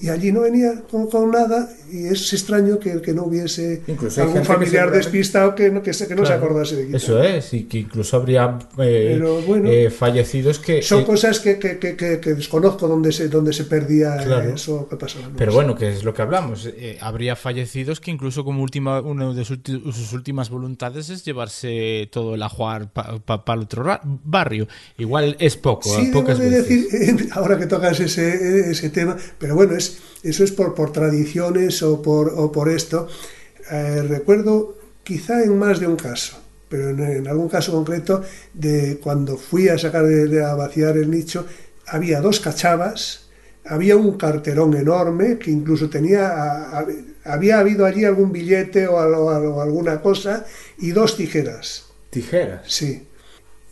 Y 0.00 0.08
allí 0.08 0.32
no 0.32 0.40
venía 0.42 0.82
con, 0.90 1.08
con, 1.08 1.30
nada 1.30 1.68
y 1.92 2.06
es 2.06 2.32
extraño 2.32 2.78
que, 2.78 3.00
que 3.02 3.12
no 3.12 3.24
hubiese 3.24 3.82
incluso 3.86 4.22
algún 4.22 4.44
familiar 4.44 4.90
despistado 4.90 5.54
que 5.54 5.70
no, 5.70 5.82
que, 5.82 5.92
se, 5.92 6.06
que 6.08 6.14
no 6.14 6.22
claro, 6.22 6.38
se 6.40 6.44
acordase 6.44 6.76
de 6.76 6.86
quitar. 6.86 7.00
Eso 7.00 7.22
es, 7.22 7.52
y 7.54 7.64
que 7.64 7.78
incluso 7.78 8.16
habría 8.16 8.58
eh, 8.78 9.10
Pero, 9.18 9.42
bueno, 9.42 9.68
eh, 9.70 9.90
fallecidos 9.90 10.58
que... 10.58 10.82
Son 10.82 11.00
eh, 11.02 11.04
cosas 11.04 11.40
que, 11.40 11.54
desconozco 11.56 12.88
dónde 12.88 13.12
se, 13.12 13.28
dónde 13.28 13.52
se 13.52 13.64
perdía 13.64 14.16
Claro. 14.18 14.54
eso 14.54 14.88
que 14.88 14.96
pasaba. 14.96 15.28
no 15.28 15.36
Pero 15.36 15.50
sé. 15.52 15.54
bueno, 15.56 15.74
que 15.74 15.88
es 15.90 16.04
lo 16.04 16.14
que 16.14 16.22
hablamos. 16.22 16.66
eh, 16.66 16.96
habría 17.00 17.36
fallecidos 17.36 18.00
que 18.00 18.10
incluso 18.10 18.44
como 18.44 18.62
última, 18.62 19.00
una 19.00 19.32
de 19.34 19.44
sus, 19.44 19.58
sus 19.66 20.12
últimas 20.12 20.50
voluntades 20.50 21.10
es 21.10 21.24
llevarse 21.24 22.08
todo 22.12 22.34
el 22.34 22.42
ajuar 22.42 22.92
para 22.92 23.54
el 23.54 23.60
otro 23.60 24.00
barrio. 24.24 24.66
Igual 24.98 25.36
es 25.38 25.56
poco, 25.56 25.88
Sí, 25.88 26.10
pocas 26.12 26.38
veces. 26.38 26.68
decir, 26.88 27.28
ahora 27.32 27.58
que 27.58 27.66
tocas 27.66 27.98
ese, 28.00 28.70
ese 28.70 28.90
tema, 28.90 29.16
pero 29.38 29.54
bueno, 29.54 29.74
es, 29.74 29.89
eso 30.22 30.44
es 30.44 30.52
por, 30.52 30.74
por 30.74 30.92
tradiciones 30.92 31.82
o 31.82 32.00
por, 32.02 32.32
o 32.36 32.50
por 32.52 32.68
esto. 32.68 33.08
Eh, 33.70 34.02
recuerdo 34.08 34.76
quizá 35.04 35.42
en 35.42 35.56
más 35.58 35.80
de 35.80 35.86
un 35.86 35.96
caso, 35.96 36.38
pero 36.68 36.90
en, 36.90 37.00
en 37.00 37.26
algún 37.28 37.48
caso 37.48 37.72
concreto, 37.72 38.22
de 38.54 38.98
cuando 39.02 39.36
fui 39.36 39.68
a 39.68 39.78
sacar 39.78 40.04
de, 40.06 40.26
de- 40.26 40.44
a 40.44 40.54
vaciar 40.54 40.96
el 40.96 41.10
nicho, 41.10 41.46
había 41.86 42.20
dos 42.20 42.40
cachavas, 42.40 43.28
había 43.64 43.96
un 43.96 44.16
carterón 44.16 44.74
enorme 44.74 45.38
que 45.38 45.50
incluso 45.50 45.88
tenía, 45.90 46.28
a- 46.28 46.80
a- 46.80 46.86
había 47.24 47.58
habido 47.58 47.84
allí 47.86 48.04
algún 48.04 48.32
billete 48.32 48.86
o, 48.86 48.98
al- 49.00 49.14
o 49.14 49.30
al- 49.30 49.46
o 49.46 49.60
alguna 49.62 50.00
cosa 50.00 50.44
y 50.78 50.90
dos 50.92 51.16
tijeras. 51.16 51.84
Tijeras. 52.10 52.62
Sí. 52.66 53.06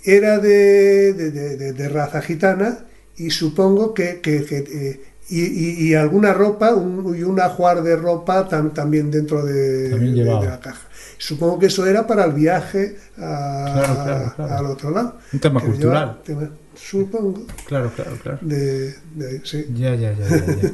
Era 0.04 0.38
de, 0.38 1.12
de- 1.12 1.30
de- 1.30 1.56
de- 1.56 1.72
de 1.72 1.88
raza 1.88 2.20
gitana 2.22 2.86
y 3.16 3.30
supongo 3.30 3.94
que... 3.94 4.20
que- 4.20 4.44
que, 4.44 4.58
eh, 4.58 5.00
y, 5.28 5.40
y- 5.42 5.88
y 5.88 5.94
alguna 5.94 6.32
ropa 6.32 6.74
un- 6.74 7.16
y 7.16 7.22
un 7.22 7.40
ajuar 7.40 7.82
de 7.82 7.96
ropa 7.96 8.48
tam- 8.48 8.72
también 8.72 9.10
dentro 9.10 9.44
de, 9.44 9.90
También 9.90 10.14
de- 10.14 10.20
de 10.20 10.24
llevaba. 10.26 10.44
la 10.46 10.60
caja. 10.60 10.80
Supongo 11.18 11.58
que 11.58 11.66
eso 11.66 11.84
era 11.86 12.06
para 12.06 12.24
el 12.24 12.32
viaje 12.32 12.96
a- 13.18 13.70
Claro, 13.74 13.94
claro, 14.04 14.32
claro. 14.36 14.54
al 14.56 14.66
otro 14.66 14.90
lado. 14.90 15.18
Un 15.32 15.40
tema 15.40 15.60
cultural. 15.60 16.18
lleva- 16.26 16.50
supongo. 16.74 17.44
Claro, 17.66 17.90
claro, 17.94 18.16
claro. 18.22 18.38
De, 18.40 18.94
de- 19.14 19.40
sí. 19.44 19.66
Ya, 19.74 19.94
ya, 19.96 20.12
ya, 20.16 20.28
ya, 20.28 20.46
ya. 20.62 20.70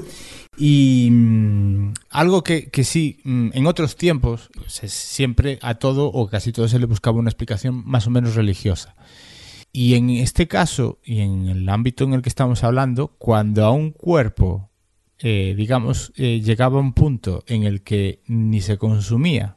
Y 0.57 1.09
mm, 1.11 1.95
algo 2.11 2.45
que, 2.45 2.69
que 2.71 2.85
sí, 2.85 3.19
mm, 3.25 3.51
en 3.55 3.67
otros 3.67 3.97
tiempos, 3.97 4.51
pues, 4.55 4.85
es 4.85 4.93
siempre 4.93 5.59
a 5.63 5.75
todo 5.77 6.07
o 6.07 6.29
casi 6.29 6.53
todo 6.53 6.69
se 6.69 6.79
le 6.79 6.87
buscaba 6.87 7.19
una 7.19 7.31
explicación 7.31 7.83
más 7.87 8.07
o 8.07 8.11
menos 8.11 8.35
religiosa. 8.37 8.95
Y 9.77 9.97
en 9.97 10.09
este 10.09 10.47
caso, 10.47 11.01
y 11.03 11.19
en 11.19 11.49
el 11.49 11.69
ámbito 11.69 12.05
en 12.05 12.15
el 12.15 12.23
que 12.23 12.29
estamos 12.29 12.63
hablando, 12.63 13.09
cuando 13.19 13.65
a 13.65 13.73
un 13.73 13.91
cuerpo, 13.91 14.71
eh, 15.19 15.53
digamos, 15.57 16.13
eh, 16.15 16.41
llegaba 16.41 16.79
a 16.79 16.81
un 16.81 16.93
punto 16.93 17.43
en 17.49 17.65
el 17.65 17.83
que 17.83 18.23
ni 18.29 18.61
se 18.61 18.79
consumía, 18.79 19.57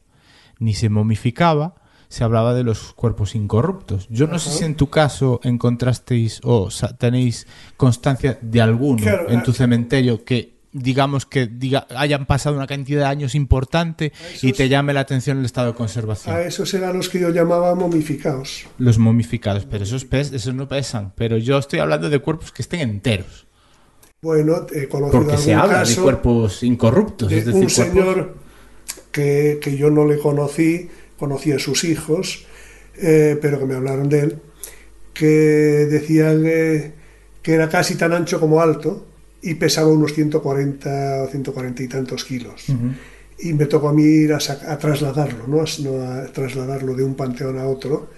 ni 0.57 0.73
se 0.73 0.89
momificaba, 0.89 1.75
se 2.07 2.23
hablaba 2.23 2.55
de 2.55 2.63
los 2.63 2.93
cuerpos 2.93 3.35
incorruptos. 3.35 4.07
Yo 4.09 4.25
no 4.25 4.39
sé 4.39 4.49
si 4.49 4.65
en 4.65 4.73
tu 4.73 4.89
caso 4.89 5.39
encontrasteis 5.43 6.41
o 6.43 6.69
tenéis 6.97 7.45
constancia 7.77 8.39
de 8.41 8.59
alguno 8.59 9.03
Claro, 9.03 9.29
en 9.29 9.43
tu 9.43 9.51
ah, 9.51 9.53
cementerio 9.53 10.25
que 10.25 10.56
digamos 10.79 11.25
que 11.25 11.47
diga, 11.47 11.87
hayan 11.95 12.25
pasado 12.25 12.55
una 12.55 12.67
cantidad 12.67 13.01
de 13.01 13.05
años 13.07 13.35
importante 13.35 14.11
y 14.41 14.53
te 14.53 14.69
llame 14.69 14.93
la 14.93 15.01
atención 15.01 15.39
el 15.39 15.45
estado 15.45 15.71
de 15.71 15.77
conservación. 15.77 16.35
A 16.35 16.41
esos 16.41 16.73
eran 16.73 16.95
los 16.97 17.09
que 17.09 17.19
yo 17.19 17.29
llamaba 17.29 17.75
momificados. 17.75 18.65
Los 18.77 18.97
momificados, 18.97 19.65
pero 19.65 19.83
esos, 19.83 20.05
pes 20.05 20.31
esos 20.31 20.53
no 20.53 20.67
pesan. 20.67 21.13
Pero 21.15 21.37
yo 21.37 21.57
estoy 21.57 21.79
hablando 21.79 22.09
de 22.09 22.19
cuerpos 22.19 22.51
que 22.51 22.61
estén 22.61 22.81
enteros. 22.81 23.45
Bueno, 24.21 24.65
he 24.73 24.87
conocido 24.87 25.21
Porque 25.23 25.37
se 25.37 25.53
habla 25.53 25.83
de 25.83 25.95
cuerpos 25.95 26.63
incorruptos. 26.63 27.29
de 27.29 27.37
es 27.39 27.45
decir, 27.45 27.61
un 27.63 27.67
cuerpos- 27.67 27.73
señor 27.91 28.35
que, 29.11 29.59
que 29.61 29.77
yo 29.77 29.89
no 29.89 30.05
le 30.07 30.17
conocí, 30.17 30.89
conocí 31.17 31.51
a 31.51 31.59
sus 31.59 31.83
hijos, 31.83 32.45
eh, 32.99 33.37
pero 33.41 33.59
que 33.59 33.65
me 33.65 33.75
hablaron 33.75 34.09
de 34.09 34.19
él, 34.21 34.39
que 35.13 35.25
decían 35.27 36.43
eh, 36.45 36.93
que 37.41 37.53
era 37.53 37.69
casi 37.69 37.95
tan 37.95 38.13
ancho 38.13 38.39
como 38.39 38.61
alto 38.61 39.05
y 39.41 39.53
pesaba 39.55 39.87
unos 39.89 40.13
140 40.13 41.23
o 41.23 41.27
140 41.27 41.83
y 41.83 41.87
tantos 41.87 42.23
kilos. 42.25 42.69
Ujú. 42.69 42.91
Y 43.39 43.53
me 43.53 43.65
tocó 43.67 43.89
a 43.89 43.93
mí 43.93 44.03
ir 44.03 44.33
a, 44.33 44.37
a 44.37 44.77
trasladarlo, 44.79 45.45
¿no? 45.47 45.61
A, 45.61 45.65
no 45.83 46.01
a 46.11 46.25
trasladarlo 46.27 46.95
de 46.95 47.03
un 47.03 47.15
panteón 47.15 47.59
a 47.59 47.67
otro. 47.67 48.09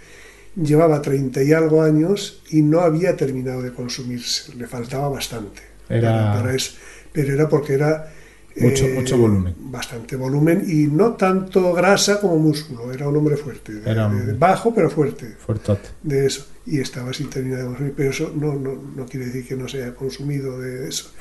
Llevaba 0.56 1.02
30 1.02 1.44
y 1.44 1.54
algo 1.54 1.82
años 1.84 2.42
y 2.50 2.62
no 2.62 2.82
había 2.82 3.16
terminado 3.16 3.62
de 3.62 3.72
consumirse, 3.74 4.56
le 4.56 4.68
faltaba 4.68 5.08
bastante 5.10 5.62
Era- 5.90 6.12
para, 6.12 6.34
para 6.42 6.56
eso. 6.56 6.74
Pero 7.12 7.34
era 7.34 7.48
porque 7.50 7.74
era 7.74 8.12
eh, 8.56 8.64
Mucho- 8.64 8.88
mucho 8.88 9.18
volumen. 9.18 9.56
Bastante 9.60 10.16
volumen 10.16 10.64
y 10.68 10.88
no 10.88 11.14
tanto 11.14 11.72
grasa 11.74 12.20
como 12.20 12.38
músculo. 12.38 12.92
Era 12.92 13.08
un 13.08 13.16
hombre 13.18 13.38
fuerte, 13.38 13.74
de- 13.74 13.90
Era 13.92 14.10
de- 14.10 14.16
un- 14.16 14.26
de 14.26 14.34
bajo 14.34 14.74
pero 14.74 14.90
fuerte 14.90 15.36
Fuertote. 15.46 15.90
de 16.04 16.26
eso. 16.26 16.46
Y 16.70 16.80
estaba 16.80 17.14
sin 17.14 17.30
terminar 17.30 17.60
de 17.60 17.66
consumir, 17.66 17.94
pero 17.96 18.10
eso 18.12 18.32
no, 18.36 18.54
no, 18.54 18.76
no 18.96 19.06
quiere 19.06 19.28
decir 19.28 19.48
que 19.48 19.56
no 19.56 19.68
se 19.68 19.82
haya 19.82 19.96
consumido 19.96 20.60
de 20.60 20.88
eso. 20.88 21.12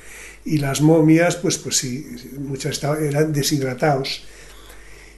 Y 0.45 0.59
las 0.59 0.81
momias, 0.81 1.37
pues, 1.37 1.59
pues 1.59 1.77
sí, 1.77 2.07
muchas 2.39 2.73
estaban, 2.73 3.03
eran 3.03 3.33
deshidratados. 3.33 4.25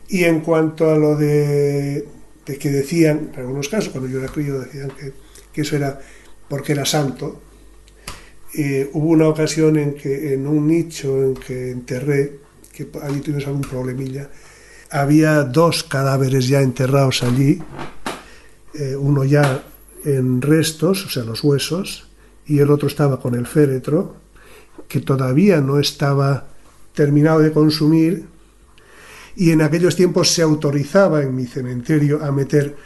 Y 0.08 0.24
en 0.24 0.40
cuanto 0.40 0.90
a 0.90 0.96
lo 0.96 1.16
de, 1.16 2.04
de 2.46 2.58
que 2.58 2.70
decían, 2.70 3.30
en 3.34 3.40
algunos 3.40 3.68
casos, 3.68 3.90
cuando 3.90 4.08
yo 4.08 4.18
era 4.18 4.28
crío, 4.28 4.60
decían 4.60 4.90
que, 4.90 5.12
que 5.52 5.60
eso 5.62 5.76
era 5.76 6.00
porque 6.48 6.72
era 6.72 6.84
santo, 6.84 7.40
eh, 8.54 8.90
hubo 8.92 9.10
una 9.10 9.28
ocasión 9.28 9.78
en 9.78 9.94
que 9.94 10.34
en 10.34 10.46
un 10.46 10.66
nicho 10.66 11.22
en 11.22 11.34
que 11.34 11.70
enterré, 11.70 12.40
que 12.72 12.88
ahí 13.02 13.20
tuvimos 13.20 13.46
algún 13.46 13.62
problemilla, 13.62 14.28
había 14.90 15.44
dos 15.44 15.84
cadáveres 15.84 16.48
ya 16.48 16.60
enterrados 16.60 17.22
allí, 17.22 17.62
eh, 18.74 18.96
uno 18.96 19.24
ya 19.24 19.62
en 20.04 20.40
restos, 20.42 21.06
o 21.06 21.10
sea, 21.10 21.24
los 21.24 21.42
huesos, 21.44 22.08
y 22.46 22.58
el 22.58 22.70
otro 22.70 22.88
estaba 22.88 23.20
con 23.20 23.34
el 23.34 23.46
féretro, 23.46 24.16
que 24.88 25.00
todavía 25.00 25.60
no 25.60 25.78
estaba 25.78 26.46
terminado 26.94 27.40
de 27.40 27.52
consumir, 27.52 28.26
y 29.36 29.52
en 29.52 29.62
aquellos 29.62 29.96
tiempos 29.96 30.30
se 30.30 30.42
autorizaba 30.42 31.22
en 31.22 31.34
mi 31.34 31.46
cementerio 31.46 32.24
a 32.24 32.32
meter, 32.32 32.76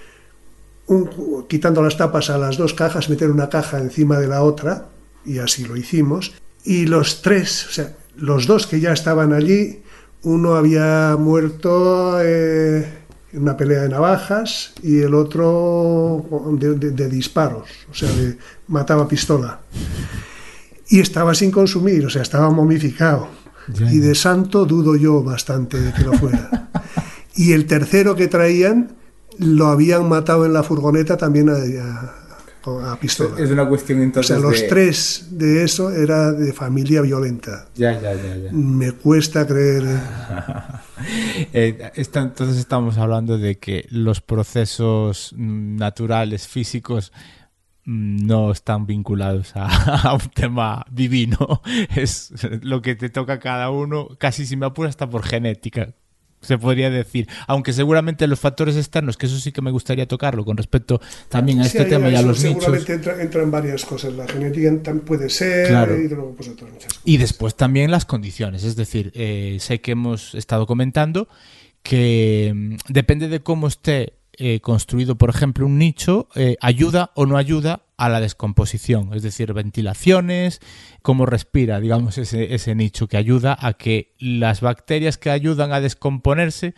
quitando 1.49 1.83
las 1.83 1.97
tapas 1.97 2.31
a 2.31 2.39
las 2.39 2.57
dos 2.57 2.75
cajas, 2.75 3.09
meter 3.09 3.31
una 3.31 3.49
caja 3.49 3.79
encima 3.79 4.19
de 4.19 4.29
la 4.29 4.43
otra, 4.43 4.89
y 5.25 5.39
así 5.39 5.65
lo 5.65 5.77
hicimos, 5.77 6.35
y 6.65 6.87
los 6.87 7.23
tres, 7.23 7.67
o 7.67 7.71
sea, 7.73 7.97
los 8.17 8.47
dos 8.47 8.67
que 8.67 8.81
ya 8.81 8.93
estaban 8.93 9.33
allí, 9.33 9.83
uno 10.23 10.55
había 10.55 11.17
muerto 11.19 12.19
eh, 12.23 13.04
una 13.35 13.57
pelea 13.57 13.83
de 13.83 13.89
navajas 13.89 14.73
y 14.83 15.01
el 15.01 15.15
otro 15.15 16.25
de, 16.59 16.75
de- 16.75 16.91
de 16.93 17.09
disparos, 17.09 17.69
o 17.91 17.95
sea, 17.95 18.11
de, 18.13 18.37
mataba 18.69 19.07
pistola. 19.09 19.61
Y 20.89 21.01
estaba 21.01 21.35
sin 21.35 21.51
consumir, 21.51 22.05
o 22.07 22.11
sea, 22.11 22.23
estaba 22.23 22.51
momificado. 22.51 23.29
Y 23.91 23.99
de 23.99 24.15
santo 24.15 24.67
dudo 24.67 24.95
yo 24.97 25.23
bastante 25.23 25.81
de 25.81 25.93
que 25.93 26.03
lo 26.03 26.13
fuera. 26.15 26.69
Y 27.37 27.53
el 27.53 27.67
tercero 27.67 28.15
que 28.15 28.29
traían 28.29 28.95
lo 29.39 29.67
habían 29.67 30.09
matado 30.09 30.47
en 30.47 30.53
la 30.53 30.63
furgoneta 30.63 31.17
también 31.17 31.49
a, 31.49 31.55
a- 31.55 32.15
a 32.67 32.99
pistola. 32.99 33.39
Es 33.43 33.51
una 33.51 33.69
cuestión 33.69 34.01
O 34.01 34.03
entonces 34.03 34.37
sea, 34.37 34.39
los 34.39 34.61
de- 34.61 34.69
tres 34.69 35.27
de 35.31 35.65
eso 35.65 35.91
era 35.91 36.33
de 36.33 36.53
familia 36.53 37.01
violenta. 37.03 37.67
Ya, 37.75 37.93
ya, 38.01 38.15
ya, 38.15 38.37
ya. 38.37 38.53
Me 38.53 38.93
cuesta 38.93 39.47
creer. 39.47 39.85
Eh, 41.53 41.91
esta- 41.95 42.23
entonces 42.23 42.57
estamos 42.57 42.99
hablando 42.99 43.39
de 43.39 43.59
que 43.59 43.87
los 43.91 44.21
procesos 44.21 45.35
mm, 45.37 45.77
naturales, 45.77 46.47
físicos, 46.49 47.13
mm, 47.85 48.27
no 48.27 48.51
están 48.53 48.87
vinculados 48.87 49.53
a, 49.57 49.67
a 50.09 50.15
un 50.15 50.31
tema 50.35 50.85
divino. 50.91 51.63
Es 51.97 52.33
lo 52.63 52.83
que 52.83 52.95
te 52.95 53.11
toca 53.11 53.35
a 53.35 53.39
cada 53.41 53.71
uno, 53.71 54.09
casi 54.19 54.47
si 54.47 54.57
me 54.57 54.67
apuras 54.67 54.91
hasta 54.91 55.09
por 55.09 55.23
genética. 55.25 55.95
Se 56.45 56.59
podría 56.59 56.91
decir, 56.91 57.29
aunque 57.47 57.73
seguramente 57.73 58.27
los 58.27 58.39
factores 58.41 58.77
externos, 58.77 59.17
que 59.17 59.27
eso 59.27 59.39
sí 59.39 59.51
que 59.53 59.63
me 59.63 59.71
gustaría 59.71 60.07
tocarlo 60.07 60.45
con 60.45 60.57
respecto 60.57 61.01
también 61.29 61.61
a 61.61 61.65
Sí, 61.65 61.79
este 61.79 61.89
tema 61.91 62.09
y 62.11 62.15
a 62.15 62.23
los 62.23 62.43
nichos. 62.43 62.63
seguramente 62.65 62.93
entra, 62.95 63.23
entran 63.23 63.51
varias 63.51 63.85
cosas. 63.85 64.13
La 64.15 64.27
genética 64.29 64.71
también 64.83 65.01
puede 65.07 65.29
ser 65.31 65.69
Claro. 65.69 65.99
y 66.01 66.09
luego 66.09 66.35
pues 66.37 66.49
otras 66.49 66.71
muchas 66.71 66.87
cosas. 66.89 67.03
Y 67.05 67.17
después 67.17 67.55
también 67.57 67.91
las 67.91 68.05
condiciones, 68.05 68.65
es 68.65 68.77
decir, 68.77 69.11
eh, 69.15 69.57
sé 69.61 69.81
que 69.81 69.93
hemos 69.93 70.35
estado 70.35 70.67
comentando 70.67 71.29
que 71.83 72.53
mm, 72.55 72.77
depende 72.93 73.29
de 73.29 73.41
cómo 73.41 73.67
esté 73.67 74.15
eh, 74.37 74.61
construido, 74.61 75.17
por 75.17 75.31
ejemplo, 75.31 75.65
un 75.67 75.79
nicho, 75.79 76.29
eh, 76.35 76.57
ayuda 76.61 77.13
o 77.15 77.25
no 77.25 77.37
ayuda 77.37 77.83
a 77.97 78.09
la 78.09 78.21
descomposición, 78.21 79.13
es 79.15 79.23
decir, 79.23 79.53
ventilaciones, 79.53 80.61
cómo 81.03 81.27
respira, 81.27 81.81
digamos, 81.81 82.19
ese, 82.19 82.55
ese 82.55 82.75
nicho 82.75 83.07
que 83.07 83.17
ayuda 83.17 83.57
a 83.61 83.75
que 83.75 84.15
las 84.19 84.61
bacterias 84.61 85.17
que 85.17 85.31
ayudan 85.31 85.73
a 85.73 85.81
descomponerse 85.81 86.75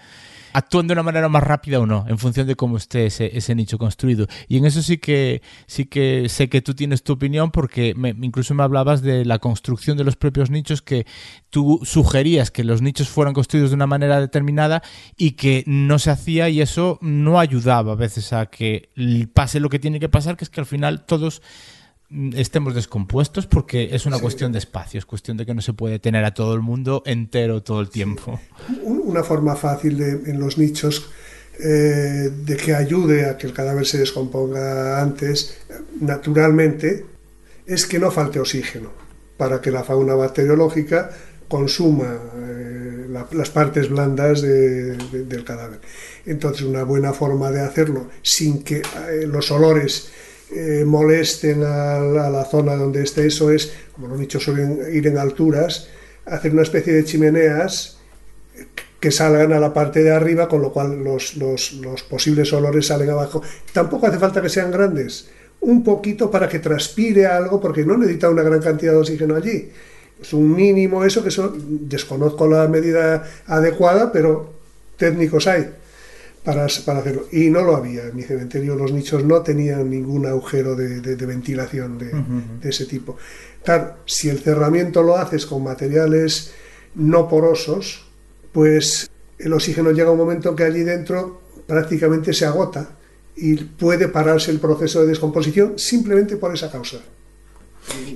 actúan 0.57 0.87
de 0.87 0.95
una 0.95 1.03
manera 1.03 1.29
más 1.29 1.43
rápida 1.43 1.81
o 1.81 1.87
no, 1.87 2.07
en 2.09 2.17
función 2.17 2.47
de 2.47 2.57
cómo 2.57 2.79
esté 2.79 3.05
ese, 3.07 3.55
nicho 3.55 3.77
construido. 3.77 4.27
Y 4.49 4.57
en 4.57 4.65
eso 4.65 4.81
sí 4.81 4.97
que 4.97 5.43
sí 5.67 5.85
que 5.85 6.31
sé 6.31 6.49
que 6.49 6.63
tú 6.63 6.75
tienes 6.75 7.03
tu 7.03 7.13
opinión 7.13 7.51
porque 7.51 7.95
incluso 8.23 8.55
me 8.55 8.63
hablabas 8.63 9.03
de 9.03 9.27
la 9.27 9.39
construcción 9.39 9.99
de 9.99 10.05
los 10.05 10.17
propios 10.17 10.49
nichos 10.49 10.81
que 10.81 11.07
tú 11.51 11.81
sugerías 11.85 12.51
que 12.51 12.65
los 12.65 12.81
nichos 12.81 13.11
fueran 13.11 13.35
construidos 13.35 13.71
de 13.71 13.77
una 13.77 13.87
manera 13.87 14.19
determinada 14.19 14.83
y 15.19 15.33
que 15.33 15.63
no 15.67 15.99
se 15.99 16.11
hacía 16.11 16.49
y 16.49 16.63
eso 16.63 16.99
no 17.03 17.39
ayudaba 17.39 17.93
a 17.93 17.97
veces 17.97 18.33
a 18.33 18.47
que 18.47 18.89
pase 19.35 19.61
lo 19.61 19.69
que 19.69 19.79
tiene 19.79 20.01
que 20.01 20.09
pasar, 20.09 20.39
que 20.39 20.45
es 20.45 20.51
que 20.51 20.61
al 20.61 20.67
final 20.67 21.05
todos 21.05 21.43
estemos 22.35 22.75
descompuestos 22.75 23.47
porque 23.47 23.91
es 23.93 24.07
una 24.07 24.19
cuestión 24.19 24.53
de 24.53 24.59
espacio, 24.59 24.99
es 24.99 25.07
cuestión 25.07 25.37
de 25.37 25.45
que 25.45 25.55
no 25.55 25.61
se 25.61 25.73
puede 25.73 25.99
tener 25.99 26.25
a 26.25 26.35
todo 26.35 26.55
el 26.55 26.61
mundo 26.61 27.03
entero 27.05 27.63
todo 27.63 27.81
el 27.81 27.91
tiempo. 27.91 28.41
Una 28.83 29.23
forma 29.23 29.57
fácil 29.57 29.99
de, 29.99 30.31
en 30.31 30.39
los 30.39 30.59
nichos 30.59 31.11
eh, 31.59 32.31
de 32.45 32.57
que 32.57 32.75
ayude 32.75 33.29
a 33.29 33.37
que 33.37 33.47
el 33.47 33.53
cadáver 33.53 33.87
se 33.87 33.99
descomponga 33.99 35.01
antes, 35.01 35.59
naturalmente, 36.01 37.05
es 37.67 37.87
que 37.87 37.99
no 37.99 38.11
falte 38.11 38.39
oxígeno 38.39 38.91
para 39.37 39.61
que 39.61 39.71
la 39.71 39.83
fauna 39.83 40.15
bacteriológica 40.15 41.11
consuma 41.49 42.19
eh, 42.37 43.07
las 43.33 43.51
partes 43.51 43.89
blandas 43.89 44.43
del 44.43 45.45
cadáver. 45.45 45.81
Entonces, 46.27 46.63
una 46.63 46.85
buena 46.85 47.13
forma 47.13 47.51
de 47.51 47.61
hacerlo 47.61 48.09
sin 48.23 48.63
que 48.63 48.79
eh, 48.79 49.27
los 49.27 49.51
olores 49.51 50.11
eh, 50.55 50.85
molesten 50.87 51.65
a 51.65 51.99
la, 51.99 52.45
zona 52.45 52.77
donde 52.77 53.03
esté 53.03 53.27
eso 53.27 53.51
es, 53.51 53.73
como 53.93 54.09
los 54.09 54.19
nichos 54.19 54.45
suelen 54.45 54.79
ir 54.93 55.07
en 55.07 55.19
alturas, 55.19 55.89
hacer 56.25 56.53
una 56.53 56.63
especie 56.63 56.93
de 56.93 57.05
chimeneas 57.05 57.99
que 59.01 59.11
salgan 59.11 59.53
a 59.53 59.61
la 59.61 59.75
parte 59.75 60.03
de 60.03 60.13
arriba, 60.13 60.49
con 60.49 60.63
lo 60.63 60.73
cual 60.73 61.03
los, 61.03 61.35
posibles 62.09 62.53
olores 62.53 62.87
salen 62.87 63.11
abajo. 63.11 63.43
Tampoco 63.73 64.07
hace 64.07 64.19
falta 64.19 64.41
que 64.41 64.49
sean 64.49 64.71
grandes, 64.71 65.29
un 65.61 65.83
poquito 65.83 66.31
para 66.31 66.49
que 66.49 66.61
transpire 66.61 67.27
algo, 67.27 67.61
porque 67.61 67.85
no 67.85 67.97
necesita 67.97 68.31
una 68.31 68.43
gran 68.43 68.61
cantidad 68.61 68.93
de 68.93 68.99
oxígeno 68.99 69.35
allí. 69.35 69.71
Es 70.21 70.33
un 70.33 70.55
mínimo 70.55 71.05
eso, 71.05 71.23
que 71.23 71.29
eso, 71.29 71.55
desconozco 71.57 72.47
la 72.47 72.69
medida 72.69 73.25
adecuada, 73.47 74.13
pero 74.13 74.55
técnicos 74.97 75.47
hay 75.47 75.71
para, 76.47 76.65
hacerlo. 76.65 77.27
Y 77.33 77.51
no 77.51 77.63
lo 77.63 77.75
había. 77.75 78.05
En 78.05 78.15
mi 78.15 78.23
cementerio 78.23 78.77
los 78.77 78.93
nichos 78.93 79.25
no 79.25 79.43
tenían 79.43 79.91
ningún 79.91 80.27
agujero 80.27 80.77
de, 80.77 81.17
ventilación 81.27 81.99
de, 81.99 82.69
ese 82.69 82.87
tipo. 82.87 83.17
Claro, 83.65 83.97
si 84.07 84.29
el 84.29 84.39
cerramiento 84.39 85.03
lo 85.03 85.17
haces 85.17 85.45
con 85.45 85.65
materiales 85.65 86.53
no 86.95 87.29
porosos, 87.29 88.07
pues 88.53 89.11
el 89.41 89.53
oxígeno 89.53 89.91
llega 89.91 90.09
a 90.09 90.13
un 90.13 90.19
momento 90.19 90.55
que 90.55 90.63
allí 90.63 90.85
dentro 90.85 91.43
prácticamente 91.67 92.33
se 92.33 92.47
agota 92.47 92.91
y 93.35 93.57
puede 93.57 94.07
pararse 94.07 94.53
el 94.53 94.61
proceso 94.61 95.01
de 95.01 95.09
descomposición 95.09 95.77
simplemente 95.77 96.37
por 96.37 96.55
esa 96.55 96.71
causa. 96.71 96.99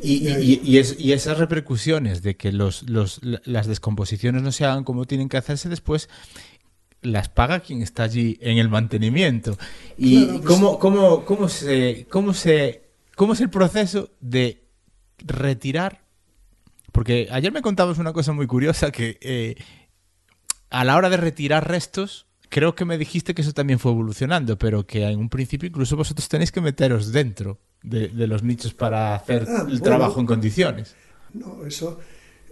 Y, 0.02 0.78
esas 1.12 1.38
repercusiones 1.38 2.22
de 2.22 2.36
que 2.36 2.52
los, 2.52 2.84
las 3.44 3.66
descomposiciones 3.66 4.42
no 4.42 4.52
se 4.52 4.64
hagan 4.64 4.84
como 4.84 5.04
tienen 5.04 5.28
que 5.28 5.36
hacerse 5.36 5.68
después 5.68 6.08
las 7.02 7.28
paga 7.28 7.60
quien 7.60 7.82
está 7.82 8.04
allí 8.04 8.38
en 8.40 8.58
el 8.58 8.68
mantenimiento. 8.68 9.58
¿Y 9.96 10.24
pues 10.24 10.40
cómo, 10.42 10.78
cómo, 10.78 11.24
cómo, 11.24 11.48
se, 11.48 12.06
cómo, 12.10 12.34
se, 12.34 12.82
cómo 13.16 13.32
es 13.32 13.40
el 13.40 13.50
proceso 13.50 14.10
de 14.20 14.64
retirar? 15.18 16.02
Porque 16.92 17.28
ayer 17.30 17.52
me 17.52 17.62
contabas 17.62 17.98
una 17.98 18.12
cosa 18.12 18.32
muy 18.32 18.46
curiosa 18.46 18.90
que 18.90 19.18
eh, 19.20 19.56
a 20.70 20.84
la 20.84 20.96
hora 20.96 21.10
de 21.10 21.16
retirar 21.16 21.68
restos, 21.68 22.26
creo 22.48 22.74
que 22.74 22.84
me 22.84 22.98
dijiste 22.98 23.34
que 23.34 23.42
eso 23.42 23.52
también 23.52 23.78
fue 23.78 23.92
evolucionando, 23.92 24.58
pero 24.58 24.86
que 24.86 25.04
en 25.04 25.18
un 25.18 25.28
principio 25.28 25.68
incluso 25.68 25.96
vosotros 25.96 26.28
tenéis 26.28 26.52
que 26.52 26.60
meteros 26.60 27.12
dentro 27.12 27.58
de, 27.82 28.08
los 28.26 28.42
nichos 28.42 28.74
para 28.74 29.14
hacer 29.14 29.46
ah, 29.48 29.66
el 29.68 29.80
trabajo 29.80 30.20
en 30.20 30.26
condiciones. 30.26 30.94
No, 31.32 31.64
eso 31.64 31.98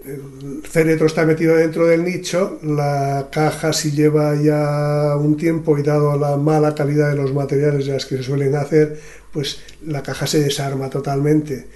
el 0.04 0.62
féretro 0.62 1.06
está 1.06 1.26
metido 1.26 1.56
dentro 1.56 1.86
del 1.86 2.04
nicho, 2.04 2.58
la 2.62 3.28
caja 3.32 3.72
si 3.72 3.90
lleva 3.90 4.34
ya 4.40 5.16
un 5.16 5.36
tiempo 5.36 5.76
y 5.76 5.82
dado 5.82 6.16
la 6.16 6.36
mala 6.36 6.74
calidad 6.74 7.10
de 7.10 7.16
los 7.16 7.34
materiales 7.34 7.86
de 7.86 7.92
las 7.92 8.06
que 8.06 8.18
se 8.18 8.22
suelen 8.22 8.54
hacer, 8.54 8.98
pues 9.32 9.60
la 9.84 10.02
caja 10.02 10.26
se 10.26 10.40
desarma 10.40 10.88
totalmente. 10.88 11.66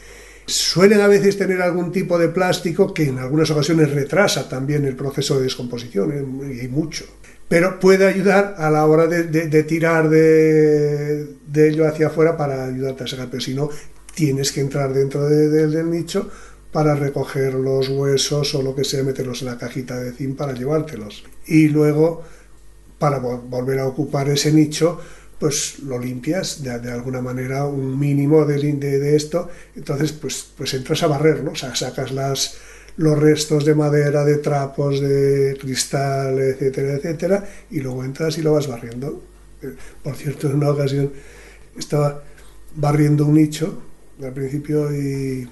Suelen 0.46 1.00
a 1.00 1.08
veces 1.08 1.36
tener 1.36 1.62
algún 1.62 1.92
tipo 1.92 2.18
de 2.18 2.28
plástico 2.28 2.92
que 2.92 3.04
en 3.04 3.18
algunas 3.18 3.50
ocasiones 3.50 3.90
retrasa 3.90 4.48
también 4.48 4.84
el 4.84 4.96
proceso 4.96 5.36
de 5.36 5.44
descomposición, 5.44 6.12
y 6.60 6.68
mucho. 6.68 7.04
Pero 7.48 7.78
puede 7.78 8.06
ayudar 8.06 8.54
a 8.56 8.70
la 8.70 8.86
hora 8.86 9.06
de, 9.06 9.62
tirar 9.64 10.08
de, 10.08 11.28
ello 11.54 11.86
hacia 11.86 12.06
afuera 12.06 12.36
para 12.36 12.64
ayudarte 12.64 13.04
a 13.04 13.06
sacar, 13.06 13.28
pero 13.30 13.40
si 13.40 13.54
no, 13.54 13.68
tienes 14.14 14.52
que 14.52 14.60
entrar 14.60 14.92
dentro 14.92 15.28
del 15.28 15.90
nicho 15.90 16.30
para 16.72 16.94
recoger 16.94 17.54
los 17.54 17.88
huesos 17.90 18.54
o 18.54 18.62
lo 18.62 18.74
que 18.74 18.84
sea, 18.84 19.04
meterlos 19.04 19.42
en 19.42 19.48
la 19.48 19.58
cajita 19.58 20.00
de 20.00 20.12
zinc 20.12 20.36
para 20.36 20.54
llevártelos. 20.54 21.24
Y 21.46 21.68
luego, 21.68 22.22
para 22.98 23.18
volver 23.18 23.78
a 23.78 23.86
ocupar 23.86 24.28
ese 24.30 24.52
nicho, 24.52 24.98
pues 25.38 25.80
lo 25.80 25.98
limpias 25.98 26.62
de, 26.62 26.90
alguna 26.90 27.20
manera, 27.20 27.66
un 27.66 27.98
mínimo 27.98 28.44
de, 28.46 28.58
de, 28.74 29.16
esto, 29.16 29.48
entonces 29.74 30.12
pues, 30.12 30.46
pues 30.56 30.72
entras 30.72 31.02
a 31.02 31.08
barrer, 31.08 31.42
¿no? 31.42 31.50
O 31.50 31.56
sea, 31.56 31.74
sacas 31.74 32.12
las, 32.12 32.58
los 32.96 33.18
restos 33.18 33.64
de 33.64 33.74
madera, 33.74 34.24
de 34.24 34.36
trapos, 34.38 35.00
de 35.00 35.58
cristal, 35.60 36.38
etcétera, 36.38 36.94
etcétera, 36.94 37.48
y 37.70 37.80
luego 37.80 38.04
entras 38.04 38.38
y 38.38 38.42
lo 38.42 38.54
vas 38.54 38.68
barriendo. 38.68 39.20
Eh, 39.62 39.74
por 40.02 40.14
cierto, 40.14 40.48
en 40.48 40.54
una 40.54 40.70
ocasión 40.70 41.12
estaba 41.76 42.22
barriendo 42.76 43.26
un 43.26 43.34
nicho 43.34 43.82
al 44.22 44.32
principio 44.32 44.94
y 44.94 45.48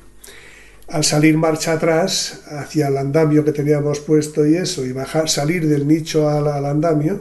al 0.91 1.05
salir 1.05 1.37
marcha 1.37 1.73
atrás 1.73 2.41
hacia 2.51 2.89
el 2.89 2.97
andamio 2.97 3.45
que 3.45 3.53
teníamos 3.53 4.01
puesto 4.01 4.47
y 4.47 4.57
eso, 4.57 4.85
y 4.85 4.93
bajar, 4.93 5.29
salir 5.29 5.67
del 5.69 5.87
nicho 5.87 6.29
al, 6.29 6.67
andamio, 6.67 7.21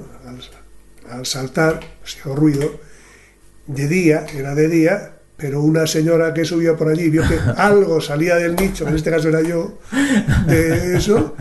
al, 1.10 1.26
saltar, 1.26 1.80
se 2.04 2.22
ruido, 2.34 2.80
de 3.68 3.88
día, 3.88 4.26
era 4.36 4.56
de 4.56 4.68
día, 4.68 5.12
pero 5.38 5.62
una 5.62 5.86
señora 5.86 6.34
que 6.34 6.46
subía 6.46 6.76
por 6.76 6.90
allí 6.90 7.10
vio 7.10 7.24
que 7.28 7.40
algo 7.58 8.02
salía 8.02 8.36
del 8.36 8.56
nicho, 8.56 8.88
en 8.88 8.96
este 8.96 9.12
caso 9.12 9.30
era 9.30 9.42
yo, 9.42 9.78
de 10.48 10.98
eso, 10.98 11.36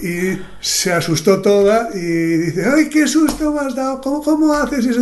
y 0.00 0.38
se 0.60 0.92
asustó 0.92 1.42
toda 1.42 1.90
y 1.92 1.98
dice, 1.98 2.64
¡ay, 2.72 2.88
qué 2.88 3.08
susto 3.08 3.52
me 3.52 3.60
has 3.60 3.74
dado! 3.74 4.00
¿Cómo, 4.00 4.22
cómo 4.22 4.54
haces 4.54 4.86
eso? 4.86 5.00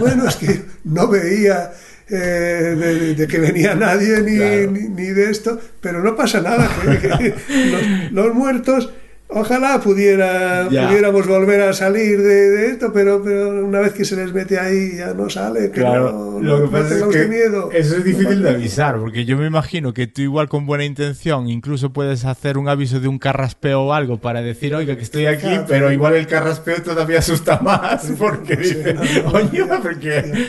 bueno, 0.00 0.26
es 0.26 0.34
que 0.34 0.64
no 0.82 1.06
veía 1.06 1.72
eh, 2.12 3.14
de, 3.16 3.26
que 3.26 3.38
venía 3.38 3.74
nadie 3.74 4.20
ni, 4.20 4.66
ni, 4.66 5.06
de 5.06 5.30
esto, 5.30 5.58
pero 5.80 6.02
no 6.02 6.14
pasa 6.14 6.42
nada. 6.42 6.68
los, 8.10 8.34
muertos 8.34 8.90
Ojalá 9.34 9.80
pudiera, 9.80 10.66
pudiéramos 10.68 11.26
volver 11.26 11.62
a 11.62 11.72
salir 11.72 12.20
de, 12.20 12.66
esto, 12.66 12.92
pero, 12.92 13.22
pero, 13.22 13.64
una 13.64 13.80
vez 13.80 13.92
que 13.92 14.04
se 14.04 14.16
les 14.16 14.32
mete 14.32 14.58
ahí 14.58 14.96
ya 14.96 15.14
no 15.14 15.30
sale. 15.30 15.70
claro, 15.70 16.38
lo 16.40 16.62
que 16.62 16.68
pasa 16.68 16.96
es 16.96 17.04
que 17.04 17.26
miedo. 17.26 17.70
eso 17.72 17.96
es 17.96 18.04
difícil 18.04 18.42
de 18.42 18.50
avisar, 18.50 18.98
porque 18.98 19.24
yo 19.24 19.36
me 19.36 19.46
imagino 19.46 19.94
que 19.94 20.06
tú 20.06 20.22
igual 20.22 20.48
con 20.48 20.66
buena 20.66 20.84
intención 20.84 21.48
incluso 21.48 21.92
puedes 21.92 22.24
hacer 22.24 22.58
un 22.58 22.68
aviso 22.68 23.00
de 23.00 23.08
un 23.08 23.18
carraspeo 23.18 23.82
o 23.82 23.92
algo 23.92 24.18
para 24.18 24.42
decir, 24.42 24.74
oiga, 24.74 24.96
que 24.96 25.02
estoy 25.02 25.26
aquí, 25.26 25.48
pero 25.66 25.90
igual 25.90 26.14
el 26.14 26.26
carraspeo 26.26 26.82
todavía 26.82 27.20
asusta 27.20 27.60
más, 27.60 28.12
porque 28.18 28.56
dice, 28.56 28.96
oye, 29.32 29.64
porque 29.82 30.48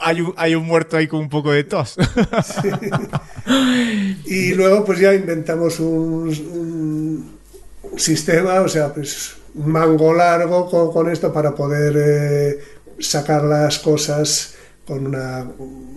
hay 0.00 0.20
un, 0.20 0.34
hay 0.36 0.54
un 0.54 0.66
muerto 0.66 0.96
ahí 0.96 1.06
con 1.06 1.20
un 1.20 1.28
poco 1.28 1.52
de 1.52 1.64
tos. 1.64 1.96
Y 4.26 4.54
luego 4.54 4.84
pues 4.84 5.00
ya 5.00 5.12
inventamos 5.14 5.80
un 5.80 7.39
sistema, 7.96 8.60
o 8.60 8.68
sea, 8.68 8.92
pues 8.92 9.36
un 9.54 9.70
mango 9.70 10.14
largo 10.14 10.92
con, 10.92 11.10
esto 11.10 11.32
para 11.32 11.54
poder 11.54 11.94
eh, 11.96 12.58
sacar 12.98 13.44
las 13.44 13.78
cosas 13.78 14.54
con 14.86 15.06
una, 15.06 15.46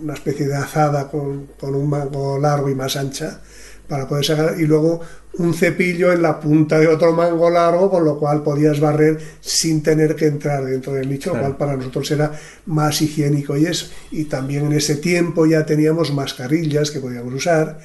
una 0.02 0.14
especie 0.14 0.46
de 0.46 0.56
azada 0.56 1.08
con, 1.10 1.48
con, 1.58 1.74
un 1.74 1.88
mango 1.88 2.38
largo 2.38 2.68
y 2.68 2.74
más 2.74 2.96
ancha 2.96 3.40
para 3.88 4.08
poder 4.08 4.24
sacar 4.24 4.54
y 4.58 4.66
luego 4.66 5.00
un 5.38 5.52
cepillo 5.52 6.12
en 6.12 6.22
la 6.22 6.38
punta 6.38 6.78
de 6.78 6.86
otro 6.86 7.12
mango 7.12 7.50
largo 7.50 7.90
con 7.90 8.04
lo 8.04 8.18
cual 8.18 8.42
podías 8.42 8.80
barrer 8.80 9.18
sin 9.40 9.82
tener 9.82 10.14
que 10.14 10.26
entrar 10.26 10.64
dentro 10.64 10.92
del 10.92 11.08
nicho 11.08 11.34
lo 11.34 11.40
cual 11.40 11.56
para 11.56 11.76
nosotros 11.76 12.10
era 12.10 12.32
más 12.66 13.02
higiénico 13.02 13.56
y 13.56 13.66
eso. 13.66 13.88
Y 14.10 14.24
también 14.24 14.66
en 14.66 14.72
ese 14.74 14.96
tiempo 14.96 15.44
ya 15.46 15.66
teníamos 15.66 16.12
mascarillas 16.12 16.90
que 16.90 17.00
podíamos 17.00 17.34
usar 17.34 17.78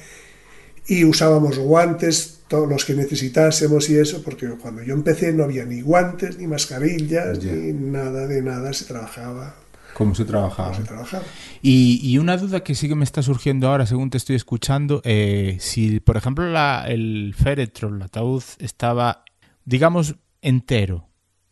y 0.86 1.04
usábamos 1.04 1.58
guantes, 1.58 2.39
todos 2.50 2.68
los 2.68 2.84
que 2.84 2.94
necesitásemos 2.94 3.88
y 3.90 3.96
eso, 3.96 4.22
porque 4.24 4.48
cuando 4.60 4.82
yo 4.82 4.92
empecé 4.92 5.32
no 5.32 5.44
había 5.44 5.64
ni 5.64 5.82
guantes, 5.82 6.36
ni 6.36 6.48
mascarillas, 6.48 7.42
ni 7.44 7.72
nada 7.72 8.26
de 8.26 8.42
nada, 8.42 8.72
se 8.72 8.86
trabajaba. 8.86 9.54
¿Cómo 9.94 10.16
se 10.16 10.24
trabajaba? 10.24 10.74
se 10.74 10.82
trabajaba. 10.82 11.22
Y, 11.62 12.18
una 12.18 12.36
duda 12.36 12.64
que 12.64 12.74
sí 12.74 12.88
que 12.88 12.96
me 12.96 13.04
está 13.04 13.22
surgiendo 13.22 13.68
ahora, 13.68 13.86
según 13.86 14.10
te 14.10 14.18
estoy 14.18 14.34
escuchando, 14.34 15.00
eh, 15.04 15.58
si 15.60 16.00
por 16.00 16.16
ejemplo 16.16 16.50
la, 16.50 16.86
el 16.88 17.36
féretro, 17.38 17.88
el 17.88 18.02
ataúd, 18.02 18.42
estaba, 18.58 19.24
digamos, 19.64 20.16
entero, 20.42 21.08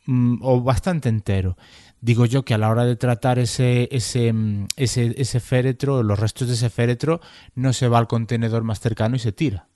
mm, 0.07 0.39
o 0.43 0.63
bastante 0.63 1.09
entero. 1.09 1.57
Digo 2.01 2.27
yo 2.27 2.45
que 2.45 2.55
a 2.55 2.59
la 2.59 2.71
hora 2.71 2.85
de 2.85 2.97
tratar 2.97 3.39
ese, 3.39 3.89
ese, 3.93 4.33
mm, 4.33 4.67
ese, 4.77 5.15
ese 5.17 5.39
féretro, 5.39 6.03
los 6.03 6.19
restos 6.19 6.49
de 6.49 6.55
ese 6.55 6.71
féretro, 6.71 7.21
no 7.55 7.73
se 7.73 7.87
va 7.87 7.99
al 7.99 8.09
contenedor 8.09 8.65
más 8.65 8.81
cercano 8.81 9.15
y 9.15 9.21
se 9.21 9.31
tira. 9.31 9.68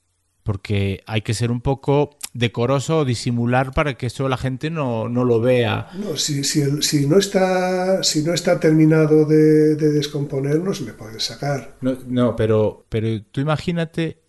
Porque 0.42 1.04
hay 1.06 1.22
que 1.22 1.34
ser 1.34 1.52
un 1.52 1.60
poco 1.60 2.10
decoroso 2.34 2.98
o 2.98 3.04
disimular 3.04 3.72
para 3.72 3.94
que 3.94 4.06
eso 4.06 4.28
la 4.28 4.36
gente 4.36 4.70
no, 4.70 5.08
no 5.08 5.24
lo 5.24 5.40
vea. 5.40 5.88
No, 5.94 6.16
si, 6.16 6.42
si, 6.42 6.62
el- 6.62 6.82
si 6.82 7.06
no 7.06 7.18
está 7.18 8.02
si 8.02 8.24
no 8.24 8.34
está 8.34 8.58
terminado 8.58 9.24
de, 9.24 9.76
de 9.76 9.92
descomponer, 9.92 10.58
no 10.58 10.74
se 10.74 10.84
le 10.84 10.94
puede 10.94 11.20
sacar. 11.20 11.76
No, 11.80 11.96
no, 12.08 12.34
pero, 12.34 12.84
pero 12.88 13.22
tú 13.30 13.40
imagínate, 13.40 14.22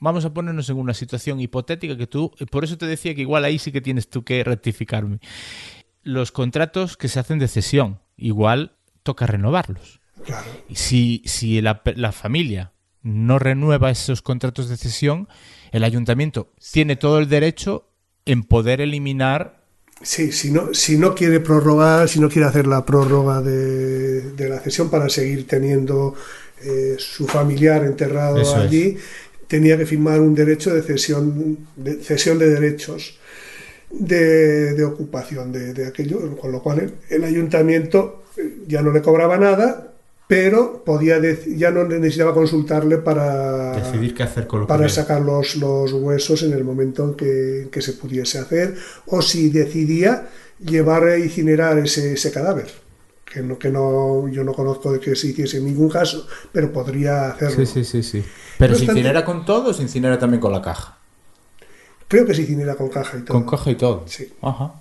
vamos 0.00 0.26
a 0.26 0.34
ponernos 0.34 0.68
en 0.68 0.76
una 0.76 0.92
situación 0.92 1.40
hipotética 1.40 1.96
que 1.96 2.06
tú, 2.06 2.30
por 2.50 2.64
eso 2.64 2.76
te 2.76 2.86
decía 2.86 3.14
que 3.14 3.22
igual 3.22 3.44
ahí 3.44 3.58
sí 3.58 3.72
que 3.72 3.80
tienes 3.80 4.10
tú 4.10 4.22
que 4.22 4.44
rectificarme. 4.44 5.18
Los 6.02 6.30
contratos 6.30 6.98
que 6.98 7.08
se 7.08 7.20
hacen 7.20 7.38
de 7.38 7.48
cesión, 7.48 8.00
igual 8.18 8.76
toca 9.02 9.26
renovarlos. 9.26 10.00
Claro. 10.26 10.46
Si, 10.74 11.22
si 11.24 11.62
la, 11.62 11.80
la 11.96 12.12
familia 12.12 12.72
no 13.04 13.38
renueva 13.38 13.90
esos 13.90 14.20
contratos 14.22 14.68
de 14.68 14.76
cesión, 14.76 15.28
el 15.70 15.84
ayuntamiento 15.84 16.50
tiene 16.72 16.96
todo 16.96 17.20
el 17.20 17.28
derecho 17.28 17.88
en 18.24 18.42
poder 18.42 18.80
eliminar 18.80 19.62
Sí, 20.02 20.32
si 20.32 20.50
no, 20.50 20.74
si 20.74 20.98
no 20.98 21.14
quiere 21.14 21.38
prorrogar, 21.40 22.08
si 22.08 22.18
no 22.18 22.28
quiere 22.28 22.48
hacer 22.48 22.66
la 22.66 22.84
prórroga 22.84 23.40
de, 23.40 24.32
de 24.32 24.48
la 24.48 24.58
cesión 24.58 24.90
para 24.90 25.08
seguir 25.08 25.46
teniendo 25.46 26.14
eh, 26.62 26.96
su 26.98 27.26
familiar 27.26 27.84
enterrado 27.84 28.40
Eso 28.40 28.58
es. 28.58 28.64
allí, 28.64 28.96
tenía 29.46 29.78
que 29.78 29.86
firmar 29.86 30.20
un 30.20 30.34
derecho 30.34 30.74
de 30.74 30.82
cesión 30.82 31.58
de, 31.76 31.94
cesión 32.02 32.38
de 32.38 32.50
derechos 32.50 33.18
de, 33.90 34.74
de 34.74 34.84
ocupación 34.84 35.52
de, 35.52 35.72
de 35.72 35.86
aquello, 35.86 36.36
con 36.36 36.50
lo 36.50 36.60
cual 36.62 36.80
el, 36.80 36.94
el 37.10 37.24
ayuntamiento 37.24 38.24
eh, 38.36 38.64
ya 38.66 38.82
no 38.82 38.90
le 38.92 39.00
cobraba 39.00 39.38
nada, 39.38 39.93
pero 40.26 40.82
podía 40.84 41.20
ya 41.56 41.70
no 41.70 41.84
necesitaba 41.84 42.32
consultarle 42.32 42.98
para 42.98 43.72
decidir 43.76 44.14
qué 44.14 44.22
hacer 44.22 44.46
con 44.46 44.60
lo 44.60 44.66
para 44.66 44.88
sacar 44.88 45.20
los, 45.20 45.56
los 45.56 45.92
huesos 45.92 46.42
en 46.42 46.52
el 46.54 46.64
momento 46.64 47.04
en 47.04 47.14
que, 47.14 47.68
que 47.70 47.82
se 47.82 47.92
pudiese 47.92 48.38
hacer 48.38 48.74
o 49.06 49.20
si 49.20 49.50
decidía 49.50 50.28
llevar 50.58 51.04
a 51.04 51.18
incinerar 51.18 51.78
ese, 51.78 52.14
ese 52.14 52.30
cadáver 52.32 52.68
que 53.24 53.42
no 53.42 53.58
que 53.58 53.68
no 53.70 54.28
yo 54.28 54.44
no 54.44 54.52
conozco 54.54 54.92
de 54.92 55.00
que 55.00 55.14
se 55.16 55.28
hiciese 55.28 55.58
en 55.58 55.66
ningún 55.66 55.90
caso 55.90 56.26
pero 56.52 56.72
podría 56.72 57.30
hacerlo 57.30 57.66
Sí, 57.66 57.66
sí, 57.66 57.84
sí, 57.84 58.02
sí. 58.02 58.24
Pero 58.58 58.72
No 58.72 58.78
se 58.78 58.84
incinera 58.86 59.24
con 59.24 59.44
todo 59.44 59.70
o 59.70 59.74
se 59.74 59.82
incinera 59.82 60.18
también 60.18 60.40
con 60.40 60.52
la 60.52 60.62
caja. 60.62 60.98
creo 62.08 62.24
que 62.24 62.32
se 62.34 62.42
incinera 62.42 62.76
con 62.76 62.88
caja 62.88 63.18
y 63.18 63.22
todo 63.22 63.36
Con 63.36 63.46
caja 63.46 63.70
y 63.70 63.74
todo. 63.74 64.04
Sí. 64.06 64.32
Ajá. 64.40 64.80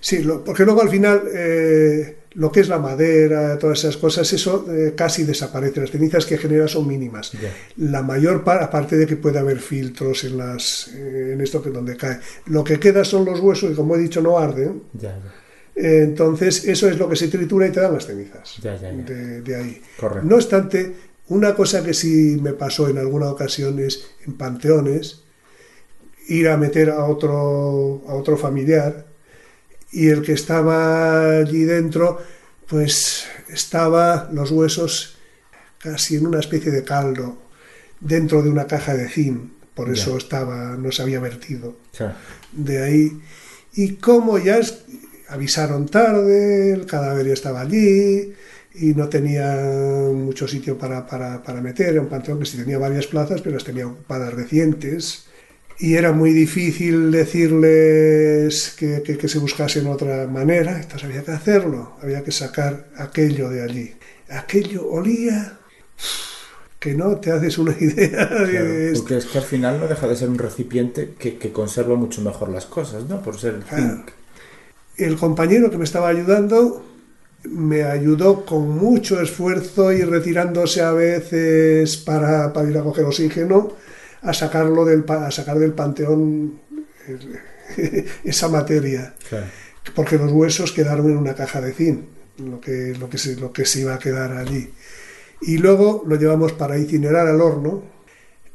Sí, 0.00 0.22
lo- 0.22 0.44
porque 0.44 0.64
luego 0.64 0.82
al 0.82 0.90
final 0.90 1.22
eh, 1.34 2.17
lo 2.34 2.52
que 2.52 2.60
es 2.60 2.68
la 2.68 2.78
madera, 2.78 3.58
todas 3.58 3.80
esas 3.80 3.96
cosas, 3.96 4.30
eso 4.32 4.66
eh, 4.70 4.94
casi 4.96 5.24
desaparece. 5.24 5.80
Las 5.80 5.90
cenizas 5.90 6.26
que 6.26 6.36
genera 6.36 6.68
son 6.68 6.86
mínimas. 6.86 7.32
La 7.76 8.02
mayor 8.02 8.44
parte, 8.44 8.64
aparte 8.64 8.96
de 8.96 9.06
que 9.06 9.16
puede 9.16 9.38
haber 9.38 9.60
filtros 9.60 10.24
en 10.24 10.36
las 10.36 10.88
eh, 10.94 11.32
en 11.32 11.40
esto 11.40 11.62
que 11.62 11.70
donde 11.70 11.96
cae, 11.96 12.20
lo 12.46 12.62
que 12.62 12.78
queda 12.78 13.04
son 13.04 13.24
los 13.24 13.40
huesos 13.40 13.72
y 13.72 13.74
como 13.74 13.94
he 13.94 13.98
dicho 13.98 14.20
no 14.20 14.38
arden. 14.38 14.82
Eh, 15.74 16.02
entonces 16.04 16.64
eso 16.64 16.88
es 16.88 16.98
lo 16.98 17.08
que 17.08 17.16
se 17.16 17.28
tritura 17.28 17.66
y 17.66 17.70
te 17.70 17.80
dan 17.80 17.94
las 17.94 18.06
cenizas. 18.06 18.60
De, 18.62 19.40
de 19.42 19.56
ahí. 19.56 19.82
Correcto. 19.98 20.28
No 20.28 20.36
obstante, 20.36 20.94
una 21.28 21.54
cosa 21.54 21.82
que 21.82 21.94
sí 21.94 22.38
me 22.42 22.52
pasó 22.52 22.88
en 22.88 22.98
alguna 22.98 23.30
ocasión 23.30 23.78
es 23.78 24.06
en 24.26 24.34
panteones 24.34 25.22
ir 26.28 26.48
a 26.48 26.58
meter 26.58 26.90
a 26.90 27.04
otro 27.04 28.02
a 28.06 28.14
otro 28.14 28.36
familiar 28.36 29.07
y 29.92 30.08
el 30.08 30.22
que 30.22 30.32
estaba 30.32 31.38
allí 31.38 31.64
dentro 31.64 32.18
pues 32.66 33.24
estaba 33.48 34.28
los 34.32 34.50
huesos 34.50 35.16
casi 35.78 36.16
en 36.16 36.26
una 36.26 36.40
especie 36.40 36.70
de 36.70 36.84
caldo 36.84 37.38
dentro 38.00 38.42
de 38.42 38.50
una 38.50 38.66
caja 38.66 38.94
de 38.94 39.08
zinc 39.08 39.50
por 39.74 39.90
eso 39.90 40.16
estaba 40.18 40.76
no 40.76 40.90
se 40.92 41.02
había 41.02 41.20
vertido 41.20 41.76
de 42.52 42.82
ahí. 42.82 43.20
Y 43.74 43.94
como 43.94 44.36
ya 44.38 44.58
es- 44.58 44.80
avisaron 45.28 45.86
tarde, 45.86 46.72
el 46.72 46.84
cadáver 46.86 47.26
ya 47.28 47.32
estaba 47.34 47.60
allí 47.60 48.32
y 48.74 48.94
no 48.94 49.08
tenía 49.08 49.56
mucho 50.12 50.48
sitio 50.48 50.76
para, 50.78 51.06
para, 51.06 51.42
para 51.44 51.60
meter, 51.60 51.90
era 51.90 52.00
un 52.00 52.08
panteón 52.08 52.40
que 52.40 52.46
sí 52.46 52.56
tenía 52.56 52.78
varias 52.78 53.06
plazas, 53.06 53.40
pero 53.40 53.54
las 53.54 53.62
tenía 53.64 53.86
ocupadas 53.86 54.34
recientes. 54.34 55.27
Y 55.80 55.94
era 55.94 56.12
muy 56.12 56.32
difícil 56.32 57.10
decirles 57.12 58.74
que, 58.76 59.02
que, 59.02 59.16
que 59.16 59.28
se 59.28 59.38
buscasen 59.38 59.86
otra 59.86 60.26
manera, 60.26 60.72
entonces 60.80 61.04
había 61.04 61.22
que 61.24 61.30
hacerlo, 61.32 61.96
había 62.02 62.24
que 62.24 62.32
sacar 62.32 62.88
aquello 62.96 63.48
de 63.50 63.62
allí. 63.62 63.94
Aquello 64.28 64.88
olía 64.90 65.58
que 66.78 66.94
no 66.94 67.16
te 67.18 67.30
haces 67.32 67.58
una 67.58 67.76
idea 67.80 68.26
de 68.26 68.92
esto. 68.92 68.98
porque 68.98 69.16
es 69.18 69.26
que 69.26 69.38
al 69.38 69.44
final 69.44 69.80
no 69.80 69.88
deja 69.88 70.06
de 70.08 70.16
ser 70.16 70.28
un 70.28 70.38
recipiente 70.38 71.14
que, 71.18 71.38
que 71.38 71.52
conserva 71.52 71.94
mucho 71.96 72.22
mejor 72.22 72.48
las 72.50 72.66
cosas, 72.66 73.04
¿no? 73.08 73.22
Por 73.22 73.38
ser 73.38 73.54
el 73.54 73.64
Claro. 73.64 74.04
el 74.96 75.16
compañero 75.16 75.70
que 75.70 75.78
me 75.78 75.84
estaba 75.84 76.08
ayudando 76.08 76.84
me 77.44 77.84
ayudó 77.84 78.44
con 78.44 78.68
mucho 78.70 79.20
esfuerzo 79.20 79.92
y 79.92 80.02
retirándose 80.02 80.82
a 80.82 80.92
veces 80.92 81.96
para, 81.98 82.52
para 82.52 82.68
ir 82.70 82.76
a 82.78 82.82
coger 82.82 83.04
oxígeno 83.04 83.72
a 84.22 84.32
sacarlo 84.32 84.84
del 84.84 85.04
a 85.08 85.30
sacar 85.30 85.58
del 85.58 85.72
panteón 85.72 86.60
esa 88.24 88.48
materia. 88.48 89.14
Claro. 89.28 89.46
porque 89.94 90.18
los 90.18 90.30
huesos 90.32 90.72
quedaron 90.72 91.10
en 91.10 91.16
una 91.16 91.34
caja 91.34 91.60
de 91.60 91.72
zinc 91.72 92.00
lo 92.38 92.60
que 92.60 92.94
lo 92.98 93.08
que 93.08 93.18
se, 93.18 93.36
lo 93.36 93.52
que 93.52 93.64
se 93.64 93.80
iba 93.80 93.94
a 93.94 93.98
quedar 93.98 94.32
allí. 94.32 94.70
Y 95.42 95.58
luego 95.58 96.04
lo 96.06 96.16
llevamos 96.16 96.52
para 96.52 96.78
incinerar 96.78 97.26
al 97.26 97.40
horno. 97.40 97.82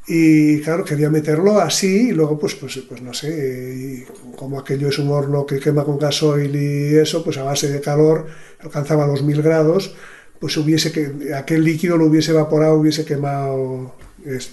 Y 0.05 0.59
claro, 0.59 0.83
quería 0.83 1.09
meterlo 1.09 1.61
así 1.61 2.09
y 2.09 2.11
luego 2.11 2.37
pues, 2.37 2.55
pues, 2.55 2.77
pues 2.89 3.01
no 3.01 3.13
sé, 3.13 3.73
y 3.73 4.35
como 4.35 4.59
aquello 4.59 4.89
es 4.89 4.99
un 4.99 5.09
horno 5.09 5.45
que 5.45 5.61
quema 5.61 5.85
con 5.85 5.97
gasoil 5.97 6.53
y 6.53 6.97
eso, 6.97 7.23
pues 7.23 7.37
a 7.37 7.43
base 7.43 7.69
de 7.69 7.79
calor 7.79 8.27
alcanzaba 8.59 9.07
los 9.07 9.23
mil 9.23 9.41
grados, 9.41 9.95
pues 10.41 10.57
hubiese 10.57 10.91
que 10.91 11.33
aquel 11.33 11.63
líquido 11.63 11.95
lo 11.95 12.07
hubiese 12.07 12.31
evaporado, 12.31 12.75
hubiese 12.75 13.05
quemado, 13.05 13.95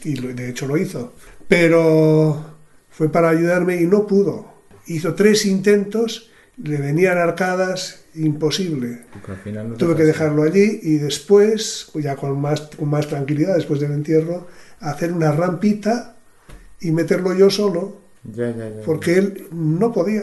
y 0.05 0.15
de 0.35 0.49
hecho 0.49 0.67
lo 0.67 0.77
hizo. 0.77 1.15
Pero 1.49 2.45
fue 2.91 3.11
para 3.11 3.31
ayudarme 3.31 3.81
y 3.81 3.87
no 3.87 4.07
pudo. 4.07 4.53
Hizo 4.87 5.15
tres 5.15 5.47
intentos, 5.47 6.31
le 6.63 6.77
venían 6.79 7.19
arcadas, 7.19 8.05
imposible. 8.15 9.03
Al 9.29 9.37
final 9.37 9.69
no 9.71 9.77
Tuve 9.77 9.97
que 9.97 10.05
dejarlo 10.05 10.43
allí 10.43 10.81
y 10.83 10.99
después, 10.99 11.89
pues 11.93 12.05
ya 12.05 12.17
con 12.17 12.41
más, 12.41 12.63
con 12.77 12.89
más 12.89 13.07
tranquilidad, 13.09 13.55
después 13.55 13.81
del 13.81 13.93
entierro, 13.93 14.49
hacer 14.81 15.13
una 15.13 15.33
rampita 15.33 16.17
y 16.81 16.91
meterlo 16.91 17.35
yo 17.35 17.51
solo, 17.51 18.01
Ya, 18.25 18.51
ya, 18.51 18.69
ya. 18.69 18.83
porque 18.85 19.15
él 19.19 19.47
no 19.53 19.93
podía, 19.93 20.23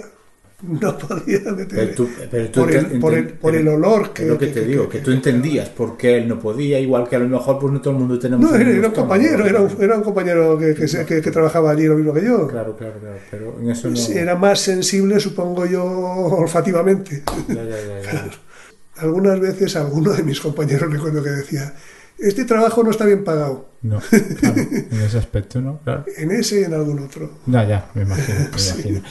no 0.64 0.98
podía 0.98 1.40
meter. 1.52 1.68
Pero 1.68 1.94
tú, 1.96 2.10
pero 2.32 2.50
tú 2.50 2.62
por, 2.62 2.72
el, 2.72 2.86
por, 3.00 3.14
el, 3.14 3.28
por 3.30 3.56
el 3.56 3.68
olor 3.68 4.12
que... 4.12 4.24
Es 4.24 4.30
lo 4.30 4.38
que 4.40 4.48
te 4.48 4.66
digo, 4.66 4.90
que 4.90 5.00
tú 5.00 5.12
entendías 5.12 5.70
por 5.70 5.96
qué 5.98 6.18
él 6.18 6.28
no 6.28 6.40
podía, 6.40 6.80
igual 6.80 7.08
que 7.08 7.16
a 7.16 7.20
lo 7.20 7.30
mejor 7.30 7.60
pues 7.60 7.72
no 7.74 7.80
todo 7.82 7.94
el 7.94 8.00
mundo 8.00 8.18
tenemos... 8.18 8.50
No, 8.50 8.58
era, 8.58 8.70
era 8.72 8.88
un 8.88 8.94
compañero, 8.94 9.46
era 9.46 9.62
un, 9.62 9.72
era 9.84 9.96
un 9.98 10.04
compañero 10.04 10.58
que, 10.58 10.74
que, 10.74 10.86
que- 11.06 11.22
que 11.22 11.32
trabajaba 11.32 11.72
allí 11.72 11.86
lo 11.86 11.96
mismo 11.96 12.12
que 12.14 12.24
yo. 12.24 12.48
Claro, 12.48 12.76
claro, 12.76 12.96
claro, 13.00 13.18
pero 13.30 13.60
en 13.62 13.70
eso 13.70 13.90
no... 13.90 14.00
Era 14.00 14.36
más 14.36 14.60
sensible, 14.60 15.20
supongo 15.20 15.66
yo, 15.68 15.84
olfativamente. 15.86 17.24
Ya, 17.48 17.56
ya, 17.56 17.64
ya, 17.64 18.02
ya. 18.14 18.30
Algunas 19.02 19.40
veces 19.40 19.76
a 19.76 19.82
alguno 19.82 20.12
de 20.14 20.24
mis 20.24 20.40
compañeros 20.42 20.92
recuerdo 20.92 21.22
que 21.22 21.30
decía, 21.30 21.72
este 22.18 22.46
trabajo 22.46 22.82
no 22.82 22.90
está 22.90 23.06
bien 23.06 23.24
pagado, 23.24 23.70
No, 23.84 24.00
claro, 24.40 24.56
en 24.58 25.02
ese 25.06 25.20
aspecto 25.20 25.62
no, 25.62 25.80
claro. 25.84 26.04
en 26.18 26.32
ese 26.32 26.62
y 26.62 26.64
en 26.64 26.74
algún 26.74 26.98
otro. 26.98 27.30
Ya, 27.46 27.64
ya, 27.68 27.92
me 27.94 28.02
imagino, 28.02 28.40
me 28.40 28.46
imagino. 28.46 29.02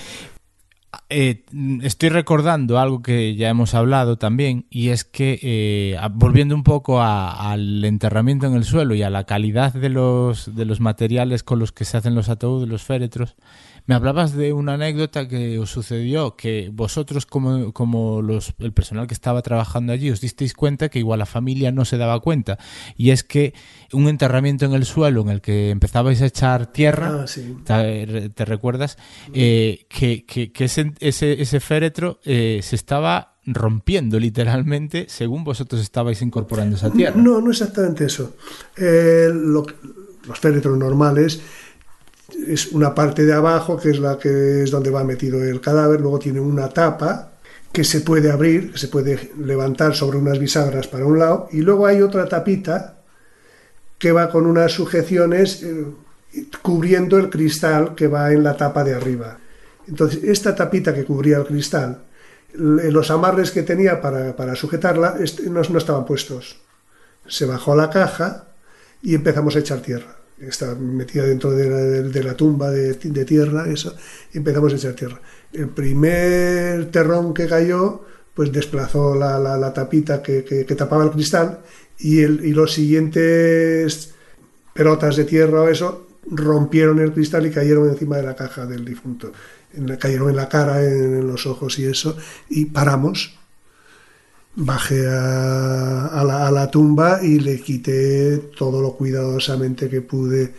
Eh, 1.08 1.44
estoy 1.82 2.08
recordando 2.08 2.78
algo 2.78 3.02
que 3.02 3.34
ya 3.36 3.48
hemos 3.48 3.74
hablado 3.74 4.16
también 4.18 4.66
y 4.70 4.88
es 4.88 5.04
que 5.04 5.38
eh, 5.42 5.98
volviendo 6.12 6.54
un 6.54 6.62
poco 6.64 7.00
a- 7.00 7.50
al 7.52 7.84
enterramiento 7.84 8.46
en 8.46 8.54
el 8.54 8.64
suelo 8.64 8.94
y 8.94 9.02
a 9.02 9.10
la 9.10 9.24
calidad 9.24 9.72
de 9.72 9.88
los, 9.88 10.54
de 10.54 10.64
los 10.64 10.80
materiales 10.80 11.42
con 11.42 11.58
los 11.58 11.72
que 11.72 11.84
se 11.84 11.96
hacen 11.96 12.14
los 12.14 12.28
ataúdes, 12.28 12.68
los 12.68 12.82
féretros, 12.82 13.36
me 13.88 13.94
hablabas 13.94 14.32
de 14.34 14.52
una 14.52 14.74
anécdota 14.74 15.28
que 15.28 15.60
os 15.60 15.70
sucedió, 15.70 16.34
que 16.34 16.70
vosotros 16.72 17.24
como, 17.24 17.72
como 17.72 18.20
los, 18.20 18.52
el 18.58 18.72
personal 18.72 19.06
que 19.06 19.14
estaba 19.14 19.42
trabajando 19.42 19.92
allí 19.92 20.10
os 20.10 20.20
disteis 20.20 20.54
cuenta 20.54 20.88
que 20.88 20.98
igual 20.98 21.20
la 21.20 21.26
familia 21.26 21.70
no 21.70 21.84
se 21.84 21.96
daba 21.96 22.18
cuenta 22.18 22.58
y 22.96 23.10
es 23.10 23.22
que 23.22 23.54
un 23.92 24.08
enterramiento 24.08 24.64
en 24.64 24.72
el 24.72 24.84
suelo 24.86 25.20
en 25.20 25.28
el 25.28 25.40
que 25.40 25.70
empezabais 25.70 26.20
a 26.20 26.26
echar 26.26 26.66
tierra 26.72 27.20
Ah, 27.22 27.26
sí. 27.28 27.56
te, 27.64 28.28
te 28.30 28.44
recuerdas 28.44 28.98
Eh, 29.32 29.86
que, 29.88 30.24
que- 30.26 30.50
que 30.50 30.64
ese, 30.64 30.85
ese, 31.00 31.60
féretro 31.60 32.20
eh, 32.24 32.60
se 32.62 32.76
estaba 32.76 33.36
rompiendo 33.46 34.18
literalmente 34.18 35.06
según 35.08 35.44
vosotros 35.44 35.80
estabais 35.80 36.20
incorporando 36.22 36.76
esa 36.76 36.90
tierra. 36.90 37.16
No, 37.16 37.40
no 37.40 37.50
exactamente 37.50 38.04
eso. 38.04 38.34
Eh, 38.76 39.30
los 39.32 40.40
féretros 40.40 40.76
normales 40.76 41.40
es 42.46 42.72
una 42.72 42.94
parte 42.94 43.24
de 43.24 43.32
abajo 43.32 43.76
que 43.76 43.90
es 43.90 43.98
la 43.98 44.18
que 44.18 44.62
es 44.62 44.70
donde 44.70 44.90
va 44.90 45.04
metido 45.04 45.42
el 45.42 45.60
cadáver, 45.60 46.00
luego 46.00 46.18
tiene 46.18 46.40
una 46.40 46.68
tapa 46.68 47.32
que 47.72 47.84
se 47.84 48.00
puede 48.00 48.30
abrir, 48.30 48.72
que 48.72 48.78
se 48.78 48.88
puede 48.88 49.32
levantar 49.38 49.94
sobre 49.94 50.18
unas 50.18 50.38
bisagras 50.38 50.88
para 50.88 51.04
un 51.04 51.18
lado, 51.18 51.48
y 51.52 51.60
luego 51.60 51.86
hay 51.86 52.00
otra 52.00 52.26
tapita 52.26 52.96
que 53.98 54.12
va 54.12 54.30
con 54.30 54.46
unas 54.46 54.72
sujeciones 54.72 55.62
eh, 55.62 55.86
cubriendo 56.62 57.18
el 57.18 57.30
cristal 57.30 57.94
que 57.94 58.08
va 58.08 58.32
en 58.32 58.42
la 58.42 58.56
tapa 58.56 58.84
de 58.84 58.94
arriba. 58.94 59.38
Entonces, 59.88 60.24
esta 60.24 60.54
tapita 60.54 60.94
que 60.94 61.04
cubría 61.04 61.38
el 61.38 61.46
cristal, 61.46 62.02
los 62.54 63.10
amarres 63.10 63.50
que 63.50 63.62
tenía 63.62 64.00
para, 64.00 64.56
sujetarla 64.56 65.16
no, 65.48 65.62
no, 65.62 65.78
estaban 65.78 66.04
puestos. 66.04 66.58
Se 67.26 67.46
bajó 67.46 67.76
la 67.76 67.90
caja 67.90 68.48
y 69.02 69.14
empezamos 69.14 69.56
a 69.56 69.60
echar 69.60 69.80
tierra. 69.80 70.16
Estaba 70.38 70.74
metida 70.74 71.24
dentro 71.24 71.50
de 71.50 72.22
la, 72.22 72.34
tumba 72.34 72.70
de, 72.70 72.94
tierra, 72.94 73.66
y 73.68 74.38
empezamos 74.38 74.72
a 74.72 74.76
echar 74.76 74.94
tierra. 74.94 75.20
El 75.52 75.68
primer 75.68 76.90
terrón 76.90 77.32
que 77.32 77.46
cayó, 77.46 78.04
pues 78.34 78.52
desplazó 78.52 79.14
la, 79.14 79.72
tapita 79.72 80.22
que, 80.22 80.66
tapaba 80.76 81.04
el 81.04 81.10
cristal 81.10 81.60
y, 81.98 82.20
y 82.20 82.52
los 82.52 82.72
siguientes 82.72 84.14
pelotas 84.74 85.16
de 85.16 85.24
tierra 85.24 85.62
o 85.62 85.68
eso 85.68 86.06
rompieron 86.30 86.98
el 87.00 87.12
cristal 87.12 87.46
y 87.46 87.50
cayeron 87.50 87.88
encima 87.88 88.16
de 88.16 88.24
la 88.24 88.36
caja 88.36 88.66
del 88.66 88.84
difunto. 88.84 89.32
Cayeron 89.98 90.30
en 90.30 90.36
la 90.36 90.48
cara, 90.48 90.82
en 90.82 91.26
los 91.26 91.46
ojos 91.46 91.78
y 91.78 91.86
eso, 91.86 92.16
y 92.48 92.66
paramos. 92.66 93.38
Bajé 94.58 95.06
a, 95.06 96.50
la, 96.52 96.70
tumba 96.70 97.20
y 97.22 97.40
le 97.40 97.60
quité 97.60 98.38
todo 98.56 98.80
lo 98.80 98.94
cuidadosamente 98.94 99.90
que 99.90 100.00
pude 100.00 100.54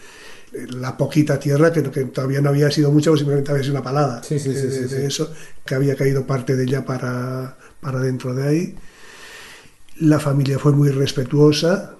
la 0.69 0.95
poquita 0.95 1.39
tierra, 1.39 1.73
que, 1.73 1.81
todavía 1.81 2.39
no 2.41 2.49
había 2.49 2.69
sido 2.69 2.91
mucha, 2.91 3.15
simplemente 3.15 3.52
había 3.52 3.64
sido 3.64 3.76
una 3.76 3.84
palada 3.84 4.22
de, 4.22 5.06
eso, 5.06 5.34
que 5.65 5.76
había 5.76 5.95
caído 5.95 6.27
parte 6.27 6.56
de 6.56 6.64
ella 6.64 6.85
para, 6.85 7.57
para 7.81 7.99
dentro 7.99 8.35
de 8.35 8.48
ahí. 8.48 8.76
La 9.99 10.19
familia 10.19 10.60
fue 10.60 10.73
muy 10.73 10.89
respetuosa, 10.89 11.97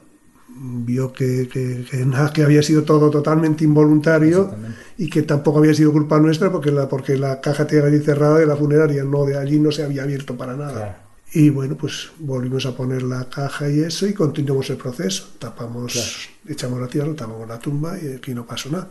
vio 0.60 1.14
que, 1.14 1.48
que, 1.48 2.44
había 2.44 2.64
sido 2.64 2.84
todo 2.84 3.10
totalmente 3.10 3.64
involuntario 3.64 4.54
y 4.98 5.10
que 5.10 5.24
tampoco 5.24 5.60
había 5.60 5.74
sido 5.74 5.92
culpa 5.92 6.20
nuestra 6.20 6.52
porque 6.52 6.72
la, 6.72 6.88
porque 6.90 7.18
la 7.18 7.40
caja 7.42 7.68
tenía 7.68 7.86
allí 7.86 8.00
cerrada 8.00 8.40
de 8.40 8.46
la 8.46 8.56
funeraria, 8.56 9.04
no, 9.04 9.26
de 9.26 9.38
allí 9.38 9.60
no 9.60 9.72
se 9.72 9.84
había 9.84 10.04
abierto 10.04 10.36
para 10.36 10.56
nada. 10.56 11.04
Y 11.34 11.50
bueno, 11.50 11.76
pues 11.76 12.10
volvimos 12.20 12.66
a 12.66 12.76
poner 12.76 13.04
la 13.04 13.30
caja 13.30 13.70
y 13.70 13.82
eso 13.82 14.08
y 14.08 14.14
continuamos 14.14 14.70
el 14.70 14.78
proceso. 14.78 15.28
Tapamos, 15.40 16.30
echamos 16.48 16.80
la 16.80 16.88
tierra, 16.88 17.14
tapamos 17.16 17.48
la 17.48 17.60
tumba 17.60 17.98
y 18.02 18.16
aquí 18.16 18.34
no 18.34 18.46
pasó 18.46 18.70
nada. 18.70 18.90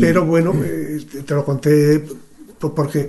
Pero 0.00 0.26
bueno, 0.26 0.54
eh, 0.62 1.04
te 1.26 1.34
lo 1.34 1.44
conté 1.44 2.04
porque 2.58 3.08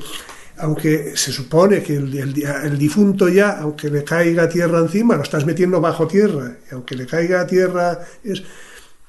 aunque 0.57 1.17
se 1.17 1.31
supone 1.31 1.81
que 1.81 1.95
el, 1.95 2.77
difunto 2.77 3.27
ya, 3.27 3.59
aunque 3.59 3.89
le 3.89 4.03
caiga 4.03 4.47
tierra 4.47 4.80
encima, 4.80 5.15
lo 5.15 5.23
estás 5.23 5.45
metiendo 5.45 5.81
bajo 5.81 6.07
tierra, 6.07 6.57
y 6.69 6.73
aunque 6.73 6.95
le 6.95 7.05
caiga 7.05 7.47
tierra, 7.47 7.99
es, 8.23 8.43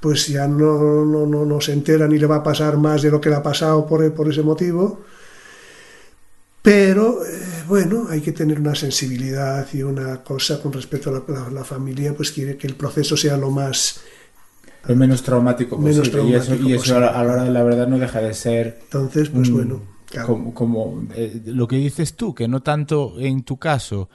pues 0.00 0.28
ya 0.28 0.46
no, 0.46 1.04
no, 1.04 1.26
no, 1.26 1.60
se 1.60 1.72
entera 1.72 2.08
ni 2.08 2.18
le 2.18 2.26
va 2.26 2.36
a 2.36 2.42
pasar 2.42 2.78
más 2.78 3.02
de 3.02 3.10
lo 3.10 3.20
que 3.20 3.28
le 3.28 3.36
ha 3.36 3.42
pasado 3.42 3.86
por, 3.86 4.12
por 4.14 4.30
ese 4.30 4.42
motivo. 4.42 5.04
Pero 6.62 7.24
eh, 7.26 7.64
bueno, 7.68 8.06
hay 8.08 8.22
que 8.22 8.32
tener 8.32 8.58
una 8.58 8.74
sensibilidad 8.74 9.66
y 9.74 9.82
una 9.82 10.24
cosa 10.24 10.62
con 10.62 10.72
respecto 10.72 11.10
a 11.10 11.50
la, 11.50 11.64
familia, 11.64 12.14
pues 12.14 12.32
quiere 12.32 12.56
que 12.56 12.66
el 12.66 12.74
proceso 12.74 13.18
sea 13.18 13.36
lo 13.36 13.50
más 13.50 14.00
lo 14.86 14.96
menos 14.96 15.22
traumático 15.22 15.76
posible. 15.76 16.22
y 16.24 16.34
eso, 16.34 16.54
y 16.56 16.74
eso 16.74 16.96
a 16.96 17.00
la 17.00 17.32
hora 17.32 17.44
de 17.44 17.50
la 17.50 17.62
verdad 17.62 17.86
no 17.86 17.98
deja 17.98 18.20
de 18.20 18.34
ser. 18.34 18.78
Entonces, 18.84 19.28
pues 19.30 19.50
bueno 19.50 19.93
como, 20.22 21.06
eh, 21.14 21.42
lo 21.46 21.66
que 21.66 21.76
dices 21.76 22.14
tú, 22.14 22.34
que 22.34 22.48
no 22.48 22.62
tanto 22.62 23.14
en 23.18 23.42
tu 23.42 23.58
caso, 23.58 24.08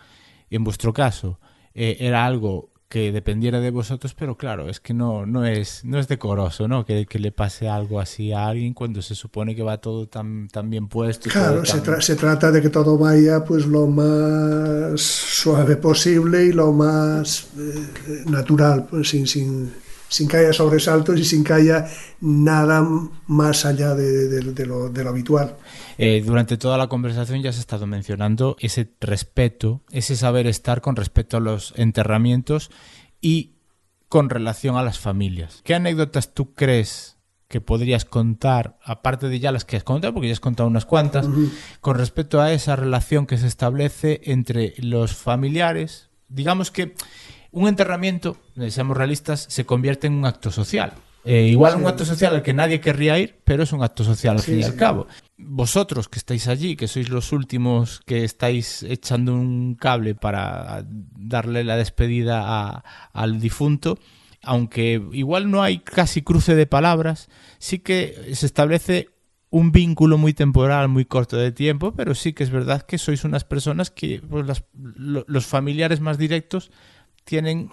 en 0.50 0.64
vuestro 0.64 0.94
caso, 0.94 1.40
eh, 1.74 1.98
era 2.00 2.26
algo 2.26 2.70
que 2.90 3.12
dependiera 3.12 3.60
de 3.60 3.70
vosotros, 3.70 4.16
pero 4.16 4.36
claro, 4.36 4.68
es 4.68 4.80
que 4.80 4.96
no, 4.96 5.28
no, 5.28 5.46
es, 5.46 5.86
no 5.86 6.00
es 6.00 6.08
decoroso, 6.08 6.68
¿no? 6.68 6.86
Que, 6.86 7.06
que 7.06 7.20
le 7.20 7.32
pase 7.32 7.70
algo 7.70 8.00
así 8.00 8.34
a 8.34 8.48
alguien 8.48 8.74
cuando 8.74 9.04
se 9.04 9.14
supone 9.14 9.56
que 9.56 9.62
va 9.62 9.78
todo 9.78 10.08
tan, 10.08 10.48
tan 10.48 10.72
bien 10.72 10.88
puesto. 10.88 11.30
claro, 11.30 11.64
Se, 11.66 12.02
se, 12.02 12.16
trata 12.16 12.52
de 12.52 12.64
que 12.64 12.70
todo 12.70 12.98
vaya 12.98 13.46
pues 13.46 13.68
lo 13.68 13.86
más 13.86 15.00
suave 15.00 15.76
posible 15.76 16.46
y 16.46 16.52
lo 16.52 16.74
más 16.74 17.50
eh, 17.60 18.24
natural, 18.26 18.88
pues 18.90 19.10
sin, 19.10 19.28
sin, 19.28 19.72
sin 20.10 20.28
que 20.28 20.38
haya 20.38 20.52
sobresaltos 20.52 21.18
y 21.20 21.24
sin 21.24 21.44
que 21.44 21.54
haya 21.54 21.88
nada 22.20 22.86
más 23.28 23.66
allá 23.66 23.96
de, 23.96 24.66
lo, 24.66 24.92
habitual. 25.08 25.56
Eh, 25.98 26.22
durante 26.26 26.58
toda 26.58 26.78
la 26.78 26.88
conversación 26.88 27.42
ya 27.42 27.54
se 27.54 27.60
ha 27.60 27.62
estado 27.62 27.88
mencionando 27.88 28.58
ese 28.60 28.92
respeto, 29.00 29.84
ese 29.92 30.16
saber 30.16 30.48
estar 30.48 30.82
con 30.82 30.96
respecto 30.96 31.38
a 31.38 31.40
los 31.40 31.74
enterramientos 31.78 32.72
y 33.22 33.56
con 34.10 34.30
relación 34.30 34.76
a 34.76 34.84
las 34.84 35.00
familias. 35.00 35.62
¿Qué 35.64 35.76
anécdotas 35.76 36.34
tú 36.34 36.54
crees 36.56 37.18
que 37.48 37.62
podrías 37.62 38.06
contar, 38.06 38.78
aparte 38.84 39.28
de 39.28 39.40
ya 39.40 39.52
las 39.52 39.66
que 39.66 39.78
has 39.78 39.84
contado, 39.84 40.14
porque 40.14 40.28
ya 40.28 40.34
has 40.34 40.40
contado 40.40 40.70
unas 40.70 40.86
cuantas, 40.86 41.28
con 41.82 41.98
respecto 41.98 42.42
a 42.42 42.52
esa 42.54 42.76
relación 42.76 43.26
que 43.26 43.38
se 43.38 43.48
establece 43.48 44.22
entre 44.26 44.74
los 44.78 45.16
familiares? 45.16 46.10
Digamos 46.28 46.70
que 46.70 46.94
un 47.52 47.68
enterramiento, 47.68 48.38
seamos 48.70 48.98
realistas, 48.98 49.46
se 49.50 49.66
convierte 49.66 50.08
en 50.08 50.14
un 50.14 50.26
acto 50.26 50.52
social. 50.52 50.94
Eh, 51.26 51.48
igual 51.48 51.76
un 51.76 51.86
acto 51.86 52.06
social 52.06 52.34
al 52.34 52.42
que 52.42 52.54
nadie 52.54 52.80
querría 52.80 53.20
ir, 53.20 53.40
pero 53.44 53.64
es 53.64 53.74
un 53.74 53.84
acto 53.84 54.04
social 54.04 54.38
al 54.38 54.42
fin 54.42 54.60
y 54.60 54.64
al 54.64 54.76
cabo. 54.76 55.08
Vosotros 55.38 56.08
que 56.08 56.18
estáis 56.18 56.48
allí, 56.48 56.76
que 56.76 56.88
sois 56.88 57.10
los 57.10 57.34
últimos 57.34 58.02
que 58.06 58.24
estáis 58.24 58.84
echando 58.84 59.34
un 59.34 59.76
cable 59.76 60.16
para 60.16 60.86
darle 60.88 61.64
la 61.64 61.76
despedida 61.76 62.84
al 63.12 63.40
difunto, 63.40 64.00
aunque 64.42 65.02
igual 65.12 65.52
no 65.52 65.62
hay 65.62 65.80
casi 65.80 66.22
cruce 66.22 66.56
de 66.56 66.68
palabras, 66.68 67.30
sí 67.58 67.80
que 67.80 68.32
se 68.34 68.46
establece 68.46 69.10
un 69.50 69.72
vínculo 69.72 70.18
muy 70.18 70.34
temporal, 70.34 70.88
muy 70.90 71.06
corto 71.06 71.36
de 71.36 71.52
tiempo, 71.52 71.94
pero 71.94 72.16
sí 72.16 72.34
que 72.34 72.44
es 72.44 72.52
verdad 72.52 72.84
que 72.84 72.98
sois 72.98 73.24
unas 73.26 73.44
personas 73.44 73.90
que 73.92 74.22
pues, 74.22 74.64
los 74.74 75.46
familiares 75.48 76.00
más 76.00 76.18
directos 76.18 76.72
tienen 77.30 77.70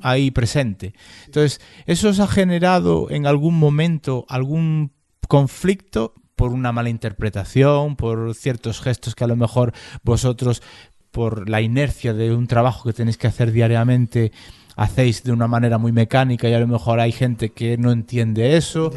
ahí 0.00 0.30
presente. 0.30 0.94
Entonces, 1.26 1.60
¿eso 1.84 2.08
os 2.08 2.20
ha 2.20 2.26
generado 2.26 3.10
en 3.10 3.26
algún 3.26 3.58
momento 3.58 4.24
algún 4.30 4.92
conflicto 5.28 6.14
por 6.36 6.52
una 6.52 6.72
mala 6.72 6.88
interpretación, 6.88 7.96
por 7.96 8.34
ciertos 8.34 8.80
gestos 8.80 9.14
que 9.14 9.24
a 9.24 9.26
lo 9.26 9.36
mejor 9.36 9.74
vosotros, 10.02 10.62
por 11.10 11.50
la 11.50 11.60
inercia 11.60 12.14
de 12.14 12.34
un 12.34 12.46
trabajo 12.46 12.88
que 12.88 12.94
tenéis 12.94 13.18
que 13.18 13.26
hacer 13.26 13.52
diariamente, 13.52 14.32
hacéis 14.74 15.22
de 15.22 15.32
una 15.32 15.48
manera 15.48 15.76
muy 15.76 15.92
mecánica 15.92 16.48
y 16.48 16.54
a 16.54 16.58
lo 16.58 16.66
mejor 16.66 16.98
hay 16.98 17.12
gente 17.12 17.50
que 17.50 17.76
no 17.76 17.92
entiende 17.92 18.56
eso? 18.56 18.90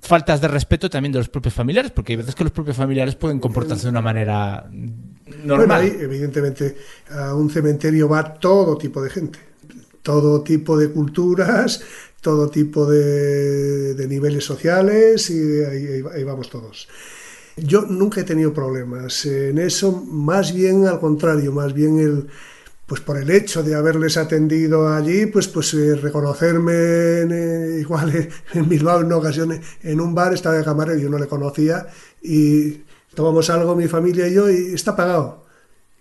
Faltas 0.00 0.40
de 0.40 0.48
respeto 0.48 0.90
también 0.90 1.12
de 1.12 1.20
los 1.20 1.28
propios 1.28 1.54
familiares, 1.54 1.92
porque 1.92 2.14
hay 2.14 2.16
veces 2.16 2.34
que 2.34 2.42
los 2.42 2.52
propios 2.52 2.76
familiares 2.76 3.14
pueden 3.14 3.38
comportarse 3.38 3.84
de 3.84 3.90
una 3.90 4.02
manera 4.02 4.68
normal. 5.44 5.84
evidentemente, 5.84 6.76
a 7.10 7.34
un 7.34 7.50
cementerio 7.50 8.08
va 8.08 8.34
todo 8.34 8.76
tipo 8.76 9.02
de 9.02 9.10
gente, 9.10 9.38
todo 10.02 10.42
tipo 10.42 10.76
de 10.78 10.90
culturas, 10.90 11.82
todo 12.20 12.48
tipo 12.48 12.86
de, 12.86 14.06
niveles 14.08 14.44
sociales 14.44 15.30
y 15.30 15.62
ahí, 15.64 16.24
vamos 16.24 16.50
todos. 16.50 16.88
Yo 17.56 17.82
nunca 17.82 18.20
he 18.20 18.24
tenido 18.24 18.52
problemas 18.52 19.24
en 19.24 19.58
eso, 19.58 19.92
más 19.92 20.52
bien 20.52 20.86
al 20.86 21.00
contrario, 21.00 21.52
más 21.52 21.72
bien 21.72 21.98
el, 21.98 22.26
pues 22.84 23.00
por 23.00 23.16
el 23.16 23.30
hecho 23.30 23.62
de 23.62 23.74
haberles 23.74 24.16
atendido 24.16 24.92
allí, 24.92 25.26
pues, 25.26 25.48
pues 25.48 25.72
eh, 25.74 25.94
reconocerme 25.96 26.72
eh, 26.72 27.78
igual 27.80 28.28
en 28.54 28.68
Bilbao 28.68 29.00
en 29.00 29.12
ocasión 29.12 29.60
en 29.82 30.00
un 30.00 30.14
bar, 30.14 30.34
estaba 30.34 30.56
de 30.56 30.64
camarero, 30.64 30.98
yo 30.98 31.08
no 31.08 31.18
le 31.18 31.26
conocía 31.26 31.86
y 32.22 32.82
tomamos 33.16 33.50
algo 33.50 33.74
mi 33.74 33.88
familia 33.88 34.28
y 34.28 34.34
yo 34.34 34.48
y 34.48 34.74
está 34.74 34.94
pagado. 34.94 35.44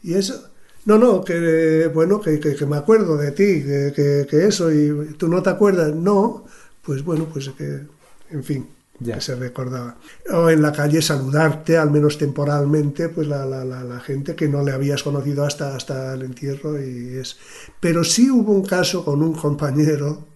Y 0.04 0.14
eso, 0.14 0.50
no, 0.86 1.00
no, 1.00 1.24
que 1.24 1.90
bueno, 1.92 2.22
que, 2.22 2.40
que, 2.40 2.66
me 2.68 2.78
acuerdo 2.78 3.18
de 3.18 3.32
ti, 3.32 3.64
que, 3.64 4.28
que, 4.30 4.46
eso, 4.46 4.72
y 4.72 5.16
tú 5.18 5.28
no 5.28 5.42
te 5.42 5.50
acuerdas, 5.50 5.96
no, 5.96 6.46
pues 6.84 7.04
bueno, 7.04 7.26
pues 7.32 7.50
que, 7.58 7.82
en 8.30 8.44
fin, 8.44 8.70
ya 9.00 9.20
se 9.20 9.36
recordaba. 9.36 9.98
O 10.32 10.50
en 10.50 10.62
la 10.62 10.72
calle 10.74 11.02
saludarte, 11.02 11.78
al 11.78 11.90
menos 11.90 12.18
temporalmente, 12.18 13.10
pues 13.10 13.28
la, 13.28 13.46
la, 13.46 13.66
la, 13.66 13.84
la, 13.84 14.00
gente 14.00 14.36
que 14.36 14.48
no 14.48 14.62
le 14.62 14.74
habías 14.74 15.02
conocido 15.02 15.46
hasta, 15.46 15.76
hasta 15.76 16.14
el 16.14 16.22
entierro 16.24 16.80
y 16.80 17.18
es. 17.18 17.38
Pero 17.80 18.04
sí 18.04 18.30
hubo 18.30 18.52
un 18.52 18.66
caso 18.66 19.04
con 19.04 19.24
un 19.24 19.34
compañero, 19.34 20.28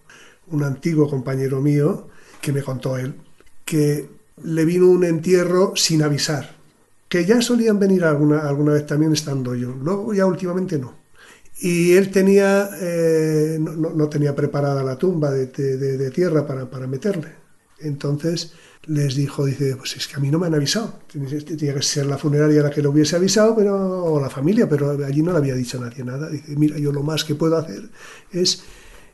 un 0.48 0.64
antiguo 0.64 1.08
compañero 1.08 1.60
mío, 1.60 2.08
que 2.40 2.52
me 2.52 2.62
contó 2.62 2.96
él, 2.96 3.14
que 3.64 4.08
le 4.42 4.64
vino 4.64 4.88
un 4.88 5.04
entierro 5.04 5.74
sin 5.76 6.02
avisar 6.02 6.59
que 7.10 7.26
ya 7.26 7.42
solían 7.42 7.80
venir 7.80 8.04
alguna, 8.04 8.38
alguna 8.48 8.72
vez 8.72 8.86
también 8.86 9.12
estando 9.12 9.56
yo, 9.56 9.74
luego 9.82 10.14
ya 10.14 10.24
últimamente 10.26 10.78
no. 10.78 10.94
Y 11.58 11.92
él 11.94 12.10
tenía, 12.10 12.70
eh, 12.80 13.58
no, 13.60 14.08
tenía 14.08 14.34
preparada 14.34 14.84
la 14.84 14.96
tumba 14.96 15.30
de, 15.32 15.48
tierra 16.10 16.46
para, 16.46 16.70
para, 16.70 16.86
meterle. 16.86 17.34
Entonces 17.80 18.52
les 18.86 19.16
dijo, 19.16 19.44
dice, 19.44 19.74
pues 19.76 19.96
es 19.96 20.06
que 20.06 20.16
a 20.16 20.20
mí 20.20 20.30
no 20.30 20.38
me 20.38 20.46
han 20.46 20.54
avisado. 20.54 21.00
Tenía 21.12 21.74
que 21.74 21.82
ser 21.82 22.06
la 22.06 22.16
funeraria 22.16 22.62
la 22.62 22.70
que 22.70 22.80
lo 22.80 22.90
hubiese 22.90 23.16
avisado, 23.16 23.56
pero, 23.56 24.04
o 24.04 24.20
la 24.20 24.30
familia, 24.30 24.68
pero 24.68 25.04
allí 25.04 25.20
no 25.20 25.32
le 25.32 25.38
había 25.38 25.54
dicho 25.54 25.80
nadie 25.80 26.04
nada. 26.04 26.30
Dice, 26.30 26.54
mira, 26.56 26.78
yo 26.78 26.92
lo 26.92 27.02
más 27.02 27.24
que 27.24 27.34
puedo 27.34 27.56
hacer 27.56 27.90
es 28.30 28.62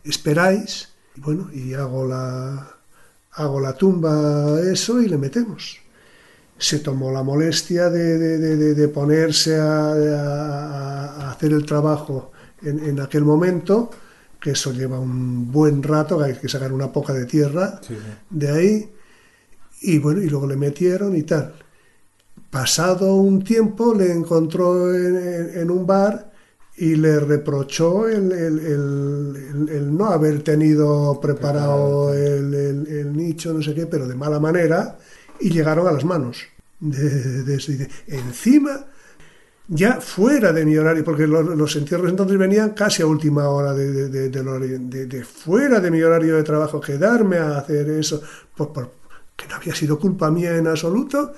esperáis, 0.04 0.90
bueno, 1.16 1.50
y 1.52 1.72
hago 1.72 2.06
la, 2.06 2.76
hago 3.32 3.58
la 3.58 3.72
tumba, 3.72 4.60
eso, 4.60 5.00
y 5.00 5.08
le 5.08 5.16
metemos. 5.16 5.85
Se 6.58 6.78
tomó 6.78 7.10
la 7.10 7.22
molestia 7.22 7.90
de, 7.90 8.18
de, 8.18 8.74
de, 8.74 8.88
ponerse 8.88 9.56
a, 9.56 9.92
a, 9.92 11.30
hacer 11.30 11.52
el 11.52 11.66
trabajo 11.66 12.32
en, 12.62 12.78
en 12.84 13.00
aquel 13.00 13.24
momento, 13.24 13.90
que 14.40 14.52
eso 14.52 14.72
lleva 14.72 14.98
un 14.98 15.52
buen 15.52 15.82
rato, 15.82 16.20
hay 16.20 16.34
que 16.34 16.48
sacar 16.48 16.72
una 16.72 16.90
poca 16.92 17.12
de 17.12 17.26
tierra 17.26 17.80
sí, 17.82 17.94
sí. 17.94 18.12
de 18.30 18.50
ahí, 18.50 18.90
y 19.82 19.98
bueno, 19.98 20.22
y 20.22 20.28
luego 20.28 20.46
le 20.46 20.56
metieron 20.56 21.14
y 21.16 21.22
tal. 21.22 21.54
Pasado 22.50 23.16
un 23.16 23.44
tiempo 23.44 23.94
le 23.94 24.12
encontró 24.12 24.94
en, 24.94 25.58
en 25.58 25.70
un 25.70 25.86
bar 25.86 26.32
y 26.78 26.94
le 26.96 27.20
reprochó 27.20 28.06
el, 28.08 28.32
el, 28.32 28.58
el, 28.58 29.68
el 29.70 29.96
no 29.96 30.06
haber 30.06 30.42
tenido 30.42 31.18
preparado 31.20 32.12
el, 32.12 33.16
nicho, 33.16 33.52
no 33.52 33.62
sé 33.62 33.74
qué, 33.74 33.86
pero 33.86 34.06
de 34.06 34.14
mala 34.14 34.38
manera, 34.38 34.98
y 35.40 35.50
llegaron 35.50 35.86
a 35.86 35.92
las 35.92 36.04
manos. 36.04 36.44
De, 36.78 37.42
de, 37.42 37.56
de, 37.56 37.88
encima, 38.08 38.84
ya 39.68 40.00
fuera 40.00 40.52
de 40.52 40.64
mi 40.64 40.76
horario, 40.76 41.02
porque 41.04 41.26
los, 41.26 41.44
los 41.56 41.76
entierros 41.76 42.10
entonces 42.10 42.38
venían 42.38 42.70
casi 42.70 43.02
a 43.02 43.06
última 43.06 43.48
hora 43.48 43.72
de, 43.72 45.24
fuera 45.24 45.80
de 45.80 45.90
mi 45.90 46.02
horario 46.02 46.36
de 46.36 46.42
trabajo, 46.42 46.80
quedarme 46.80 47.38
a 47.38 47.58
hacer 47.58 47.88
eso, 47.90 48.22
por, 48.56 48.72
por, 48.72 48.92
que 49.34 49.46
no 49.48 49.56
había 49.56 49.74
sido 49.74 49.98
culpa 49.98 50.30
mía 50.30 50.56
en 50.56 50.66
absoluto, 50.66 51.32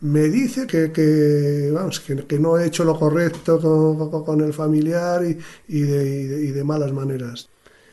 me 0.00 0.24
dice 0.28 0.66
que, 0.66 0.92
que 0.92 1.70
vamos, 1.72 2.00
que, 2.00 2.26
que, 2.26 2.38
no 2.38 2.58
he 2.58 2.66
hecho 2.66 2.84
lo 2.84 2.98
correcto 2.98 3.60
con, 3.60 4.24
con 4.24 4.40
el 4.42 4.52
familiar 4.52 5.24
y, 5.24 5.38
y, 5.68 5.80
de, 5.80 6.04
y, 6.04 6.24
de, 6.24 6.44
y, 6.44 6.50
de, 6.50 6.64
malas 6.64 6.92
maneras. 6.92 7.48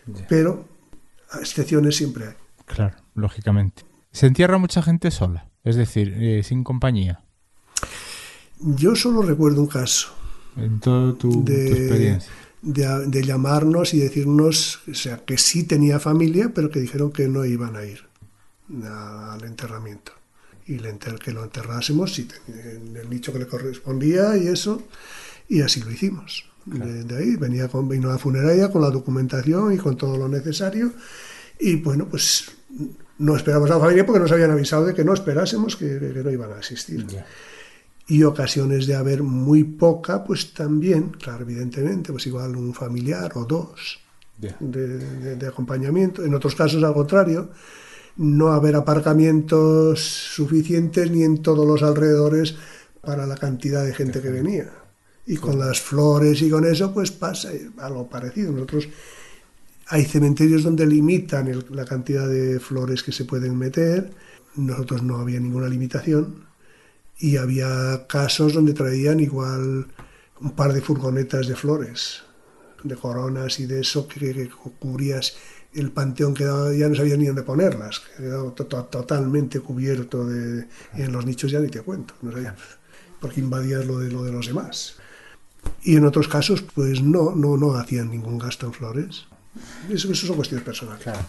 Yeah. 0.05 0.25
Pero 0.27 0.65
excepciones 1.39 1.95
siempre 1.95 2.27
hay. 2.27 2.33
Claro, 2.65 2.97
lógicamente. 3.15 3.83
¿Se 4.11 4.27
entierra 4.27 4.57
mucha 4.57 4.81
gente 4.81 5.11
sola? 5.11 5.49
Es 5.63 5.75
decir, 5.75 6.15
eh, 6.19 6.43
sin 6.43 6.63
compañía. 6.63 7.23
Yo 8.59 8.95
solo 8.95 9.21
recuerdo 9.21 9.61
un 9.61 9.67
caso. 9.67 10.09
En 10.57 10.79
toda 10.79 11.13
tu, 11.13 11.43
de, 11.45 11.69
tu 11.69 11.75
experiencia. 11.75 12.31
De, 12.61 13.07
de, 13.07 13.23
llamarnos 13.23 13.93
y 13.93 13.99
decirnos, 13.99 14.81
o 14.89 14.93
sea, 14.93 15.17
que 15.17 15.37
sí 15.37 15.63
tenía 15.63 15.99
familia, 15.99 16.51
pero 16.53 16.69
que 16.69 16.79
dijeron 16.79 17.11
que 17.11 17.27
no 17.27 17.45
iban 17.45 17.75
a 17.75 17.85
ir 17.85 18.03
al 18.83 19.43
enterramiento 19.43 20.13
y 20.67 20.77
le 20.77 20.89
enter, 20.89 21.15
que 21.15 21.31
lo 21.31 21.43
enterrásemos 21.43 22.13
sí, 22.13 22.27
en 22.47 22.95
el 22.95 23.09
nicho 23.09 23.33
que 23.33 23.39
le 23.39 23.47
correspondía 23.47 24.37
y 24.37 24.47
eso, 24.47 24.83
y 25.49 25.61
así 25.61 25.81
lo 25.81 25.91
hicimos. 25.91 26.45
Claro. 26.69 26.85
De, 26.85 27.03
de, 27.03 27.17
ahí 27.17 27.35
venía 27.35 27.67
con, 27.67 27.89
vino 27.89 28.09
a 28.09 28.13
la 28.13 28.17
funeraria 28.19 28.71
con 28.71 28.81
la 28.81 28.91
documentación 28.91 29.73
y 29.73 29.77
con 29.77 29.97
todo 29.97 30.17
lo 30.17 30.27
necesario, 30.27 30.93
y 31.59 31.77
bueno, 31.77 32.07
pues 32.07 32.51
no 33.21 33.35
esperamos 33.35 33.69
a 33.69 33.75
la 33.75 33.79
familia 33.79 34.05
porque 34.05 34.19
nos 34.19 34.31
habían 34.31 34.51
avisado 34.51 34.85
de 34.85 34.93
que 34.93 35.05
no 35.05 35.13
esperásemos, 35.13 35.75
que, 35.75 35.99
que 35.99 36.23
no 36.23 36.31
iban 36.31 36.51
a 36.51 36.55
asistir. 36.55 37.05
Yeah. 37.07 37.25
Y 38.07 38.23
ocasiones 38.23 38.87
de 38.87 38.95
haber 38.95 39.23
muy 39.23 39.63
poca, 39.63 40.23
pues 40.23 40.53
también, 40.53 41.11
claro, 41.11 41.43
evidentemente, 41.43 42.11
pues 42.11 42.25
igual 42.27 42.55
un 42.55 42.73
familiar 42.73 43.31
o 43.35 43.45
dos 43.45 43.99
yeah. 44.39 44.57
de, 44.59 44.87
de, 44.97 45.35
de 45.35 45.47
acompañamiento. 45.47 46.25
En 46.25 46.33
otros 46.33 46.55
casos, 46.55 46.83
al 46.83 46.93
contrario, 46.93 47.51
no 48.17 48.51
haber 48.51 48.75
aparcamientos 48.75 50.01
suficientes 50.01 51.09
ni 51.11 51.23
en 51.23 51.41
todos 51.41 51.65
los 51.65 51.83
alrededores 51.83 52.55
para 53.01 53.25
la 53.25 53.37
cantidad 53.37 53.85
de 53.85 53.93
gente 53.93 54.21
que 54.21 54.29
venía. 54.29 54.69
Y 55.25 55.37
con 55.37 55.59
las 55.59 55.79
flores 55.79 56.41
y 56.41 56.49
con 56.49 56.65
eso, 56.65 56.91
pues 56.93 57.11
pasa 57.11 57.49
algo 57.77 58.09
parecido. 58.09 58.51
Nosotros 58.51 58.89
hay 59.91 60.05
cementerios 60.05 60.63
donde 60.63 60.85
limitan 60.85 61.51
la 61.69 61.83
cantidad 61.83 62.25
de 62.25 62.61
flores 62.61 63.03
que 63.03 63.11
se 63.11 63.25
pueden 63.25 63.57
meter. 63.57 64.13
Nosotros 64.55 65.03
no 65.03 65.17
había 65.17 65.37
ninguna 65.41 65.67
limitación. 65.67 66.45
Y 67.19 67.35
había 67.35 68.07
casos 68.07 68.53
donde 68.53 68.73
traían 68.73 69.19
igual 69.19 69.87
un 70.39 70.51
par 70.51 70.71
de 70.71 70.79
furgonetas 70.79 71.45
de 71.47 71.57
flores, 71.57 72.23
de 72.85 72.95
coronas 72.95 73.59
y 73.59 73.65
de 73.65 73.81
eso 73.81 74.07
que, 74.07 74.49
cubrías 74.79 75.35
el 75.73 75.91
panteón 75.91 76.33
quedaba, 76.35 76.73
ya 76.73 76.87
no 76.87 76.95
sabía 76.95 77.17
ni 77.17 77.25
dónde 77.25 77.43
ponerlas, 77.43 78.01
quedaba 78.17 78.55
to 78.55 78.65
to 78.65 78.85
totalmente 78.85 79.59
cubierto 79.59 80.25
en 80.31 81.11
los 81.11 81.25
nichos 81.25 81.51
ya 81.51 81.59
ni 81.59 81.67
te 81.67 81.81
cuento, 81.81 82.13
no 82.21 82.31
sabía, 82.31 82.55
porque 83.19 83.39
invadías 83.41 83.85
lo 83.85 83.99
de, 83.99 84.09
lo 84.09 84.23
de 84.23 84.31
los 84.31 84.47
demás. 84.47 84.95
Y 85.83 85.97
en 85.97 86.05
otros 86.05 86.27
casos, 86.27 86.61
pues 86.61 87.01
no, 87.01 87.35
no, 87.35 87.55
no 87.57 87.75
hacían 87.75 88.09
ningún 88.09 88.37
gasto 88.37 88.65
en 88.65 88.73
flores. 88.73 89.27
Eso, 89.89 90.11
eso 90.11 90.27
son 90.27 90.35
cuestiones 90.35 90.63
personales. 90.63 91.03
Claro. 91.03 91.19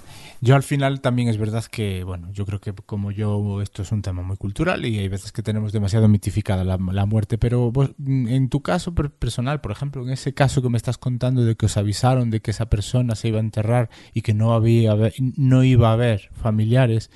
Yo 0.41 0.55
al 0.55 0.63
final 0.63 1.01
también 1.01 1.29
es 1.29 1.39
verdad 1.39 1.65
que, 1.65 2.05
bueno, 2.05 2.31
yo 2.33 2.47
creo 2.47 2.61
que 2.61 2.73
como 2.73 3.11
yo, 3.11 3.61
esto 3.63 3.83
es 3.83 3.93
un 3.93 4.03
tema 4.03 4.23
muy 4.23 4.37
cultural 4.37 4.85
y 4.85 4.99
hay 4.99 5.09
veces 5.09 5.33
que 5.33 5.43
tenemos 5.43 5.73
demasiado 5.73 6.09
mitificada 6.09 6.65
la, 6.65 6.79
la 6.93 7.07
muerte, 7.07 7.39
pero 7.39 7.73
vos, 7.73 7.91
en 8.07 8.49
tu 8.49 8.63
caso 8.63 8.95
personal, 8.95 9.61
por 9.61 9.73
ejemplo, 9.73 10.03
en 10.03 10.11
ese 10.11 10.35
caso 10.35 10.63
que 10.63 10.69
me 10.69 10.77
estás 10.77 10.99
contando 10.99 11.45
de 11.45 11.57
que 11.57 11.67
os 11.67 11.77
avisaron 11.77 12.31
de 12.31 12.41
que 12.41 12.53
esa 12.53 12.67
persona 12.67 13.15
se 13.15 13.29
iba 13.29 13.39
a 13.39 13.43
enterrar 13.43 13.91
y 14.15 14.23
que 14.23 14.35
no, 14.35 14.53
había, 14.53 14.97
no 15.19 15.65
iba 15.65 15.91
a 15.91 15.95
haber 15.95 16.31
familiares, 16.35 17.11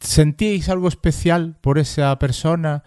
¿sentíais 0.00 0.68
algo 0.68 0.88
especial 0.88 1.58
por 1.60 1.78
esa 1.78 2.18
persona? 2.18 2.84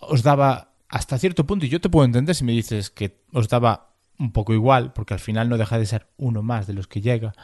¿Os 0.00 0.22
daba 0.22 0.68
hasta 0.88 1.18
cierto 1.18 1.46
punto, 1.46 1.66
y 1.66 1.68
yo 1.68 1.80
te 1.80 1.90
puedo 1.90 2.06
entender 2.06 2.34
si 2.34 2.44
me 2.44 2.52
dices 2.52 2.90
que 2.90 3.20
os 3.32 3.48
daba 3.48 3.87
un 4.18 4.32
poco 4.32 4.52
igual, 4.52 4.92
porque 4.92 5.14
al 5.14 5.20
final 5.20 5.48
no 5.48 5.58
deja 5.58 5.78
de 5.78 5.86
ser 5.86 6.06
uno 6.16 6.42
más 6.42 6.66
de 6.66 6.74
los 6.74 6.86
que 6.86 7.00
llega. 7.00 7.34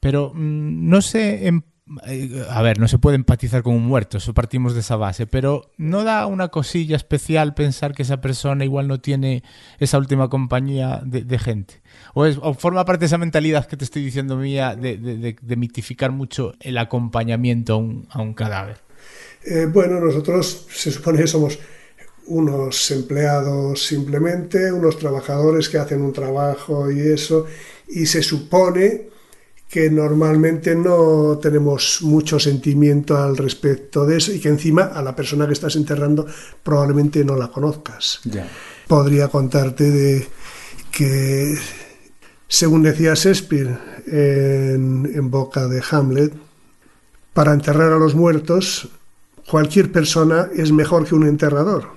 Pero 0.00 0.32
mmm, 0.34 0.88
no 0.88 1.00
sé, 1.02 1.46
en, 1.46 1.64
eh, 2.06 2.44
a 2.50 2.62
ver, 2.62 2.80
no 2.80 2.88
se 2.88 2.98
puede 2.98 3.14
empatizar 3.14 3.62
con 3.62 3.74
un 3.74 3.86
muerto, 3.86 4.18
eso 4.18 4.34
partimos 4.34 4.74
de 4.74 4.80
esa 4.80 4.96
base, 4.96 5.26
pero 5.26 5.70
¿no 5.76 6.02
da 6.02 6.26
una 6.26 6.48
cosilla 6.48 6.96
especial 6.96 7.54
pensar 7.54 7.94
que 7.94 8.02
esa 8.02 8.20
persona 8.20 8.64
igual 8.64 8.88
no 8.88 9.00
tiene 9.00 9.44
esa 9.78 9.98
última 9.98 10.28
compañía 10.28 11.00
de, 11.04 11.38
gente? 11.38 11.82
O, 12.12 12.26
es, 12.26 12.38
forma 12.58 12.84
parte 12.84 13.00
de 13.00 13.06
esa 13.06 13.18
mentalidad 13.18 13.66
que 13.66 13.76
te 13.76 13.84
estoy 13.84 14.04
diciendo 14.04 14.36
mía 14.36 14.74
de, 14.74 14.96
de, 14.96 15.36
de 15.40 15.56
mitificar 15.56 16.10
mucho 16.10 16.54
el 16.60 16.76
acompañamiento 16.78 17.74
a 17.74 17.76
un, 17.76 18.08
a 18.10 18.20
un 18.20 18.34
cadáver? 18.34 18.78
Eh, 19.44 19.66
bueno, 19.72 20.00
nosotros 20.00 20.66
se 20.70 20.90
supone 20.90 21.20
que 21.20 21.28
somos 21.28 21.58
unos 22.26 22.90
empleados 22.90 23.86
simplemente, 23.86 24.72
unos 24.72 24.98
trabajadores 24.98 25.68
que 25.68 25.78
hacen 25.78 26.02
un 26.02 26.12
trabajo 26.12 26.90
y 26.90 27.00
eso, 27.00 27.46
y 27.88 28.06
se 28.06 28.22
supone 28.22 29.08
que 29.68 29.90
normalmente 29.90 30.74
no 30.76 31.38
tenemos 31.42 31.98
mucho 32.02 32.38
sentimiento 32.38 33.16
al 33.16 33.36
respecto 33.36 34.06
de 34.06 34.18
eso 34.18 34.32
y 34.32 34.38
que 34.38 34.48
encima 34.48 34.84
a 34.84 35.02
la 35.02 35.14
persona 35.16 35.46
que 35.46 35.54
estás 35.54 35.74
enterrando 35.76 36.26
probablemente 36.62 37.24
no 37.24 37.36
la 37.36 37.48
conozcas. 37.48 38.20
Yeah. 38.24 38.48
Podría 38.86 39.28
contarte 39.28 39.90
de 39.90 40.26
que, 40.92 41.58
según 42.46 42.84
decía 42.84 43.14
Shakespeare 43.14 43.76
en, 44.06 45.10
en 45.12 45.30
boca 45.30 45.66
de 45.66 45.82
Hamlet, 45.90 46.32
para 47.32 47.52
enterrar 47.52 47.92
a 47.92 47.98
los 47.98 48.14
muertos, 48.14 48.88
cualquier 49.50 49.90
persona 49.90 50.48
es 50.54 50.70
mejor 50.70 51.06
que 51.06 51.16
un 51.16 51.26
enterrador 51.26 51.95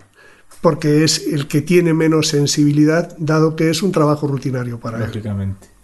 porque 0.62 1.04
es 1.04 1.28
el 1.28 1.48
que 1.48 1.62
tiene 1.62 1.94
menos 1.94 2.28
sensibilidad, 2.28 3.16
dado 3.18 3.56
que 3.56 3.70
es 3.70 3.82
un 3.82 3.92
trabajo 3.92 4.28
rutinario 4.28 4.80
para 4.80 5.00
Lógicamente. 5.00 5.79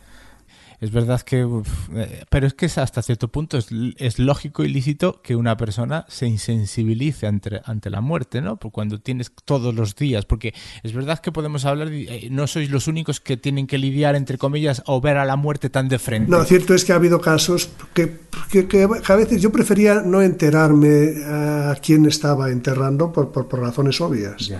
Es 0.81 0.91
verdad 0.91 1.22
que, 1.22 1.45
uf, 1.45 1.68
eh, 1.93 2.23
pero 2.30 2.47
es 2.47 2.53
que 2.53 2.65
hasta 2.65 3.02
cierto 3.02 3.30
punto 3.30 3.57
es, 3.57 3.68
es, 3.97 4.19
lógico 4.19 4.64
y 4.64 4.69
lícito 4.69 5.22
que 5.22 5.35
una 5.35 5.56
persona 5.56 6.06
se 6.10 6.27
insensibilice 6.27 7.27
ante, 7.27 7.61
ante 7.64 7.89
la 7.89 8.02
muerte, 8.02 8.41
¿no? 8.41 8.57
Por 8.57 8.72
cuando 8.72 8.99
tienes 8.99 9.31
todos 9.45 9.73
los 9.73 9.95
días, 9.95 10.26
porque 10.26 10.53
es 10.84 10.93
verdad 10.93 11.19
que 11.19 11.31
podemos 11.31 11.65
hablar, 11.65 11.89
de, 11.89 12.03
eh, 12.03 12.27
no 12.30 12.47
sois 12.47 12.69
los 12.69 12.88
únicos 12.88 13.19
que 13.19 13.38
tienen 13.38 13.68
que 13.68 13.77
lidiar, 13.77 14.15
entre 14.15 14.38
comillas, 14.38 14.84
o 14.85 14.99
ver 14.99 15.18
a 15.18 15.26
la 15.26 15.35
muerte 15.35 15.69
tan 15.69 15.88
de 15.88 15.99
frente. 15.99 16.30
No, 16.30 16.43
cierto 16.43 16.73
es 16.73 16.84
que 16.84 16.91
ha 16.91 16.95
habido 16.95 17.22
casos 17.22 17.69
que, 17.93 18.19
que, 18.52 18.68
que 18.68 18.84
a 18.84 19.15
veces 19.15 19.41
yo 19.41 19.52
prefería 19.52 20.02
no 20.02 20.22
enterarme 20.22 21.23
a 21.26 21.76
quién 21.81 22.06
estaba 22.06 22.52
enterrando 22.52 23.11
por, 23.11 23.31
por, 23.31 23.47
por 23.47 23.61
razones 23.61 23.99
obvias. 24.02 24.52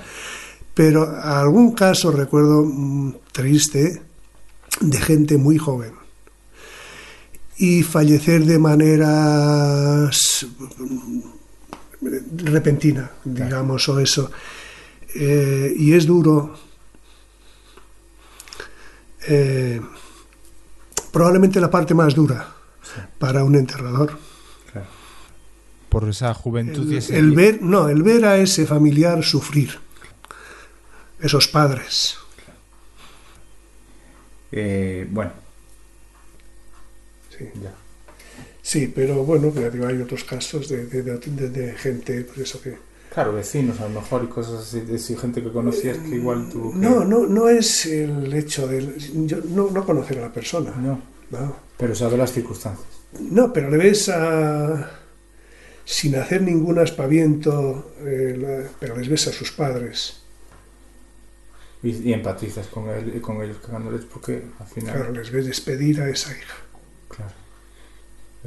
Pero 0.74 1.08
algún 1.22 1.74
caso 1.74 2.12
recuerdo 2.12 2.64
mmm, 2.64 3.14
triste 3.32 4.02
de 4.82 4.98
gente 4.98 5.38
muy 5.38 5.58
joven 5.58 6.05
y 7.58 7.84
fallecer 7.84 8.46
de 8.46 8.60
manera 8.60 10.10
repentina, 12.38 13.12
digamos, 13.24 13.88
o 13.90 14.00
eso. 14.00 14.32
Eh, 15.16 15.74
y 15.78 15.94
es 15.94 16.06
duro. 16.06 16.56
Eh, 19.28 19.82
probablemente 21.12 21.60
la 21.60 21.72
parte 21.72 21.94
más 21.94 22.14
dura 22.14 22.54
sí. 22.84 23.02
para 23.18 23.44
un 23.44 23.56
enterrador. 23.56 24.20
Claro. 24.72 24.88
por 25.90 26.10
esa 26.10 26.34
juventud 26.34 26.86
el, 26.88 26.94
y 26.94 26.98
ese... 26.98 27.18
el 27.18 27.32
ver, 27.32 27.62
no, 27.62 27.88
el 27.88 28.04
ver 28.04 28.26
a 28.26 28.38
ese 28.38 28.66
familiar 28.66 29.24
sufrir, 29.24 29.80
esos 31.20 31.48
padres. 31.48 32.18
Eh, 34.52 35.08
bueno, 35.10 35.32
Sí. 37.38 37.50
ya. 37.62 37.74
Sí, 38.62 38.92
pero 38.94 39.24
bueno, 39.24 39.54
hay 39.88 40.02
otros 40.02 40.24
casos 40.24 40.68
de, 40.70 40.86
de- 40.88 41.04
de- 41.04 41.18
de- 41.20 41.50
de 41.50 41.74
gente, 41.74 42.22
por 42.22 42.40
eso 42.42 42.62
que... 42.62 42.78
Claro, 43.14 43.32
vecinos 43.34 43.80
a 43.80 43.84
lo 43.88 44.02
mejor 44.02 44.24
y 44.24 44.28
cosas 44.28 44.62
así, 44.68 44.82
de 44.82 44.98
si 45.00 45.16
gente 45.16 45.42
que 45.42 45.52
conocías 45.52 45.98
que 46.00 46.16
igual 46.16 46.50
tuvo 46.52 46.72
que... 46.72 46.78
No, 46.78 47.06
no, 47.06 47.26
no 47.28 47.48
es 47.48 47.86
el 47.86 48.34
hecho 48.34 48.68
de 48.68 48.94
yo, 49.26 49.38
no, 49.46 49.70
no 49.72 49.86
conocer 49.86 50.18
a 50.18 50.24
la 50.24 50.34
persona, 50.34 50.72
No, 50.72 51.00
no. 51.32 51.56
pero 51.78 51.94
sabe 51.96 52.18
las 52.18 52.34
circunstancias. 52.34 52.88
No, 53.20 53.54
pero 53.54 53.70
le 53.70 53.78
ves 53.78 54.10
a... 54.10 54.92
sin 55.86 56.16
hacer 56.16 56.42
ningún 56.42 56.80
aspaviento, 56.80 57.94
eh, 58.00 58.36
la- 58.38 58.70
pero 58.80 58.98
les 58.98 59.08
ves 59.08 59.28
a 59.28 59.32
sus 59.32 59.52
padres. 59.52 60.22
Y, 61.84 62.10
y 62.10 62.14
empatizas 62.14 62.68
con, 62.68 62.90
él, 62.90 63.22
con 63.22 63.42
ellos 63.44 63.58
cagándoles 63.64 64.04
porque 64.06 64.42
al 64.60 64.68
final... 64.68 64.94
Claro, 64.96 65.12
les 65.14 65.32
ves 65.32 65.46
despedir 65.46 66.02
a 66.02 66.10
esa 66.10 66.32
hija. 66.32 66.56
Claro. 67.10 67.34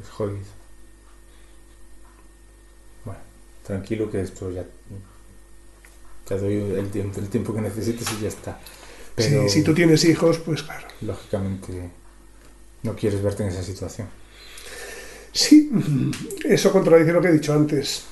Es 0.01 0.09
jodido. 0.09 0.47
Bueno, 3.05 3.21
tranquilo 3.67 4.11
que 4.11 4.21
esto 4.21 4.51
ya. 4.51 4.65
Te 6.27 6.39
doy 6.39 6.55
el 6.57 6.91
tiempo, 6.91 7.21
el 7.21 7.29
tiempo 7.29 7.55
que 7.55 7.61
necesites 7.63 8.07
y 8.13 8.23
ya 8.23 8.29
está. 8.29 8.61
Pero 9.15 9.49
Si, 9.49 9.49
si 9.49 9.63
tú 9.65 9.75
tienes 9.75 10.05
hijos, 10.05 10.39
pues 10.39 10.63
claro. 10.63 10.87
lógicamente 11.01 11.91
no 12.83 12.95
quieres 12.95 13.23
verte 13.23 13.43
en 13.45 13.49
esa 13.51 13.63
situación. 13.63 14.09
Sí, 15.33 15.71
eso 16.45 16.73
contradice 16.73 17.13
lo 17.13 17.21
que 17.21 17.29
he 17.29 17.33
dicho 17.33 17.53
antes, 17.53 18.05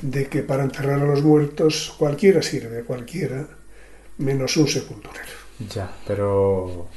de 0.00 0.28
que 0.28 0.42
para 0.42 0.64
enterrar 0.64 1.00
a 1.00 1.06
los 1.06 1.22
muertos 1.22 1.94
cualquiera 1.98 2.42
sirve, 2.42 2.84
cualquiera, 2.84 3.48
menos 4.18 4.56
un 4.56 4.68
sepulturero. 4.68 5.32
Ya, 5.74 5.94
pero 6.06 6.88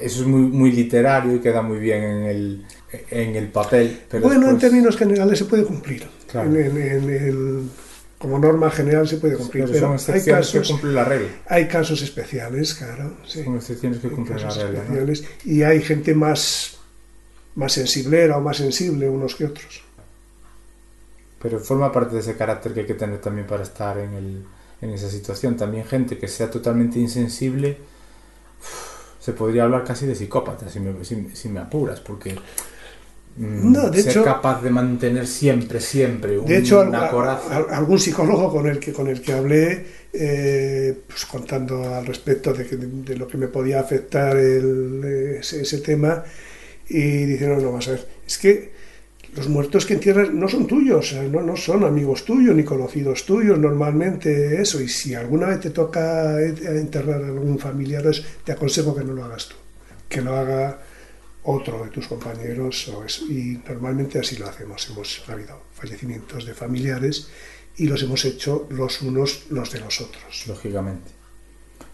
eso 0.00 0.20
es 0.22 0.26
muy, 0.26 0.40
muy 0.42 0.72
literario 0.72 1.34
y 1.36 1.40
queda 1.40 1.62
muy 1.62 1.78
bien 1.78 2.02
en 2.02 2.22
el, 2.24 2.66
en 3.10 3.36
el 3.36 3.48
papel. 3.48 4.00
Pero 4.10 4.24
bueno, 4.24 4.50
en 4.50 4.58
términos 4.58 4.96
generales 4.96 5.38
se 5.38 5.44
puede 5.46 5.64
cumplir. 5.64 6.06
Claro. 6.30 6.48
En- 6.54 6.76
en- 7.10 7.70
como 8.18 8.38
norma 8.38 8.70
general 8.70 9.06
se 9.06 9.18
puede 9.18 9.36
cumplir, 9.36 9.66
pero 9.70 9.98
son 9.98 10.14
hay 10.14 10.22
que 10.22 10.30
casos, 10.30 10.68
cumplen 10.68 10.94
la 10.94 11.04
regla. 11.04 11.28
hay 11.46 11.68
casos 11.68 12.00
especiales, 12.00 12.72
claro. 12.72 13.18
sí. 13.26 13.44
Son 13.44 13.56
excepciones 13.56 13.98
que 13.98 14.06
Hay 14.06 14.14
cumplen 14.14 14.38
la 14.38 14.44
casos 14.44 14.62
regla. 14.62 14.78
¿no? 14.78 14.82
especiales 14.84 15.24
y 15.44 15.62
hay 15.62 15.82
gente 15.82 16.14
más, 16.14 16.78
más 17.54 17.72
sensiblera 17.72 18.38
o 18.38 18.40
más 18.40 18.56
sensible 18.56 19.10
unos 19.10 19.34
que 19.34 19.44
otros. 19.44 19.82
Pero 21.42 21.60
forma 21.60 21.92
parte 21.92 22.14
de 22.14 22.20
ese 22.22 22.34
carácter 22.36 22.72
que 22.72 22.80
hay 22.80 22.86
que 22.86 22.94
tener 22.94 23.20
también 23.20 23.46
para 23.46 23.62
estar 23.64 23.98
en, 23.98 24.14
el, 24.14 24.44
en 24.80 24.90
esa 24.90 25.10
situación. 25.10 25.56
También 25.56 25.84
gente 25.84 26.16
que 26.16 26.26
sea 26.28 26.50
totalmente 26.50 26.98
insensible, 26.98 27.76
se 29.24 29.32
podría 29.32 29.64
hablar 29.64 29.84
casi 29.84 30.04
de 30.06 30.14
psicópata, 30.14 30.68
si 30.68 30.80
me, 30.80 31.02
si, 31.04 31.28
si 31.32 31.48
me 31.48 31.60
apuras, 31.60 32.00
porque 32.00 32.34
mm, 33.36 33.72
No, 33.72 33.88
de 33.90 34.02
ser 34.02 34.10
hecho- 34.12 34.24
capaz 34.24 34.60
de 34.62 34.68
mantener 34.70 35.26
siempre, 35.26 35.80
siempre 35.80 36.36
De 36.38 36.58
hecho, 36.58 36.82
una 36.82 37.08
coraza. 37.10 37.56
algún 37.70 37.98
psicólogo 37.98 38.52
con 38.52 38.66
el 38.66 38.78
que, 38.78 38.92
con 38.92 39.08
el 39.08 39.22
que 39.22 39.32
hablé, 39.32 39.86
eh, 40.12 40.94
pues 41.08 41.24
contando 41.24 41.94
al 41.94 42.04
respecto 42.06 42.52
de, 42.52 42.66
que- 42.66 42.76
de 42.76 43.16
lo 43.16 43.26
que 43.26 43.38
me 43.38 43.48
podía 43.48 43.80
afectar 43.80 44.36
el- 44.36 45.36
ese, 45.40 45.62
ese 45.62 45.78
tema, 45.78 46.22
y 46.88 47.24
dijeron, 47.24 47.62
no, 47.62 47.72
vas 47.72 47.88
a 47.88 47.92
ver, 47.92 48.06
es 48.26 48.36
que 48.36 48.73
los 49.36 49.48
muertos 49.48 49.86
que 49.86 49.94
entierras 49.94 50.32
no 50.32 50.48
son 50.48 50.66
tuyos, 50.66 51.14
no, 51.30 51.56
son 51.56 51.84
amigos 51.84 52.24
tuyos 52.24 52.54
ni 52.54 52.64
conocidos 52.64 53.24
tuyos, 53.24 53.58
normalmente 53.58 54.60
eso, 54.60 54.80
y 54.80 54.88
si 54.88 55.14
alguna 55.14 55.46
vez 55.46 55.60
te 55.60 55.70
toca 55.70 56.40
enterrar 56.40 57.22
a 57.22 57.26
algún 57.26 57.58
familiar, 57.58 58.04
te 58.44 58.52
aconsejo 58.52 58.94
que 58.94 59.04
no 59.04 59.12
lo 59.12 59.24
hagas 59.24 59.48
tú, 59.48 59.56
que 60.08 60.20
lo 60.20 60.36
haga 60.36 60.78
otro 61.44 61.84
de 61.84 61.90
tus 61.90 62.06
compañeros 62.06 62.90
y 63.28 63.60
normalmente 63.68 64.18
así 64.18 64.36
lo 64.36 64.48
hacemos. 64.48 64.88
Hemos 64.88 65.28
habido 65.28 65.60
fallecimientos 65.72 66.46
de 66.46 66.54
familiares 66.54 67.28
y 67.76 67.86
los 67.86 68.02
hemos 68.02 68.24
hecho 68.24 68.66
los 68.70 69.02
unos 69.02 69.46
los 69.50 69.70
de 69.70 69.80
los 69.80 70.00
otros. 70.00 70.46
Lógicamente. 70.46 71.10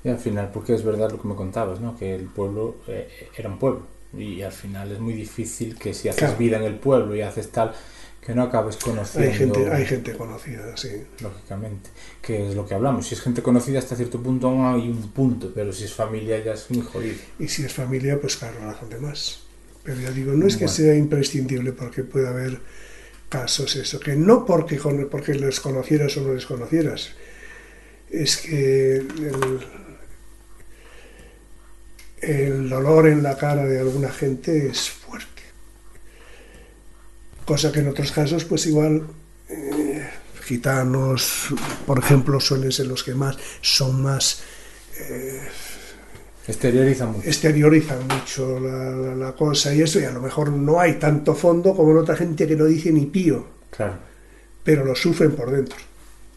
Y 0.05 0.09
al 0.09 0.19
final, 0.19 0.51
porque 0.53 0.75
es 0.75 0.85
verdad 0.85 1.11
lo 1.11 1.21
que 1.21 1.29
me 1.29 1.35
contabas, 1.35 1.81
¿no? 1.81 1.97
Que 1.97 2.15
el 2.15 2.25
pueblo 2.25 2.77
eh, 2.87 3.29
era 3.37 3.49
un 3.49 3.59
pueblo. 3.59 4.00
Y 4.17 4.43
al 4.43 4.53
final 4.53 4.91
es 4.93 4.99
muy 4.99 5.15
difícil 5.15 5.77
que 5.79 5.95
si 5.95 6.09
haces 6.09 6.19
Claro. 6.21 6.37
vida 6.37 6.57
en 6.57 6.65
el 6.65 6.75
pueblo 6.77 7.15
y 7.15 7.21
haces 7.23 7.51
tal, 7.51 7.73
que 8.25 8.35
no 8.35 8.43
acabes 8.43 8.77
conociendo. 8.77 9.31
Hay 9.31 9.37
gente, 9.37 9.71
hay 9.71 9.87
gente 9.87 10.13
conocida, 10.17 10.77
sí. 10.77 10.91
lógicamente, 11.23 11.89
que 12.21 12.49
es 12.49 12.55
lo 12.55 12.67
que 12.67 12.75
hablamos. 12.75 13.07
Si 13.07 13.15
es 13.15 13.21
gente 13.23 13.41
conocida 13.43 13.79
hasta 13.79 13.97
cierto 13.97 14.21
punto 14.23 14.49
aún 14.49 14.67
hay 14.67 14.89
un 14.91 15.11
punto, 15.13 15.53
pero 15.55 15.73
si 15.73 15.85
es 15.85 15.95
familia 15.95 16.43
ya 16.45 16.53
es 16.55 16.71
muy 16.71 16.83
jodido. 16.85 17.15
Y 17.39 17.49
si 17.49 17.65
es 17.65 17.73
familia, 17.73 18.21
pues 18.21 18.37
claro, 18.37 18.59
razón 18.61 18.91
de 18.91 18.99
más. 18.99 19.41
Pero 19.85 20.01
ya 20.01 20.11
digo, 20.11 20.33
no 20.33 20.47
es 20.47 20.55
que 20.57 20.65
Bueno. 20.65 20.75
sea 20.77 20.95
imprescindible 20.95 21.73
porque 21.73 22.05
puede 22.05 22.29
haber 22.29 22.61
casos 23.31 23.77
eso, 23.77 23.99
que 24.01 24.17
no 24.17 24.45
porque, 24.45 24.79
porque 25.11 25.35
les 25.35 25.61
conocieras 25.61 26.17
o 26.17 26.23
no 26.23 26.35
les 26.35 26.45
conocieras, 26.47 27.13
es 28.11 28.37
que 28.39 28.97
el, 28.97 29.61
el 32.21 32.69
dolor 32.69 33.09
en 33.09 33.23
la 33.23 33.37
cara 33.37 33.65
de 33.65 33.81
alguna 33.81 34.11
gente 34.11 34.67
es 34.69 34.91
fuerte. 34.91 35.27
Cosa 37.45 37.73
que 37.73 37.81
en 37.81 37.89
otros 37.89 38.13
casos, 38.13 38.45
pues 38.45 38.67
igual, 38.67 39.07
eh, 39.49 40.09
gitanos, 40.45 41.49
por 41.87 41.99
ejemplo, 41.99 42.39
suelen 42.41 42.73
ser 42.73 42.87
los 42.87 43.03
que 43.03 43.15
más 43.15 43.37
son 43.61 44.03
más 44.03 44.43
Exterioriza 46.47 47.07
mucho. 47.07 47.29
exteriorizan 47.29 48.07
mucho 48.09 48.59
la, 48.59 48.91
la- 48.91 49.15
la 49.15 49.33
cosa 49.35 49.73
y 49.75 49.83
eso, 49.83 50.01
y 50.01 50.05
a 50.05 50.11
lo 50.11 50.21
mejor 50.21 50.51
no 50.51 50.81
hay 50.81 50.95
tanto 50.95 51.35
fondo 51.35 51.75
como 51.77 51.93
en 51.93 51.99
otra 51.99 52.17
gente 52.17 52.47
que 52.47 52.57
no 52.57 52.65
dice 52.65 52.91
ni 52.93 53.07
pío, 53.07 53.47
Claro. 53.71 53.95
pero 54.65 54.85
lo 54.85 54.95
sufren 54.97 55.33
por 55.33 55.51
dentro. 55.51 55.77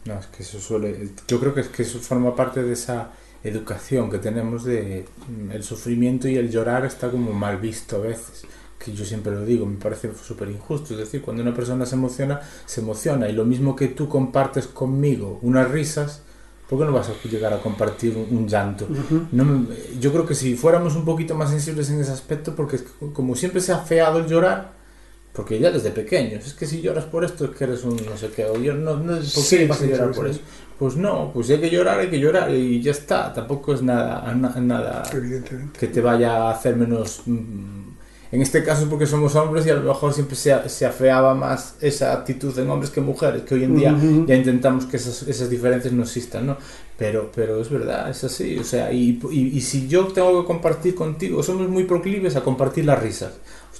No, 0.04 0.18
es 0.20 0.26
que 0.26 0.42
eso 0.42 0.60
suele. 0.60 1.08
Yo 1.26 1.40
creo 1.40 1.54
que 1.54 1.62
es 1.62 1.68
que 1.68 1.82
eso 1.82 1.98
forma 1.98 2.36
parte 2.36 2.62
de 2.62 2.74
esa 2.74 3.10
educación 3.44 4.10
que 4.10 4.18
tenemos 4.18 4.64
de 4.64 5.04
mm, 5.28 5.50
el 5.52 5.62
sufrimiento 5.62 6.28
y 6.28 6.36
el 6.36 6.50
llorar 6.50 6.84
está 6.84 7.10
como 7.10 7.32
mal 7.32 7.58
visto 7.58 7.96
a 7.96 8.00
veces. 8.00 8.44
Que 8.78 8.92
yo 8.92 9.04
siempre 9.04 9.32
lo 9.32 9.44
digo, 9.44 9.64
me 9.66 9.76
parece 9.76 10.10
súper 10.22 10.50
injusto. 10.50 10.94
Es 10.94 11.00
decir, 11.00 11.22
cuando 11.22 11.42
una 11.42 11.54
persona 11.54 11.86
se 11.86 11.94
emociona, 11.94 12.40
se 12.66 12.80
emociona. 12.80 13.28
Y 13.28 13.32
lo 13.32 13.44
mismo 13.44 13.76
que 13.76 13.88
tú 13.88 14.08
compartes 14.08 14.66
conmigo 14.66 15.38
unas 15.42 15.70
risas, 15.70 16.22
¿por 16.68 16.78
qué 16.78 16.84
no 16.84 16.92
vas 16.92 17.08
a 17.08 17.28
llegar 17.28 17.52
a 17.52 17.60
compartir 17.60 18.16
un, 18.16 18.36
un 18.36 18.48
llanto? 18.48 18.86
No 19.32 19.44
me- 19.44 19.66
yo 20.00 20.12
creo 20.12 20.26
que 20.26 20.34
si 20.34 20.56
fuéramos 20.56 20.96
un 20.96 21.04
poquito 21.04 21.34
más 21.34 21.50
sensibles 21.50 21.88
en 21.90 22.00
ese 22.00 22.10
aspecto, 22.12 22.54
porque 22.56 22.78
como 23.12 23.36
siempre 23.36 23.60
se 23.60 23.72
ha 23.72 23.78
feado 23.78 24.18
el 24.18 24.26
llorar, 24.26 24.72
porque 25.34 25.58
ya 25.58 25.70
desde 25.70 25.90
pequeños, 25.90 26.46
es 26.46 26.54
que 26.54 26.66
si 26.66 26.80
lloras 26.80 27.04
por 27.06 27.24
esto 27.24 27.46
es 27.46 27.50
que 27.52 27.64
eres 27.64 27.84
un 27.84 27.96
no 28.06 28.16
sé 28.16 28.30
qué, 28.30 28.46
o 28.46 28.58
yo 28.58 28.74
no, 28.74 28.96
no, 28.96 29.14
¿por 29.34 29.48
Sí, 29.48 29.56
qué 29.56 29.66
vas 29.66 29.80
sí, 29.80 29.84
a 29.84 29.86
llorar 29.86 30.14
sí, 30.14 30.14
por 30.14 30.28
eso? 30.28 30.40
Pues 30.78 30.96
no, 30.96 31.30
pues 31.32 31.46
si 31.48 31.54
hay 31.54 31.60
que 31.60 31.70
llorar, 31.70 32.00
hay 32.00 32.08
que 32.10 32.20
llorar 32.20 32.50
y 32.54 32.80
ya 32.80 32.92
está, 32.92 33.32
tampoco 33.32 33.74
es 33.74 33.82
nada, 33.82 34.32
na- 34.34 34.54
nada 34.60 35.18
que 35.78 35.88
te 35.88 36.00
vaya 36.00 36.36
a 36.36 36.50
hacer 36.52 36.76
menos... 36.76 37.22
mm, 37.26 37.94
En 38.32 38.42
este 38.42 38.64
caso 38.64 38.88
porque 38.90 39.06
somos 39.06 39.34
hombres 39.36 39.64
y 39.66 39.70
a 39.70 39.74
lo 39.76 39.82
mejor 39.82 40.12
siempre 40.12 40.34
se, 40.36 40.68
se 40.68 40.84
afeaba 40.86 41.34
más 41.36 41.76
esa 41.80 42.12
actitud 42.12 42.56
en 42.58 42.68
hombres 42.70 42.90
que 42.90 43.00
mujeres, 43.00 43.42
que 43.42 43.54
hoy 43.54 43.62
en 43.64 43.74
día 43.76 43.96
Ujú. 43.96 44.24
ya 44.26 44.34
intentamos 44.34 44.86
que 44.86 44.96
esas, 44.96 45.22
esas 45.28 45.48
diferencias 45.50 45.92
no 45.94 46.02
existan, 46.02 46.46
¿no? 46.46 46.56
Pero, 46.96 47.30
pero 47.34 47.60
es 47.60 47.70
verdad, 47.70 48.10
es 48.10 48.24
así, 48.24 48.58
o 48.58 48.64
sea, 48.64 48.92
y, 48.92 49.20
y, 49.30 49.40
y 49.58 49.60
si 49.60 49.86
yo 49.88 50.06
tengo 50.08 50.40
que 50.40 50.46
compartir 50.46 50.94
contigo, 50.96 51.42
somos 51.44 51.68
muy 51.68 51.84
proclives 51.84 52.34
a 52.36 52.42
compartir 52.42 52.84
las 52.86 53.00
risas. 53.00 53.34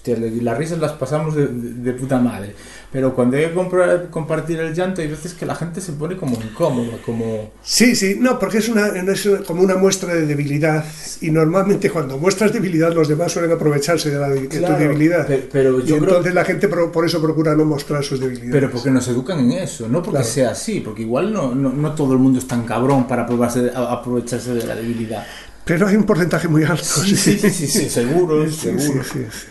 Hostia, 0.06 0.16
le- 0.18 0.43
las 0.43 0.59
risas 0.59 0.78
las 0.81 0.93
pasamos 0.93 1.35
de, 1.35 1.47
de- 1.47 1.72
de 1.82 1.93
puta 1.94 2.18
madre. 2.18 2.55
Pero 2.93 3.14
cuando 3.14 3.39
hay 3.39 3.47
que 3.47 3.55
comprar- 3.55 4.10
compartir 4.10 4.60
el 4.60 4.74
llanto, 4.74 5.01
hay 5.01 5.09
veces 5.09 5.32
que 5.32 5.47
la 5.47 5.55
gente 5.55 5.81
se 5.81 5.93
pone 5.93 6.14
como 6.18 6.36
incómoda, 6.36 6.98
como... 7.06 7.51
Sí, 7.62 7.97
sí, 7.97 8.16
no, 8.20 8.39
porque 8.39 8.59
es, 8.59 8.68
una, 8.68 8.89
es 8.89 9.26
como 9.47 9.62
una 9.62 9.76
muestra 9.76 10.14
de 10.14 10.26
debilidad 10.26 10.85
y 11.22 11.31
normalmente 11.31 11.89
cuando 11.90 12.18
muestras 12.18 12.52
debilidad 12.52 12.93
los 12.93 13.09
demás 13.09 13.32
suelen 13.32 13.52
aprovecharse 13.52 14.10
de, 14.10 14.18
la, 14.18 14.28
de 14.28 14.47
Claro, 14.47 14.74
tu 14.76 14.82
debilidad. 14.82 15.26
pe- 15.26 15.48
pero 15.51 15.78
y 15.81 15.85
yo 15.86 15.97
creo- 15.97 16.09
entonces 16.10 16.35
la 16.35 16.44
gente 16.44 16.68
pro- 16.68 16.93
por 16.93 17.06
eso 17.06 17.22
procura 17.22 17.55
no 17.56 17.64
mostrar 17.64 18.05
sus 18.05 18.20
debilidades. 18.20 18.52
Pero 18.52 18.70
porque 18.70 18.90
nos 18.90 19.09
educan 19.09 19.39
en 19.40 19.52
eso, 19.52 19.89
no 19.89 20.02
porque 20.02 20.18
Claro. 20.18 20.26
sea 20.26 20.51
así, 20.51 20.81
porque 20.81 21.01
igual 21.01 21.32
no, 21.32 21.55
no, 21.55 21.72
no 21.72 21.94
todo 21.94 22.12
el 22.12 22.18
mundo 22.18 22.39
es 22.39 22.47
tan 22.47 22.64
cabrón 22.66 23.09
para 23.09 23.26
probarse, 23.26 23.70
aprovecharse 23.74 24.52
de 24.52 24.66
la 24.66 24.76
debilidad. 24.76 25.24
Pero 25.64 25.86
hay 25.86 25.97
un 25.97 26.05
porcentaje 26.05 26.47
muy 26.47 26.62
alto. 26.62 26.85
Sí, 26.85 27.16
sí, 27.16 27.39
sí, 27.39 27.48
sí, 27.51 27.66
sí, 27.66 27.89
seguro, 27.89 28.48
seguro. 28.51 29.02
sí, 29.02 29.18
sí, 29.32 29.47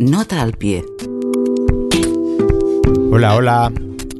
Nota 0.00 0.40
al 0.40 0.54
pie. 0.54 0.82
Hola, 3.12 3.34
hola. 3.34 3.70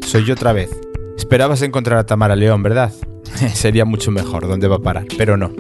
Soy 0.05 0.27
yo 0.27 0.35
otra 0.35 0.53
vez. 0.53 0.69
Esperabas 1.17 1.63
encontrar 1.63 1.99
a 1.99 2.05
Tamara 2.05 2.37
León, 2.37 2.63
¿verdad? 2.63 2.93
Sería 3.55 3.87
mucho 3.87 4.11
mejor, 4.11 4.47
¿dónde 4.47 4.69
va 4.69 4.77
a 4.77 4.81
parar? 4.81 5.07
Pero 5.17 5.39
no. 5.39 5.51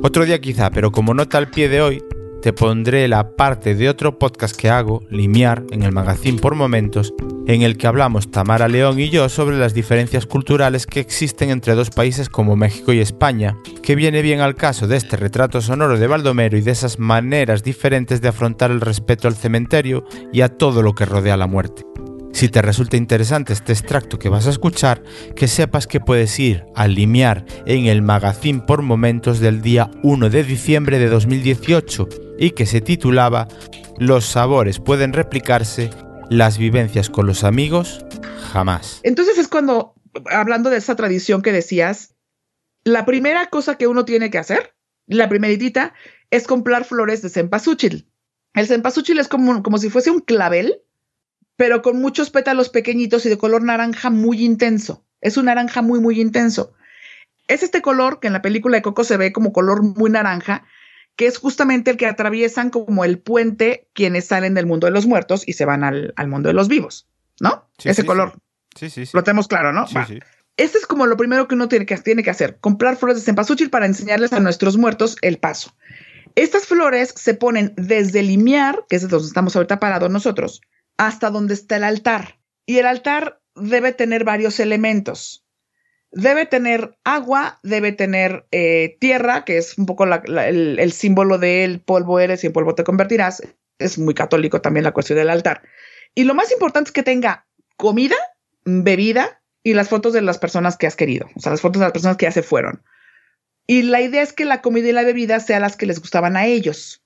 Otro 0.00 0.24
día 0.24 0.40
quizá, 0.40 0.70
pero 0.70 0.92
como 0.92 1.12
nota 1.12 1.38
al 1.38 1.50
pie 1.50 1.68
de 1.68 1.82
hoy, 1.82 2.04
te 2.42 2.52
pondré 2.52 3.08
la 3.08 3.36
parte 3.36 3.74
de 3.74 3.88
otro 3.88 4.18
podcast 4.18 4.56
que 4.56 4.70
hago, 4.70 5.02
Limiar, 5.10 5.64
en 5.70 5.82
el 5.82 5.92
magazine 5.92 6.38
por 6.38 6.54
momentos, 6.54 7.12
en 7.46 7.62
el 7.62 7.76
que 7.76 7.86
hablamos 7.86 8.30
Tamara 8.30 8.68
León 8.68 9.00
y 9.00 9.10
yo 9.10 9.28
sobre 9.28 9.58
las 9.58 9.74
diferencias 9.74 10.26
culturales 10.26 10.86
que 10.86 11.00
existen 11.00 11.50
entre 11.50 11.74
dos 11.74 11.90
países 11.90 12.28
como 12.28 12.56
México 12.56 12.92
y 12.92 13.00
España, 13.00 13.56
que 13.82 13.96
viene 13.96 14.22
bien 14.22 14.40
al 14.40 14.54
caso 14.54 14.86
de 14.86 14.96
este 14.96 15.16
retrato 15.16 15.60
sonoro 15.60 15.98
de 15.98 16.06
Baldomero 16.06 16.56
y 16.56 16.62
de 16.62 16.70
esas 16.70 16.98
maneras 16.98 17.62
diferentes 17.62 18.20
de 18.20 18.28
afrontar 18.28 18.70
el 18.70 18.80
respeto 18.80 19.28
al 19.28 19.34
cementerio 19.34 20.04
y 20.32 20.42
a 20.42 20.48
todo 20.48 20.82
lo 20.82 20.94
que 20.94 21.06
rodea 21.06 21.36
la 21.36 21.46
muerte. 21.46 21.87
Si 22.32 22.48
te 22.48 22.62
resulta 22.62 22.96
interesante 22.96 23.52
este 23.52 23.72
extracto 23.72 24.18
que 24.18 24.28
vas 24.28 24.46
a 24.46 24.50
escuchar, 24.50 25.02
que 25.34 25.48
sepas 25.48 25.86
que 25.86 26.00
puedes 26.00 26.38
ir 26.38 26.64
a 26.74 26.86
Limiar 26.86 27.44
en 27.66 27.86
el 27.86 28.02
magazine 28.02 28.60
por 28.60 28.82
momentos 28.82 29.40
del 29.40 29.60
día 29.60 29.90
1 30.02 30.30
de 30.30 30.44
diciembre 30.44 30.98
de 30.98 31.08
2018 31.08 32.08
y 32.38 32.50
que 32.50 32.66
se 32.66 32.80
titulaba 32.80 33.48
Los 33.98 34.26
sabores 34.26 34.78
pueden 34.78 35.12
replicarse, 35.12 35.90
las 36.30 36.58
vivencias 36.58 37.10
con 37.10 37.26
los 37.26 37.42
amigos 37.42 38.04
jamás. 38.52 39.00
Entonces 39.02 39.38
es 39.38 39.48
cuando, 39.48 39.94
hablando 40.30 40.70
de 40.70 40.76
esa 40.76 40.94
tradición 40.94 41.42
que 41.42 41.52
decías, 41.52 42.14
la 42.84 43.04
primera 43.04 43.46
cosa 43.46 43.76
que 43.76 43.86
uno 43.86 44.04
tiene 44.04 44.30
que 44.30 44.38
hacer, 44.38 44.74
la 45.06 45.28
primeritita, 45.28 45.94
es 46.30 46.46
comprar 46.46 46.84
flores 46.84 47.22
de 47.22 47.30
cempasúchil. 47.30 48.10
El 48.54 48.66
cempasúchil 48.66 49.18
es 49.18 49.28
como, 49.28 49.62
como 49.62 49.78
si 49.78 49.90
fuese 49.90 50.10
un 50.10 50.20
clavel, 50.20 50.82
pero 51.58 51.82
con 51.82 52.00
muchos 52.00 52.30
pétalos 52.30 52.68
pequeñitos 52.68 53.26
y 53.26 53.28
de 53.28 53.36
color 53.36 53.64
naranja 53.64 54.10
muy 54.10 54.44
intenso. 54.44 55.04
Es 55.20 55.36
un 55.36 55.46
naranja 55.46 55.82
muy, 55.82 55.98
muy 55.98 56.20
intenso. 56.20 56.72
Es 57.48 57.64
este 57.64 57.82
color 57.82 58.20
que 58.20 58.28
en 58.28 58.32
la 58.32 58.42
película 58.42 58.76
de 58.76 58.82
Coco 58.82 59.02
se 59.02 59.16
ve 59.16 59.32
como 59.32 59.52
color 59.52 59.82
muy 59.82 60.08
naranja, 60.08 60.64
que 61.16 61.26
es 61.26 61.36
justamente 61.36 61.90
el 61.90 61.96
que 61.96 62.06
atraviesan 62.06 62.70
como 62.70 63.04
el 63.04 63.18
puente 63.18 63.88
quienes 63.92 64.26
salen 64.26 64.54
del 64.54 64.66
mundo 64.66 64.86
de 64.86 64.92
los 64.92 65.06
muertos 65.06 65.42
y 65.48 65.54
se 65.54 65.64
van 65.64 65.82
al, 65.82 66.14
mundo 66.28 66.48
de 66.48 66.52
los 66.52 66.68
vivos, 66.68 67.08
¿no? 67.40 67.68
Ese 67.82 68.06
color. 68.06 68.34
Sí, 68.76 68.88
sí, 68.88 69.04
sí. 69.04 69.10
Lo 69.12 69.24
tenemos 69.24 69.48
claro, 69.48 69.72
¿no? 69.72 69.88
Sí, 69.88 69.96
sí. 70.06 70.20
Este 70.56 70.78
es 70.78 70.86
como 70.86 71.06
lo 71.06 71.16
primero 71.16 71.48
que 71.48 71.56
uno 71.56 71.66
tiene 71.66 71.86
que, 71.86 71.96
tiene 71.96 72.22
que 72.22 72.30
hacer, 72.30 72.58
comprar 72.60 72.96
flores 72.96 73.16
de 73.18 73.24
cempasúchil 73.24 73.68
para 73.68 73.86
enseñarles 73.86 74.32
a 74.32 74.38
nuestros 74.38 74.76
muertos 74.76 75.16
el 75.22 75.38
paso. 75.38 75.74
Estas 76.36 76.66
flores 76.66 77.12
se 77.16 77.34
ponen 77.34 77.74
desde 77.76 78.20
el 78.20 78.28
limiar, 78.28 78.84
que 78.88 78.94
es 78.94 79.08
donde 79.08 79.26
estamos 79.26 79.56
ahorita 79.56 79.80
parados 79.80 80.08
nosotros, 80.08 80.60
hasta 80.98 81.30
donde 81.30 81.54
está 81.54 81.76
el 81.76 81.84
altar. 81.84 82.38
Y 82.66 82.78
el 82.78 82.86
altar 82.86 83.40
debe 83.54 83.92
tener 83.92 84.24
varios 84.24 84.60
elementos. 84.60 85.46
Debe 86.10 86.46
tener 86.46 86.96
agua, 87.04 87.60
debe 87.62 87.92
tener 87.92 88.46
eh, 88.50 88.96
tierra, 89.00 89.44
que 89.44 89.58
es 89.58 89.76
un 89.78 89.86
poco 89.86 90.04
el, 90.04 90.92
símbolo 90.92 91.38
del 91.38 91.80
polvo 91.80 92.18
eres 92.20 92.44
y 92.44 92.48
en 92.48 92.52
polvo 92.52 92.74
te 92.74 92.84
convertirás. 92.84 93.42
Es 93.78 93.98
muy 93.98 94.14
católico 94.14 94.60
también 94.60 94.84
la 94.84 94.92
cuestión 94.92 95.18
del 95.18 95.30
altar. 95.30 95.62
Y 96.14 96.24
lo 96.24 96.34
más 96.34 96.50
importante 96.52 96.88
es 96.88 96.92
que 96.92 97.02
tenga 97.02 97.46
comida, 97.76 98.16
bebida 98.64 99.40
y 99.62 99.74
las 99.74 99.88
fotos 99.88 100.12
de 100.12 100.22
las 100.22 100.38
personas 100.38 100.76
que 100.76 100.86
has 100.86 100.96
querido, 100.96 101.28
o 101.36 101.40
sea, 101.40 101.52
las 101.52 101.60
fotos 101.60 101.80
de 101.80 101.86
las 101.86 101.92
personas 101.92 102.16
que 102.16 102.26
ya 102.26 102.32
se 102.32 102.42
fueron. 102.42 102.82
Y 103.66 103.82
la 103.82 104.00
idea 104.00 104.22
es 104.22 104.32
que 104.32 104.46
la 104.46 104.62
comida 104.62 104.88
y 104.88 104.92
la 104.92 105.04
bebida 105.04 105.40
sean 105.40 105.60
las 105.60 105.76
que 105.76 105.86
les 105.86 106.00
gustaban 106.00 106.38
a 106.38 106.46
ellos. 106.46 107.04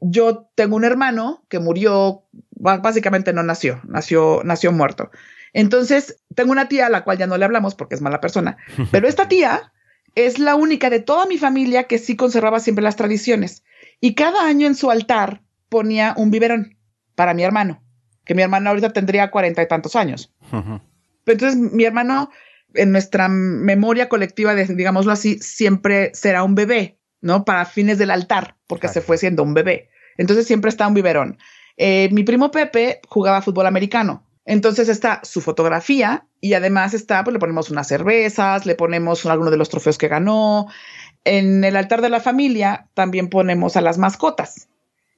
Yo 0.00 0.48
tengo 0.54 0.76
un 0.76 0.84
hermano 0.84 1.44
que 1.48 1.58
murió, 1.58 2.22
básicamente 2.58 3.32
no 3.32 3.42
nació, 3.42 3.80
nació, 3.84 4.42
nació 4.44 4.72
muerto. 4.72 5.10
Entonces, 5.52 6.22
tengo 6.34 6.52
una 6.52 6.68
tía 6.68 6.86
a 6.86 6.90
la 6.90 7.04
cual 7.04 7.18
ya 7.18 7.26
no 7.26 7.36
le 7.36 7.44
hablamos 7.44 7.74
porque 7.74 7.94
es 7.94 8.02
mala 8.02 8.20
persona, 8.20 8.56
pero 8.90 9.08
esta 9.08 9.28
tía 9.28 9.72
es 10.14 10.38
la 10.38 10.54
única 10.54 10.90
de 10.90 11.00
toda 11.00 11.26
mi 11.26 11.38
familia 11.38 11.84
que 11.84 11.98
sí 11.98 12.16
conservaba 12.16 12.60
siempre 12.60 12.82
las 12.82 12.96
tradiciones. 12.96 13.62
Y 14.00 14.14
cada 14.14 14.46
año 14.46 14.66
en 14.66 14.74
su 14.74 14.90
altar 14.90 15.42
ponía 15.68 16.14
un 16.16 16.30
biberón 16.30 16.76
para 17.14 17.34
mi 17.34 17.44
hermano, 17.44 17.82
que 18.24 18.34
mi 18.34 18.42
hermano 18.42 18.70
ahorita 18.70 18.92
tendría 18.92 19.30
cuarenta 19.30 19.62
y 19.62 19.68
tantos 19.68 19.96
años. 19.96 20.32
Entonces, 21.26 21.56
mi 21.56 21.84
hermano, 21.84 22.30
en 22.74 22.92
nuestra 22.92 23.28
memoria 23.28 24.08
colectiva, 24.08 24.54
digámoslo 24.54 25.12
así, 25.12 25.38
siempre 25.38 26.10
será 26.14 26.42
un 26.42 26.54
bebé, 26.54 26.98
¿no? 27.20 27.44
Para 27.44 27.64
fines 27.64 27.98
del 27.98 28.10
altar, 28.10 28.56
porque 28.66 28.88
se 28.88 29.00
fue 29.00 29.18
siendo 29.18 29.42
un 29.42 29.54
bebé. 29.54 29.90
Entonces, 30.16 30.46
siempre 30.46 30.68
está 30.68 30.86
un 30.86 30.94
biberón. 30.94 31.38
Eh, 31.78 32.08
mi 32.12 32.24
primo 32.24 32.50
Pepe 32.50 33.00
jugaba 33.08 33.40
fútbol 33.40 33.66
americano. 33.66 34.24
Entonces 34.44 34.88
está 34.88 35.20
su 35.24 35.40
fotografía 35.40 36.26
y 36.40 36.54
además 36.54 36.94
está, 36.94 37.22
pues 37.22 37.32
le 37.32 37.38
ponemos 37.38 37.70
unas 37.70 37.86
cervezas, 37.86 38.66
le 38.66 38.74
ponemos 38.74 39.24
alguno 39.26 39.50
de 39.50 39.58
los 39.58 39.68
trofeos 39.68 39.98
que 39.98 40.08
ganó. 40.08 40.66
En 41.24 41.64
el 41.64 41.76
altar 41.76 42.02
de 42.02 42.08
la 42.08 42.20
familia 42.20 42.88
también 42.94 43.28
ponemos 43.28 43.76
a 43.76 43.80
las 43.80 43.98
mascotas. 43.98 44.68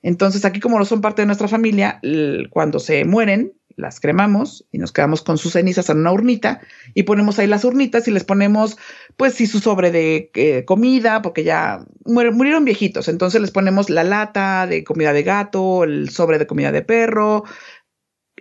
Entonces 0.02 0.44
aquí 0.44 0.60
como 0.60 0.78
no 0.78 0.84
son 0.84 1.00
parte 1.00 1.22
de 1.22 1.26
nuestra 1.26 1.48
familia, 1.48 2.00
cuando 2.50 2.78
se 2.78 3.04
mueren, 3.04 3.52
las 3.76 4.00
cremamos 4.00 4.66
y 4.72 4.78
nos 4.78 4.92
quedamos 4.92 5.22
con 5.22 5.38
sus 5.38 5.52
cenizas 5.52 5.88
en 5.90 5.98
una 5.98 6.12
urnita 6.12 6.60
y 6.94 7.04
ponemos 7.04 7.38
ahí 7.38 7.46
las 7.46 7.64
urnitas 7.64 8.06
y 8.08 8.10
les 8.10 8.24
ponemos, 8.24 8.78
pues 9.16 9.34
sí, 9.34 9.46
su 9.46 9.60
sobre 9.60 9.90
de 9.90 10.30
eh, 10.34 10.64
comida, 10.64 11.22
porque 11.22 11.44
ya 11.44 11.84
murieron 12.04 12.64
viejitos, 12.64 13.08
entonces 13.08 13.40
les 13.40 13.50
ponemos 13.50 13.90
la 13.90 14.04
lata 14.04 14.66
de 14.66 14.84
comida 14.84 15.12
de 15.12 15.22
gato, 15.22 15.84
el 15.84 16.10
sobre 16.10 16.38
de 16.38 16.46
comida 16.46 16.72
de 16.72 16.82
perro, 16.82 17.44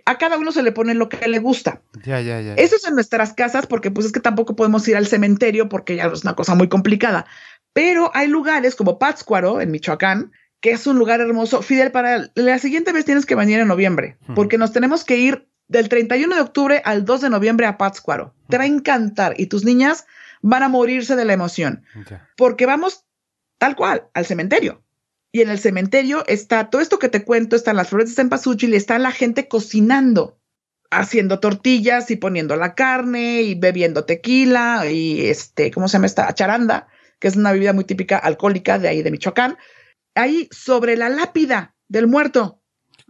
a 0.04 0.18
cada 0.18 0.38
uno 0.38 0.52
se 0.52 0.62
le 0.62 0.72
pone 0.72 0.94
lo 0.94 1.08
que 1.08 1.28
le 1.28 1.38
gusta. 1.38 1.82
Ya, 2.04 2.20
ya, 2.20 2.40
ya. 2.40 2.54
Eso 2.54 2.76
es 2.76 2.86
en 2.86 2.94
nuestras 2.94 3.32
casas 3.32 3.66
porque 3.66 3.90
pues 3.90 4.06
es 4.06 4.12
que 4.12 4.20
tampoco 4.20 4.56
podemos 4.56 4.86
ir 4.88 4.96
al 4.96 5.06
cementerio 5.06 5.68
porque 5.68 5.96
ya 5.96 6.06
es 6.06 6.22
una 6.22 6.34
cosa 6.34 6.54
muy 6.54 6.68
complicada. 6.68 7.26
Pero 7.72 8.10
hay 8.14 8.26
lugares 8.26 8.74
como 8.74 8.98
Pátzcuaro, 8.98 9.60
en 9.60 9.70
Michoacán, 9.70 10.32
que 10.60 10.72
es 10.72 10.86
un 10.86 10.98
lugar 10.98 11.20
hermoso. 11.20 11.62
Fidel, 11.62 11.90
para 11.90 12.30
la 12.34 12.58
siguiente 12.58 12.92
vez 12.92 13.04
tienes 13.04 13.26
que 13.26 13.34
venir 13.34 13.60
en 13.60 13.68
noviembre, 13.68 14.18
porque 14.34 14.58
nos 14.58 14.72
tenemos 14.72 15.04
que 15.04 15.16
ir 15.16 15.48
del 15.68 15.88
31 15.88 16.34
de 16.34 16.40
octubre 16.40 16.82
al 16.84 17.04
2 17.04 17.22
de 17.22 17.30
noviembre 17.30 17.66
a 17.66 17.78
Pátzcuaro. 17.78 18.34
Te 18.48 18.58
va 18.58 18.64
a 18.64 18.66
encantar 18.66 19.34
y 19.38 19.46
tus 19.46 19.64
niñas 19.64 20.06
van 20.42 20.62
a 20.62 20.68
morirse 20.68 21.16
de 21.16 21.24
la 21.24 21.32
emoción, 21.32 21.84
porque 22.36 22.66
vamos 22.66 23.06
tal 23.58 23.76
cual 23.76 24.08
al 24.14 24.26
cementerio. 24.26 24.82
Y 25.32 25.42
en 25.42 25.48
el 25.48 25.60
cementerio 25.60 26.24
está 26.26 26.70
todo 26.70 26.82
esto 26.82 26.98
que 26.98 27.08
te 27.08 27.24
cuento, 27.24 27.54
están 27.54 27.76
las 27.76 27.88
flores 27.88 28.10
de 28.10 28.16
cempasúchil 28.16 28.72
y 28.72 28.76
está 28.76 28.98
la 28.98 29.12
gente 29.12 29.46
cocinando, 29.46 30.40
haciendo 30.90 31.38
tortillas 31.38 32.10
y 32.10 32.16
poniendo 32.16 32.56
la 32.56 32.74
carne 32.74 33.42
y 33.42 33.54
bebiendo 33.54 34.04
tequila 34.04 34.90
y 34.90 35.26
este, 35.26 35.70
¿cómo 35.70 35.86
se 35.86 35.94
llama 35.94 36.06
esta? 36.06 36.34
Charanda, 36.34 36.88
que 37.20 37.28
es 37.28 37.36
una 37.36 37.52
bebida 37.52 37.72
muy 37.72 37.84
típica 37.84 38.18
alcohólica 38.18 38.80
de 38.80 38.88
ahí 38.88 39.02
de 39.02 39.12
Michoacán. 39.12 39.56
Ahí 40.20 40.50
sobre 40.52 40.98
la 40.98 41.08
lápida 41.08 41.74
del 41.88 42.06
muerto. 42.06 42.60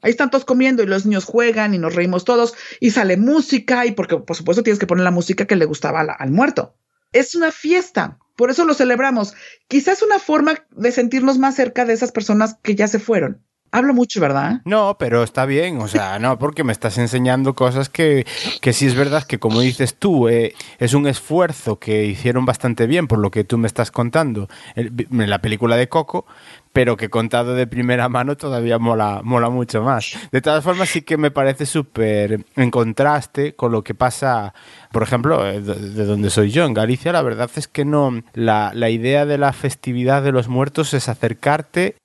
Ahí 0.01 0.13
están 0.13 0.31
todos 0.31 0.45
comiendo 0.45 0.85
y 0.85 0.87
los 0.87 1.07
niños 1.07 1.25
juegan 1.25 1.75
y 1.75 1.79
nos 1.79 1.97
reímos 1.97 2.25
todos 2.25 2.55
y 2.79 2.93
sale 2.93 3.17
música 3.17 3.85
y 3.85 3.91
porque 3.91 4.17
por 4.19 4.37
supuesto 4.37 4.63
tienes 4.63 4.79
que 4.79 4.87
poner 4.87 5.03
la 5.03 5.11
música 5.11 5.45
que 5.45 5.57
le 5.57 5.65
gustaba 5.65 6.03
al 6.03 6.31
muerto. 6.31 6.77
Es 7.13 7.35
una 7.35 7.51
fiesta. 7.51 8.19
Por 8.37 8.53
eso 8.53 8.65
lo 8.65 8.75
celebramos. 8.75 9.35
Quizás 9.67 10.03
una 10.03 10.21
forma 10.21 10.65
de 10.71 10.93
sentirnos 10.93 11.37
más 11.37 11.57
cerca 11.57 11.85
de 11.85 11.95
esas 11.95 12.13
personas 12.13 12.59
que 12.63 12.77
ya 12.77 12.87
se 12.87 13.01
fueron. 13.01 13.45
Hablo 13.73 13.95
mucho, 13.95 14.21
¿verdad? 14.21 14.63
No, 14.65 14.97
pero 14.99 15.23
está 15.23 15.47
bien, 15.47 15.81
o 15.81 15.87
sea, 15.87 16.19
no, 16.19 16.39
porque 16.39 16.65
me 16.65 16.73
estás 16.73 16.99
enseñando 16.99 17.55
cosas 17.55 17.89
que, 17.89 18.27
que 18.61 18.73
sí 18.73 18.87
es 18.87 18.97
verdad 18.97 19.23
que, 19.23 19.39
como 19.39 19.61
dices 19.61 19.95
tú, 19.95 20.29
eh, 20.29 20.55
es 20.79 20.93
un 20.93 21.07
esfuerzo 21.07 21.79
que 21.79 22.05
hicieron 22.05 22.45
bastante 22.45 22.89
bien 22.89 23.07
por 23.07 23.21
lo 23.21 23.31
que 23.31 23.45
tú 23.45 23.59
me 23.59 23.69
estás 23.69 23.93
contando 23.93 24.49
en 24.75 25.31
la 25.31 25.39
película 25.41 25.77
de 25.77 25.89
Coco, 25.89 26.27
pero 26.73 26.97
que 26.97 27.11
contado 27.11 27.55
de 27.55 27.67
primera 27.67 28.09
mano 28.09 28.37
todavía 28.37 28.79
mola, 28.79 29.21
mola 29.23 29.51
mucho 29.51 29.83
más. 29.83 30.17
De 30.33 30.41
todas 30.41 30.65
formas, 30.65 30.89
sí 30.89 31.03
que 31.03 31.17
me 31.17 31.31
parece 31.31 31.67
súper 31.67 32.45
en 32.57 32.71
contraste 32.71 33.55
con 33.55 33.73
lo 33.73 33.83
que 33.85 33.95
pasa, 33.95 34.53
por 34.91 35.03
ejemplo, 35.03 35.49
eh, 35.49 35.61
de 35.61 36.05
donde 36.05 36.31
soy 36.31 36.51
yo, 36.51 36.65
en 36.65 36.75
Galicia, 36.75 37.13
la 37.13 37.23
verdad 37.23 37.51
es 37.55 37.69
que 37.69 37.85
no, 37.85 38.23
la, 38.35 38.73
la 38.75 38.91
idea 38.91 39.27
de 39.27 39.39
la 39.39 39.53
festividad 39.53 40.23
de 40.23 40.33
los 40.33 40.49
muertos 40.49 40.95
es 40.95 41.09
acercarte 41.09 42.00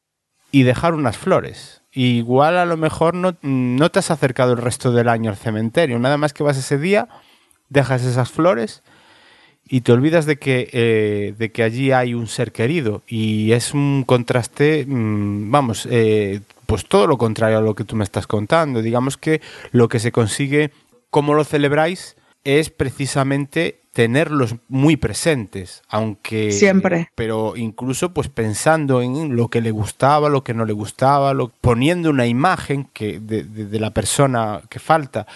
y 0.56 0.64
dejar 0.64 0.94
unas 0.94 1.18
flores. 1.18 1.82
igual 1.92 2.58
a 2.58 2.66
lo 2.66 2.78
mejor 2.78 3.14
no, 3.14 3.36
no 3.42 3.92
te 3.92 4.00
has 4.00 4.10
acercado 4.10 4.54
el 4.54 4.58
resto 4.58 4.94
del 4.94 5.10
año 5.10 5.30
al 5.30 5.36
cementerio, 5.36 6.00
nada 6.00 6.16
más 6.18 6.32
que 6.32 6.44
vas 6.44 6.58
ese 6.58 6.78
día, 6.78 7.10
dejas 7.68 8.06
esas 8.06 8.32
flores 8.32 8.82
y 9.68 9.82
te 9.82 9.92
olvidas 9.92 10.26
de 10.26 10.38
que, 10.38 10.70
eh, 10.72 11.34
de 11.38 11.52
que 11.52 11.62
allí 11.62 11.92
hay 11.92 12.14
un 12.14 12.28
ser 12.28 12.54
querido 12.54 13.02
y 13.06 13.52
es 13.52 13.74
un 13.74 14.06
contraste, 14.08 14.86
mm, 14.88 15.52
vamos, 15.52 15.90
eh, 15.92 16.40
pues 16.66 16.86
todo 16.86 17.06
lo 17.06 17.18
contrario 17.18 17.58
a 17.58 17.62
lo 17.62 17.76
que 17.76 17.84
tú 17.84 17.98
me 17.98 18.06
estás 18.06 18.26
contando. 18.26 18.82
Digamos 18.82 19.18
que 19.18 19.42
lo 19.74 19.90
que 19.90 20.00
se 20.00 20.14
consigue, 20.14 20.72
como 21.10 21.34
lo 21.34 21.44
celebráis, 21.44 22.16
es 22.46 22.70
precisamente 22.70 23.82
tenerlos 23.96 24.56
muy 24.68 24.98
presentes, 24.98 25.82
aunque 25.88 26.52
siempre, 26.52 27.12
pero 27.16 27.56
incluso 27.56 28.14
pues 28.14 28.28
pensando 28.28 29.02
en 29.02 29.38
lo 29.38 29.48
que 29.48 29.62
le 29.62 29.72
gustaba, 29.72 30.28
lo 30.28 30.44
que 30.44 30.54
no 30.54 30.66
le 30.66 30.74
gustaba, 30.74 31.34
lo, 31.34 31.48
poniendo 31.62 32.10
una 32.10 32.28
imagen 32.28 32.90
que 32.92 33.22
de, 33.22 33.44
de 33.44 33.80
la 33.80 33.92
persona 33.92 34.64
que 34.70 34.80
falta. 34.80 35.28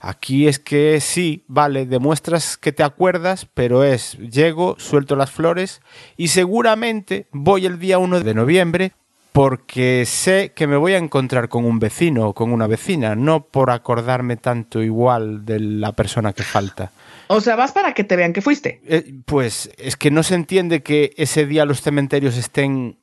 Aquí 0.00 0.48
es 0.48 0.58
que 0.58 0.98
sí, 1.02 1.44
vale, 1.46 1.84
demuestras 1.84 2.56
que 2.56 2.72
te 2.72 2.82
acuerdas, 2.82 3.46
pero 3.52 3.84
es 3.84 4.16
llego, 4.16 4.76
suelto 4.78 5.14
las 5.14 5.30
flores 5.30 5.82
y 6.16 6.28
seguramente 6.28 7.26
voy 7.32 7.66
el 7.66 7.78
día 7.78 7.98
1 7.98 8.20
de 8.20 8.32
noviembre 8.32 8.92
porque 9.36 10.06
sé 10.06 10.52
que 10.56 10.66
me 10.66 10.78
voy 10.78 10.94
a 10.94 10.96
encontrar 10.96 11.50
con 11.50 11.66
un 11.66 11.78
vecino 11.78 12.28
o 12.28 12.32
con 12.32 12.54
una 12.54 12.66
vecina, 12.66 13.14
no 13.14 13.48
por 13.48 13.70
acordarme 13.70 14.38
tanto 14.38 14.82
igual 14.82 15.44
de 15.44 15.60
la 15.60 15.92
persona 15.92 16.32
que 16.32 16.42
falta. 16.42 16.90
O 17.26 17.42
sea, 17.42 17.54
vas 17.54 17.72
para 17.72 17.92
que 17.92 18.02
te 18.02 18.16
vean 18.16 18.32
que 18.32 18.40
fuiste. 18.40 18.80
Eh, 18.86 19.12
pues 19.26 19.70
es 19.76 19.98
que 19.98 20.10
no 20.10 20.22
se 20.22 20.36
entiende 20.36 20.82
que 20.82 21.12
ese 21.18 21.44
día 21.44 21.66
los 21.66 21.82
cementerios 21.82 22.38
estén 22.38 22.98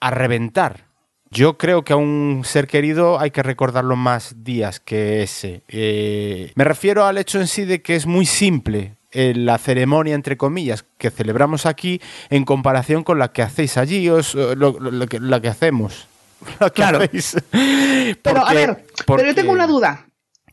a 0.00 0.10
reventar. 0.10 0.88
Yo 1.30 1.56
creo 1.56 1.82
que 1.82 1.94
a 1.94 1.96
un 1.96 2.42
ser 2.44 2.66
querido 2.66 3.18
hay 3.18 3.30
que 3.30 3.42
recordarlo 3.42 3.96
más 3.96 4.44
días 4.44 4.80
que 4.80 5.22
ese. 5.22 5.62
Eh, 5.68 6.52
me 6.56 6.64
refiero 6.64 7.06
al 7.06 7.16
hecho 7.16 7.40
en 7.40 7.46
sí 7.46 7.64
de 7.64 7.80
que 7.80 7.96
es 7.96 8.04
muy 8.04 8.26
simple 8.26 8.98
la 9.12 9.58
ceremonia, 9.58 10.14
entre 10.14 10.36
comillas, 10.36 10.84
que 10.98 11.10
celebramos 11.10 11.66
aquí 11.66 12.00
en 12.28 12.44
comparación 12.44 13.02
con 13.02 13.18
la 13.18 13.32
que 13.32 13.42
hacéis 13.42 13.76
allí, 13.76 14.08
os, 14.08 14.34
lo, 14.34 15.06
que, 15.06 15.20
la 15.20 15.40
que 15.40 15.48
hacemos. 15.48 16.06
claro. 16.74 17.00
pero 18.22 18.46
a 18.46 18.54
ver, 18.54 18.84
pero 19.06 19.24
yo 19.24 19.34
tengo 19.34 19.52
una 19.52 19.66
duda. 19.66 20.06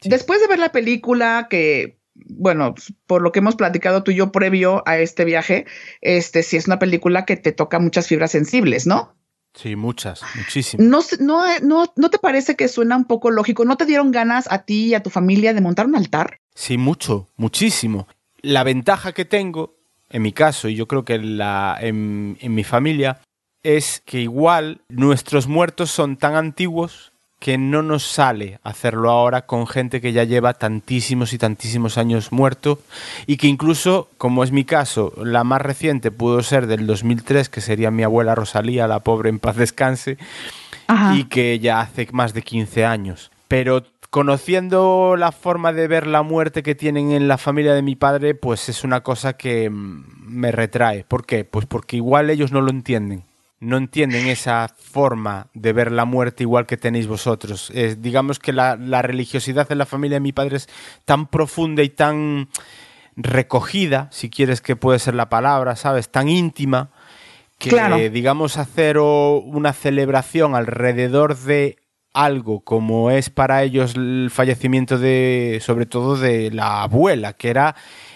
Después 0.03 0.41
de 0.41 0.47
ver 0.47 0.59
la 0.59 0.71
película 0.71 1.47
que, 1.49 1.99
bueno, 2.13 2.75
por 3.05 3.21
lo 3.21 3.31
que 3.31 3.39
hemos 3.39 3.55
platicado 3.55 4.03
tú 4.03 4.11
y 4.11 4.15
yo 4.15 4.31
previo 4.31 4.83
a 4.85 4.97
este 4.97 5.25
viaje, 5.25 5.65
este 6.01 6.43
sí 6.43 6.57
es 6.57 6.67
una 6.67 6.79
película 6.79 7.25
que 7.25 7.37
te 7.37 7.51
toca 7.51 7.79
muchas 7.79 8.07
fibras 8.07 8.31
sensibles, 8.31 8.85
¿no? 8.85 9.15
Sí, 9.53 9.75
muchas, 9.75 10.21
muchísimas. 10.35 10.85
No, 10.85 10.99
no, 11.19 11.59
no, 11.63 11.93
¿No 11.95 12.09
te 12.11 12.19
parece 12.19 12.55
que 12.55 12.67
suena 12.67 12.95
un 12.95 13.05
poco 13.05 13.31
lógico? 13.31 13.65
¿No 13.65 13.75
te 13.75 13.85
dieron 13.85 14.11
ganas 14.11 14.45
a 14.51 14.65
ti 14.65 14.87
y 14.87 14.93
a 14.93 15.01
tu 15.01 15.09
familia 15.09 15.53
de 15.55 15.61
montar 15.61 15.87
un 15.87 15.95
altar? 15.95 16.41
Sí, 16.53 16.77
mucho, 16.77 17.27
muchísimo 17.37 18.07
la 18.41 18.63
ventaja 18.63 19.13
que 19.13 19.25
tengo, 19.25 19.75
en 20.09 20.21
mi 20.21 20.31
caso, 20.31 20.69
y 20.69 20.75
yo 20.75 20.87
creo 20.87 21.05
que 21.05 21.15
en, 21.15 21.37
la, 21.37 21.77
en, 21.79 22.37
mi 22.41 22.63
familia, 22.63 23.19
es 23.63 24.01
que 24.05 24.21
igual 24.21 24.81
nuestros 24.89 25.47
muertos 25.47 25.91
son 25.91 26.17
tan 26.17 26.35
antiguos 26.35 27.11
que 27.39 27.57
no 27.57 27.83
nos 27.83 28.03
sale 28.03 28.59
hacerlo 28.63 29.11
ahora 29.11 29.45
con 29.45 29.67
gente 29.67 30.01
que 30.01 30.11
ya 30.11 30.23
lleva 30.23 30.55
tantísimos 30.55 31.33
y 31.33 31.37
tantísimos 31.37 31.99
años 31.99 32.31
muerto 32.31 32.79
y 33.27 33.37
que 33.37 33.47
incluso, 33.47 34.09
como 34.17 34.43
es 34.43 34.51
mi 34.51 34.65
caso, 34.65 35.13
la 35.17 35.43
más 35.43 35.61
reciente 35.61 36.09
pudo 36.09 36.41
ser 36.41 36.65
del 36.65 36.87
2003, 36.87 37.49
que 37.49 37.61
sería 37.61 37.91
mi 37.91 38.03
abuela 38.03 38.33
Rosalía, 38.33 38.87
la 38.87 39.01
pobre 39.01 39.29
en 39.29 39.39
paz 39.39 39.55
descanse, 39.55 40.17
y 41.13 41.25
que 41.25 41.59
ya 41.59 41.81
hace 41.81 42.07
más 42.11 42.33
de 42.33 42.41
15 42.41 42.85
años. 42.85 43.31
Pero 43.47 43.83
conociendo 44.09 45.15
la 45.17 45.31
forma 45.31 45.73
de 45.73 45.87
ver 45.87 46.07
la 46.07 46.21
muerte 46.21 46.63
que 46.63 46.75
tienen 46.75 47.11
en 47.11 47.27
la 47.27 47.37
familia 47.37 47.73
de 47.73 47.81
mi 47.81 47.95
padre, 47.95 48.35
pues 48.35 48.69
es 48.69 48.83
una 48.83 49.01
cosa 49.01 49.33
que 49.33 49.69
mm, 49.69 50.05
me 50.27 50.51
retrae. 50.51 51.03
¿Por 51.03 51.25
qué? 51.25 51.45
Pues 51.45 51.65
porque 51.65 51.97
igual 51.97 52.29
ellos 52.29 52.51
no 52.51 52.61
lo 52.61 52.69
entienden. 52.69 53.25
No 53.59 53.77
entienden 53.77 54.27
esa 54.27 54.67
forma 54.77 55.47
de 55.55 55.73
ver 55.73 55.91
la 55.91 56.05
muerte 56.05 56.43
igual 56.43 56.67
que 56.67 56.77
tenéis 56.77 57.07
vosotros. 57.07 57.71
digamos 57.97 58.37
que 58.37 58.53
la, 58.53 58.75
religiosidad 59.01 59.71
en 59.71 59.79
la 59.79 59.87
familia 59.87 60.17
de 60.17 60.21
mi 60.21 60.31
padre 60.31 60.57
es 60.57 60.69
tan 61.05 61.25
profunda 61.25 61.81
y 61.81 61.89
tan 61.89 62.49
recogida, 63.15 64.09
si 64.11 64.29
quieres 64.29 64.61
que 64.61 64.75
puede 64.75 64.99
ser 64.99 65.15
la 65.15 65.29
palabra, 65.29 65.75
¿sabes? 65.75 66.09
Tan 66.09 66.29
íntima, 66.29 66.91
que 67.57 68.11
digamos 68.11 68.57
hacer 68.57 68.99
una 68.99 69.73
celebración 69.73 70.53
alrededor 70.53 71.35
de 71.35 71.77
algo 72.13 72.61
como 72.61 73.11
es 73.11 73.29
para 73.29 73.63
ellos 73.63 73.95
el 73.95 74.29
fallecimiento 74.31 74.97
de, 74.97 75.59
sobre 75.61 75.85
todo 75.85 76.17
de 76.17 76.51
la 76.51 76.83
abuela, 76.83 77.33
que 77.33 77.49
era 77.49 77.75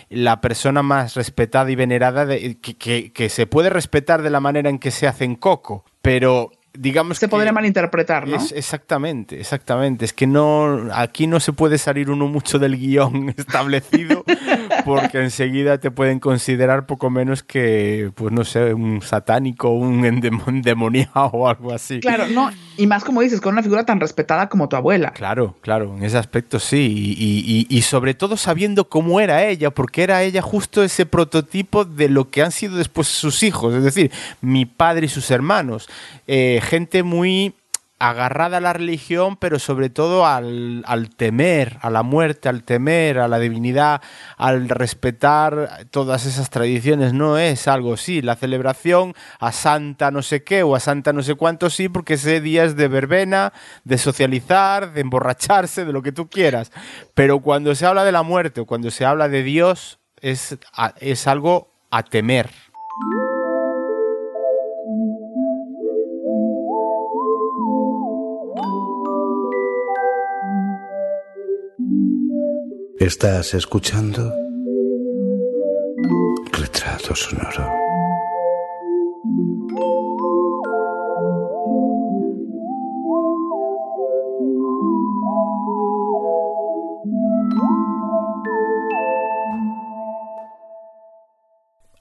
la 0.10 0.42
persona 0.42 0.84
más 0.84 1.16
respetada 1.16 1.72
y 1.72 1.76
venerada, 1.76 2.26
de, 2.26 2.58
que, 2.60 3.12
que, 3.14 3.30
se 3.30 3.48
puede 3.48 3.70
respetar 3.70 4.22
de 4.22 4.30
la 4.30 4.40
manera 4.40 4.70
en 4.70 4.80
que 4.80 4.92
se 4.92 5.08
hace 5.08 5.24
en 5.24 5.36
Coco, 5.36 5.86
pero 6.02 6.52
digamos 6.74 7.18
se 7.18 7.28
podría 7.28 7.52
malinterpretar, 7.52 8.28
¿no? 8.28 8.38
exactamente, 8.56 9.40
exactamente. 9.40 10.06
Es 10.06 10.14
que 10.14 10.28
no 10.28 10.88
aquí 10.94 11.28
no 11.28 11.40
se 11.40 11.54
puede 11.54 11.78
salir 11.78 12.10
uno 12.10 12.28
mucho 12.28 12.60
del 12.60 12.78
guion 12.78 13.30
establecido 13.38 14.24
porque 14.86 15.20
enseguida 15.20 15.80
te 15.80 15.92
pueden 15.92 16.20
considerar 16.20 16.86
poco 16.86 17.10
menos 17.10 17.44
que, 17.44 18.12
pues 18.16 18.32
no 18.32 18.44
sé, 18.44 18.74
un 18.74 19.02
satánico, 19.02 19.70
un 19.70 20.06
endemoniado 20.06 21.30
o 21.34 21.48
algo 21.48 21.74
así. 21.74 22.00
Claro, 22.00 22.28
no, 22.28 22.52
y 22.78 22.88
más 22.88 23.04
como 23.04 23.22
dices, 23.22 23.42
con 23.42 23.54
una 23.54 23.64
figura 23.64 23.86
tan 23.86 24.00
respetada 24.00 24.50
como 24.50 24.70
tu 24.70 24.76
abuela. 24.76 25.12
Claro, 25.12 25.56
claro, 25.62 25.96
en 25.98 26.04
ese 26.04 26.18
aspecto 26.18 26.60
sí, 26.60 27.16
y, 27.18 27.68
y 27.70 27.82
sobre 27.82 28.14
todo 28.14 28.38
sabiendo 28.38 28.90
cómo 28.90 29.20
era 29.20 29.46
ella, 29.46 29.72
porque 29.72 30.04
era 30.04 30.24
ella 30.24 30.42
justo 30.42 30.84
ese 30.84 31.06
prototipo 31.06 31.86
de 31.86 32.10
lo 32.10 32.30
que 32.30 32.42
han 32.42 32.52
sido 32.52 32.78
después 32.78 33.08
sus 33.08 33.44
hijos, 33.44 33.74
es 33.74 33.84
decir, 33.84 34.12
mi 34.42 34.66
padre 34.66 35.06
y 35.06 35.10
sus 35.10 35.32
hermanos. 35.32 35.90
Eh, 36.28 36.62
gente 36.64 37.04
muy 37.04 37.54
agarrada 38.02 38.58
a 38.58 38.62
la 38.62 38.74
religión, 38.74 39.38
pero 39.38 39.60
sobre 39.60 39.92
todo 39.92 40.26
al, 40.26 40.84
temer 41.16 41.78
a 41.82 41.92
la 41.92 42.02
muerte, 42.02 42.50
al 42.50 42.64
temer 42.64 43.20
a 43.20 43.28
la 43.28 43.38
divinidad, 43.38 44.02
al 44.38 44.70
respetar 44.70 45.86
todas 45.92 46.26
esas 46.26 46.50
tradiciones. 46.50 47.14
No 47.14 47.38
es 47.38 47.68
algo 47.68 47.94
así. 47.94 48.24
La 48.24 48.36
celebración 48.36 49.14
a 49.40 49.52
Santa 49.52 50.10
no 50.10 50.24
sé 50.24 50.44
qué 50.44 50.64
o 50.64 50.76
a 50.76 50.80
Santa 50.80 51.14
no 51.14 51.22
sé 51.22 51.36
cuánto 51.36 51.70
sí, 51.70 51.90
porque 51.90 52.16
ese 52.16 52.42
día 52.42 52.64
es 52.64 52.76
de 52.76 52.88
verbena, 52.88 53.54
de 53.84 54.00
socializar, 54.00 54.94
de 54.94 55.02
emborracharse, 55.02 55.86
de 55.86 55.94
lo 55.94 56.02
que 56.02 56.12
tú 56.12 56.28
quieras. 56.28 56.72
Pero 57.14 57.40
cuando 57.42 57.76
se 57.76 57.86
habla 57.86 58.04
de 58.04 58.12
la 58.12 58.24
muerte 58.24 58.62
o 58.62 58.66
cuando 58.66 58.90
se 58.90 59.06
habla 59.06 59.30
de 59.30 59.44
Dios, 59.44 60.00
es, 60.22 60.58
es 61.00 61.28
algo 61.28 61.72
a 61.92 62.02
temer. 62.02 62.50
Estás 73.02 73.56
escuchando 73.56 74.32
Retrato 76.52 77.16
Sonoro. 77.16 77.81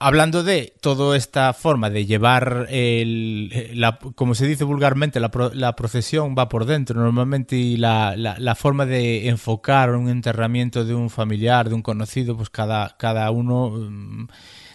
Hablando 0.01 0.43
de 0.43 0.73
toda 0.81 1.15
esta 1.15 1.53
forma 1.53 1.91
de 1.91 2.07
llevar, 2.07 2.65
el, 2.69 3.79
como 4.15 4.33
se 4.33 4.47
dice 4.47 4.63
vulgarmente, 4.63 5.19
la, 5.19 5.31
la, 5.53 5.75
procesión 5.75 6.35
va 6.35 6.49
por 6.49 6.65
dentro 6.65 6.99
normalmente 6.99 7.55
y 7.55 7.77
la, 7.77 8.15
la, 8.17 8.55
forma 8.55 8.87
de 8.87 9.29
enfocar 9.29 9.95
un 9.95 10.09
enterramiento 10.09 10.85
de 10.85 10.95
un 10.95 11.11
familiar, 11.11 11.69
de 11.69 11.75
un 11.75 11.83
conocido, 11.83 12.35
pues 12.35 12.49
cada, 12.49 12.97
cada 12.97 13.29
uno, 13.29 13.69
mm, 13.69 14.27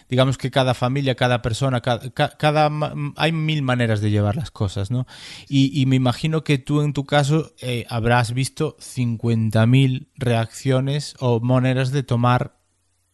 digamos 0.09 0.37
que 0.37 0.49
cada 0.49 0.73
familia, 0.73 1.15
cada 1.15 1.41
persona, 1.41 1.81
cada, 1.81 2.09
cada 2.09 2.71
hay 3.17 3.31
mil 3.33 3.61
maneras 3.63 3.99
de 3.99 4.11
llevar 4.11 4.37
las 4.37 4.49
cosas, 4.49 4.91
¿no? 4.91 5.07
Y, 5.49 5.77
y 5.79 5.85
me 5.87 5.97
imagino 5.97 6.45
que 6.45 6.57
tú 6.57 6.81
en 6.81 6.93
tu 6.93 7.05
caso 7.05 7.53
eh, 7.61 7.85
habrás 7.89 8.33
visto 8.33 8.77
50.000 8.77 10.07
reacciones 10.15 11.15
o 11.19 11.41
maneras 11.41 11.91
de 11.91 12.03
tomar 12.03 12.57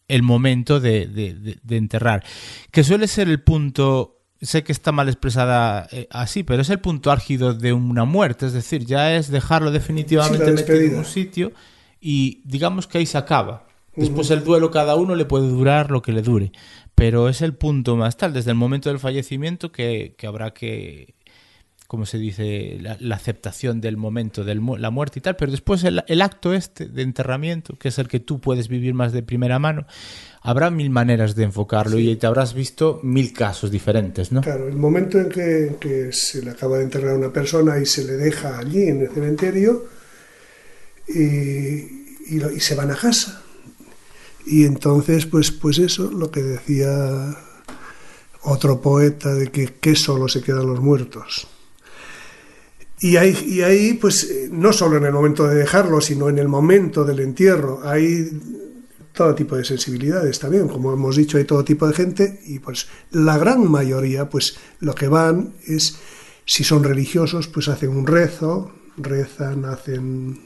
el 0.08 0.22
momento 0.22 0.80
de, 0.80 1.58
enterrar, 1.68 2.24
que 2.70 2.84
suele 2.84 3.08
ser 3.08 3.28
el 3.28 3.42
punto, 3.42 4.20
sé 4.40 4.62
que 4.62 4.72
está 4.72 4.92
mal 4.92 5.08
expresada 5.08 5.88
eh, 5.92 6.06
así, 6.10 6.42
pero 6.42 6.62
es 6.62 6.70
el 6.70 6.80
punto 6.80 7.10
álgido 7.10 7.54
de 7.54 7.72
una 7.72 8.04
muerte, 8.04 8.46
es 8.46 8.52
decir, 8.52 8.84
ya 8.84 9.16
es 9.16 9.28
dejarlo 9.30 9.70
definitivamente 9.70 10.44
en 10.86 10.96
un 10.96 11.04
sitio 11.04 11.52
y 12.00 12.42
digamos 12.44 12.86
que 12.86 12.98
ahí 12.98 13.06
se 13.06 13.18
acaba. 13.18 13.66
Después 13.96 14.28
el 14.32 14.42
duelo 14.42 14.72
cada 14.72 14.96
uno 14.96 15.14
le 15.14 15.24
puede 15.24 15.48
durar 15.48 15.92
lo 15.92 16.02
que 16.02 16.10
le 16.10 16.22
dure, 16.22 16.50
pero 16.96 17.28
es 17.28 17.42
el 17.42 17.54
punto 17.54 17.94
más 17.94 18.16
tal, 18.16 18.32
desde 18.32 18.50
el 18.50 18.56
momento 18.56 18.88
del 18.88 18.98
fallecimiento 18.98 19.70
que 19.70 20.16
habrá 20.26 20.52
que 20.52 21.13
como 21.94 22.06
se 22.06 22.18
dice, 22.18 22.76
la, 22.80 23.14
aceptación 23.14 23.80
del 23.80 23.96
momento 23.96 24.42
de 24.42 24.56
la 24.56 24.90
muerte 24.90 25.20
y 25.20 25.22
tal, 25.22 25.36
pero 25.36 25.52
después 25.52 25.84
el, 25.84 26.22
acto 26.22 26.52
este 26.52 26.86
de 26.86 27.02
enterramiento, 27.02 27.78
que 27.78 27.86
es 27.86 28.00
el 28.00 28.08
que 28.08 28.18
tú 28.18 28.40
puedes 28.40 28.66
vivir 28.66 28.94
más 28.94 29.12
de 29.12 29.22
primera 29.22 29.60
mano, 29.60 29.86
habrá 30.42 30.70
mil 30.70 30.90
maneras 30.90 31.36
de 31.36 31.44
enfocarlo 31.44 32.00
y 32.00 32.16
te 32.16 32.26
habrás 32.26 32.52
visto 32.52 32.98
mil 33.04 33.32
casos 33.32 33.70
diferentes, 33.70 34.32
¿no? 34.32 34.40
Claro, 34.40 34.66
el 34.66 34.74
momento 34.74 35.20
en 35.20 35.28
que, 35.28 36.08
se 36.10 36.42
le 36.42 36.50
acaba 36.50 36.78
de 36.78 36.82
enterrar 36.82 37.12
a 37.12 37.16
una 37.16 37.32
persona 37.32 37.78
y 37.78 37.86
se 37.86 38.02
le 38.02 38.14
deja 38.14 38.58
allí 38.58 38.88
en 38.88 39.02
el 39.02 39.10
cementerio 39.10 39.84
y, 41.06 42.26
y 42.26 42.58
se 42.58 42.74
van 42.74 42.90
a 42.90 42.96
casa. 42.96 43.40
Y 44.46 44.64
entonces, 44.64 45.26
pues, 45.26 45.52
pues 45.52 45.78
eso, 45.78 46.10
lo 46.10 46.32
que 46.32 46.42
decía 46.42 47.36
otro 48.42 48.80
poeta 48.80 49.32
de 49.32 49.52
que, 49.52 49.74
que 49.74 49.94
solo 49.94 50.26
se 50.26 50.42
quedan 50.42 50.66
los 50.66 50.80
muertos. 50.80 51.46
Y 53.04 53.18
ahí, 53.18 53.36
y 53.46 53.60
ahí, 53.60 53.92
pues, 53.92 54.48
no 54.50 54.72
solo 54.72 54.96
en 54.96 55.04
el 55.04 55.12
momento 55.12 55.46
de 55.46 55.56
dejarlo, 55.56 56.00
sino 56.00 56.30
en 56.30 56.38
el 56.38 56.48
momento 56.48 57.04
del 57.04 57.20
entierro, 57.20 57.82
hay 57.84 58.30
todo 59.12 59.34
tipo 59.34 59.56
de 59.56 59.64
sensibilidades 59.66 60.38
también, 60.38 60.68
como 60.68 60.90
hemos 60.90 61.14
dicho, 61.14 61.36
hay 61.36 61.44
todo 61.44 61.62
tipo 61.66 61.86
de 61.86 61.92
gente 61.92 62.40
y 62.46 62.60
pues 62.60 62.86
la 63.10 63.36
gran 63.36 63.70
mayoría, 63.70 64.30
pues 64.30 64.56
lo 64.80 64.94
que 64.94 65.08
van 65.08 65.52
es, 65.66 65.98
si 66.46 66.64
son 66.64 66.82
religiosos, 66.82 67.46
pues 67.46 67.68
hacen 67.68 67.90
un 67.90 68.06
rezo, 68.06 68.72
rezan, 68.96 69.66
hacen... 69.66 70.40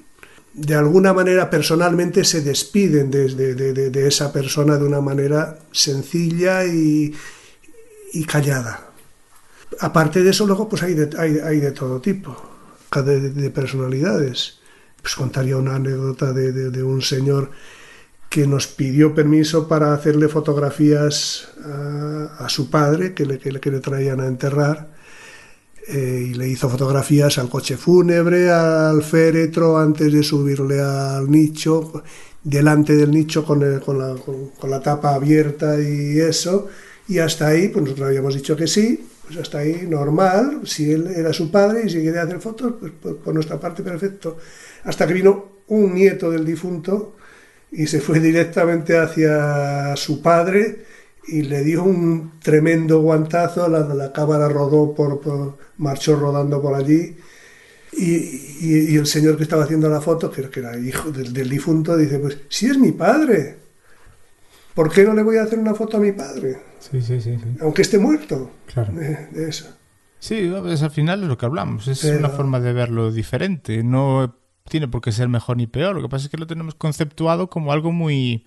De 0.53 0.75
alguna 0.75 1.13
manera 1.13 1.49
personalmente 1.49 2.25
se 2.25 2.41
despiden 2.41 3.09
de, 3.13 4.07
esa 4.09 4.33
persona 4.33 4.79
de 4.79 4.85
una 4.85 5.01
manera 5.01 5.61
sencilla 5.71 6.65
y 6.65 7.15
callada. 8.27 8.88
Aparte 9.81 10.23
de 10.23 10.31
eso, 10.31 10.47
luego 10.47 10.69
pues 10.69 10.82
hay 10.82 10.95
de, 10.95 11.73
todo 11.73 12.01
tipo, 12.01 12.36
de, 12.95 13.31
de 13.31 13.51
personalidades. 13.51 14.59
Pues 15.01 15.15
contaría 15.15 15.57
una 15.57 15.77
anécdota 15.77 16.32
de, 16.32 16.82
un 16.82 17.03
señor 17.03 17.51
que 18.28 18.47
nos 18.47 18.66
pidió 18.66 19.15
permiso 19.15 19.69
para 19.69 19.95
hacerle 19.95 20.28
fotografías 20.28 21.49
a, 22.39 22.49
su 22.49 22.69
padre, 22.69 23.15
que 23.15 23.24
le, 23.24 23.81
traían 23.81 24.20
a 24.20 24.27
enterrar, 24.27 24.89
eh, 25.86 26.27
y 26.31 26.35
le 26.35 26.49
hizo 26.49 26.69
fotografías 26.69 27.39
al 27.39 27.49
coche 27.49 27.77
fúnebre, 27.77 28.51
al 28.51 29.03
féretro, 29.03 29.78
antes 29.78 30.12
de 30.12 30.23
subirle 30.23 30.81
al 30.81 31.31
nicho, 31.31 32.03
delante 32.43 32.97
del 32.97 33.11
nicho 33.11 33.45
con 33.45 33.61
la 33.61 34.81
tapa 34.82 35.15
abierta 35.15 35.81
y 35.81 36.19
eso, 36.19 36.69
y 37.07 37.19
hasta 37.19 37.47
ahí, 37.49 37.69
pues 37.69 37.85
nosotros 37.85 38.09
habíamos 38.09 38.35
dicho 38.35 38.55
que 38.57 38.66
sí, 38.66 39.07
pues 39.29 39.41
hasta 39.41 39.59
ahí 39.59 39.87
normal, 39.87 40.63
si 40.65 40.91
él 40.91 41.07
era 41.15 41.35
su 41.35 41.51
padre 41.51 41.83
y 41.85 41.91
si 41.91 42.03
quería 42.03 42.23
hacer 42.23 42.41
fotos, 42.41 42.77
pues, 42.81 42.93
pues 42.99 43.15
por 43.17 43.35
nuestra 43.35 43.61
parte 43.61 43.83
perfecto. 43.83 44.39
Hasta 44.85 45.07
que 45.07 45.13
vino 45.13 45.59
un 45.69 45.95
nieto 45.95 46.31
del 46.31 46.47
difunto 46.47 47.17
y 47.71 47.87
se 47.87 48.01
fue 48.01 48.21
directamente 48.31 48.97
hacia 48.97 49.95
su 49.97 50.23
padre 50.23 50.85
y 51.27 51.43
le 51.43 51.63
dio 51.63 51.85
un 51.85 52.41
tremendo 52.41 53.03
guantazo, 53.03 53.69
la, 53.69 53.81
la 53.81 54.15
cámara 54.15 54.49
rodó 54.49 54.95
por, 54.95 55.21
por, 55.21 55.59
marchó 55.77 56.17
rodando 56.17 56.63
por 56.63 56.75
allí. 56.75 57.15
Y, 57.93 58.15
y, 58.61 58.97
el 58.97 59.07
señor 59.07 59.37
que 59.37 59.43
estaba 59.43 59.65
haciendo 59.65 59.91
la 59.91 60.01
foto, 60.01 60.31
que, 60.31 60.49
era 60.59 60.79
hijo 60.79 61.11
del 61.11 61.51
difunto, 61.51 61.99
dice, 61.99 62.19
pues 62.19 62.39
si 62.49 62.67
es 62.67 62.79
mi 62.79 62.93
padre, 62.93 63.57
¿por 64.79 64.93
qué 64.93 65.03
no 65.03 65.13
le 65.13 65.25
voy 65.25 65.39
a 65.39 65.43
hacer 65.43 65.59
una 65.59 65.75
foto 65.75 65.97
a 65.97 66.01
mi 66.01 66.13
padre? 66.13 66.57
Sí, 66.79 67.03
sí, 67.03 67.21
sí, 67.21 67.37
sí. 67.37 67.57
Aunque 67.61 67.83
esté 67.83 67.99
muerto. 67.99 68.49
Claro. 68.73 68.93
De, 68.93 69.27
de 69.33 69.49
eso. 69.49 69.77
Sí, 70.21 70.49
pues 70.63 70.85
al 70.85 70.93
final 70.93 71.25
es 71.25 71.29
lo 71.29 71.37
que 71.37 71.47
hablamos. 71.47 71.89
Es 71.89 72.03
Pero... 72.03 72.21
una 72.21 72.29
forma 72.29 72.61
de 72.61 72.73
verlo 72.73 73.11
diferente. 73.11 73.83
No 73.83 74.37
tiene 74.69 74.87
por 74.87 75.01
qué 75.01 75.11
ser 75.11 75.29
mejor 75.29 75.57
ni 75.57 75.67
peor. 75.67 75.97
Lo 75.97 76.03
que 76.03 76.09
pasa 76.09 76.27
es 76.27 76.31
que 76.31 76.37
lo 76.37 76.47
tenemos 76.47 76.77
conceptuado 76.77 77.51
como 77.51 77.73
algo 77.73 77.91
muy 77.91 78.47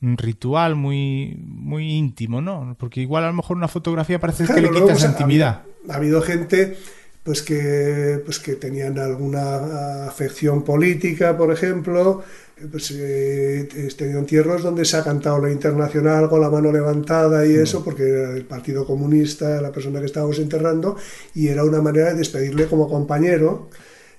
ritual, 0.00 0.74
muy, 0.74 1.38
muy 1.38 1.92
íntimo, 1.92 2.40
¿no? 2.40 2.74
Porque 2.76 3.02
igual 3.02 3.22
a 3.22 3.28
lo 3.28 3.34
mejor 3.34 3.56
una 3.56 3.68
fotografía 3.68 4.18
parece 4.18 4.46
claro, 4.46 4.60
que 4.60 4.72
le 4.72 4.80
quita 4.80 4.92
esa 4.94 5.10
intimidad. 5.10 5.62
Ha, 5.88 5.92
ha 5.92 5.96
habido 5.98 6.20
gente 6.20 6.76
pues 7.22 7.42
que, 7.42 8.20
pues 8.24 8.40
que 8.40 8.56
tenían 8.56 8.98
alguna 8.98 10.08
afección 10.08 10.64
política, 10.64 11.36
por 11.36 11.52
ejemplo, 11.52 12.24
pues 12.70 12.90
eh, 12.92 13.68
he 13.74 13.94
tenido 13.94 14.18
entierros 14.18 14.62
donde 14.62 14.84
se 14.84 14.96
ha 14.96 15.02
cantado 15.02 15.40
la 15.40 15.50
internacional 15.50 16.28
con 16.28 16.40
la 16.40 16.50
mano 16.50 16.70
levantada 16.70 17.46
y 17.46 17.54
eso, 17.54 17.82
porque 17.82 18.08
era 18.08 18.30
el 18.30 18.44
Partido 18.44 18.86
Comunista, 18.86 19.60
la 19.60 19.72
persona 19.72 20.00
que 20.00 20.06
estábamos 20.06 20.38
enterrando, 20.38 20.96
y 21.34 21.48
era 21.48 21.64
una 21.64 21.82
manera 21.82 22.10
de 22.10 22.14
despedirle 22.14 22.66
como 22.66 22.88
compañero. 22.88 23.68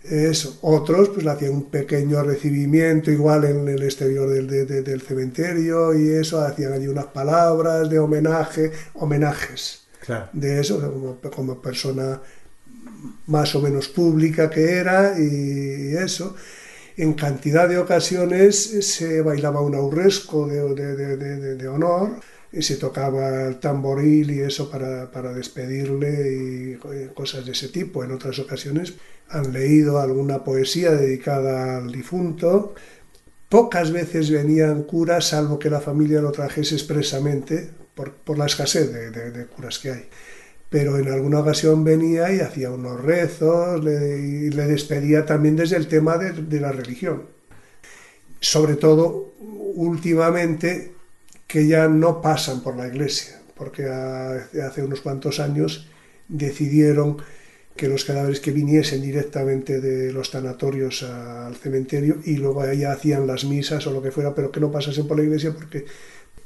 Eso. 0.04 0.60
Otros 0.62 1.10
pues 1.10 1.26
le 1.26 1.32
hacían 1.32 1.54
un 1.54 1.70
pequeño 1.72 2.22
recibimiento 2.22 3.10
igual 3.10 3.46
en 3.46 3.68
el 3.68 3.82
exterior 3.82 4.30
del, 4.30 4.46
de, 4.46 4.66
de, 4.66 4.84
del 4.84 5.02
cementerio 5.02 5.98
y 5.98 6.10
eso, 6.10 6.42
hacían 6.42 6.74
allí 6.74 6.88
unas 6.88 7.06
palabras 7.06 7.90
de 7.90 7.98
homenaje, 7.98 8.72
homenajes 8.94 9.88
claro. 10.06 10.30
de 10.34 10.60
eso, 10.60 10.80
como, 10.80 11.18
como 11.32 11.60
persona 11.60 12.22
más 13.26 13.56
o 13.56 13.62
menos 13.62 13.88
pública 13.88 14.50
que 14.50 14.74
era 14.74 15.20
y 15.20 15.96
eso. 15.96 16.36
En 16.98 17.14
cantidad 17.14 17.68
de 17.68 17.78
ocasiones 17.78 18.86
se 18.88 19.22
bailaba 19.22 19.60
un 19.60 19.76
aurresco 19.76 20.48
de, 20.48 20.74
de, 20.74 21.56
de, 21.56 21.68
honor 21.68 22.22
y 22.54 22.62
se 22.62 22.78
tocaba 22.78 23.48
el 23.48 23.58
tamboril 23.58 24.32
y 24.32 24.40
eso 24.40 24.70
para, 24.72 25.12
para, 25.12 25.34
despedirle 25.34 26.78
y 26.80 27.14
cosas 27.14 27.46
de 27.46 27.52
ese 27.52 27.68
tipo. 27.68 28.04
En 28.04 28.14
otras 28.14 28.40
ocasiones 28.40 28.94
han 29.28 29.52
leído 29.52 30.00
alguna 30.00 30.46
poesía 30.46 30.92
dedicada 30.92 31.78
al 31.78 31.92
difunto. 31.92 32.76
Pocas 33.50 33.92
veces 33.92 34.32
venían 34.32 34.84
curas, 34.84 35.28
salvo 35.30 35.60
que 35.60 35.70
la 35.70 35.82
familia 35.82 36.22
lo 36.22 36.32
trajese 36.32 36.76
expresamente 36.76 37.70
por, 37.94 38.14
por 38.14 38.38
la 38.38 38.46
escasez 38.46 38.92
de, 38.94 39.12
de 39.12 39.46
curas 39.48 39.80
que 39.80 39.92
hay 39.92 40.06
pero 40.76 41.00
en 41.00 41.08
alguna 41.08 41.40
ocasión 41.40 41.86
venía 41.86 42.34
y 42.34 42.42
hacía 42.42 42.70
unos 42.70 43.02
rezos 43.02 43.82
le, 43.82 44.20
y 44.20 44.50
le 44.50 44.68
despedía 44.68 45.26
también 45.26 45.56
desde 45.56 45.78
el 45.78 45.88
tema 45.88 46.18
de, 46.18 46.60
la 46.60 46.74
religión. 46.74 47.28
Sobre 48.42 48.76
todo 48.76 49.36
últimamente 49.40 50.92
que 51.48 51.66
ya 51.66 51.88
no 51.88 52.22
pasan 52.22 52.62
por 52.62 52.76
la 52.76 52.90
iglesia, 52.90 53.40
porque 53.56 53.86
hace 53.86 54.84
unos 54.84 55.00
cuantos 55.00 55.40
años 55.40 55.88
decidieron 56.28 57.20
que 57.78 57.88
los 57.88 58.04
cadáveres 58.04 58.42
que 58.42 58.52
viniesen 58.52 59.02
directamente 59.02 59.80
de 59.80 60.12
los 60.12 60.30
tanatorios 60.30 61.04
al 61.04 61.56
cementerio 61.56 62.18
y 62.26 62.36
luego 62.36 62.60
allá 62.60 62.92
hacían 62.92 63.26
las 63.28 63.46
misas 63.46 63.88
o 63.88 63.92
lo 63.92 64.02
que 64.02 64.12
fuera, 64.12 64.36
pero 64.36 64.52
que 64.52 64.60
no 64.60 64.74
pasasen 64.74 65.08
por 65.08 65.16
la 65.16 65.24
iglesia 65.24 65.54
porque 65.54 65.86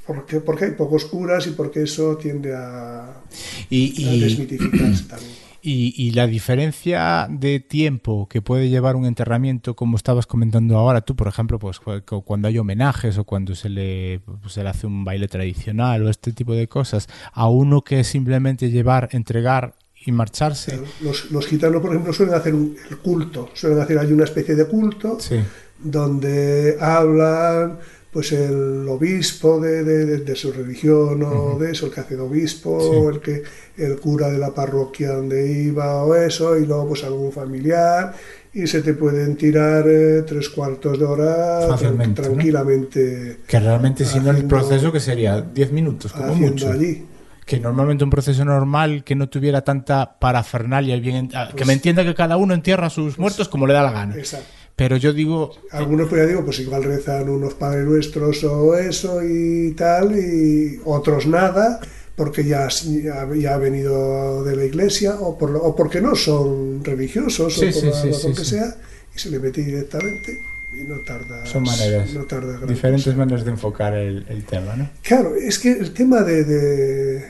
porque, 0.09 0.39
porque 0.39 0.65
hay 0.65 0.71
pocos 0.71 1.05
curas 1.05 1.45
y 1.45 1.51
porque 1.51 1.83
eso 1.83 2.17
tiende 2.17 2.55
a, 2.55 3.21
y, 3.69 4.07
a 4.07 4.11
desmitificarse 4.23 5.03
también. 5.03 5.31
Y, 5.61 5.93
y, 5.95 6.11
la 6.11 6.25
diferencia 6.25 7.27
de 7.29 7.59
tiempo 7.59 8.27
que 8.27 8.41
puede 8.41 8.69
llevar 8.69 8.95
un 8.95 9.05
enterramiento, 9.05 9.75
como 9.75 9.97
estabas 9.97 10.25
comentando 10.25 10.79
ahora 10.79 11.01
tú, 11.01 11.15
por 11.15 11.27
ejemplo, 11.27 11.59
pues 11.59 11.79
cuando 11.79 12.47
hay 12.47 12.57
homenajes 12.57 13.19
o 13.19 13.23
cuando 13.23 13.53
se 13.53 13.69
le, 13.69 14.21
pues, 14.41 14.53
se 14.53 14.63
le 14.63 14.69
hace 14.69 14.87
un 14.87 15.05
baile 15.05 15.27
tradicional 15.27 16.03
o 16.03 16.09
este 16.09 16.31
tipo 16.31 16.55
de 16.55 16.67
cosas, 16.67 17.07
a 17.31 17.47
uno 17.47 17.83
que 17.83 18.03
simplemente 18.03 18.71
llevar, 18.71 19.09
entregar 19.11 19.75
y 20.03 20.11
marcharse. 20.11 20.79
Los, 21.01 21.29
los 21.29 21.45
gitanos, 21.45 21.83
por 21.83 21.91
ejemplo, 21.91 22.13
suelen 22.13 22.33
hacer 22.33 22.55
un, 22.55 22.75
el 22.89 22.97
culto, 22.97 23.49
suelen 23.53 23.79
hacer 23.79 23.99
hay 23.99 24.11
una 24.11 24.23
especie 24.23 24.55
de 24.55 24.65
culto 24.65 25.19
sí. 25.19 25.35
donde 25.77 26.77
hablan 26.79 27.77
pues 28.11 28.31
el 28.31 28.87
obispo 28.87 29.59
de, 29.59 29.83
de, 29.83 30.17
de 30.17 30.35
su 30.35 30.51
religión 30.51 31.21
o 31.21 31.27
uh 31.27 31.55
-huh. 31.55 31.59
de 31.59 31.71
eso, 31.71 31.85
el 31.85 31.91
que 31.91 31.99
hace 31.99 32.15
de 32.15 32.21
obispo, 32.21 32.79
sí. 32.79 33.15
el 33.15 33.21
que 33.21 33.43
el 33.77 33.99
cura 33.99 34.29
de 34.29 34.39
la 34.39 34.53
parroquia 34.53 35.13
donde 35.13 35.51
iba 35.51 36.03
o 36.03 36.15
eso, 36.15 36.57
y 36.57 36.65
luego 36.65 36.89
pues 36.89 37.03
algún 37.03 37.31
familiar, 37.31 38.15
y 38.53 38.65
se 38.65 38.81
te 38.81 38.93
pueden 38.93 39.35
tirar 39.35 39.85
eh, 39.87 40.23
tres 40.23 40.49
cuartos 40.49 40.97
de 40.97 41.05
hora 41.05 41.67
Fácilmente, 41.67 42.23
tranquilamente. 42.23 43.37
¿no? 43.39 43.45
Que 43.47 43.59
realmente 43.59 44.05
si 44.05 44.19
no 44.19 44.31
el 44.31 44.45
proceso 44.45 44.91
que 44.91 44.99
sería 44.99 45.41
10 45.41 45.71
minutos 45.71 46.11
como 46.11 46.33
mucho. 46.33 46.71
Allí. 46.71 47.05
Que 47.45 47.59
normalmente 47.59 48.03
un 48.03 48.09
proceso 48.09 48.43
normal 48.45 49.03
que 49.03 49.15
no 49.15 49.29
tuviera 49.29 49.61
tanta 49.63 50.19
parafernalia, 50.19 50.97
bien, 50.97 51.29
pues, 51.29 51.55
que 51.55 51.65
me 51.65 51.73
entienda 51.73 52.03
que 52.03 52.13
cada 52.13 52.37
uno 52.37 52.53
entierra 52.53 52.87
a 52.87 52.89
sus 52.89 53.15
pues, 53.15 53.19
muertos 53.19 53.49
como 53.49 53.65
le 53.67 53.73
da 53.73 53.83
la 53.83 53.91
gana. 53.91 54.15
Exacto. 54.15 54.58
Pero 54.79 54.95
yo 54.95 55.11
digo... 55.11 55.51
Algunos, 55.71 56.07
pues 56.07 56.21
ya 56.21 56.25
digo, 56.25 56.45
pues 56.45 56.57
igual 56.61 56.85
rezan 56.85 57.27
unos 57.27 57.53
Padres 57.55 57.85
Nuestros 57.85 58.41
o 58.45 58.77
eso 58.77 59.21
y 59.21 59.73
tal, 59.73 60.17
y 60.17 60.79
otros 60.85 61.27
nada, 61.27 61.81
porque 62.15 62.45
ya, 62.45 62.69
ya, 62.69 63.27
ya 63.35 63.55
ha 63.55 63.57
venido 63.57 64.41
de 64.45 64.55
la 64.55 64.63
iglesia, 64.63 65.15
o, 65.19 65.37
por, 65.37 65.53
o 65.53 65.75
porque 65.75 65.99
no 65.99 66.15
son 66.15 66.81
religiosos, 66.81 67.55
sí, 67.55 67.65
o 67.65 67.73
por 67.73 68.13
sí, 68.13 68.33
que 68.33 68.45
sea, 68.45 68.73
y 69.13 69.19
se 69.19 69.29
le 69.29 69.39
mete 69.39 69.65
directamente 69.65 70.39
y 70.71 70.85
no 70.85 70.99
tarda. 70.99 71.45
Son 71.45 71.63
maneras, 71.63 72.13
no 72.13 72.23
tarda 72.23 72.65
diferentes 72.65 73.03
cosa. 73.03 73.17
maneras 73.17 73.43
de 73.43 73.51
enfocar 73.51 73.93
el, 73.95 74.25
el, 74.29 74.45
tema, 74.45 74.77
¿no? 74.77 74.89
Claro, 75.01 75.35
es 75.35 75.59
que 75.59 75.73
el 75.73 75.91
tema 75.91 76.21
de, 76.21 76.45
de 76.45 77.25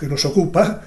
que 0.00 0.06
nos 0.06 0.24
ocupa, 0.24 0.86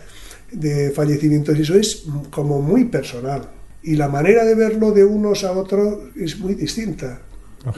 de 0.52 0.89
fallecimientos 0.89 1.56
y 1.60 1.61
eso, 1.61 1.76
es 1.76 2.06
como 2.31 2.60
muy 2.60 2.85
personal 2.85 3.49
y 3.88 3.95
la 3.95 4.09
manera 4.09 4.43
de 4.43 4.53
verlo 4.53 4.91
de 4.91 5.05
unos 5.05 5.45
a 5.45 5.53
otros 5.53 5.99
es 6.18 6.38
muy 6.39 6.55
distinta. 6.55 7.22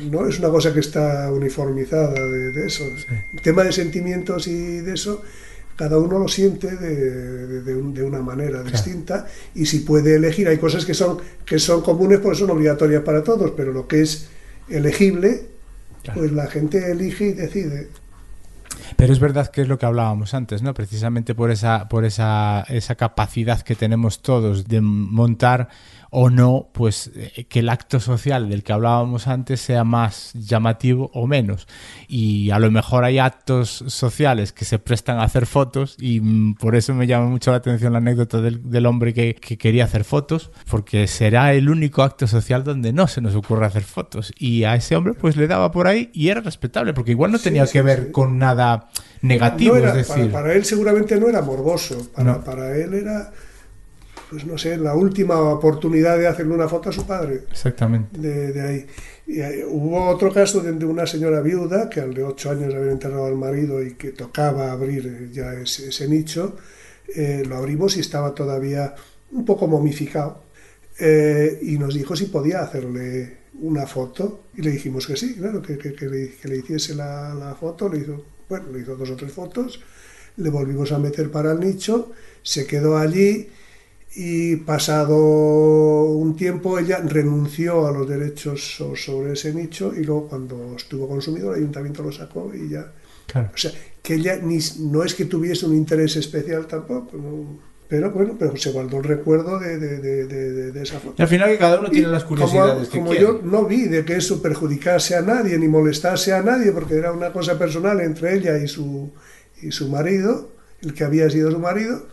No 0.10 0.28
es 0.28 0.40
una 0.40 0.50
cosa 0.50 0.74
que 0.74 0.80
está 0.80 1.32
uniformizada 1.32 2.14
de, 2.14 2.52
de 2.52 2.66
eso. 2.66 2.84
Sí. 2.98 3.14
El 3.32 3.42
tema 3.44 3.64
de 3.64 3.72
sentimientos 3.72 4.48
y 4.48 4.80
de 4.80 4.96
eso, 4.96 5.22
cada 5.76 6.00
uno 6.00 6.18
lo 6.18 6.28
siente 6.28 6.76
de, 6.76 6.96
de, 7.48 7.62
de 7.62 7.76
un, 7.76 7.96
una 8.02 8.24
manera 8.24 8.62
claro. 8.62 8.72
distinta 8.72 9.28
y 9.54 9.68
si 9.68 9.80
puede 9.82 10.16
elegir, 10.16 10.48
hay 10.48 10.58
cosas 10.58 10.84
que 10.84 10.96
son, 10.96 11.20
que 11.46 11.60
son 11.60 11.82
comunes 11.82 12.20
porque 12.20 12.40
son 12.40 12.50
obligatorias 12.50 13.04
para 13.04 13.24
todos, 13.24 13.52
pero 13.56 13.72
lo 13.72 13.88
que 13.88 14.02
es 14.02 14.30
elegible, 14.68 15.44
pues 16.16 16.32
la 16.32 16.48
gente 16.48 16.92
elige 16.92 17.28
y 17.28 17.34
decide. 17.34 17.90
Pero 18.96 19.14
es 19.14 19.20
verdad 19.20 19.50
que 19.52 19.62
es 19.62 19.68
lo 19.68 19.78
que 19.78 19.86
hablábamos 19.86 20.34
antes, 20.34 20.62
¿no? 20.64 20.74
Precisamente 20.74 21.36
por 21.36 21.52
esa, 21.52 21.88
por 21.88 22.04
esa, 22.04 22.66
esa 22.68 22.96
capacidad 22.96 23.62
que 23.62 23.76
tenemos 23.76 24.22
todos 24.22 24.68
de 24.68 24.82
montar 24.82 25.70
o 26.10 26.30
no, 26.30 26.70
pues 26.74 27.12
eh, 27.16 27.46
que 27.46 27.60
el 27.60 27.70
acto 27.70 28.00
social 28.00 28.50
del 28.50 28.64
que 28.64 28.74
hablábamos 28.74 29.28
antes 29.28 29.62
sea 29.62 29.84
más 29.84 30.32
llamativo 30.34 31.12
o 31.14 31.28
menos. 31.28 31.68
Y 32.08 32.50
a 32.52 32.60
lo 32.60 32.72
mejor 32.72 33.04
hay 33.04 33.20
actos 33.20 33.84
sociales 33.88 34.52
que 34.52 34.66
se 34.66 34.80
prestan 34.80 35.20
a 35.20 35.24
hacer 35.24 35.46
fotos 35.46 35.96
y 36.00 36.20
mm, 36.20 36.56
por 36.56 36.76
eso 36.76 36.94
me 36.94 37.06
llama 37.06 37.28
mucho 37.28 37.52
la 37.52 37.58
atención 37.58 37.94
la 37.94 38.00
anécdota 38.00 38.42
del, 38.42 38.70
del 38.70 38.86
hombre 38.86 39.14
que, 39.14 39.36
que, 39.36 39.58
quería 39.58 39.84
hacer 39.84 40.04
fotos, 40.04 40.52
porque 40.70 41.08
será 41.08 41.54
el 41.54 41.70
único 41.70 42.02
acto 42.02 42.28
social 42.28 42.64
donde 42.64 42.92
no 42.92 43.08
se 43.08 43.22
nos 43.22 43.36
ocurre 43.36 43.66
hacer 43.66 43.84
fotos. 43.84 44.34
Y 44.38 44.64
a 44.64 44.76
ese 44.76 44.96
hombre 44.96 45.14
pues 45.14 45.36
le 45.38 45.48
daba 45.48 45.72
por 45.72 45.88
ahí 45.88 46.10
y 46.14 46.30
era 46.30 46.42
respetable, 46.42 46.94
porque 46.94 47.12
igual 47.12 47.32
no 47.32 47.40
tenía 47.40 47.66
sí, 47.66 47.74
que 47.74 47.80
sí, 47.80 47.86
ver 47.86 48.06
sí. 48.06 48.12
con 48.12 48.40
nada 48.40 48.90
negativo. 49.22 49.76
No 49.76 49.82
era, 49.82 49.90
es 49.90 50.08
decir, 50.08 50.32
para, 50.32 50.44
para, 50.46 50.54
él 50.54 50.66
seguramente 50.66 51.20
no 51.20 51.28
era 51.28 51.42
morboso, 51.42 52.08
para, 52.16 52.34
no. 52.34 52.44
para 52.44 52.76
él 52.76 52.94
era 52.94 53.32
pues 54.30 54.46
no 54.46 54.58
sé, 54.58 54.78
la 54.78 54.94
última 54.94 55.40
oportunidad 55.40 56.18
de 56.18 56.28
hacerle 56.28 56.54
una 56.54 56.70
foto 56.70 56.90
a 56.90 56.92
su 56.92 57.06
padre. 57.06 57.46
Exactamente. 57.52 58.20
De, 58.20 58.54
de 58.54 58.62
ahí. 58.62 58.86
Y 59.26 59.42
hay, 59.42 59.64
hubo 59.64 60.08
otro 60.08 60.32
caso 60.32 60.62
de, 60.62 60.72
de, 60.74 60.86
una 60.86 61.08
señora 61.08 61.42
viuda 61.42 61.90
que 61.90 62.00
al 62.02 62.14
de 62.14 62.24
ocho 62.24 62.52
años 62.52 62.74
había 62.74 62.92
enterrado 62.92 63.26
al 63.26 63.36
marido 63.36 63.84
y 63.84 63.96
que 63.96 64.10
tocaba 64.12 64.72
abrir 64.72 65.32
ya 65.32 65.54
ese, 65.54 65.90
ese 65.90 66.08
nicho. 66.08 66.58
Eh, 67.16 67.44
lo 67.48 67.58
abrimos 67.58 67.98
y 67.98 68.02
estaba 68.02 68.36
todavía 68.36 68.94
un 69.32 69.46
poco 69.46 69.68
momificado. 69.68 70.44
Eh, 71.00 71.60
y 71.64 71.80
nos 71.80 71.96
dijo 71.96 72.16
si 72.16 72.26
podía 72.26 72.62
hacerle 72.62 73.38
una 73.62 73.88
foto. 73.88 74.42
Y 74.56 74.62
le 74.62 74.72
dijimos 74.72 75.08
que 75.08 75.16
sí, 75.16 75.36
claro, 75.36 75.62
que, 75.62 75.78
que, 75.78 75.94
que, 75.94 76.06
le, 76.08 76.32
que 76.36 76.48
le, 76.48 76.58
hiciese 76.58 76.94
la, 76.94 77.34
la 77.34 77.56
foto. 77.56 77.90
Le 77.90 78.00
hizo, 78.00 78.24
bueno, 78.48 78.68
le 78.72 78.82
hizo 78.82 78.96
dos 78.96 79.10
o 79.10 79.16
tres 79.16 79.32
fotos. 79.32 79.82
Le 80.38 80.50
volvimos 80.52 80.92
a 80.92 81.00
meter 81.00 81.32
para 81.32 81.52
el 81.52 81.60
nicho. 81.60 82.12
Se 82.44 82.68
quedó 82.68 82.98
allí 82.98 83.50
y 84.16 84.56
pasado 84.58 85.16
un 86.06 86.36
tiempo 86.36 86.80
ella 86.80 87.00
renunció 87.06 87.88
a 87.88 87.92
los 87.92 88.10
derechos 88.10 88.82
sobre 88.96 89.34
ese 89.34 89.54
nicho 89.54 89.94
y 89.96 90.04
luego 90.04 90.28
cuando 90.28 90.76
estuvo 90.76 91.08
consumido 91.08 91.54
el 91.54 91.60
ayuntamiento 91.60 92.02
lo 92.02 92.12
sacó 92.12 92.52
y 92.54 92.70
ya. 92.70 92.92
Claro. 93.28 93.52
o 93.54 93.58
sea 93.58 93.72
que 94.02 94.16
ella 94.16 94.40
ni, 94.42 94.58
no 94.80 95.04
es 95.04 95.14
que 95.14 95.26
tuviese 95.26 95.68
un 95.68 95.76
interés 95.76 96.16
especial 96.16 96.66
tampoco 96.66 97.16
no, 97.16 97.60
pero 97.88 98.10
bueno 98.10 98.36
pero 98.40 98.58
se 98.58 98.72
guardó 98.72 98.98
el 98.98 99.04
recuerdo 99.04 99.60
de, 99.60 99.78
de, 99.78 100.00
de, 100.00 100.72
de 100.72 100.82
esa 100.82 101.00
foto. 101.00 101.16
Y 101.20 101.22
al 101.22 101.28
final 101.28 101.50
que 101.50 101.58
cada 101.60 101.80
uno 101.80 101.92
tiene 101.92 102.08
las 102.08 102.24
curiosidades 102.24 102.90
como, 102.90 103.12
que 103.12 103.18
como 103.20 103.34
yo 103.34 103.42
no 103.44 103.66
vi 103.66 103.84
de 103.84 104.04
que 104.06 104.16
eso 104.16 104.42
perjudicase 104.42 105.16
a 105.16 105.22
nadie 105.22 105.60
ni 105.60 105.68
molestase 105.68 106.34
a 106.34 106.42
nadie 106.42 106.72
porque 106.72 106.96
era 106.96 107.12
una 107.12 107.32
cosa 107.32 107.60
personal 107.60 108.02
entre 108.02 108.36
ella 108.36 108.58
y 108.58 108.68
su 108.68 109.12
y 109.62 109.72
su 109.72 109.88
marido 109.88 110.50
el 110.82 110.96
que 110.96 111.04
había 111.04 111.30
sido 111.30 111.52
su 111.52 111.60
marido 111.60 112.08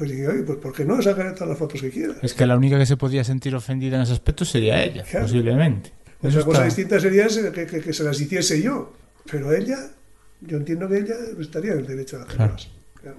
pues 0.00 0.12
dije, 0.12 0.28
oye, 0.28 0.42
pues 0.44 0.56
¿por 0.56 0.72
qué 0.72 0.82
no 0.82 1.02
sacar 1.02 1.34
todas 1.34 1.50
las 1.50 1.58
fotos 1.58 1.78
que 1.78 1.90
quieras? 1.90 2.16
Es 2.22 2.32
que 2.32 2.46
la 2.46 2.56
única 2.56 2.78
que 2.78 2.86
se 2.86 2.96
podía 2.96 3.22
sentir 3.22 3.54
ofendida 3.54 3.96
en 3.96 4.02
ese 4.04 4.14
aspecto 4.14 4.46
sería 4.46 4.82
ella, 4.82 5.04
claro. 5.04 5.26
posiblemente. 5.26 5.92
Otra 6.16 6.30
Eso 6.30 6.44
cosa 6.46 6.52
está... 6.52 6.64
distinta 6.64 7.00
sería 7.00 7.26
que, 7.52 7.66
que, 7.66 7.80
que, 7.82 7.92
se 7.92 8.02
las 8.02 8.18
hiciese 8.18 8.62
yo, 8.62 8.94
pero 9.30 9.52
ella, 9.52 9.90
yo 10.40 10.56
entiendo 10.56 10.88
que 10.88 11.00
ella 11.00 11.16
estaría 11.38 11.72
en 11.72 11.80
el 11.80 11.86
derecho 11.86 12.16
a 12.16 12.22
hacerlas. 12.22 12.70
Claro. 12.94 13.18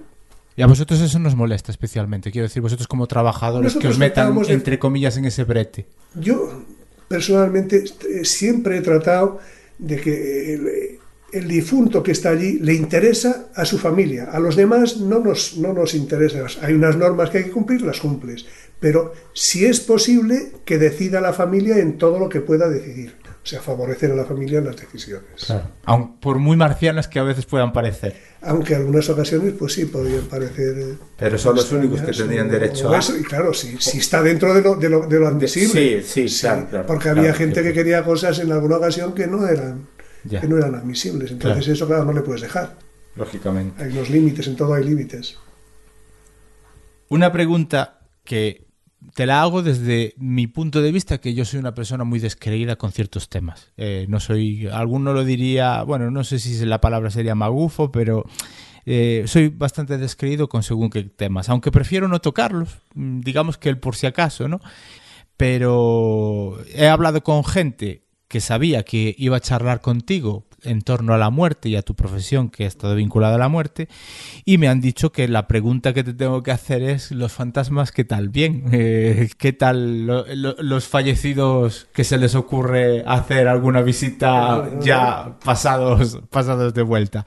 Y 0.56 0.62
a 0.62 0.66
vosotros 0.66 1.00
eso 1.00 1.20
nos 1.20 1.36
molesta 1.36 1.70
especialmente, 1.70 2.32
quiero 2.32 2.48
decir, 2.48 2.60
vosotros 2.60 2.88
como 2.88 3.06
trabajadores 3.06 3.66
nosotros 3.66 3.82
que 3.82 3.92
os 3.92 3.98
metan, 4.00 4.42
de... 4.42 4.52
entre 4.52 4.80
comillas, 4.80 5.16
en 5.16 5.26
ese 5.26 5.44
brete. 5.44 5.86
Yo, 6.16 6.64
personalmente, 7.06 7.84
siempre 8.24 8.78
he 8.78 8.80
tratado 8.80 9.38
de 9.78 10.00
que 10.00 10.98
el, 11.32 11.48
difunto 11.48 12.02
que 12.02 12.12
está 12.12 12.30
allí 12.30 12.58
le 12.58 12.74
interesa 12.74 13.46
a 13.54 13.64
su 13.64 13.78
familia, 13.78 14.30
a 14.32 14.38
los 14.38 14.56
demás 14.56 14.98
no 14.98 15.18
nos, 15.18 15.56
no 15.56 15.72
nos 15.72 15.94
interesa. 15.94 16.46
Hay 16.62 16.74
unas 16.74 16.96
normas 16.96 17.30
que 17.30 17.38
hay 17.38 17.44
que 17.44 17.50
cumplir, 17.50 17.82
las 17.82 18.00
cumples, 18.00 18.46
pero 18.78 19.12
si 19.32 19.64
es 19.64 19.80
posible 19.80 20.52
que 20.64 20.78
decida 20.78 21.20
la 21.20 21.32
familia 21.32 21.78
en 21.78 21.98
todo 21.98 22.18
lo 22.18 22.28
que 22.28 22.40
pueda 22.40 22.68
decidir, 22.68 23.14
o 23.24 23.46
sea, 23.46 23.60
favorecer 23.60 24.12
a 24.12 24.14
la 24.14 24.24
familia 24.24 24.58
en 24.58 24.66
las 24.66 24.76
decisiones. 24.76 25.44
Claro. 25.46 25.68
Aun 25.84 26.18
por 26.18 26.38
muy 26.38 26.56
marcianas 26.56 27.08
que 27.08 27.18
a 27.18 27.24
veces 27.24 27.44
puedan 27.44 27.72
parecer. 27.72 28.14
Aunque 28.40 28.74
en 28.74 28.80
algunas 28.80 29.08
ocasiones, 29.08 29.54
pues 29.58 29.72
sí, 29.72 29.86
podrían 29.86 30.24
parecer. 30.26 30.78
Eh, 30.78 30.94
pero 31.16 31.38
son 31.38 31.56
los 31.56 31.70
únicos 31.72 32.02
que 32.02 32.12
tendrían 32.12 32.48
derecho 32.48 32.92
a. 32.92 32.98
Eso, 32.98 33.16
y 33.16 33.22
claro, 33.22 33.52
si, 33.52 33.76
si 33.78 33.98
está 33.98 34.22
dentro 34.22 34.54
de 34.54 34.62
lo, 34.62 34.76
de 34.76 34.88
lo, 34.88 35.06
de 35.06 35.18
lo 35.18 35.26
admisible. 35.26 36.02
Sí, 36.02 36.08
sí, 36.08 36.28
sí 36.28 36.40
claro, 36.42 36.66
claro, 36.68 36.86
Porque 36.86 37.08
había 37.08 37.34
gente 37.34 37.62
que 37.62 37.72
quería 37.72 38.04
cosas 38.04 38.38
en 38.38 38.52
alguna 38.52 38.76
ocasión 38.76 39.12
que 39.12 39.26
no 39.26 39.46
eran 39.46 39.88
ya. 40.24 40.40
que 40.40 40.48
no 40.48 40.58
eran 40.58 40.74
admisibles. 40.74 41.30
Entonces 41.30 41.64
claro. 41.64 41.72
eso, 41.72 41.86
claro, 41.86 42.04
no 42.04 42.12
le 42.12 42.22
puedes 42.22 42.42
dejar. 42.42 42.76
Lógicamente. 43.16 43.82
Hay 43.82 43.92
unos 43.92 44.10
límites, 44.10 44.46
en 44.46 44.56
todo 44.56 44.74
hay 44.74 44.84
límites. 44.84 45.36
Una 47.08 47.30
pregunta 47.30 48.00
que 48.24 48.66
te 49.14 49.26
la 49.26 49.42
hago 49.42 49.62
desde 49.62 50.14
mi 50.16 50.46
punto 50.46 50.80
de 50.80 50.92
vista, 50.92 51.18
que 51.18 51.34
yo 51.34 51.44
soy 51.44 51.58
una 51.60 51.74
persona 51.74 52.04
muy 52.04 52.18
descreída 52.20 52.76
con 52.76 52.92
ciertos 52.92 53.28
temas. 53.28 53.72
Eh, 53.76 54.06
no 54.08 54.20
soy, 54.20 54.66
alguno 54.68 55.12
lo 55.12 55.24
diría, 55.24 55.82
bueno, 55.82 56.10
no 56.10 56.24
sé 56.24 56.38
si 56.38 56.64
la 56.64 56.80
palabra 56.80 57.10
sería 57.10 57.34
magufo, 57.34 57.92
pero 57.92 58.24
eh, 58.86 59.24
soy 59.26 59.48
bastante 59.48 59.98
descreído 59.98 60.48
con 60.48 60.62
según 60.62 60.90
qué 60.90 61.02
temas, 61.02 61.48
aunque 61.48 61.70
prefiero 61.70 62.08
no 62.08 62.20
tocarlos, 62.20 62.78
mm, 62.94 63.20
digamos 63.20 63.58
que 63.58 63.68
el 63.68 63.78
por 63.78 63.96
si 63.96 64.06
acaso, 64.06 64.48
¿no? 64.48 64.60
Pero 65.36 66.58
he 66.72 66.86
hablado 66.86 67.22
con 67.22 67.44
gente 67.44 68.04
que 68.32 68.40
sabía 68.40 68.82
que 68.82 69.14
iba 69.18 69.36
a 69.36 69.40
charlar 69.40 69.82
contigo 69.82 70.46
en 70.62 70.80
torno 70.80 71.12
a 71.12 71.18
la 71.18 71.28
muerte 71.28 71.68
y 71.68 71.76
a 71.76 71.82
tu 71.82 71.94
profesión 71.94 72.48
que 72.48 72.64
ha 72.64 72.66
estado 72.66 72.94
vinculada 72.94 73.34
a 73.34 73.38
la 73.38 73.50
muerte 73.50 73.90
y 74.46 74.56
me 74.56 74.68
han 74.68 74.80
dicho 74.80 75.12
que 75.12 75.28
la 75.28 75.46
pregunta 75.46 75.92
que 75.92 76.02
te 76.02 76.14
tengo 76.14 76.42
que 76.42 76.50
hacer 76.50 76.82
es 76.82 77.10
los 77.10 77.30
fantasmas 77.30 77.92
qué 77.92 78.04
tal 78.04 78.30
bien 78.30 78.64
eh, 78.72 79.28
qué 79.36 79.52
tal 79.52 80.06
lo, 80.06 80.24
lo, 80.34 80.56
los 80.60 80.88
fallecidos 80.88 81.88
que 81.92 82.04
se 82.04 82.16
les 82.16 82.34
ocurre 82.34 83.04
hacer 83.06 83.48
alguna 83.48 83.82
visita 83.82 84.66
ya 84.80 85.38
pasados 85.44 86.18
pasados 86.30 86.72
de 86.72 86.82
vuelta 86.84 87.26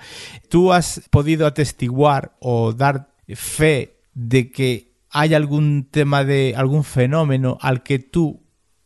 tú 0.50 0.74
has 0.74 1.04
podido 1.12 1.46
atestiguar 1.46 2.36
o 2.40 2.74
dar 2.74 3.10
fe 3.28 4.00
de 4.16 4.50
que 4.50 4.96
hay 5.12 5.36
algún 5.36 5.88
tema 5.92 6.24
de 6.24 6.56
algún 6.58 6.84
fenómeno 6.84 7.60
al 7.62 7.84
que 7.84 8.00
tú 8.00 8.45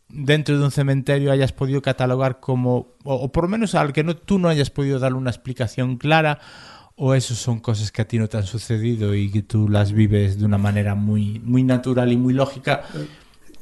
dentro 0.09 0.57
de 0.57 0.65
un 0.65 0.71
cementerio 0.71 1.31
hayas 1.31 1.53
podido 1.53 1.81
catalogar 1.81 2.39
como, 2.39 2.93
o, 3.03 3.15
o 3.15 3.31
por 3.31 3.45
lo 3.45 3.49
menos 3.49 3.75
al 3.75 3.93
que 3.93 4.03
no, 4.03 4.15
tú 4.15 4.39
no 4.39 4.49
hayas 4.49 4.69
podido 4.69 4.99
darle 4.99 5.17
una 5.17 5.29
explicación 5.29 5.97
clara, 5.97 6.39
o 7.01 7.13
eso 7.13 7.33
son 7.33 7.59
cosas 7.59 7.93
que 7.93 8.01
a 8.01 8.05
ti 8.05 8.19
no 8.19 8.27
te 8.27 8.35
han 8.35 8.45
sucedido 8.45 9.15
y 9.15 9.31
que 9.31 9.41
tú 9.41 9.69
las 9.69 9.93
vives 9.93 10.37
de 10.37 10.45
una 10.45 10.57
manera 10.57 10.95
muy, 10.95 11.39
muy 11.39 11.63
natural 11.63 12.11
y 12.11 12.17
muy 12.17 12.33
lógica. 12.33 12.83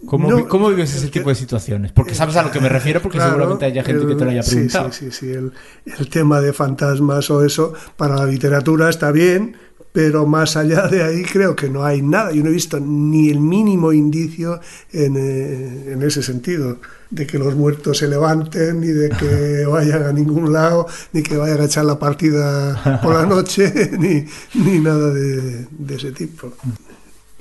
¿Cómo, 0.05 0.29
no, 0.29 0.47
¿Cómo, 0.47 0.69
vives 0.69 0.95
ese 0.95 1.09
tipo 1.09 1.29
de 1.29 1.35
situaciones? 1.35 1.91
Porque 1.91 2.15
sabes 2.15 2.35
a 2.35 2.43
lo 2.43 2.51
que 2.51 2.59
me 2.59 2.69
refiero, 2.69 3.01
porque 3.01 3.17
claro, 3.17 3.33
seguramente 3.33 3.65
haya 3.65 3.83
gente 3.83 4.03
el, 4.03 4.09
que 4.09 4.15
te 4.15 4.25
lo 4.25 4.31
haya 4.31 4.41
preguntado. 4.41 4.91
Sí, 4.91 5.05
sí, 5.05 5.11
sí. 5.11 5.25
sí. 5.27 5.31
El, 5.31 5.53
el, 5.99 6.09
tema 6.09 6.39
de 6.41 6.53
fantasmas 6.53 7.29
o 7.29 7.43
eso, 7.43 7.73
para 7.95 8.15
la 8.15 8.25
literatura 8.25 8.89
está 8.89 9.11
bien, 9.11 9.55
pero 9.97 10.27
más 10.27 10.55
allá 10.55 10.87
de 10.87 11.01
ahí 11.01 11.23
creo 11.23 11.55
que 11.55 11.71
no 11.71 11.83
hay 11.83 12.03
nada. 12.03 12.31
Yo 12.31 12.43
no 12.43 12.49
he 12.49 12.53
visto 12.53 12.79
ni 12.79 13.31
el 13.31 13.39
mínimo 13.39 13.91
indicio 13.91 14.59
en, 14.93 15.17
eh, 15.17 15.93
en 15.93 16.03
ese 16.03 16.21
sentido, 16.21 16.77
de 17.09 17.25
que 17.25 17.39
los 17.39 17.55
muertos 17.55 17.97
se 17.97 18.07
levanten, 18.07 18.79
ni 18.79 18.89
de 18.89 19.09
que 19.09 19.65
vayan 19.67 20.03
a 20.03 20.13
ningún 20.13 20.53
lado, 20.53 20.85
ni 21.13 21.23
que 21.23 21.35
vayan 21.35 21.61
a 21.61 21.65
echar 21.65 21.83
la 21.83 21.97
partida 21.97 23.01
por 23.01 23.15
la 23.15 23.25
noche, 23.25 23.89
ni, 23.97 24.23
ni 24.53 24.77
nada 24.77 25.11
de, 25.11 25.65
de 25.71 25.95
ese 25.95 26.11
tipo. 26.11 26.53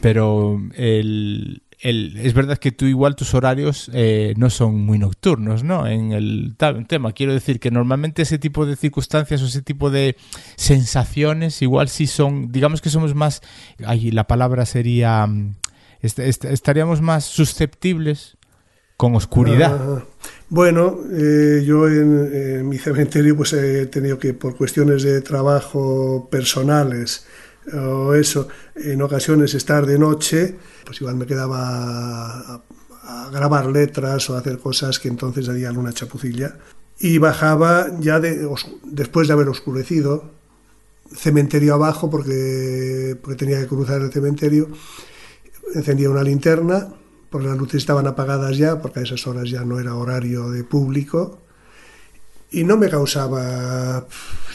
Pero 0.01 0.59
el, 0.77 1.61
el, 1.81 2.17
es 2.17 2.33
verdad 2.33 2.59
que 2.59 2.73
tú 2.73 2.87
igual 2.87 3.17
tus 3.17 3.35
horarios 3.35 3.91
eh, 3.93 4.35
no 4.37 4.49
son 4.49 4.81
muy 4.81 4.99
nocturnos, 4.99 5.63
¿no? 5.63 5.87
En 5.87 6.13
el 6.13 6.57
tema, 6.89 7.13
quiero 7.13 7.35
decir 7.35 7.61
que 7.61 7.71
normalmente 7.71 8.23
ese 8.23 8.39
tipo 8.39 8.65
de 8.65 8.77
circunstancias 8.77 9.43
o 9.43 9.47
ese 9.47 9.63
tipo 9.63 9.91
de 9.91 10.17
sensaciones 10.57 11.61
igual 11.61 11.89
sí 11.89 12.07
son, 12.07 12.51
digamos 12.51 12.81
que 12.81 12.89
somos 12.89 13.15
más, 13.15 13.43
ahí 13.85 14.11
la 14.11 14.27
palabra 14.27 14.65
sería, 14.65 15.29
est 16.01 16.19
estaríamos 16.19 17.03
más 17.03 17.25
susceptibles 17.25 18.39
con 18.97 19.15
oscuridad. 19.15 19.79
Ah, 19.79 20.05
bueno, 20.49 20.99
eh, 21.13 21.63
yo 21.67 21.89
en, 21.89 22.31
en, 22.33 22.69
mi 22.69 22.79
cementerio 22.79 23.37
pues 23.37 23.53
he 23.53 23.87
tenido 23.87 24.19
que 24.19 24.33
por 24.33 24.57
cuestiones 24.57 25.03
de 25.03 25.21
trabajo 25.21 26.29
personales 26.31 27.27
o 27.75 28.15
eso, 28.15 28.49
en 28.77 29.03
ocasiones 29.03 29.55
estar 29.55 29.87
de 29.87 29.99
noche, 29.99 30.57
pues 30.85 31.01
igual 31.01 31.17
me 31.17 31.27
quedaba 31.27 32.63
a, 33.03 33.31
grabar 33.33 33.67
letras 33.67 34.29
o 34.31 34.37
hacer 34.37 34.59
cosas 34.59 34.99
que 34.99 35.09
entonces 35.09 35.49
harían 35.49 35.77
una 35.77 35.93
chapucilla. 35.93 36.57
Y 36.99 37.19
bajaba 37.19 37.89
ya 38.01 38.21
de, 38.21 38.49
después 38.85 39.29
de 39.29 39.35
haber 39.35 39.49
oscurecido, 39.49 40.31
cementerio 41.15 41.75
abajo 41.75 42.11
porque, 42.11 43.17
porque 43.21 43.37
tenía 43.37 43.61
que 43.61 43.67
cruzar 43.67 44.01
el 44.01 44.13
cementerio, 44.13 44.69
encendía 45.75 46.11
una 46.11 46.23
linterna, 46.23 46.89
porque 47.31 47.49
las 47.49 47.59
luces 47.59 47.79
estaban 47.79 48.07
apagadas 48.07 48.57
ya, 48.57 48.81
porque 48.81 49.01
a 49.01 49.03
esas 49.03 49.27
horas 49.27 49.51
ya 49.51 49.65
no 49.65 49.79
era 49.79 49.95
horario 49.95 50.51
de 50.51 50.65
público, 50.65 51.46
y 52.51 52.65
no 52.65 52.77
me 52.77 52.89
causaba 52.89 54.07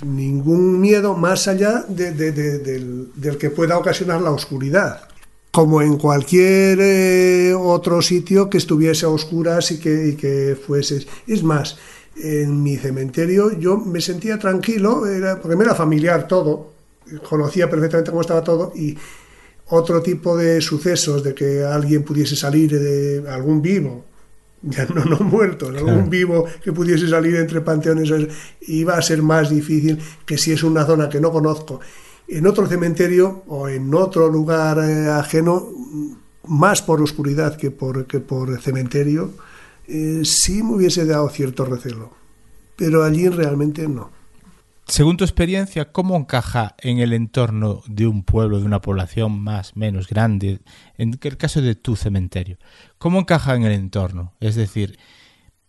ningún 0.06 0.80
miedo 0.80 1.16
más 1.16 1.48
allá 1.48 1.86
de, 1.88 2.12
del, 2.12 3.38
que 3.38 3.50
pueda 3.50 3.78
ocasionar 3.78 4.22
la 4.22 4.32
oscuridad. 4.32 5.08
Como 5.52 5.82
en 5.82 5.98
cualquier 5.98 6.80
eh, 6.82 7.54
otro 7.54 8.02
sitio 8.02 8.50
que 8.50 8.58
estuviese 8.58 9.06
a 9.06 9.10
oscuras 9.10 9.72
y 9.72 9.80
que, 9.80 10.10
y 10.10 10.16
que 10.16 10.56
fuese. 10.56 11.06
Es 11.28 11.44
más, 11.44 11.78
en 12.16 12.64
mi 12.64 12.78
cementerio 12.78 13.58
yo 13.60 13.78
me 13.78 14.00
sentía 14.00 14.40
tranquilo, 14.40 15.06
era, 15.06 15.42
porque 15.42 15.58
me 15.58 15.66
era 15.66 15.76
familiar 15.76 16.28
todo, 16.28 16.72
conocía 17.28 17.70
perfectamente 17.70 18.12
cómo 18.12 18.22
estaba 18.22 18.44
todo 18.44 18.72
y 18.76 18.98
otro 19.68 20.02
tipo 20.02 20.38
de 20.38 20.62
sucesos 20.62 21.24
de 21.24 21.34
que 21.34 21.64
alguien 21.64 22.04
pudiese 22.04 22.36
salir 22.36 22.80
de 22.80 23.30
algún 23.30 23.62
vivo 23.62 24.06
ya 24.64 24.86
no, 24.86 25.06
no 25.06 25.20
muerto, 25.20 25.70
algún 25.70 26.10
vivo 26.10 26.46
que 26.64 26.72
pudiese 26.72 27.08
salir 27.08 27.36
entre 27.36 27.62
panteones, 27.62 28.12
iba 28.62 28.96
a 28.96 29.02
ser 29.02 29.24
más 29.24 29.50
difícil 29.50 29.98
que 30.26 30.38
si 30.38 30.52
es 30.52 30.64
una 30.64 30.86
zona 30.86 31.10
que 31.10 31.20
no 31.20 31.32
conozco. 31.32 31.80
En 32.28 32.46
otro 32.48 32.68
cementerio 32.68 33.44
o 33.48 33.68
en 33.68 33.94
otro 33.94 34.30
lugar 34.30 34.78
eh, 34.80 35.10
ajeno, 35.10 35.68
más 36.48 36.82
por 36.82 37.02
oscuridad 37.02 37.58
que 37.58 37.72
por, 37.72 38.06
que 38.06 38.20
por 38.20 38.62
cementerio, 38.62 39.32
eh, 39.88 40.22
sí 40.24 40.64
me 40.64 40.76
hubiese 40.76 41.06
dado 41.06 41.28
cierto 41.30 41.66
recelo. 41.66 42.12
Pero 42.76 43.04
allí 43.04 43.28
realmente 43.30 43.88
no. 43.88 44.10
Según 44.88 45.16
tu 45.18 45.24
experiencia, 45.24 45.92
¿cómo 45.92 46.18
encaja 46.18 46.76
en 46.80 47.00
el 47.00 47.14
entorno 47.14 47.82
de 47.88 48.08
un 48.08 48.24
pueblo, 48.24 48.60
de 48.60 48.66
una 48.66 48.82
población 48.82 49.40
más, 49.40 49.78
menos 49.78 50.08
grande, 50.08 50.60
en 50.98 51.18
el 51.22 51.38
caso 51.38 51.62
de 51.62 51.76
tu 51.76 51.96
cementerio? 51.96 52.58
¿Cómo 52.98 53.20
encaja 53.20 53.56
en 53.56 53.64
el 53.64 53.72
entorno? 53.72 54.34
Es 54.40 54.56
decir, 54.56 55.00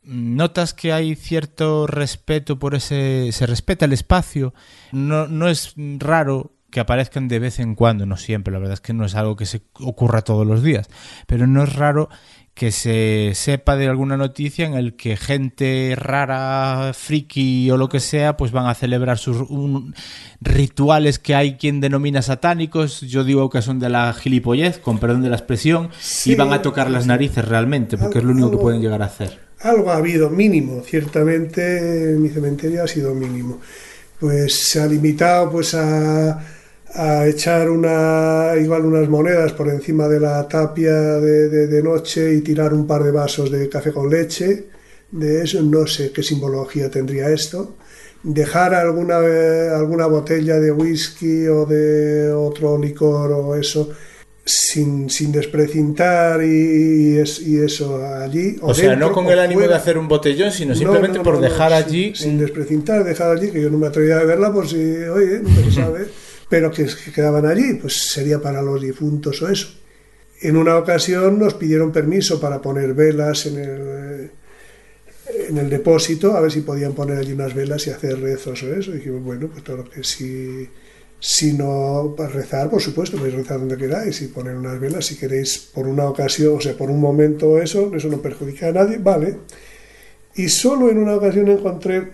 ¿notas 0.02 0.74
que 0.74 0.92
hay 0.92 1.14
cierto 1.14 1.86
respeto 1.86 2.58
por 2.58 2.74
ese... 2.74 3.30
se 3.32 3.46
respeta 3.46 3.84
el 3.84 3.92
espacio? 3.92 4.54
No, 4.90 5.28
no 5.28 5.48
es 5.48 5.74
raro 5.98 6.56
que 6.72 6.80
aparezcan 6.80 7.28
de 7.28 7.38
vez 7.38 7.60
en 7.60 7.74
cuando, 7.74 8.06
no 8.06 8.16
siempre, 8.16 8.50
la 8.50 8.58
verdad 8.58 8.74
es 8.74 8.80
que 8.80 8.94
no 8.94 9.04
es 9.04 9.14
algo 9.14 9.36
que 9.36 9.44
se 9.44 9.62
ocurra 9.74 10.22
todos 10.22 10.46
los 10.46 10.62
días, 10.62 10.88
pero 11.26 11.46
no 11.46 11.62
es 11.62 11.74
raro 11.74 12.08
que 12.54 12.70
se 12.70 13.32
sepa 13.34 13.76
de 13.76 13.88
alguna 13.88 14.16
noticia 14.16 14.66
en 14.66 14.74
el 14.74 14.94
que 14.94 15.16
gente 15.16 15.94
rara, 15.96 16.92
friki 16.94 17.70
o 17.70 17.76
lo 17.76 17.88
que 17.88 17.98
sea, 17.98 18.36
pues 18.36 18.52
van 18.52 18.66
a 18.66 18.74
celebrar 18.74 19.18
sus 19.18 19.38
rituales 20.40 21.18
que 21.18 21.34
hay 21.34 21.56
quien 21.56 21.80
denomina 21.80 22.20
satánicos, 22.20 23.00
yo 23.00 23.24
digo 23.24 23.48
que 23.48 23.62
son 23.62 23.78
de 23.78 23.88
la 23.88 24.12
gilipollez, 24.12 24.78
con 24.78 24.98
perdón 24.98 25.22
de 25.22 25.30
la 25.30 25.36
expresión, 25.36 25.90
y 26.26 26.34
van 26.34 26.52
a 26.52 26.60
tocar 26.60 26.90
las 26.90 27.06
narices 27.06 27.46
realmente, 27.46 27.96
porque 27.96 28.18
es 28.18 28.24
lo 28.24 28.32
único 28.32 28.50
que 28.50 28.58
pueden 28.58 28.82
llegar 28.82 29.02
a 29.02 29.06
hacer. 29.06 29.40
Algo 29.60 29.90
ha 29.90 29.96
habido 29.96 30.28
mínimo, 30.28 30.82
ciertamente 30.82 32.16
mi 32.18 32.28
cementerio 32.28 32.84
ha 32.84 32.88
sido 32.88 33.14
mínimo. 33.14 33.60
Pues 34.18 34.68
se 34.68 34.80
ha 34.80 34.86
limitado 34.86 35.50
pues 35.50 35.74
a 35.74 36.38
a 36.94 37.26
echar 37.26 37.70
una, 37.70 38.52
igual 38.60 38.84
unas 38.84 39.08
monedas 39.08 39.52
por 39.52 39.68
encima 39.68 40.08
de 40.08 40.20
la 40.20 40.46
tapia 40.46 40.92
de, 40.92 41.48
de, 41.48 41.82
noche 41.82 42.34
y 42.34 42.40
tirar 42.40 42.74
un 42.74 42.86
par 42.86 43.02
de 43.02 43.10
vasos 43.10 43.50
de 43.50 43.68
café 43.68 43.92
con 43.92 44.10
leche. 44.10 44.66
De 45.10 45.42
eso 45.42 45.62
no 45.62 45.86
sé 45.86 46.12
qué 46.12 46.22
simbología 46.22 46.90
tendría 46.90 47.30
esto. 47.30 47.76
Dejar 48.22 48.74
alguna, 48.74 49.18
alguna 49.76 50.06
botella 50.06 50.60
de 50.60 50.70
whisky 50.70 51.46
o 51.48 51.66
de 51.66 52.30
otro 52.32 52.78
licor 52.78 53.32
o 53.32 53.56
eso 53.56 53.90
sin, 54.44 55.08
sin 55.08 55.32
desprecintar 55.32 56.42
y, 56.42 57.16
y, 57.16 57.58
eso 57.58 58.04
allí. 58.04 58.56
O, 58.60 58.74
sea, 58.74 58.96
no 58.96 59.12
con 59.12 59.26
el 59.28 59.38
ánimo 59.38 59.60
de 59.60 59.74
hacer 59.74 59.96
un 59.96 60.08
botellón, 60.08 60.50
sino 60.52 60.74
simplemente 60.74 61.20
por 61.20 61.40
dejar 61.40 61.72
allí. 61.72 62.14
Sin, 62.14 62.38
desprecintar, 62.38 63.04
dejar 63.04 63.36
allí, 63.36 63.50
que 63.50 63.62
yo 63.62 63.70
no 63.70 63.78
me 63.78 63.86
atrevía 63.86 64.18
a 64.18 64.24
verla 64.24 64.52
por 64.52 64.68
si, 64.68 64.76
oye, 64.76 65.40
no 65.42 65.64
se 65.64 65.70
sabe. 65.72 66.06
Pero 66.52 66.70
que, 66.70 66.86
quedaban 67.14 67.46
allí, 67.46 67.78
pues 67.80 68.10
sería 68.10 68.38
para 68.38 68.60
los 68.60 68.78
difuntos 68.78 69.40
o 69.40 69.48
eso. 69.48 69.68
En 70.42 70.58
una 70.58 70.76
ocasión 70.76 71.38
nos 71.38 71.54
pidieron 71.54 71.90
permiso 71.90 72.38
para 72.38 72.60
poner 72.60 72.92
velas 72.92 73.46
en 73.46 73.56
el, 73.56 74.30
en 75.48 75.56
el 75.56 75.70
depósito, 75.70 76.36
a 76.36 76.42
ver 76.42 76.52
si 76.52 76.60
podían 76.60 76.92
poner 76.92 77.16
allí 77.16 77.32
unas 77.32 77.54
velas 77.54 77.86
y 77.86 77.90
hacer 77.90 78.20
rezos 78.20 78.62
o 78.64 78.74
eso. 78.74 78.90
Y 78.90 78.98
dijimos, 78.98 79.22
bueno, 79.22 79.48
pues 79.48 79.64
todo 79.64 79.78
lo 79.78 79.84
que 79.88 80.04
si, 80.04 80.68
si 81.18 81.54
no, 81.54 82.12
para 82.14 82.28
rezar, 82.28 82.68
por 82.68 82.82
supuesto, 82.82 83.16
podéis 83.16 83.36
rezar 83.36 83.58
donde 83.58 83.78
queráis 83.78 84.20
y 84.20 84.26
poner 84.26 84.54
unas 84.54 84.78
velas 84.78 85.06
si 85.06 85.16
queréis 85.16 85.56
por 85.56 85.88
una 85.88 86.04
ocasión, 86.04 86.58
o 86.58 86.60
sea, 86.60 86.76
por 86.76 86.90
un 86.90 87.00
momento 87.00 87.62
eso, 87.62 87.90
eso 87.96 88.08
no 88.08 88.20
perjudica 88.20 88.68
a 88.68 88.72
nadie, 88.72 88.98
vale. 88.98 89.38
Y 90.34 90.50
solo 90.50 90.90
en 90.90 90.98
una 90.98 91.14
ocasión 91.14 91.48
encontré 91.48 92.12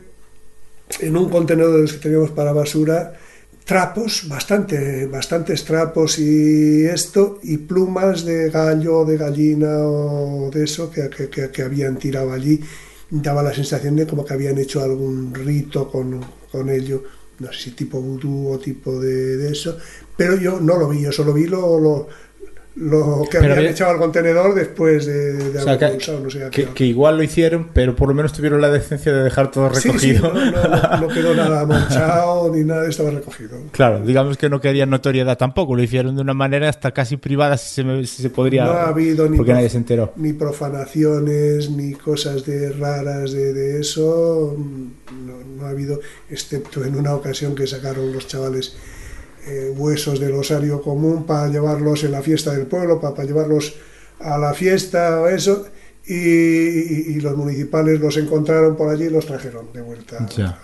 en 1.01 1.17
un 1.17 1.29
contenedor 1.29 1.91
que 1.91 1.99
teníamos 1.99 2.31
para 2.31 2.53
basura, 2.53 3.19
trapos, 3.69 4.27
bastante, 4.27 5.07
bastantes 5.09 5.63
trapos 5.63 6.19
y 6.19 6.87
esto, 6.87 7.39
y 7.43 7.59
plumas 7.59 8.25
de 8.25 8.49
gallo, 8.49 9.05
de 9.05 9.19
gallina 9.19 9.81
o 9.83 10.51
de 10.51 10.65
eso 10.65 10.91
que, 10.91 11.11
que, 11.29 11.63
habían 11.63 11.99
tirado 11.99 12.33
allí. 12.33 12.59
Daba 13.11 13.43
la 13.43 13.53
sensación 13.53 13.95
de 13.97 14.07
como 14.07 14.25
que 14.25 14.33
habían 14.33 14.57
hecho 14.57 14.83
algún 14.83 15.35
rito 15.35 15.91
con, 15.91 16.19
con 16.51 16.71
ello, 16.71 17.03
no 17.41 17.53
sé 17.53 17.65
si 17.65 17.71
tipo 17.73 18.01
vudú 18.01 18.49
o 18.53 18.59
tipo 18.59 18.99
de, 18.99 19.37
de, 19.37 19.53
eso, 19.53 19.77
pero 20.17 20.37
yo 20.37 20.59
no 20.61 20.79
lo 20.79 20.89
vi, 20.89 21.03
yo 21.03 21.13
solo 21.13 21.35
vi 21.35 21.47
lo, 21.47 21.79
lo 21.79 22.09
lo 22.79 23.25
que 23.29 23.39
habían 23.39 23.67
echado 23.67 23.91
al 23.91 23.99
contenedor 23.99 24.55
después 24.55 25.05
de, 25.07 25.51
de 25.51 25.61
haber 25.61 25.79
que, 25.79 25.97
usado, 25.97 26.21
no 26.21 26.31
sé, 26.31 26.49
que, 26.51 26.67
que, 26.67 26.85
igual 26.85 27.17
lo 27.17 27.23
hicieron, 27.25 27.71
pero 27.73 27.97
por 27.97 28.09
lo 28.09 28.15
menos 28.15 28.33
tuvieron 28.33 28.61
la 28.61 28.71
decencia 28.71 29.13
de 29.13 29.25
dejar 29.25 29.51
todo 29.51 29.69
recogido. 29.69 29.99
Sí, 29.99 30.15
sí, 30.15 30.21
no, 30.23 30.33
no, 30.33 31.01
no, 31.01 31.09
quedó 31.09 31.35
nada 31.35 31.67
manchado 31.67 32.55
ni 32.55 32.65
nada, 32.65 32.89
estaba 32.89 33.11
recogido. 33.11 33.59
Claro, 33.73 34.01
digamos 34.01 34.37
que 34.37 34.49
no 34.49 34.61
querían 34.61 34.91
notoriedad 34.91 35.37
tampoco, 35.37 35.75
lo 35.75 35.83
hicieron 35.83 36.15
de 36.15 36.23
una 36.23 36.35
manera 36.35 36.69
hasta 36.69 36.93
casi 36.93 37.17
privada, 37.17 37.57
si 37.57 37.83
se, 37.83 38.07
si 38.07 38.23
se 38.23 38.31
podría. 38.31 38.65
No 38.65 38.73
ha 38.73 38.89
habido 38.89 39.29
ni, 39.29 39.37
porque 39.37 39.53
nadie 39.53 39.71
se 39.71 39.79
enteró. 39.79 40.13
ni 40.17 40.33
profanaciones, 40.33 41.71
ni 41.71 41.95
cosas 41.95 42.47
de 42.47 42.71
raras 42.71 43.33
de, 43.33 43.53
de 43.53 43.81
eso, 43.81 44.57
no, 45.27 45.33
no 45.57 45.67
ha 45.67 45.71
habido, 45.71 46.01
excepto 46.31 46.85
en 46.85 46.95
una 46.95 47.15
ocasión 47.15 47.57
que 47.57 47.67
sacaron 47.67 48.13
los 48.13 48.29
chavales 48.29 48.77
eh, 49.49 49.73
huesos 49.77 50.21
del 50.21 50.35
osario 50.35 50.83
común 50.83 51.25
para 51.25 51.49
llevarlos 51.49 52.05
en 52.05 52.13
la 52.13 52.23
fiesta 52.23 52.53
del 52.53 52.67
pueblo, 52.67 53.01
para, 53.01 53.15
para 53.15 53.27
llevarlos 53.27 53.75
a 54.21 54.37
la 54.39 54.53
fiesta 54.53 55.21
o 55.21 55.29
eso, 55.29 55.67
y, 56.07 56.15
y, 56.15 57.05
y, 57.09 57.21
los 57.21 57.37
municipales 57.37 58.01
los 58.01 58.17
encontraron 58.17 58.77
por 58.77 58.89
allí 58.89 59.05
y 59.05 59.11
los 59.11 59.27
trajeron 59.27 59.73
de 59.73 59.83
vuelta. 59.83 60.27
Ya. 60.37 60.59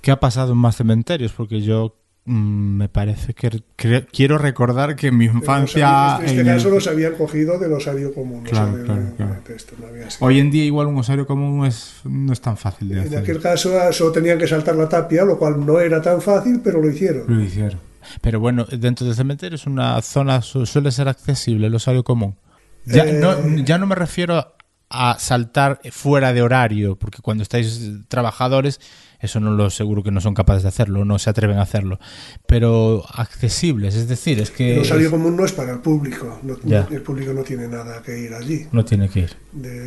¿Qué 0.00 0.10
ha 0.10 0.20
pasado 0.20 0.52
en 0.52 0.58
más 0.58 0.76
cementerios? 0.76 1.32
Porque 1.32 1.60
yo 1.60 1.96
mmm, 2.26 2.76
me 2.76 2.88
parece 2.88 3.34
que, 3.34 3.62
que, 3.76 4.06
quiero 4.06 4.38
recordar 4.38 4.96
que 4.96 5.08
en 5.08 5.16
mi 5.16 5.24
infancia... 5.24 6.18
En 6.20 6.26
este 6.26 6.40
en 6.40 6.46
caso 6.46 6.68
el... 6.68 6.74
los 6.74 6.86
habían 6.86 7.14
cogido 7.14 7.58
del 7.58 7.72
osario 7.72 8.12
común. 8.12 8.44
Claro, 8.44 8.72
o 8.72 8.76
sea, 8.76 8.84
claro, 8.84 9.02
de, 9.02 9.12
claro. 9.12 9.36
De 9.46 9.56
esto, 9.56 9.74
no 9.80 9.86
había 9.86 10.08
Hoy 10.20 10.38
en 10.38 10.50
día 10.50 10.64
igual 10.64 10.88
un 10.88 10.98
osario 10.98 11.26
común 11.26 11.66
es, 11.66 12.00
no 12.04 12.32
es 12.32 12.40
tan 12.40 12.56
fácil 12.56 12.88
de 12.88 12.94
en 12.94 13.00
hacer. 13.00 13.12
En 13.14 13.18
aquel 13.20 13.40
caso 13.40 13.92
solo 13.92 14.12
tenían 14.12 14.38
que 14.38 14.46
saltar 14.46 14.76
la 14.76 14.88
tapia, 14.88 15.24
lo 15.24 15.38
cual 15.38 15.64
no 15.64 15.80
era 15.80 16.02
tan 16.02 16.20
fácil, 16.20 16.60
pero 16.62 16.80
lo 16.80 16.90
hicieron. 16.90 17.24
Lo 17.26 17.42
hicieron. 17.42 17.80
Pero 18.20 18.40
bueno, 18.40 18.64
dentro 18.64 19.06
del 19.06 19.14
cementerio 19.14 19.56
es 19.56 19.66
una 19.66 20.00
zona, 20.02 20.42
suele 20.42 20.90
ser 20.90 21.08
accesible 21.08 21.66
el 21.66 21.74
osario 21.74 22.04
común. 22.04 22.36
Ya, 22.84 23.04
eh... 23.04 23.14
no, 23.14 23.56
ya 23.64 23.78
no 23.78 23.86
me 23.86 23.94
refiero 23.94 24.54
a 24.88 25.18
saltar 25.18 25.80
fuera 25.90 26.32
de 26.32 26.42
horario, 26.42 26.96
porque 26.96 27.20
cuando 27.20 27.42
estáis 27.42 27.90
trabajadores, 28.08 28.80
eso 29.18 29.40
no 29.40 29.50
lo 29.50 29.68
seguro 29.70 30.02
que 30.02 30.12
no 30.12 30.20
son 30.20 30.34
capaces 30.34 30.62
de 30.62 30.68
hacerlo, 30.68 31.04
no 31.04 31.18
se 31.18 31.28
atreven 31.28 31.58
a 31.58 31.62
hacerlo, 31.62 31.98
pero 32.46 33.04
accesibles, 33.12 33.96
es 33.96 34.06
decir, 34.08 34.40
es 34.40 34.52
que... 34.52 34.74
El 34.74 34.82
osario 34.82 35.10
común 35.10 35.36
no 35.36 35.44
es 35.44 35.52
para 35.52 35.72
el 35.72 35.80
público, 35.80 36.38
no, 36.42 36.56
el 36.88 37.02
público 37.02 37.32
no 37.32 37.42
tiene 37.42 37.66
nada 37.66 38.00
que 38.02 38.16
ir 38.16 38.32
allí. 38.34 38.68
No 38.70 38.84
tiene 38.84 39.08
que 39.08 39.20
ir. 39.20 39.36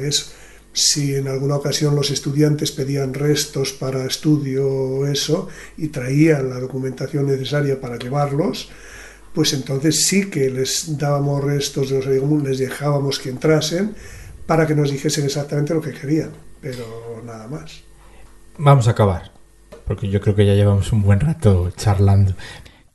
Eso 0.04 0.34
si 0.74 1.16
en 1.16 1.28
alguna 1.28 1.56
ocasión 1.56 1.96
los 1.96 2.12
estudiantes 2.12 2.72
pedían 2.72 3.14
restos 3.14 3.74
para 3.74 4.06
estudio 4.06 4.68
o 4.68 5.06
eso 5.06 5.48
y 5.78 5.88
traían 5.88 6.50
la 6.50 6.60
documentación 6.60 7.28
necesaria 7.28 7.82
para 7.82 7.98
llevarlos, 7.98 8.70
pues 9.34 9.54
entonces 9.54 10.06
sí 10.06 10.30
que 10.30 10.50
les 10.50 10.98
dábamos 10.98 11.44
restos 11.44 11.90
de 11.90 12.04
los 12.04 12.44
les 12.44 12.60
dejábamos 12.60 13.20
que 13.20 13.30
entrasen 13.30 13.96
para 14.46 14.66
que 14.66 14.76
nos 14.76 14.92
dijesen 14.92 15.26
exactamente 15.26 15.74
lo 15.74 15.82
que 15.82 15.94
querían, 15.94 16.32
pero 16.62 17.22
nada 17.24 17.48
más. 17.48 17.82
Vamos 18.58 18.88
a 18.88 18.92
acabar, 18.92 19.32
porque 19.86 20.10
yo 20.10 20.20
creo 20.20 20.36
que 20.36 20.46
ya 20.46 20.56
llevamos 20.56 20.92
un 20.92 21.04
buen 21.04 21.20
rato 21.20 21.72
charlando. 21.78 22.36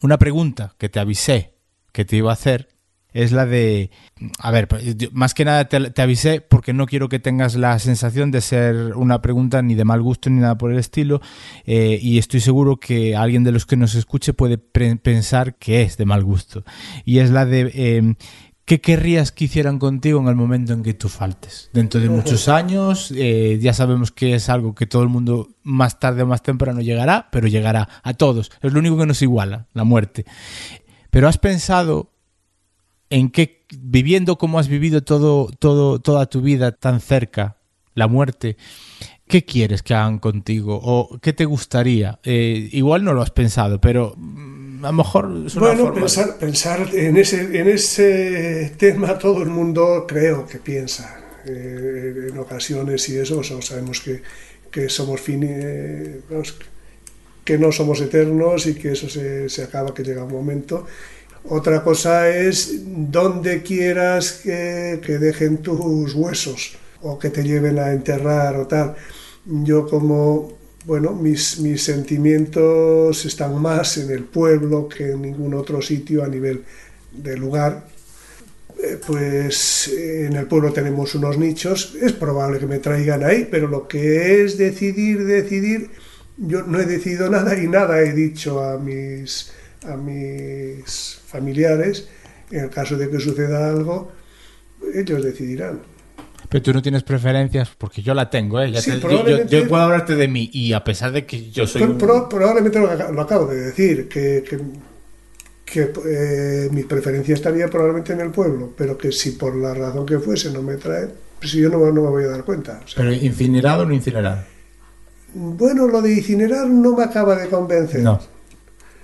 Una 0.02 0.18
pregunta 0.18 0.74
que 0.78 0.88
te 0.88 1.00
avisé 1.00 1.54
que 1.92 2.04
te 2.04 2.16
iba 2.16 2.30
a 2.30 2.34
hacer 2.34 2.68
es 3.14 3.32
la 3.32 3.46
de, 3.46 3.90
a 4.38 4.50
ver, 4.50 4.68
más 5.12 5.32
que 5.32 5.44
nada 5.44 5.66
te, 5.66 5.90
te, 5.90 6.02
avisé 6.02 6.40
porque 6.40 6.72
no 6.72 6.86
quiero 6.86 7.08
que 7.08 7.20
tengas 7.20 7.54
la 7.54 7.78
sensación 7.78 8.30
de 8.32 8.40
ser 8.40 8.74
una 8.96 9.22
pregunta 9.22 9.62
ni 9.62 9.74
de 9.74 9.84
mal 9.84 10.02
gusto 10.02 10.28
ni 10.28 10.40
nada 10.40 10.58
por 10.58 10.72
el 10.72 10.78
estilo 10.78 11.22
eh, 11.64 11.98
y 12.02 12.18
estoy 12.18 12.40
seguro 12.40 12.76
que 12.76 13.16
alguien 13.16 13.44
de 13.44 13.52
los 13.52 13.66
que 13.66 13.76
nos 13.76 13.94
escuche 13.94 14.34
puede 14.34 14.58
pensar 14.58 15.54
que 15.54 15.82
es 15.82 15.96
de 15.96 16.04
mal 16.04 16.24
gusto 16.24 16.64
y 17.04 17.20
es 17.20 17.30
la 17.30 17.46
de 17.46 17.70
eh, 17.72 18.14
¿qué 18.64 18.80
querrías 18.80 19.30
que 19.30 19.44
hicieran 19.44 19.78
contigo 19.78 20.20
en 20.20 20.26
el 20.26 20.34
momento 20.34 20.72
en 20.72 20.82
que 20.82 20.94
tú 20.94 21.08
faltes? 21.08 21.70
Dentro 21.72 22.00
de 22.00 22.08
muchos 22.08 22.48
años, 22.48 23.12
eh, 23.14 23.58
ya 23.60 23.74
sabemos 23.74 24.10
que 24.10 24.34
es 24.34 24.48
algo 24.48 24.74
que 24.74 24.86
todo 24.86 25.02
el 25.02 25.08
mundo 25.08 25.50
más 25.62 26.00
tarde 26.00 26.22
o 26.22 26.26
más 26.26 26.42
temprano 26.42 26.80
llegará, 26.80 27.28
pero 27.30 27.46
llegará 27.46 27.88
a 28.02 28.14
todos. 28.14 28.50
Es 28.60 28.72
lo 28.72 28.80
único 28.80 28.98
que 28.98 29.06
nos 29.06 29.22
iguala, 29.22 29.68
la 29.72 29.84
muerte. 29.84 30.24
Pero 31.10 31.28
has 31.28 31.38
pensado 31.38 32.13
en 33.16 33.30
qué, 33.30 33.62
viviendo 33.78 34.36
como 34.38 34.58
has 34.58 34.68
vivido 34.68 35.02
todo, 35.02 35.48
todo, 35.58 36.00
toda 36.00 36.26
tu 36.26 36.40
vida 36.40 36.72
tan 36.72 37.00
cerca, 37.00 37.56
la 37.94 38.08
muerte, 38.08 38.56
¿qué 39.28 39.44
quieres 39.44 39.82
que 39.82 39.94
hagan 39.94 40.18
contigo? 40.18 40.80
¿O 40.82 41.18
qué 41.22 41.32
te 41.32 41.44
gustaría? 41.44 42.18
Eh, 42.24 42.68
igual 42.72 43.04
no 43.04 43.12
lo 43.14 43.22
has 43.22 43.30
pensado, 43.30 43.80
pero 43.80 44.16
a 44.16 44.86
lo 44.88 44.92
mejor 44.92 45.24
es 45.46 45.54
una 45.54 45.66
Bueno, 45.66 45.82
forma 45.84 45.94
de- 45.94 46.00
pensar, 46.00 46.38
pensar 46.38 46.88
en, 46.92 47.16
ese, 47.16 47.40
en 47.60 47.68
ese 47.68 48.72
tema 48.76 49.16
todo 49.16 49.42
el 49.42 49.48
mundo 49.48 50.04
creo 50.08 50.46
que 50.46 50.58
piensa. 50.58 51.20
Eh, 51.46 52.30
en 52.30 52.38
ocasiones 52.38 53.08
y 53.10 53.18
eso, 53.18 53.38
o 53.38 53.42
sea, 53.44 53.60
sabemos 53.62 54.00
que, 54.00 54.22
que 54.72 54.88
somos 54.88 55.20
fini- 55.20 55.46
eh, 55.50 56.20
que 57.44 57.58
no 57.58 57.70
somos 57.70 58.00
eternos 58.00 58.66
y 58.66 58.74
que 58.74 58.92
eso 58.92 59.08
se, 59.08 59.48
se 59.50 59.62
acaba, 59.62 59.92
que 59.94 60.02
llega 60.02 60.24
un 60.24 60.32
momento. 60.32 60.86
Otra 61.48 61.82
cosa 61.84 62.30
es 62.30 62.80
dónde 62.86 63.62
quieras 63.62 64.40
que, 64.42 65.18
dejen 65.20 65.58
tus 65.58 66.14
huesos 66.14 66.76
o 67.02 67.18
que 67.18 67.28
te 67.28 67.42
lleven 67.42 67.78
a 67.78 67.92
enterrar 67.92 68.56
o 68.56 68.66
tal. 68.66 68.96
Yo 69.44 69.86
como, 69.86 70.54
bueno, 70.86 71.12
mis, 71.12 71.58
mis 71.60 71.82
sentimientos 71.82 73.26
están 73.26 73.60
más 73.60 73.98
en 73.98 74.10
el 74.10 74.24
pueblo 74.24 74.88
que 74.88 75.10
en 75.12 75.22
ningún 75.22 75.52
otro 75.54 75.82
sitio 75.82 76.24
a 76.24 76.28
nivel 76.28 76.64
de 77.12 77.36
lugar. 77.36 77.88
Eh, 78.82 78.98
Pues 79.06 79.88
eh, 79.88 80.26
en 80.26 80.36
el 80.36 80.46
pueblo 80.46 80.72
tenemos 80.72 81.14
unos 81.14 81.36
nichos, 81.38 81.94
es 82.00 82.12
probable 82.12 82.58
que 82.58 82.66
me 82.66 82.78
traigan 82.78 83.22
ahí, 83.22 83.46
pero 83.50 83.68
lo 83.68 83.86
que 83.86 84.42
es 84.42 84.56
decidir, 84.56 85.24
decidir, 85.26 85.90
yo 86.38 86.62
no 86.62 86.80
he 86.80 86.86
decidido 86.86 87.28
nada 87.30 87.56
y 87.62 87.68
nada 87.68 88.00
he 88.00 88.12
dicho 88.14 88.62
a 88.64 88.78
mis, 88.78 89.52
a 89.86 89.96
mis 89.96 91.20
familiares. 91.38 92.08
En 92.50 92.60
el 92.64 92.70
caso 92.70 92.96
de 92.96 93.10
que 93.10 93.18
suceda 93.18 93.68
algo, 93.68 94.12
ellos 94.94 95.22
decidirán. 95.24 95.80
Pero 96.48 96.62
tú 96.62 96.72
no 96.72 96.82
tienes 96.82 97.02
preferencias, 97.02 97.70
porque 97.76 98.02
yo 98.02 98.14
la 98.14 98.30
tengo, 98.30 98.60
¿eh? 98.60 98.70
Ya 98.70 98.80
Sí, 98.80 98.90
te- 98.92 98.96
yo- 98.96 99.00
yo, 99.02 99.08
probablemente- 99.08 99.60
yo 99.62 99.68
puedo 99.68 99.82
hablarte 99.82 100.14
de 100.14 100.28
mí, 100.28 100.50
y 100.52 100.72
a 100.72 100.84
pesar 100.84 101.10
de 101.10 101.26
que 101.26 101.50
yo 101.50 101.66
soy 101.66 101.82
un- 101.82 101.98
pro- 101.98 102.28
probablemente 102.28 102.78
lo, 102.78 102.88
ac- 102.92 103.10
lo 103.10 103.20
acabo 103.22 103.46
de 103.46 103.56
decir, 103.62 104.08
que, 104.08 104.44
que, 104.48 104.58
que, 105.64 105.92
eh, 106.06 106.68
mi 106.70 106.84
preferencia 106.84 107.34
estaría 107.34 107.66
probablemente 107.68 108.12
en 108.12 108.20
el 108.20 108.30
pueblo, 108.30 108.72
pero 108.76 108.96
que 108.96 109.10
si 109.10 109.32
por 109.32 109.56
la 109.56 109.74
razón 109.74 110.06
que 110.06 110.18
fuese 110.20 110.50
no 110.52 110.62
me 110.62 110.76
trae, 110.76 111.08
pues 111.40 111.50
yo 111.52 111.68
no, 111.70 111.78
no 111.90 112.02
me 112.02 112.08
voy 112.10 112.24
a 112.24 112.28
dar 112.28 112.44
cuenta. 112.44 112.80
O 112.84 112.88
sea, 112.88 113.02
Pero 113.02 113.12
incinerado 113.12 113.82
o 113.82 113.86
no 113.86 113.94
incinerado. 113.94 114.44
bueno, 115.34 115.88
lo 115.88 116.00
de 116.02 116.12
incinerar 116.12 116.68
no 116.68 116.94
me 116.96 117.02
acaba 117.04 117.34
de 117.36 117.48
convencer. 117.48 118.00
No. 118.02 118.20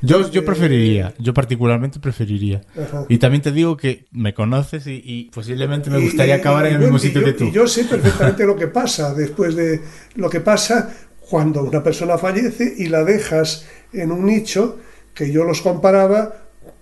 Yo, 0.02 0.31
yo 0.31 0.44
preferiría, 0.44 1.12
yo 1.18 1.35
particularmente 1.35 2.01
preferiría. 2.01 2.62
Ajá. 2.72 3.05
Y 3.09 3.18
también 3.18 3.43
te 3.43 3.52
digo 3.52 3.77
que 3.77 4.06
me 4.12 4.32
conoces 4.35 4.86
y, 4.86 5.02
y 5.05 5.24
posiblemente 5.31 5.90
me 5.90 5.98
gustaría 6.01 6.36
y- 6.36 6.40
acabar 6.40 6.66
en 6.66 6.74
el 6.74 6.81
mismo 6.81 6.98
sitio 6.98 7.20
yo- 7.20 7.27
que 7.27 7.32
tú. 7.35 7.44
Y 7.44 7.52
yo 7.52 7.66
sé 7.66 7.85
perfectamente 7.85 8.47
lo 8.47 8.56
que 8.56 8.66
pasa 8.66 9.12
después 9.14 9.55
de 9.56 9.81
lo 10.14 10.31
que 10.31 10.40
pasa 10.40 10.90
cuando 11.28 11.62
una 11.62 11.82
persona 11.82 12.16
fallece 12.18 12.74
y 12.78 12.86
la 12.89 13.05
dejas 13.05 13.66
en 13.93 14.10
un 14.10 14.24
nicho 14.27 14.78
que 15.14 15.31
yo 15.31 15.44
los 15.44 15.60
comparaba 15.60 16.35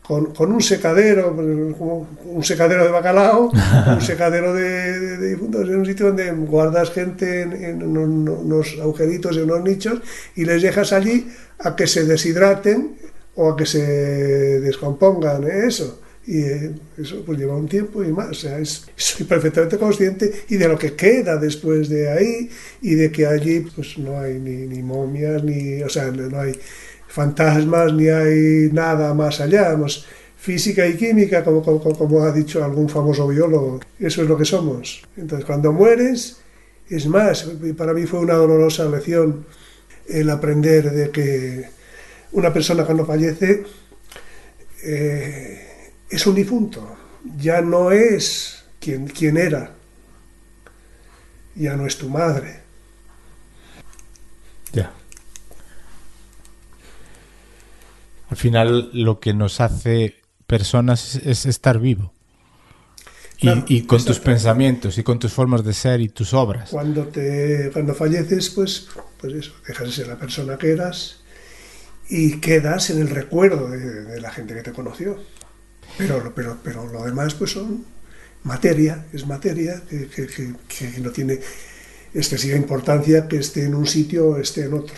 con, 0.09 0.33
con 0.35 0.51
un 0.51 0.63
secadero, 0.63 1.25
un 1.33 2.43
secadero 2.43 2.83
de 2.85 2.91
bacalao, 2.91 3.51
un 3.97 4.01
secadero 4.01 4.55
de, 4.55 4.99
de- 5.19 5.29
difuntos, 5.29 5.69
en 5.69 5.77
un 5.77 5.87
sitio 5.87 6.07
donde 6.07 6.31
guardas 6.33 6.91
gente 6.91 7.43
en, 7.43 7.83
unos, 7.83 8.77
agujeritos, 8.81 9.37
en 9.37 9.45
unos 9.45 9.63
nichos, 9.63 10.01
y 10.35 10.47
les 10.47 10.63
dejas 10.63 10.95
allí 10.95 11.29
a 11.61 11.77
que 11.77 11.87
se 11.87 12.05
deshidraten 12.05 12.97
o 13.35 13.51
a 13.51 13.57
que 13.57 13.67
se 13.67 13.85
descompongan, 14.61 15.45
¿eh? 15.45 15.67
eso. 15.67 16.01
Y 16.27 16.41
eh, 16.43 16.73
eso 16.99 17.23
pues 17.25 17.39
lleva 17.39 17.57
un 17.57 17.69
tiempo 17.69 18.05
y 18.05 18.13
más. 18.13 18.31
O 18.31 18.35
sea, 18.35 18.59
soy 18.65 19.25
perfectamente 19.27 19.79
consciente 19.79 20.31
y 20.51 20.57
de 20.57 20.69
lo 20.69 20.79
que 20.79 20.93
queda 20.95 21.37
después 21.39 21.89
de 21.89 22.11
ahí 22.11 22.51
y 22.83 22.95
de 22.97 23.11
que 23.11 23.27
allí 23.27 23.61
pues 23.75 23.97
no 23.99 24.19
hay 24.21 24.35
ni, 24.39 24.83
momias, 24.83 25.43
ni, 25.43 25.83
o 25.83 25.89
sea, 25.89 26.11
no 26.11 26.39
hay 26.41 26.53
fantasmas, 27.19 27.93
ni 27.93 28.07
hay 28.09 28.71
nada 28.73 29.13
más 29.13 29.41
allá. 29.41 29.77
Más 29.77 30.07
física 30.37 30.87
y 30.87 30.97
química, 30.97 31.43
como, 31.43 32.23
ha 32.23 32.31
dicho 32.31 32.63
algún 32.63 32.89
famoso 32.89 33.27
biólogo. 33.27 33.81
Eso 33.99 34.23
es 34.23 34.29
lo 34.29 34.37
que 34.39 34.45
somos. 34.45 35.03
Entonces, 35.17 35.45
cuando 35.45 35.73
mueres, 35.73 36.37
es 36.89 37.07
más, 37.07 37.43
para 37.77 37.93
mí 37.93 38.07
fue 38.07 38.21
una 38.21 38.35
dolorosa 38.35 38.85
lección 38.85 39.47
el 40.07 40.31
aprender 40.31 40.93
de 40.93 41.11
que 41.11 41.69
una 42.33 42.53
persona 42.53 42.85
cuando 42.85 43.05
fallece 43.05 43.65
eh, 44.85 45.93
es 46.09 46.25
un 46.25 46.37
difunto, 46.37 46.97
ya 47.37 47.61
no 47.61 47.91
es 47.91 48.65
quien, 48.81 49.09
quien 49.09 49.37
era, 49.37 49.75
ya 51.57 51.77
no 51.77 51.85
es 51.85 51.99
tu 51.99 52.09
madre. 52.09 52.61
Ya. 54.73 54.93
Al 58.31 58.37
final 58.37 58.91
lo 58.93 59.21
que 59.21 59.33
nos 59.35 59.61
hace 59.61 60.17
personas 60.47 61.15
es, 61.17 61.27
es 61.27 61.47
estar 61.47 61.79
vivo. 61.79 62.13
Y, 63.39 63.41
Claro, 63.43 63.65
y 63.69 63.83
con 63.83 64.05
tus 64.05 64.19
pensamientos 64.19 64.99
y 64.99 65.03
con 65.05 65.19
tus 65.19 65.33
formas 65.33 65.63
de 65.65 65.73
ser 65.73 66.01
y 66.01 66.09
tus 66.09 66.35
obras. 66.35 66.71
Cuando, 66.71 67.07
te, 67.07 67.71
cuando 67.73 67.95
falleces, 67.95 68.51
pues, 68.51 68.89
pues 69.21 69.33
eso, 69.35 69.53
dejas 69.67 69.87
de 69.87 69.93
ser 69.93 70.09
la 70.09 70.19
persona 70.19 70.59
que 70.59 70.73
eras 70.73 71.21
y 72.11 72.39
quedas 72.41 72.91
en 72.91 72.99
el 73.01 73.11
recuerdo 73.11 73.69
de, 73.71 73.79
de 73.79 74.21
la 74.21 74.31
gente 74.33 74.55
que 74.55 74.63
te 74.63 74.73
conoció. 74.73 75.19
Pero, 75.97 76.33
pero, 76.35 76.59
pero 76.65 76.87
lo 76.87 77.05
demás 77.05 77.35
pues 77.35 77.53
son 77.53 77.85
materia, 78.45 79.07
es 79.13 79.27
materia 79.27 79.83
que, 79.89 80.09
que- 80.09 80.27
que- 80.27 80.55
que 80.69 81.01
no 81.01 81.11
tiene 81.11 81.39
excesiva 82.15 82.57
importancia 82.57 83.29
que 83.29 83.37
esté 83.39 83.65
en 83.65 83.75
un 83.75 83.87
sitio 83.87 84.29
o 84.31 84.37
esté 84.39 84.65
en 84.65 84.75
otro. 84.75 84.97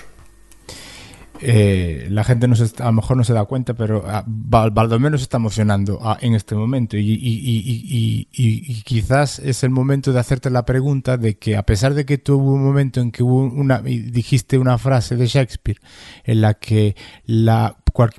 Eh, 1.43 2.07
la 2.11 2.23
gente 2.25 2.47
no 2.49 2.55
se 2.55 2.65
está- 2.65 2.85
a 2.85 2.87
lo 2.89 2.93
mejor 2.93 3.17
no 3.17 3.25
se 3.25 3.33
da 3.33 3.45
cuenta, 3.47 3.75
pero 3.75 4.05
ah, 4.07 4.25
Baldomero 4.27 5.17
se 5.17 5.23
está 5.25 5.39
emocionando 5.39 5.99
ah, 6.03 6.19
en 6.21 6.35
este 6.35 6.55
momento. 6.55 6.97
Y, 6.97 7.11
y- 7.13 8.29
y- 8.29 8.29
y- 8.33 8.83
quizás 8.83 9.39
es 9.39 9.63
el 9.65 9.71
momento 9.71 10.13
de 10.13 10.21
hacerte 10.21 10.51
la 10.51 10.65
pregunta 10.65 11.17
de 11.17 11.39
que 11.39 11.57
a 11.57 11.63
pesar 11.65 11.95
de 11.95 12.05
que 12.05 12.19
tuvo 12.19 12.53
un 12.53 12.63
momento 12.65 13.01
en 13.01 13.11
que 13.11 13.23
hubo 13.23 13.41
una 13.45 13.79
dijiste 13.81 14.59
una 14.59 14.77
frase 14.79 15.17
de 15.17 15.27
Shakespeare 15.27 15.79
en 16.25 16.41
la 16.43 16.55
que 16.55 16.95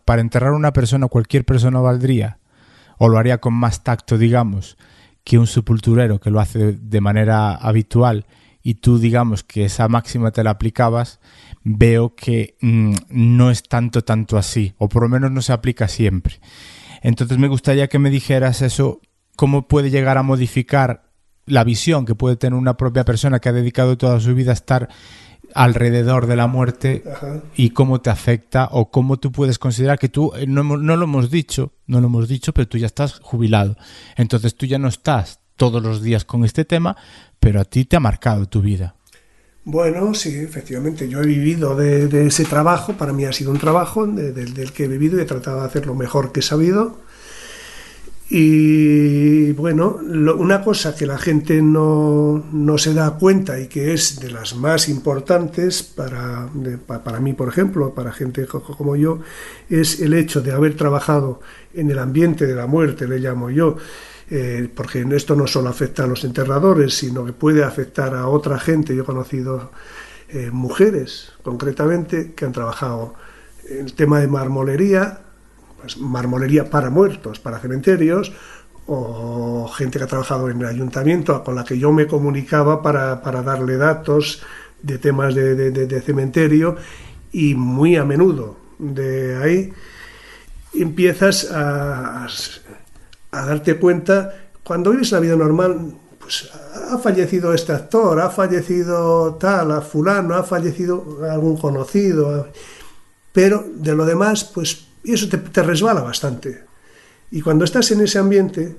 para 0.06 0.22
enterrar 0.22 0.54
a 0.54 0.56
una 0.58 0.74
persona 0.74 1.08
cualquier 1.08 1.46
persona 1.46 1.80
valdría 1.80 2.40
o 2.98 3.08
lo 3.10 3.18
haría 3.18 3.40
con 3.40 3.54
más 3.54 3.84
tacto, 3.84 4.18
digamos, 4.18 4.78
que 5.24 5.38
un 5.38 5.48
sepulturero 5.48 6.20
que 6.20 6.30
lo 6.32 6.40
hace 6.40 6.74
de 6.74 7.02
manera 7.02 7.54
habitual 7.56 8.26
y 8.64 8.76
tú 8.76 9.00
digamos 9.00 9.44
que 9.44 9.66
esa 9.66 9.88
máxima 9.88 10.32
te 10.32 10.44
la 10.44 10.52
aplicabas, 10.52 11.20
veo 11.64 12.16
que 12.16 12.58
mm, 12.62 12.94
no 13.10 13.52
es 13.52 13.64
tanto, 13.64 14.04
tanto 14.04 14.38
así, 14.38 14.74
o 14.78 14.90
por 14.90 15.04
lo 15.04 15.10
menos 15.10 15.32
no 15.32 15.42
se 15.42 15.54
aplica 15.54 15.88
siempre. 15.88 16.40
Entonces 17.02 17.38
me 17.38 17.48
gustaría 17.48 17.88
que 17.88 18.00
me 18.00 18.10
dijeras 18.10 18.62
eso, 18.62 19.02
cómo 19.36 19.68
puede 19.68 19.90
llegar 19.90 20.18
a 20.18 20.24
modificar 20.24 21.12
la 21.46 21.64
visión 21.64 22.06
que 22.06 22.16
puede 22.16 22.36
tener 22.36 22.58
una 22.58 22.78
propia 22.78 23.04
persona 23.04 23.40
que 23.40 23.50
ha 23.50 23.54
dedicado 23.54 23.98
toda 23.98 24.20
su 24.20 24.36
vida 24.36 24.52
a 24.52 24.54
estar 24.54 24.90
alrededor 25.54 26.28
de 26.28 26.36
la 26.36 26.48
muerte 26.48 27.04
Ajá. 27.12 27.42
y 27.56 27.72
cómo 27.72 28.00
te 28.02 28.10
afecta 28.10 28.70
o 28.72 28.90
cómo 28.90 29.18
tú 29.18 29.32
puedes 29.32 29.60
considerar 29.60 30.00
que 30.00 30.10
tú, 30.10 30.32
eh, 30.36 30.46
no, 30.48 30.64
no 30.64 30.96
lo 30.96 31.04
hemos 31.04 31.30
dicho, 31.30 31.74
no 31.88 32.00
lo 32.00 32.08
hemos 32.08 32.28
dicho, 32.28 32.54
pero 32.54 32.68
tú 32.68 32.78
ya 32.78 32.86
estás 32.88 33.20
jubilado. 33.20 33.76
Entonces 34.16 34.56
tú 34.56 34.66
ya 34.66 34.78
no 34.78 34.88
estás 34.88 35.40
todos 35.58 35.82
los 35.82 36.02
días 36.02 36.26
con 36.26 36.46
este 36.46 36.66
tema, 36.66 36.96
pero 37.40 37.60
a 37.60 37.66
ti 37.66 37.86
te 37.86 37.96
ha 37.96 38.00
marcado 38.00 38.48
tu 38.48 38.62
vida. 38.62 38.96
Bueno, 39.64 40.16
sí, 40.16 40.36
efectivamente, 40.40 41.08
yo 41.08 41.22
he 41.22 41.26
vivido 41.28 41.76
de, 41.76 42.26
ese 42.26 42.46
trabajo, 42.46 42.94
para 42.94 43.14
mí 43.14 43.26
ha 43.26 43.34
sido 43.34 43.52
un 43.52 43.60
trabajo 43.60 44.08
de- 44.08 44.32
del- 44.34 44.72
que 44.74 44.86
he 44.86 44.88
vivido 44.88 45.20
y 45.20 45.22
he 45.22 45.26
tratado 45.26 45.60
de 45.60 45.68
hacer 45.68 45.86
lo 45.86 45.94
mejor 45.94 46.32
que 46.32 46.40
he 46.40 46.44
sabido. 46.44 46.98
Y 48.34 49.52
bueno, 49.52 50.00
lo- 50.02 50.38
una 50.38 50.64
cosa 50.64 50.96
que 50.96 51.06
la 51.06 51.18
gente 51.18 51.62
no, 51.62 52.44
no 52.54 52.78
se 52.78 52.94
da 52.94 53.12
cuenta 53.20 53.60
y 53.60 53.68
que 53.68 53.94
es 53.94 54.20
de 54.22 54.32
las 54.32 54.56
más 54.56 54.88
importantes 54.90 55.84
para, 55.84 56.50
para 57.04 57.20
mí, 57.20 57.34
por 57.34 57.50
ejemplo, 57.50 57.94
para 57.94 58.14
gente 58.14 58.48
co- 58.48 58.64
co- 58.64 58.76
como 58.78 58.96
yo, 58.96 59.20
es 59.70 60.00
el 60.00 60.14
hecho 60.14 60.42
de 60.42 60.54
haber 60.54 60.76
trabajado 60.76 61.42
en 61.74 61.92
el 61.92 62.00
ambiente 62.00 62.48
de 62.48 62.56
la 62.56 62.68
muerte, 62.68 63.08
le 63.08 63.20
llamo 63.20 63.50
yo, 63.50 63.76
eh, 64.34 64.70
porque 64.74 65.06
esto 65.12 65.36
no 65.36 65.46
solo 65.46 65.68
afecta 65.68 66.06
a 66.06 66.08
los 66.08 66.24
enterradores, 66.24 66.94
sino 66.94 67.26
que 67.26 67.34
puede 67.34 67.66
afectar 67.66 68.16
a 68.16 68.28
otra 68.28 68.58
gente. 68.58 68.96
Yo 68.96 69.04
he 69.04 69.06
conocido 69.06 69.72
eh, 70.30 70.50
mujeres, 70.52 71.34
concretamente, 71.44 72.32
que 72.34 72.46
han 72.46 72.54
trabajado 72.54 73.14
el 73.70 73.94
tema 73.94 74.22
de 74.22 74.28
marmolería, 74.28 75.20
pues, 75.82 75.98
marmolería 75.98 76.70
para 76.70 76.90
muertos, 76.90 77.40
para 77.40 77.60
cementerios, 77.60 78.32
o 78.88 79.68
gente 79.68 79.98
que 79.98 80.06
ha 80.06 80.08
trabajado 80.08 80.50
en 80.50 80.62
el 80.62 80.68
ayuntamiento 80.68 81.44
con 81.44 81.56
la 81.56 81.66
que 81.66 81.78
yo 81.78 81.92
me 81.92 82.08
comunicaba 82.08 82.82
para, 82.82 83.22
para 83.22 83.44
darle 83.44 83.76
datos 83.76 84.44
de 84.82 84.98
temas 84.98 85.36
de, 85.36 85.56
de, 85.56 85.72
de, 85.72 86.02
cementerio 86.02 86.78
y 87.34 87.54
muy 87.54 87.98
a 87.98 88.06
menudo 88.06 88.58
de 88.80 89.38
ahí 89.38 89.74
empiezas 90.74 91.52
a, 91.52 92.28
a 93.32 93.46
darte 93.46 93.78
cuenta 93.78 94.34
cuando 94.64 94.92
vives 94.92 95.12
la 95.12 95.20
vida 95.20 95.36
normal 95.36 95.96
pues 96.20 96.50
ha 96.90 96.98
fallecido 97.00 97.54
este 97.54 97.74
actor, 97.74 98.20
ha 98.20 98.30
fallecido 98.30 99.36
tal, 99.36 99.72
a 99.72 99.82
fulano, 99.82 100.36
ha 100.36 100.44
fallecido 100.44 101.20
algún 101.30 101.58
conocido, 101.58 102.52
pero 103.32 103.66
de 103.74 103.96
lo 103.96 104.06
demás, 104.06 104.44
pues 104.44 104.86
eso 105.04 105.28
te, 105.28 105.38
te 105.38 105.64
resbala 105.64 106.02
bastante. 106.02 106.64
Y 107.32 107.42
cuando 107.42 107.66
estás 107.66 107.90
en 107.92 108.02
ese 108.02 108.20
ambiente, 108.20 108.76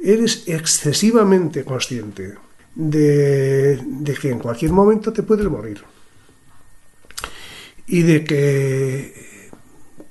eres 0.00 0.44
excesivamente 0.46 1.64
consciente 1.64 2.34
de, 2.74 3.76
de, 3.76 4.14
que 4.14 4.30
en 4.30 4.38
cualquier 4.38 4.72
momento 4.72 5.12
te 5.12 5.22
puedes 5.22 5.48
morir. 5.48 5.82
Y 7.86 8.02
de 8.02 8.24
que 8.24 9.50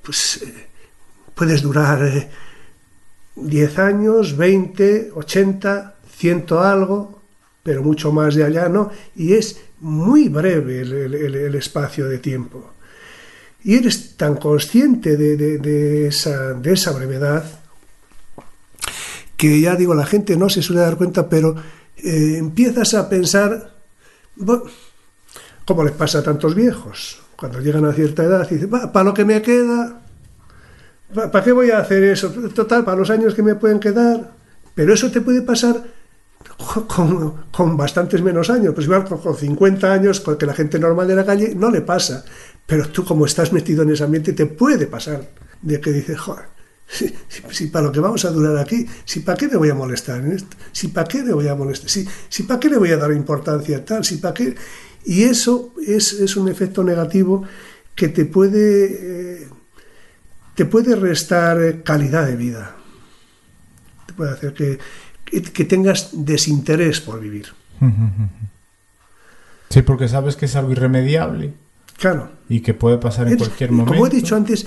pues, 0.02 0.44
puedes 1.34 1.62
durar 1.62 2.28
10 3.36 3.78
años, 3.78 4.36
20, 4.36 5.12
80, 5.14 5.94
100 6.16 6.46
algo, 6.58 7.20
pero 7.62 7.82
mucho 7.82 8.12
más 8.12 8.34
de 8.34 8.44
allá 8.44 8.68
no. 8.68 8.90
Y 9.16 9.34
es 9.34 9.60
muy 9.80 10.28
breve 10.28 10.82
el, 10.82 11.54
espacio 11.54 12.08
de 12.08 12.18
tiempo 12.18 12.70
y 13.64 13.76
eres 13.76 14.16
tan 14.16 14.36
consciente 14.36 15.16
de, 15.16 16.06
esa, 16.06 16.54
de, 16.54 16.72
esa, 16.72 16.92
brevedad 16.92 17.44
que 19.36 19.60
ya 19.60 19.74
digo, 19.74 19.94
la 19.94 20.06
gente 20.06 20.36
no 20.36 20.48
se 20.48 20.62
suele 20.62 20.82
dar 20.82 20.96
cuenta, 20.96 21.28
pero 21.28 21.56
eh, 21.96 22.36
empiezas 22.38 22.94
a 22.94 23.08
pensar, 23.08 23.74
bueno, 24.36 24.64
¿cómo 25.64 25.84
les 25.84 25.92
pasa 25.92 26.20
a 26.20 26.22
tantos 26.22 26.54
viejos? 26.54 27.20
Cuando 27.36 27.60
llegan 27.60 27.84
a 27.84 27.92
cierta 27.92 28.22
edad, 28.22 28.48
dicen, 28.48 28.70
para 28.70 29.04
lo 29.04 29.14
que 29.14 29.24
me 29.24 29.42
queda, 29.42 30.01
¿para 31.14 31.44
qué 31.44 31.52
voy 31.52 31.70
a 31.70 31.78
hacer 31.78 32.02
eso? 32.04 32.30
Total, 32.30 32.84
para 32.84 32.98
los 32.98 33.10
años 33.10 33.34
que 33.34 33.42
me 33.42 33.54
pueden 33.54 33.78
quedar. 33.78 34.32
Pero 34.74 34.94
eso 34.94 35.10
te 35.10 35.20
puede 35.20 35.42
pasar 35.42 35.82
con, 36.86 37.44
con, 37.50 37.76
bastantes 37.76 38.22
menos 38.22 38.50
años, 38.50 38.74
pues 38.74 38.86
igual 38.86 39.04
con, 39.04 39.18
con 39.18 39.36
50 39.36 39.92
años, 39.92 40.20
con 40.20 40.36
que 40.36 40.46
la 40.46 40.54
gente 40.54 40.78
normal 40.78 41.06
de 41.06 41.16
la 41.16 41.24
calle 41.24 41.54
no 41.54 41.70
le 41.70 41.82
pasa, 41.82 42.24
pero 42.66 42.88
tú 42.88 43.04
como 43.04 43.26
estás 43.26 43.52
metido 43.52 43.82
en 43.82 43.90
ese 43.90 44.04
ambiente 44.04 44.32
te 44.32 44.46
puede 44.46 44.86
pasar 44.86 45.28
de 45.60 45.80
que 45.80 45.92
dices, 45.92 46.18
joder, 46.18 46.46
si, 46.86 47.14
si, 47.50 47.66
para 47.68 47.86
lo 47.86 47.92
que 47.92 48.00
vamos 48.00 48.24
a 48.24 48.30
durar 48.30 48.56
aquí, 48.58 48.86
si 49.04 49.20
para 49.20 49.36
qué 49.36 49.48
me 49.48 49.56
voy 49.56 49.70
a 49.70 49.74
molestar 49.74 50.20
en 50.20 50.32
esto, 50.32 50.56
si 50.72 50.88
para 50.88 51.08
qué 51.08 51.22
me 51.22 51.32
voy 51.32 51.48
a 51.48 51.54
molestar, 51.54 51.88
si, 51.88 52.06
si 52.28 52.42
para 52.42 52.60
qué 52.60 52.68
le 52.68 52.76
voy 52.76 52.90
a 52.90 52.96
dar 52.96 53.12
importancia 53.12 53.78
a 53.78 53.84
tal, 53.84 54.04
si 54.04 54.16
para 54.16 54.34
qué... 54.34 54.54
Y 55.04 55.24
eso 55.24 55.74
es, 55.84 56.12
es 56.12 56.36
un 56.36 56.48
efecto 56.48 56.84
negativo 56.84 57.44
que 57.94 58.08
te 58.08 58.24
puede, 58.24 59.42
eh, 59.42 59.48
te 60.54 60.66
puede 60.66 60.96
restar 60.96 61.82
calidad 61.82 62.26
de 62.26 62.36
vida, 62.36 62.76
te 64.06 64.12
puede 64.12 64.32
hacer 64.32 64.54
que, 64.54 64.78
que 65.24 65.64
tengas 65.64 66.10
desinterés 66.12 67.00
por 67.00 67.20
vivir. 67.20 67.48
Sí, 69.70 69.82
porque 69.82 70.08
sabes 70.08 70.36
que 70.36 70.46
es 70.46 70.56
algo 70.56 70.72
irremediable. 70.72 71.54
Claro. 71.98 72.30
Y 72.48 72.60
que 72.60 72.74
puede 72.74 72.98
pasar 72.98 73.28
en 73.28 73.38
cualquier 73.38 73.70
momento. 73.70 73.92
Como 73.92 74.06
he 74.06 74.10
dicho 74.10 74.36
antes, 74.36 74.66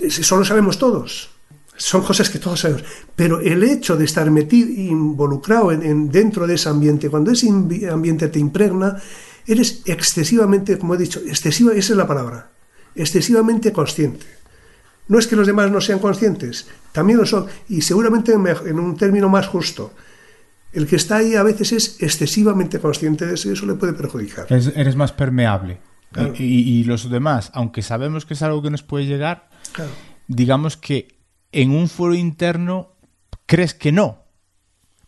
eso 0.00 0.36
lo 0.36 0.44
sabemos 0.44 0.78
todos. 0.78 1.30
Son 1.76 2.02
cosas 2.02 2.28
que 2.30 2.38
todos 2.38 2.60
sabemos. 2.60 2.84
Pero 3.14 3.40
el 3.40 3.62
hecho 3.62 3.96
de 3.96 4.04
estar 4.04 4.30
metido, 4.30 4.68
involucrado 4.68 5.72
en, 5.72 5.82
en, 5.82 6.10
dentro 6.10 6.46
de 6.46 6.54
ese 6.54 6.68
ambiente, 6.68 7.08
cuando 7.08 7.30
ese 7.30 7.48
ambiente 7.48 8.28
te 8.28 8.38
impregna, 8.38 8.96
eres 9.46 9.82
excesivamente, 9.86 10.78
como 10.78 10.94
he 10.94 10.98
dicho, 10.98 11.20
excesiva, 11.20 11.72
esa 11.72 11.92
es 11.92 11.96
la 11.96 12.06
palabra, 12.06 12.50
excesivamente 12.94 13.72
consciente. 13.72 14.26
No 15.08 15.18
es 15.18 15.26
que 15.26 15.36
los 15.36 15.46
demás 15.46 15.70
no 15.70 15.80
sean 15.80 15.98
conscientes, 15.98 16.66
también 16.92 17.18
lo 17.18 17.26
son, 17.26 17.46
y 17.68 17.82
seguramente 17.82 18.32
en 18.32 18.78
un 18.78 18.96
término 18.96 19.28
más 19.28 19.46
justo. 19.46 19.92
El 20.72 20.86
que 20.86 20.96
está 20.96 21.16
ahí 21.16 21.36
a 21.36 21.42
veces 21.42 21.72
es 21.72 22.02
excesivamente 22.02 22.80
consciente 22.80 23.24
de 23.24 23.34
eso 23.34 23.48
y 23.48 23.52
eso 23.52 23.66
le 23.66 23.74
puede 23.74 23.92
perjudicar. 23.92 24.46
Es, 24.50 24.72
eres 24.74 24.96
más 24.96 25.12
permeable. 25.12 25.78
Claro. 26.12 26.34
Y, 26.38 26.44
y, 26.44 26.84
los 26.84 27.10
demás, 27.10 27.50
aunque 27.54 27.82
sabemos 27.82 28.26
que 28.26 28.34
es 28.34 28.42
algo 28.42 28.62
que 28.62 28.70
nos 28.70 28.82
puede 28.82 29.06
llegar, 29.06 29.48
claro. 29.72 29.90
digamos 30.28 30.76
que 30.76 31.18
en 31.52 31.70
un 31.70 31.88
foro 31.88 32.14
interno 32.14 32.96
crees 33.46 33.74
que 33.74 33.92
no, 33.92 34.24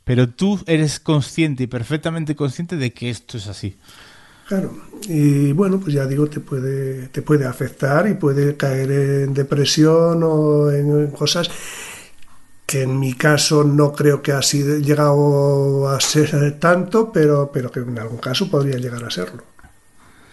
pero 0.04 0.28
tú 0.28 0.60
eres 0.66 1.00
consciente 1.00 1.64
y 1.64 1.66
perfectamente 1.66 2.34
consciente 2.34 2.76
de 2.76 2.92
que 2.92 3.10
esto 3.10 3.36
es 3.36 3.46
así. 3.46 3.76
Claro, 4.48 4.72
y 5.06 5.52
bueno, 5.52 5.78
pues 5.78 5.92
ya 5.92 6.06
digo, 6.06 6.26
te 6.26 6.40
puede, 6.40 7.08
te 7.08 7.20
puede 7.20 7.44
afectar 7.44 8.08
y 8.08 8.14
puede 8.14 8.56
caer 8.56 8.90
en 8.90 9.34
depresión 9.34 10.22
o 10.22 10.70
en, 10.70 11.08
cosas 11.08 11.50
que 12.64 12.82
en 12.82 12.98
mi 12.98 13.12
caso 13.12 13.62
no 13.62 13.92
creo 13.92 14.22
que 14.22 14.32
ha 14.32 14.40
sido, 14.40 14.78
llegado 14.78 15.90
a 15.90 16.00
ser 16.00 16.58
tanto, 16.58 17.12
pero, 17.12 17.50
pero 17.52 17.70
que 17.70 17.80
en 17.80 17.98
algún 17.98 18.16
caso 18.16 18.50
podría 18.50 18.78
llegar 18.78 19.04
a 19.04 19.10
serlo. 19.10 19.42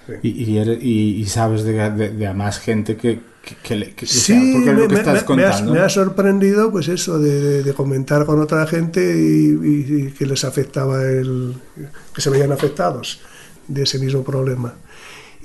Sí. 0.08 0.14
Y, 0.24 0.60
y, 0.60 1.22
y, 1.22 1.26
sabes 1.26 1.66
de, 1.66 1.74
de, 1.92 2.12
de, 2.12 2.28
a 2.28 2.34
más 2.34 2.60
gente 2.60 2.96
que, 2.96 3.20
que, 3.42 3.56
que, 3.56 3.96
que 3.96 4.06
sí, 4.06 4.54
porque 4.54 4.72
me, 4.72 4.82
lo 4.82 4.88
que 4.88 4.96
estás 4.96 5.22
me, 5.22 5.26
contando. 5.26 5.72
Me 5.74 5.80
ha, 5.80 5.82
me 5.82 5.86
ha, 5.86 5.90
sorprendido 5.90 6.72
pues 6.72 6.88
eso 6.88 7.20
de, 7.20 7.64
de 7.64 7.74
comentar 7.74 8.26
con 8.26 8.40
otra 8.40 8.66
gente 8.66 9.02
y, 9.02 10.06
y, 10.08 10.12
que 10.12 10.26
les 10.26 10.46
afectaba 10.46 11.04
el 11.04 11.56
que 12.14 12.22
se 12.22 12.30
veían 12.30 12.54
afectados 12.54 13.20
de 13.68 13.84
ese 13.84 14.00
mismo 14.00 14.24
problema 14.24 14.76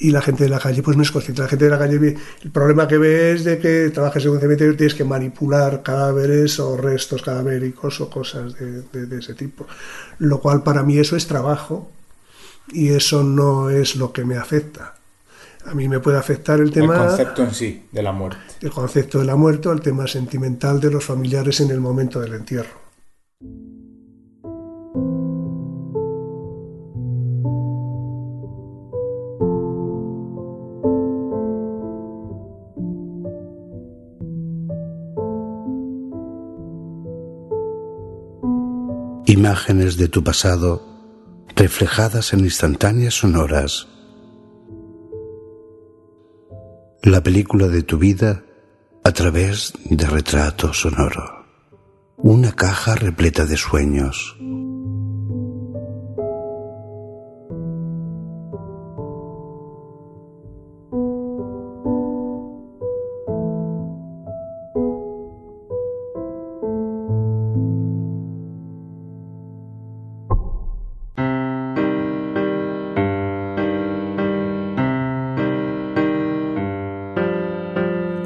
y 0.01 0.11
la 0.11 0.23
gente 0.23 0.45
de 0.45 0.51
la 0.51 0.59
calle 0.59 0.83
pues 0.83 0.97
no 0.97 1.03
es 1.03 1.11
consciente. 1.11 1.43
La 1.43 1.49
gente 1.49 1.67
de 1.67 1.71
la 1.71 1.79
calle 1.79 1.99
ve, 1.99 2.17
el 2.43 2.51
problema 2.51 2.89
que 2.89 2.97
ve 2.97 3.33
es 3.33 3.45
de 3.45 3.59
que 3.59 3.91
trabajas 3.91 4.25
en 4.25 4.31
un 4.31 4.41
cementerio 4.41 4.73
y 4.73 4.77
tienes 4.77 4.95
que 4.95 5.05
manipular 5.05 5.83
cadáveres 5.83 6.59
o 6.59 6.77
restos 6.77 7.23
cadavéricos 7.23 8.01
o 8.01 8.09
cosas 8.09 8.55
de, 8.55 8.83
de, 8.83 9.07
de, 9.07 9.19
ese 9.19 9.35
tipo. 9.35 9.67
Lo 10.19 10.41
cual 10.41 10.63
para 10.63 10.83
mí 10.83 10.99
eso 10.99 11.17
es 11.17 11.27
trabajo 11.27 11.91
y 12.73 12.89
eso 12.89 13.23
no 13.23 13.69
es 13.69 13.97
lo 13.97 14.13
que 14.13 14.25
me 14.25 14.37
afecta. 14.37 14.95
A 15.67 15.75
mí 15.75 15.87
me 15.89 16.01
puede 16.01 16.17
afectar 16.17 16.61
el 16.61 16.71
tema... 16.71 16.95
El 16.95 17.09
concepto 17.09 17.43
en 17.43 17.55
sí 17.55 17.85
de 17.93 18.03
la 18.03 18.13
muerte. 18.13 18.41
El 18.63 18.71
concepto 18.71 19.19
de 19.19 19.27
la 19.27 19.37
muerte 19.37 19.69
el 19.69 19.83
tema 19.83 20.07
sentimental 20.07 20.81
de 20.81 20.91
los 20.91 21.05
familiares 21.05 21.61
en 21.61 21.71
el 21.71 21.81
momento 21.81 22.21
del 22.21 22.33
entierro. 22.33 22.81
Imágenes 39.41 39.97
de 39.97 40.07
tu 40.07 40.23
pasado 40.23 40.83
reflejadas 41.57 42.35
en 42.35 42.41
instantáneas 42.41 43.15
sonoras. 43.15 43.89
La 47.03 47.23
película 47.23 47.69
de 47.69 47.83
tu 47.83 47.97
vida 47.97 48.45
a 49.03 49.13
través 49.13 49.73
de 49.87 50.05
retrato 50.05 50.75
sonoro. 50.75 51.47
Una 52.19 52.53
caja 52.53 52.95
repleta 52.97 53.47
de 53.47 53.57
sueños. 53.57 54.37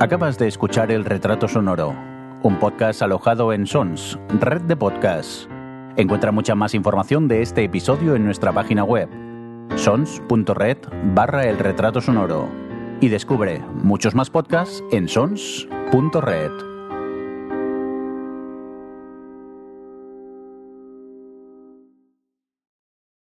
Acabas 0.04 0.36
de 0.36 0.48
escuchar 0.48 0.92
El 0.92 1.06
Retrato 1.06 1.48
Sonoro, 1.48 1.94
un 2.42 2.58
podcast 2.58 3.00
alojado 3.00 3.54
en 3.54 3.66
Sons, 3.66 4.18
red 4.38 4.60
de 4.60 4.76
podcasts. 4.76 5.48
Encuentra 5.96 6.30
mucha 6.30 6.54
más 6.54 6.74
información 6.74 7.26
de 7.26 7.40
este 7.40 7.64
episodio 7.64 8.14
en 8.14 8.26
nuestra 8.26 8.52
página 8.52 8.84
web, 8.84 9.08
sons.red 9.76 10.76
barra 11.14 11.46
El 11.46 11.58
Retrato 11.58 12.02
Sonoro. 12.02 12.50
Y 13.00 13.08
descubre 13.08 13.62
muchos 13.82 14.14
más 14.14 14.28
podcasts 14.28 14.84
en 14.92 15.08
sons.red. 15.08 16.73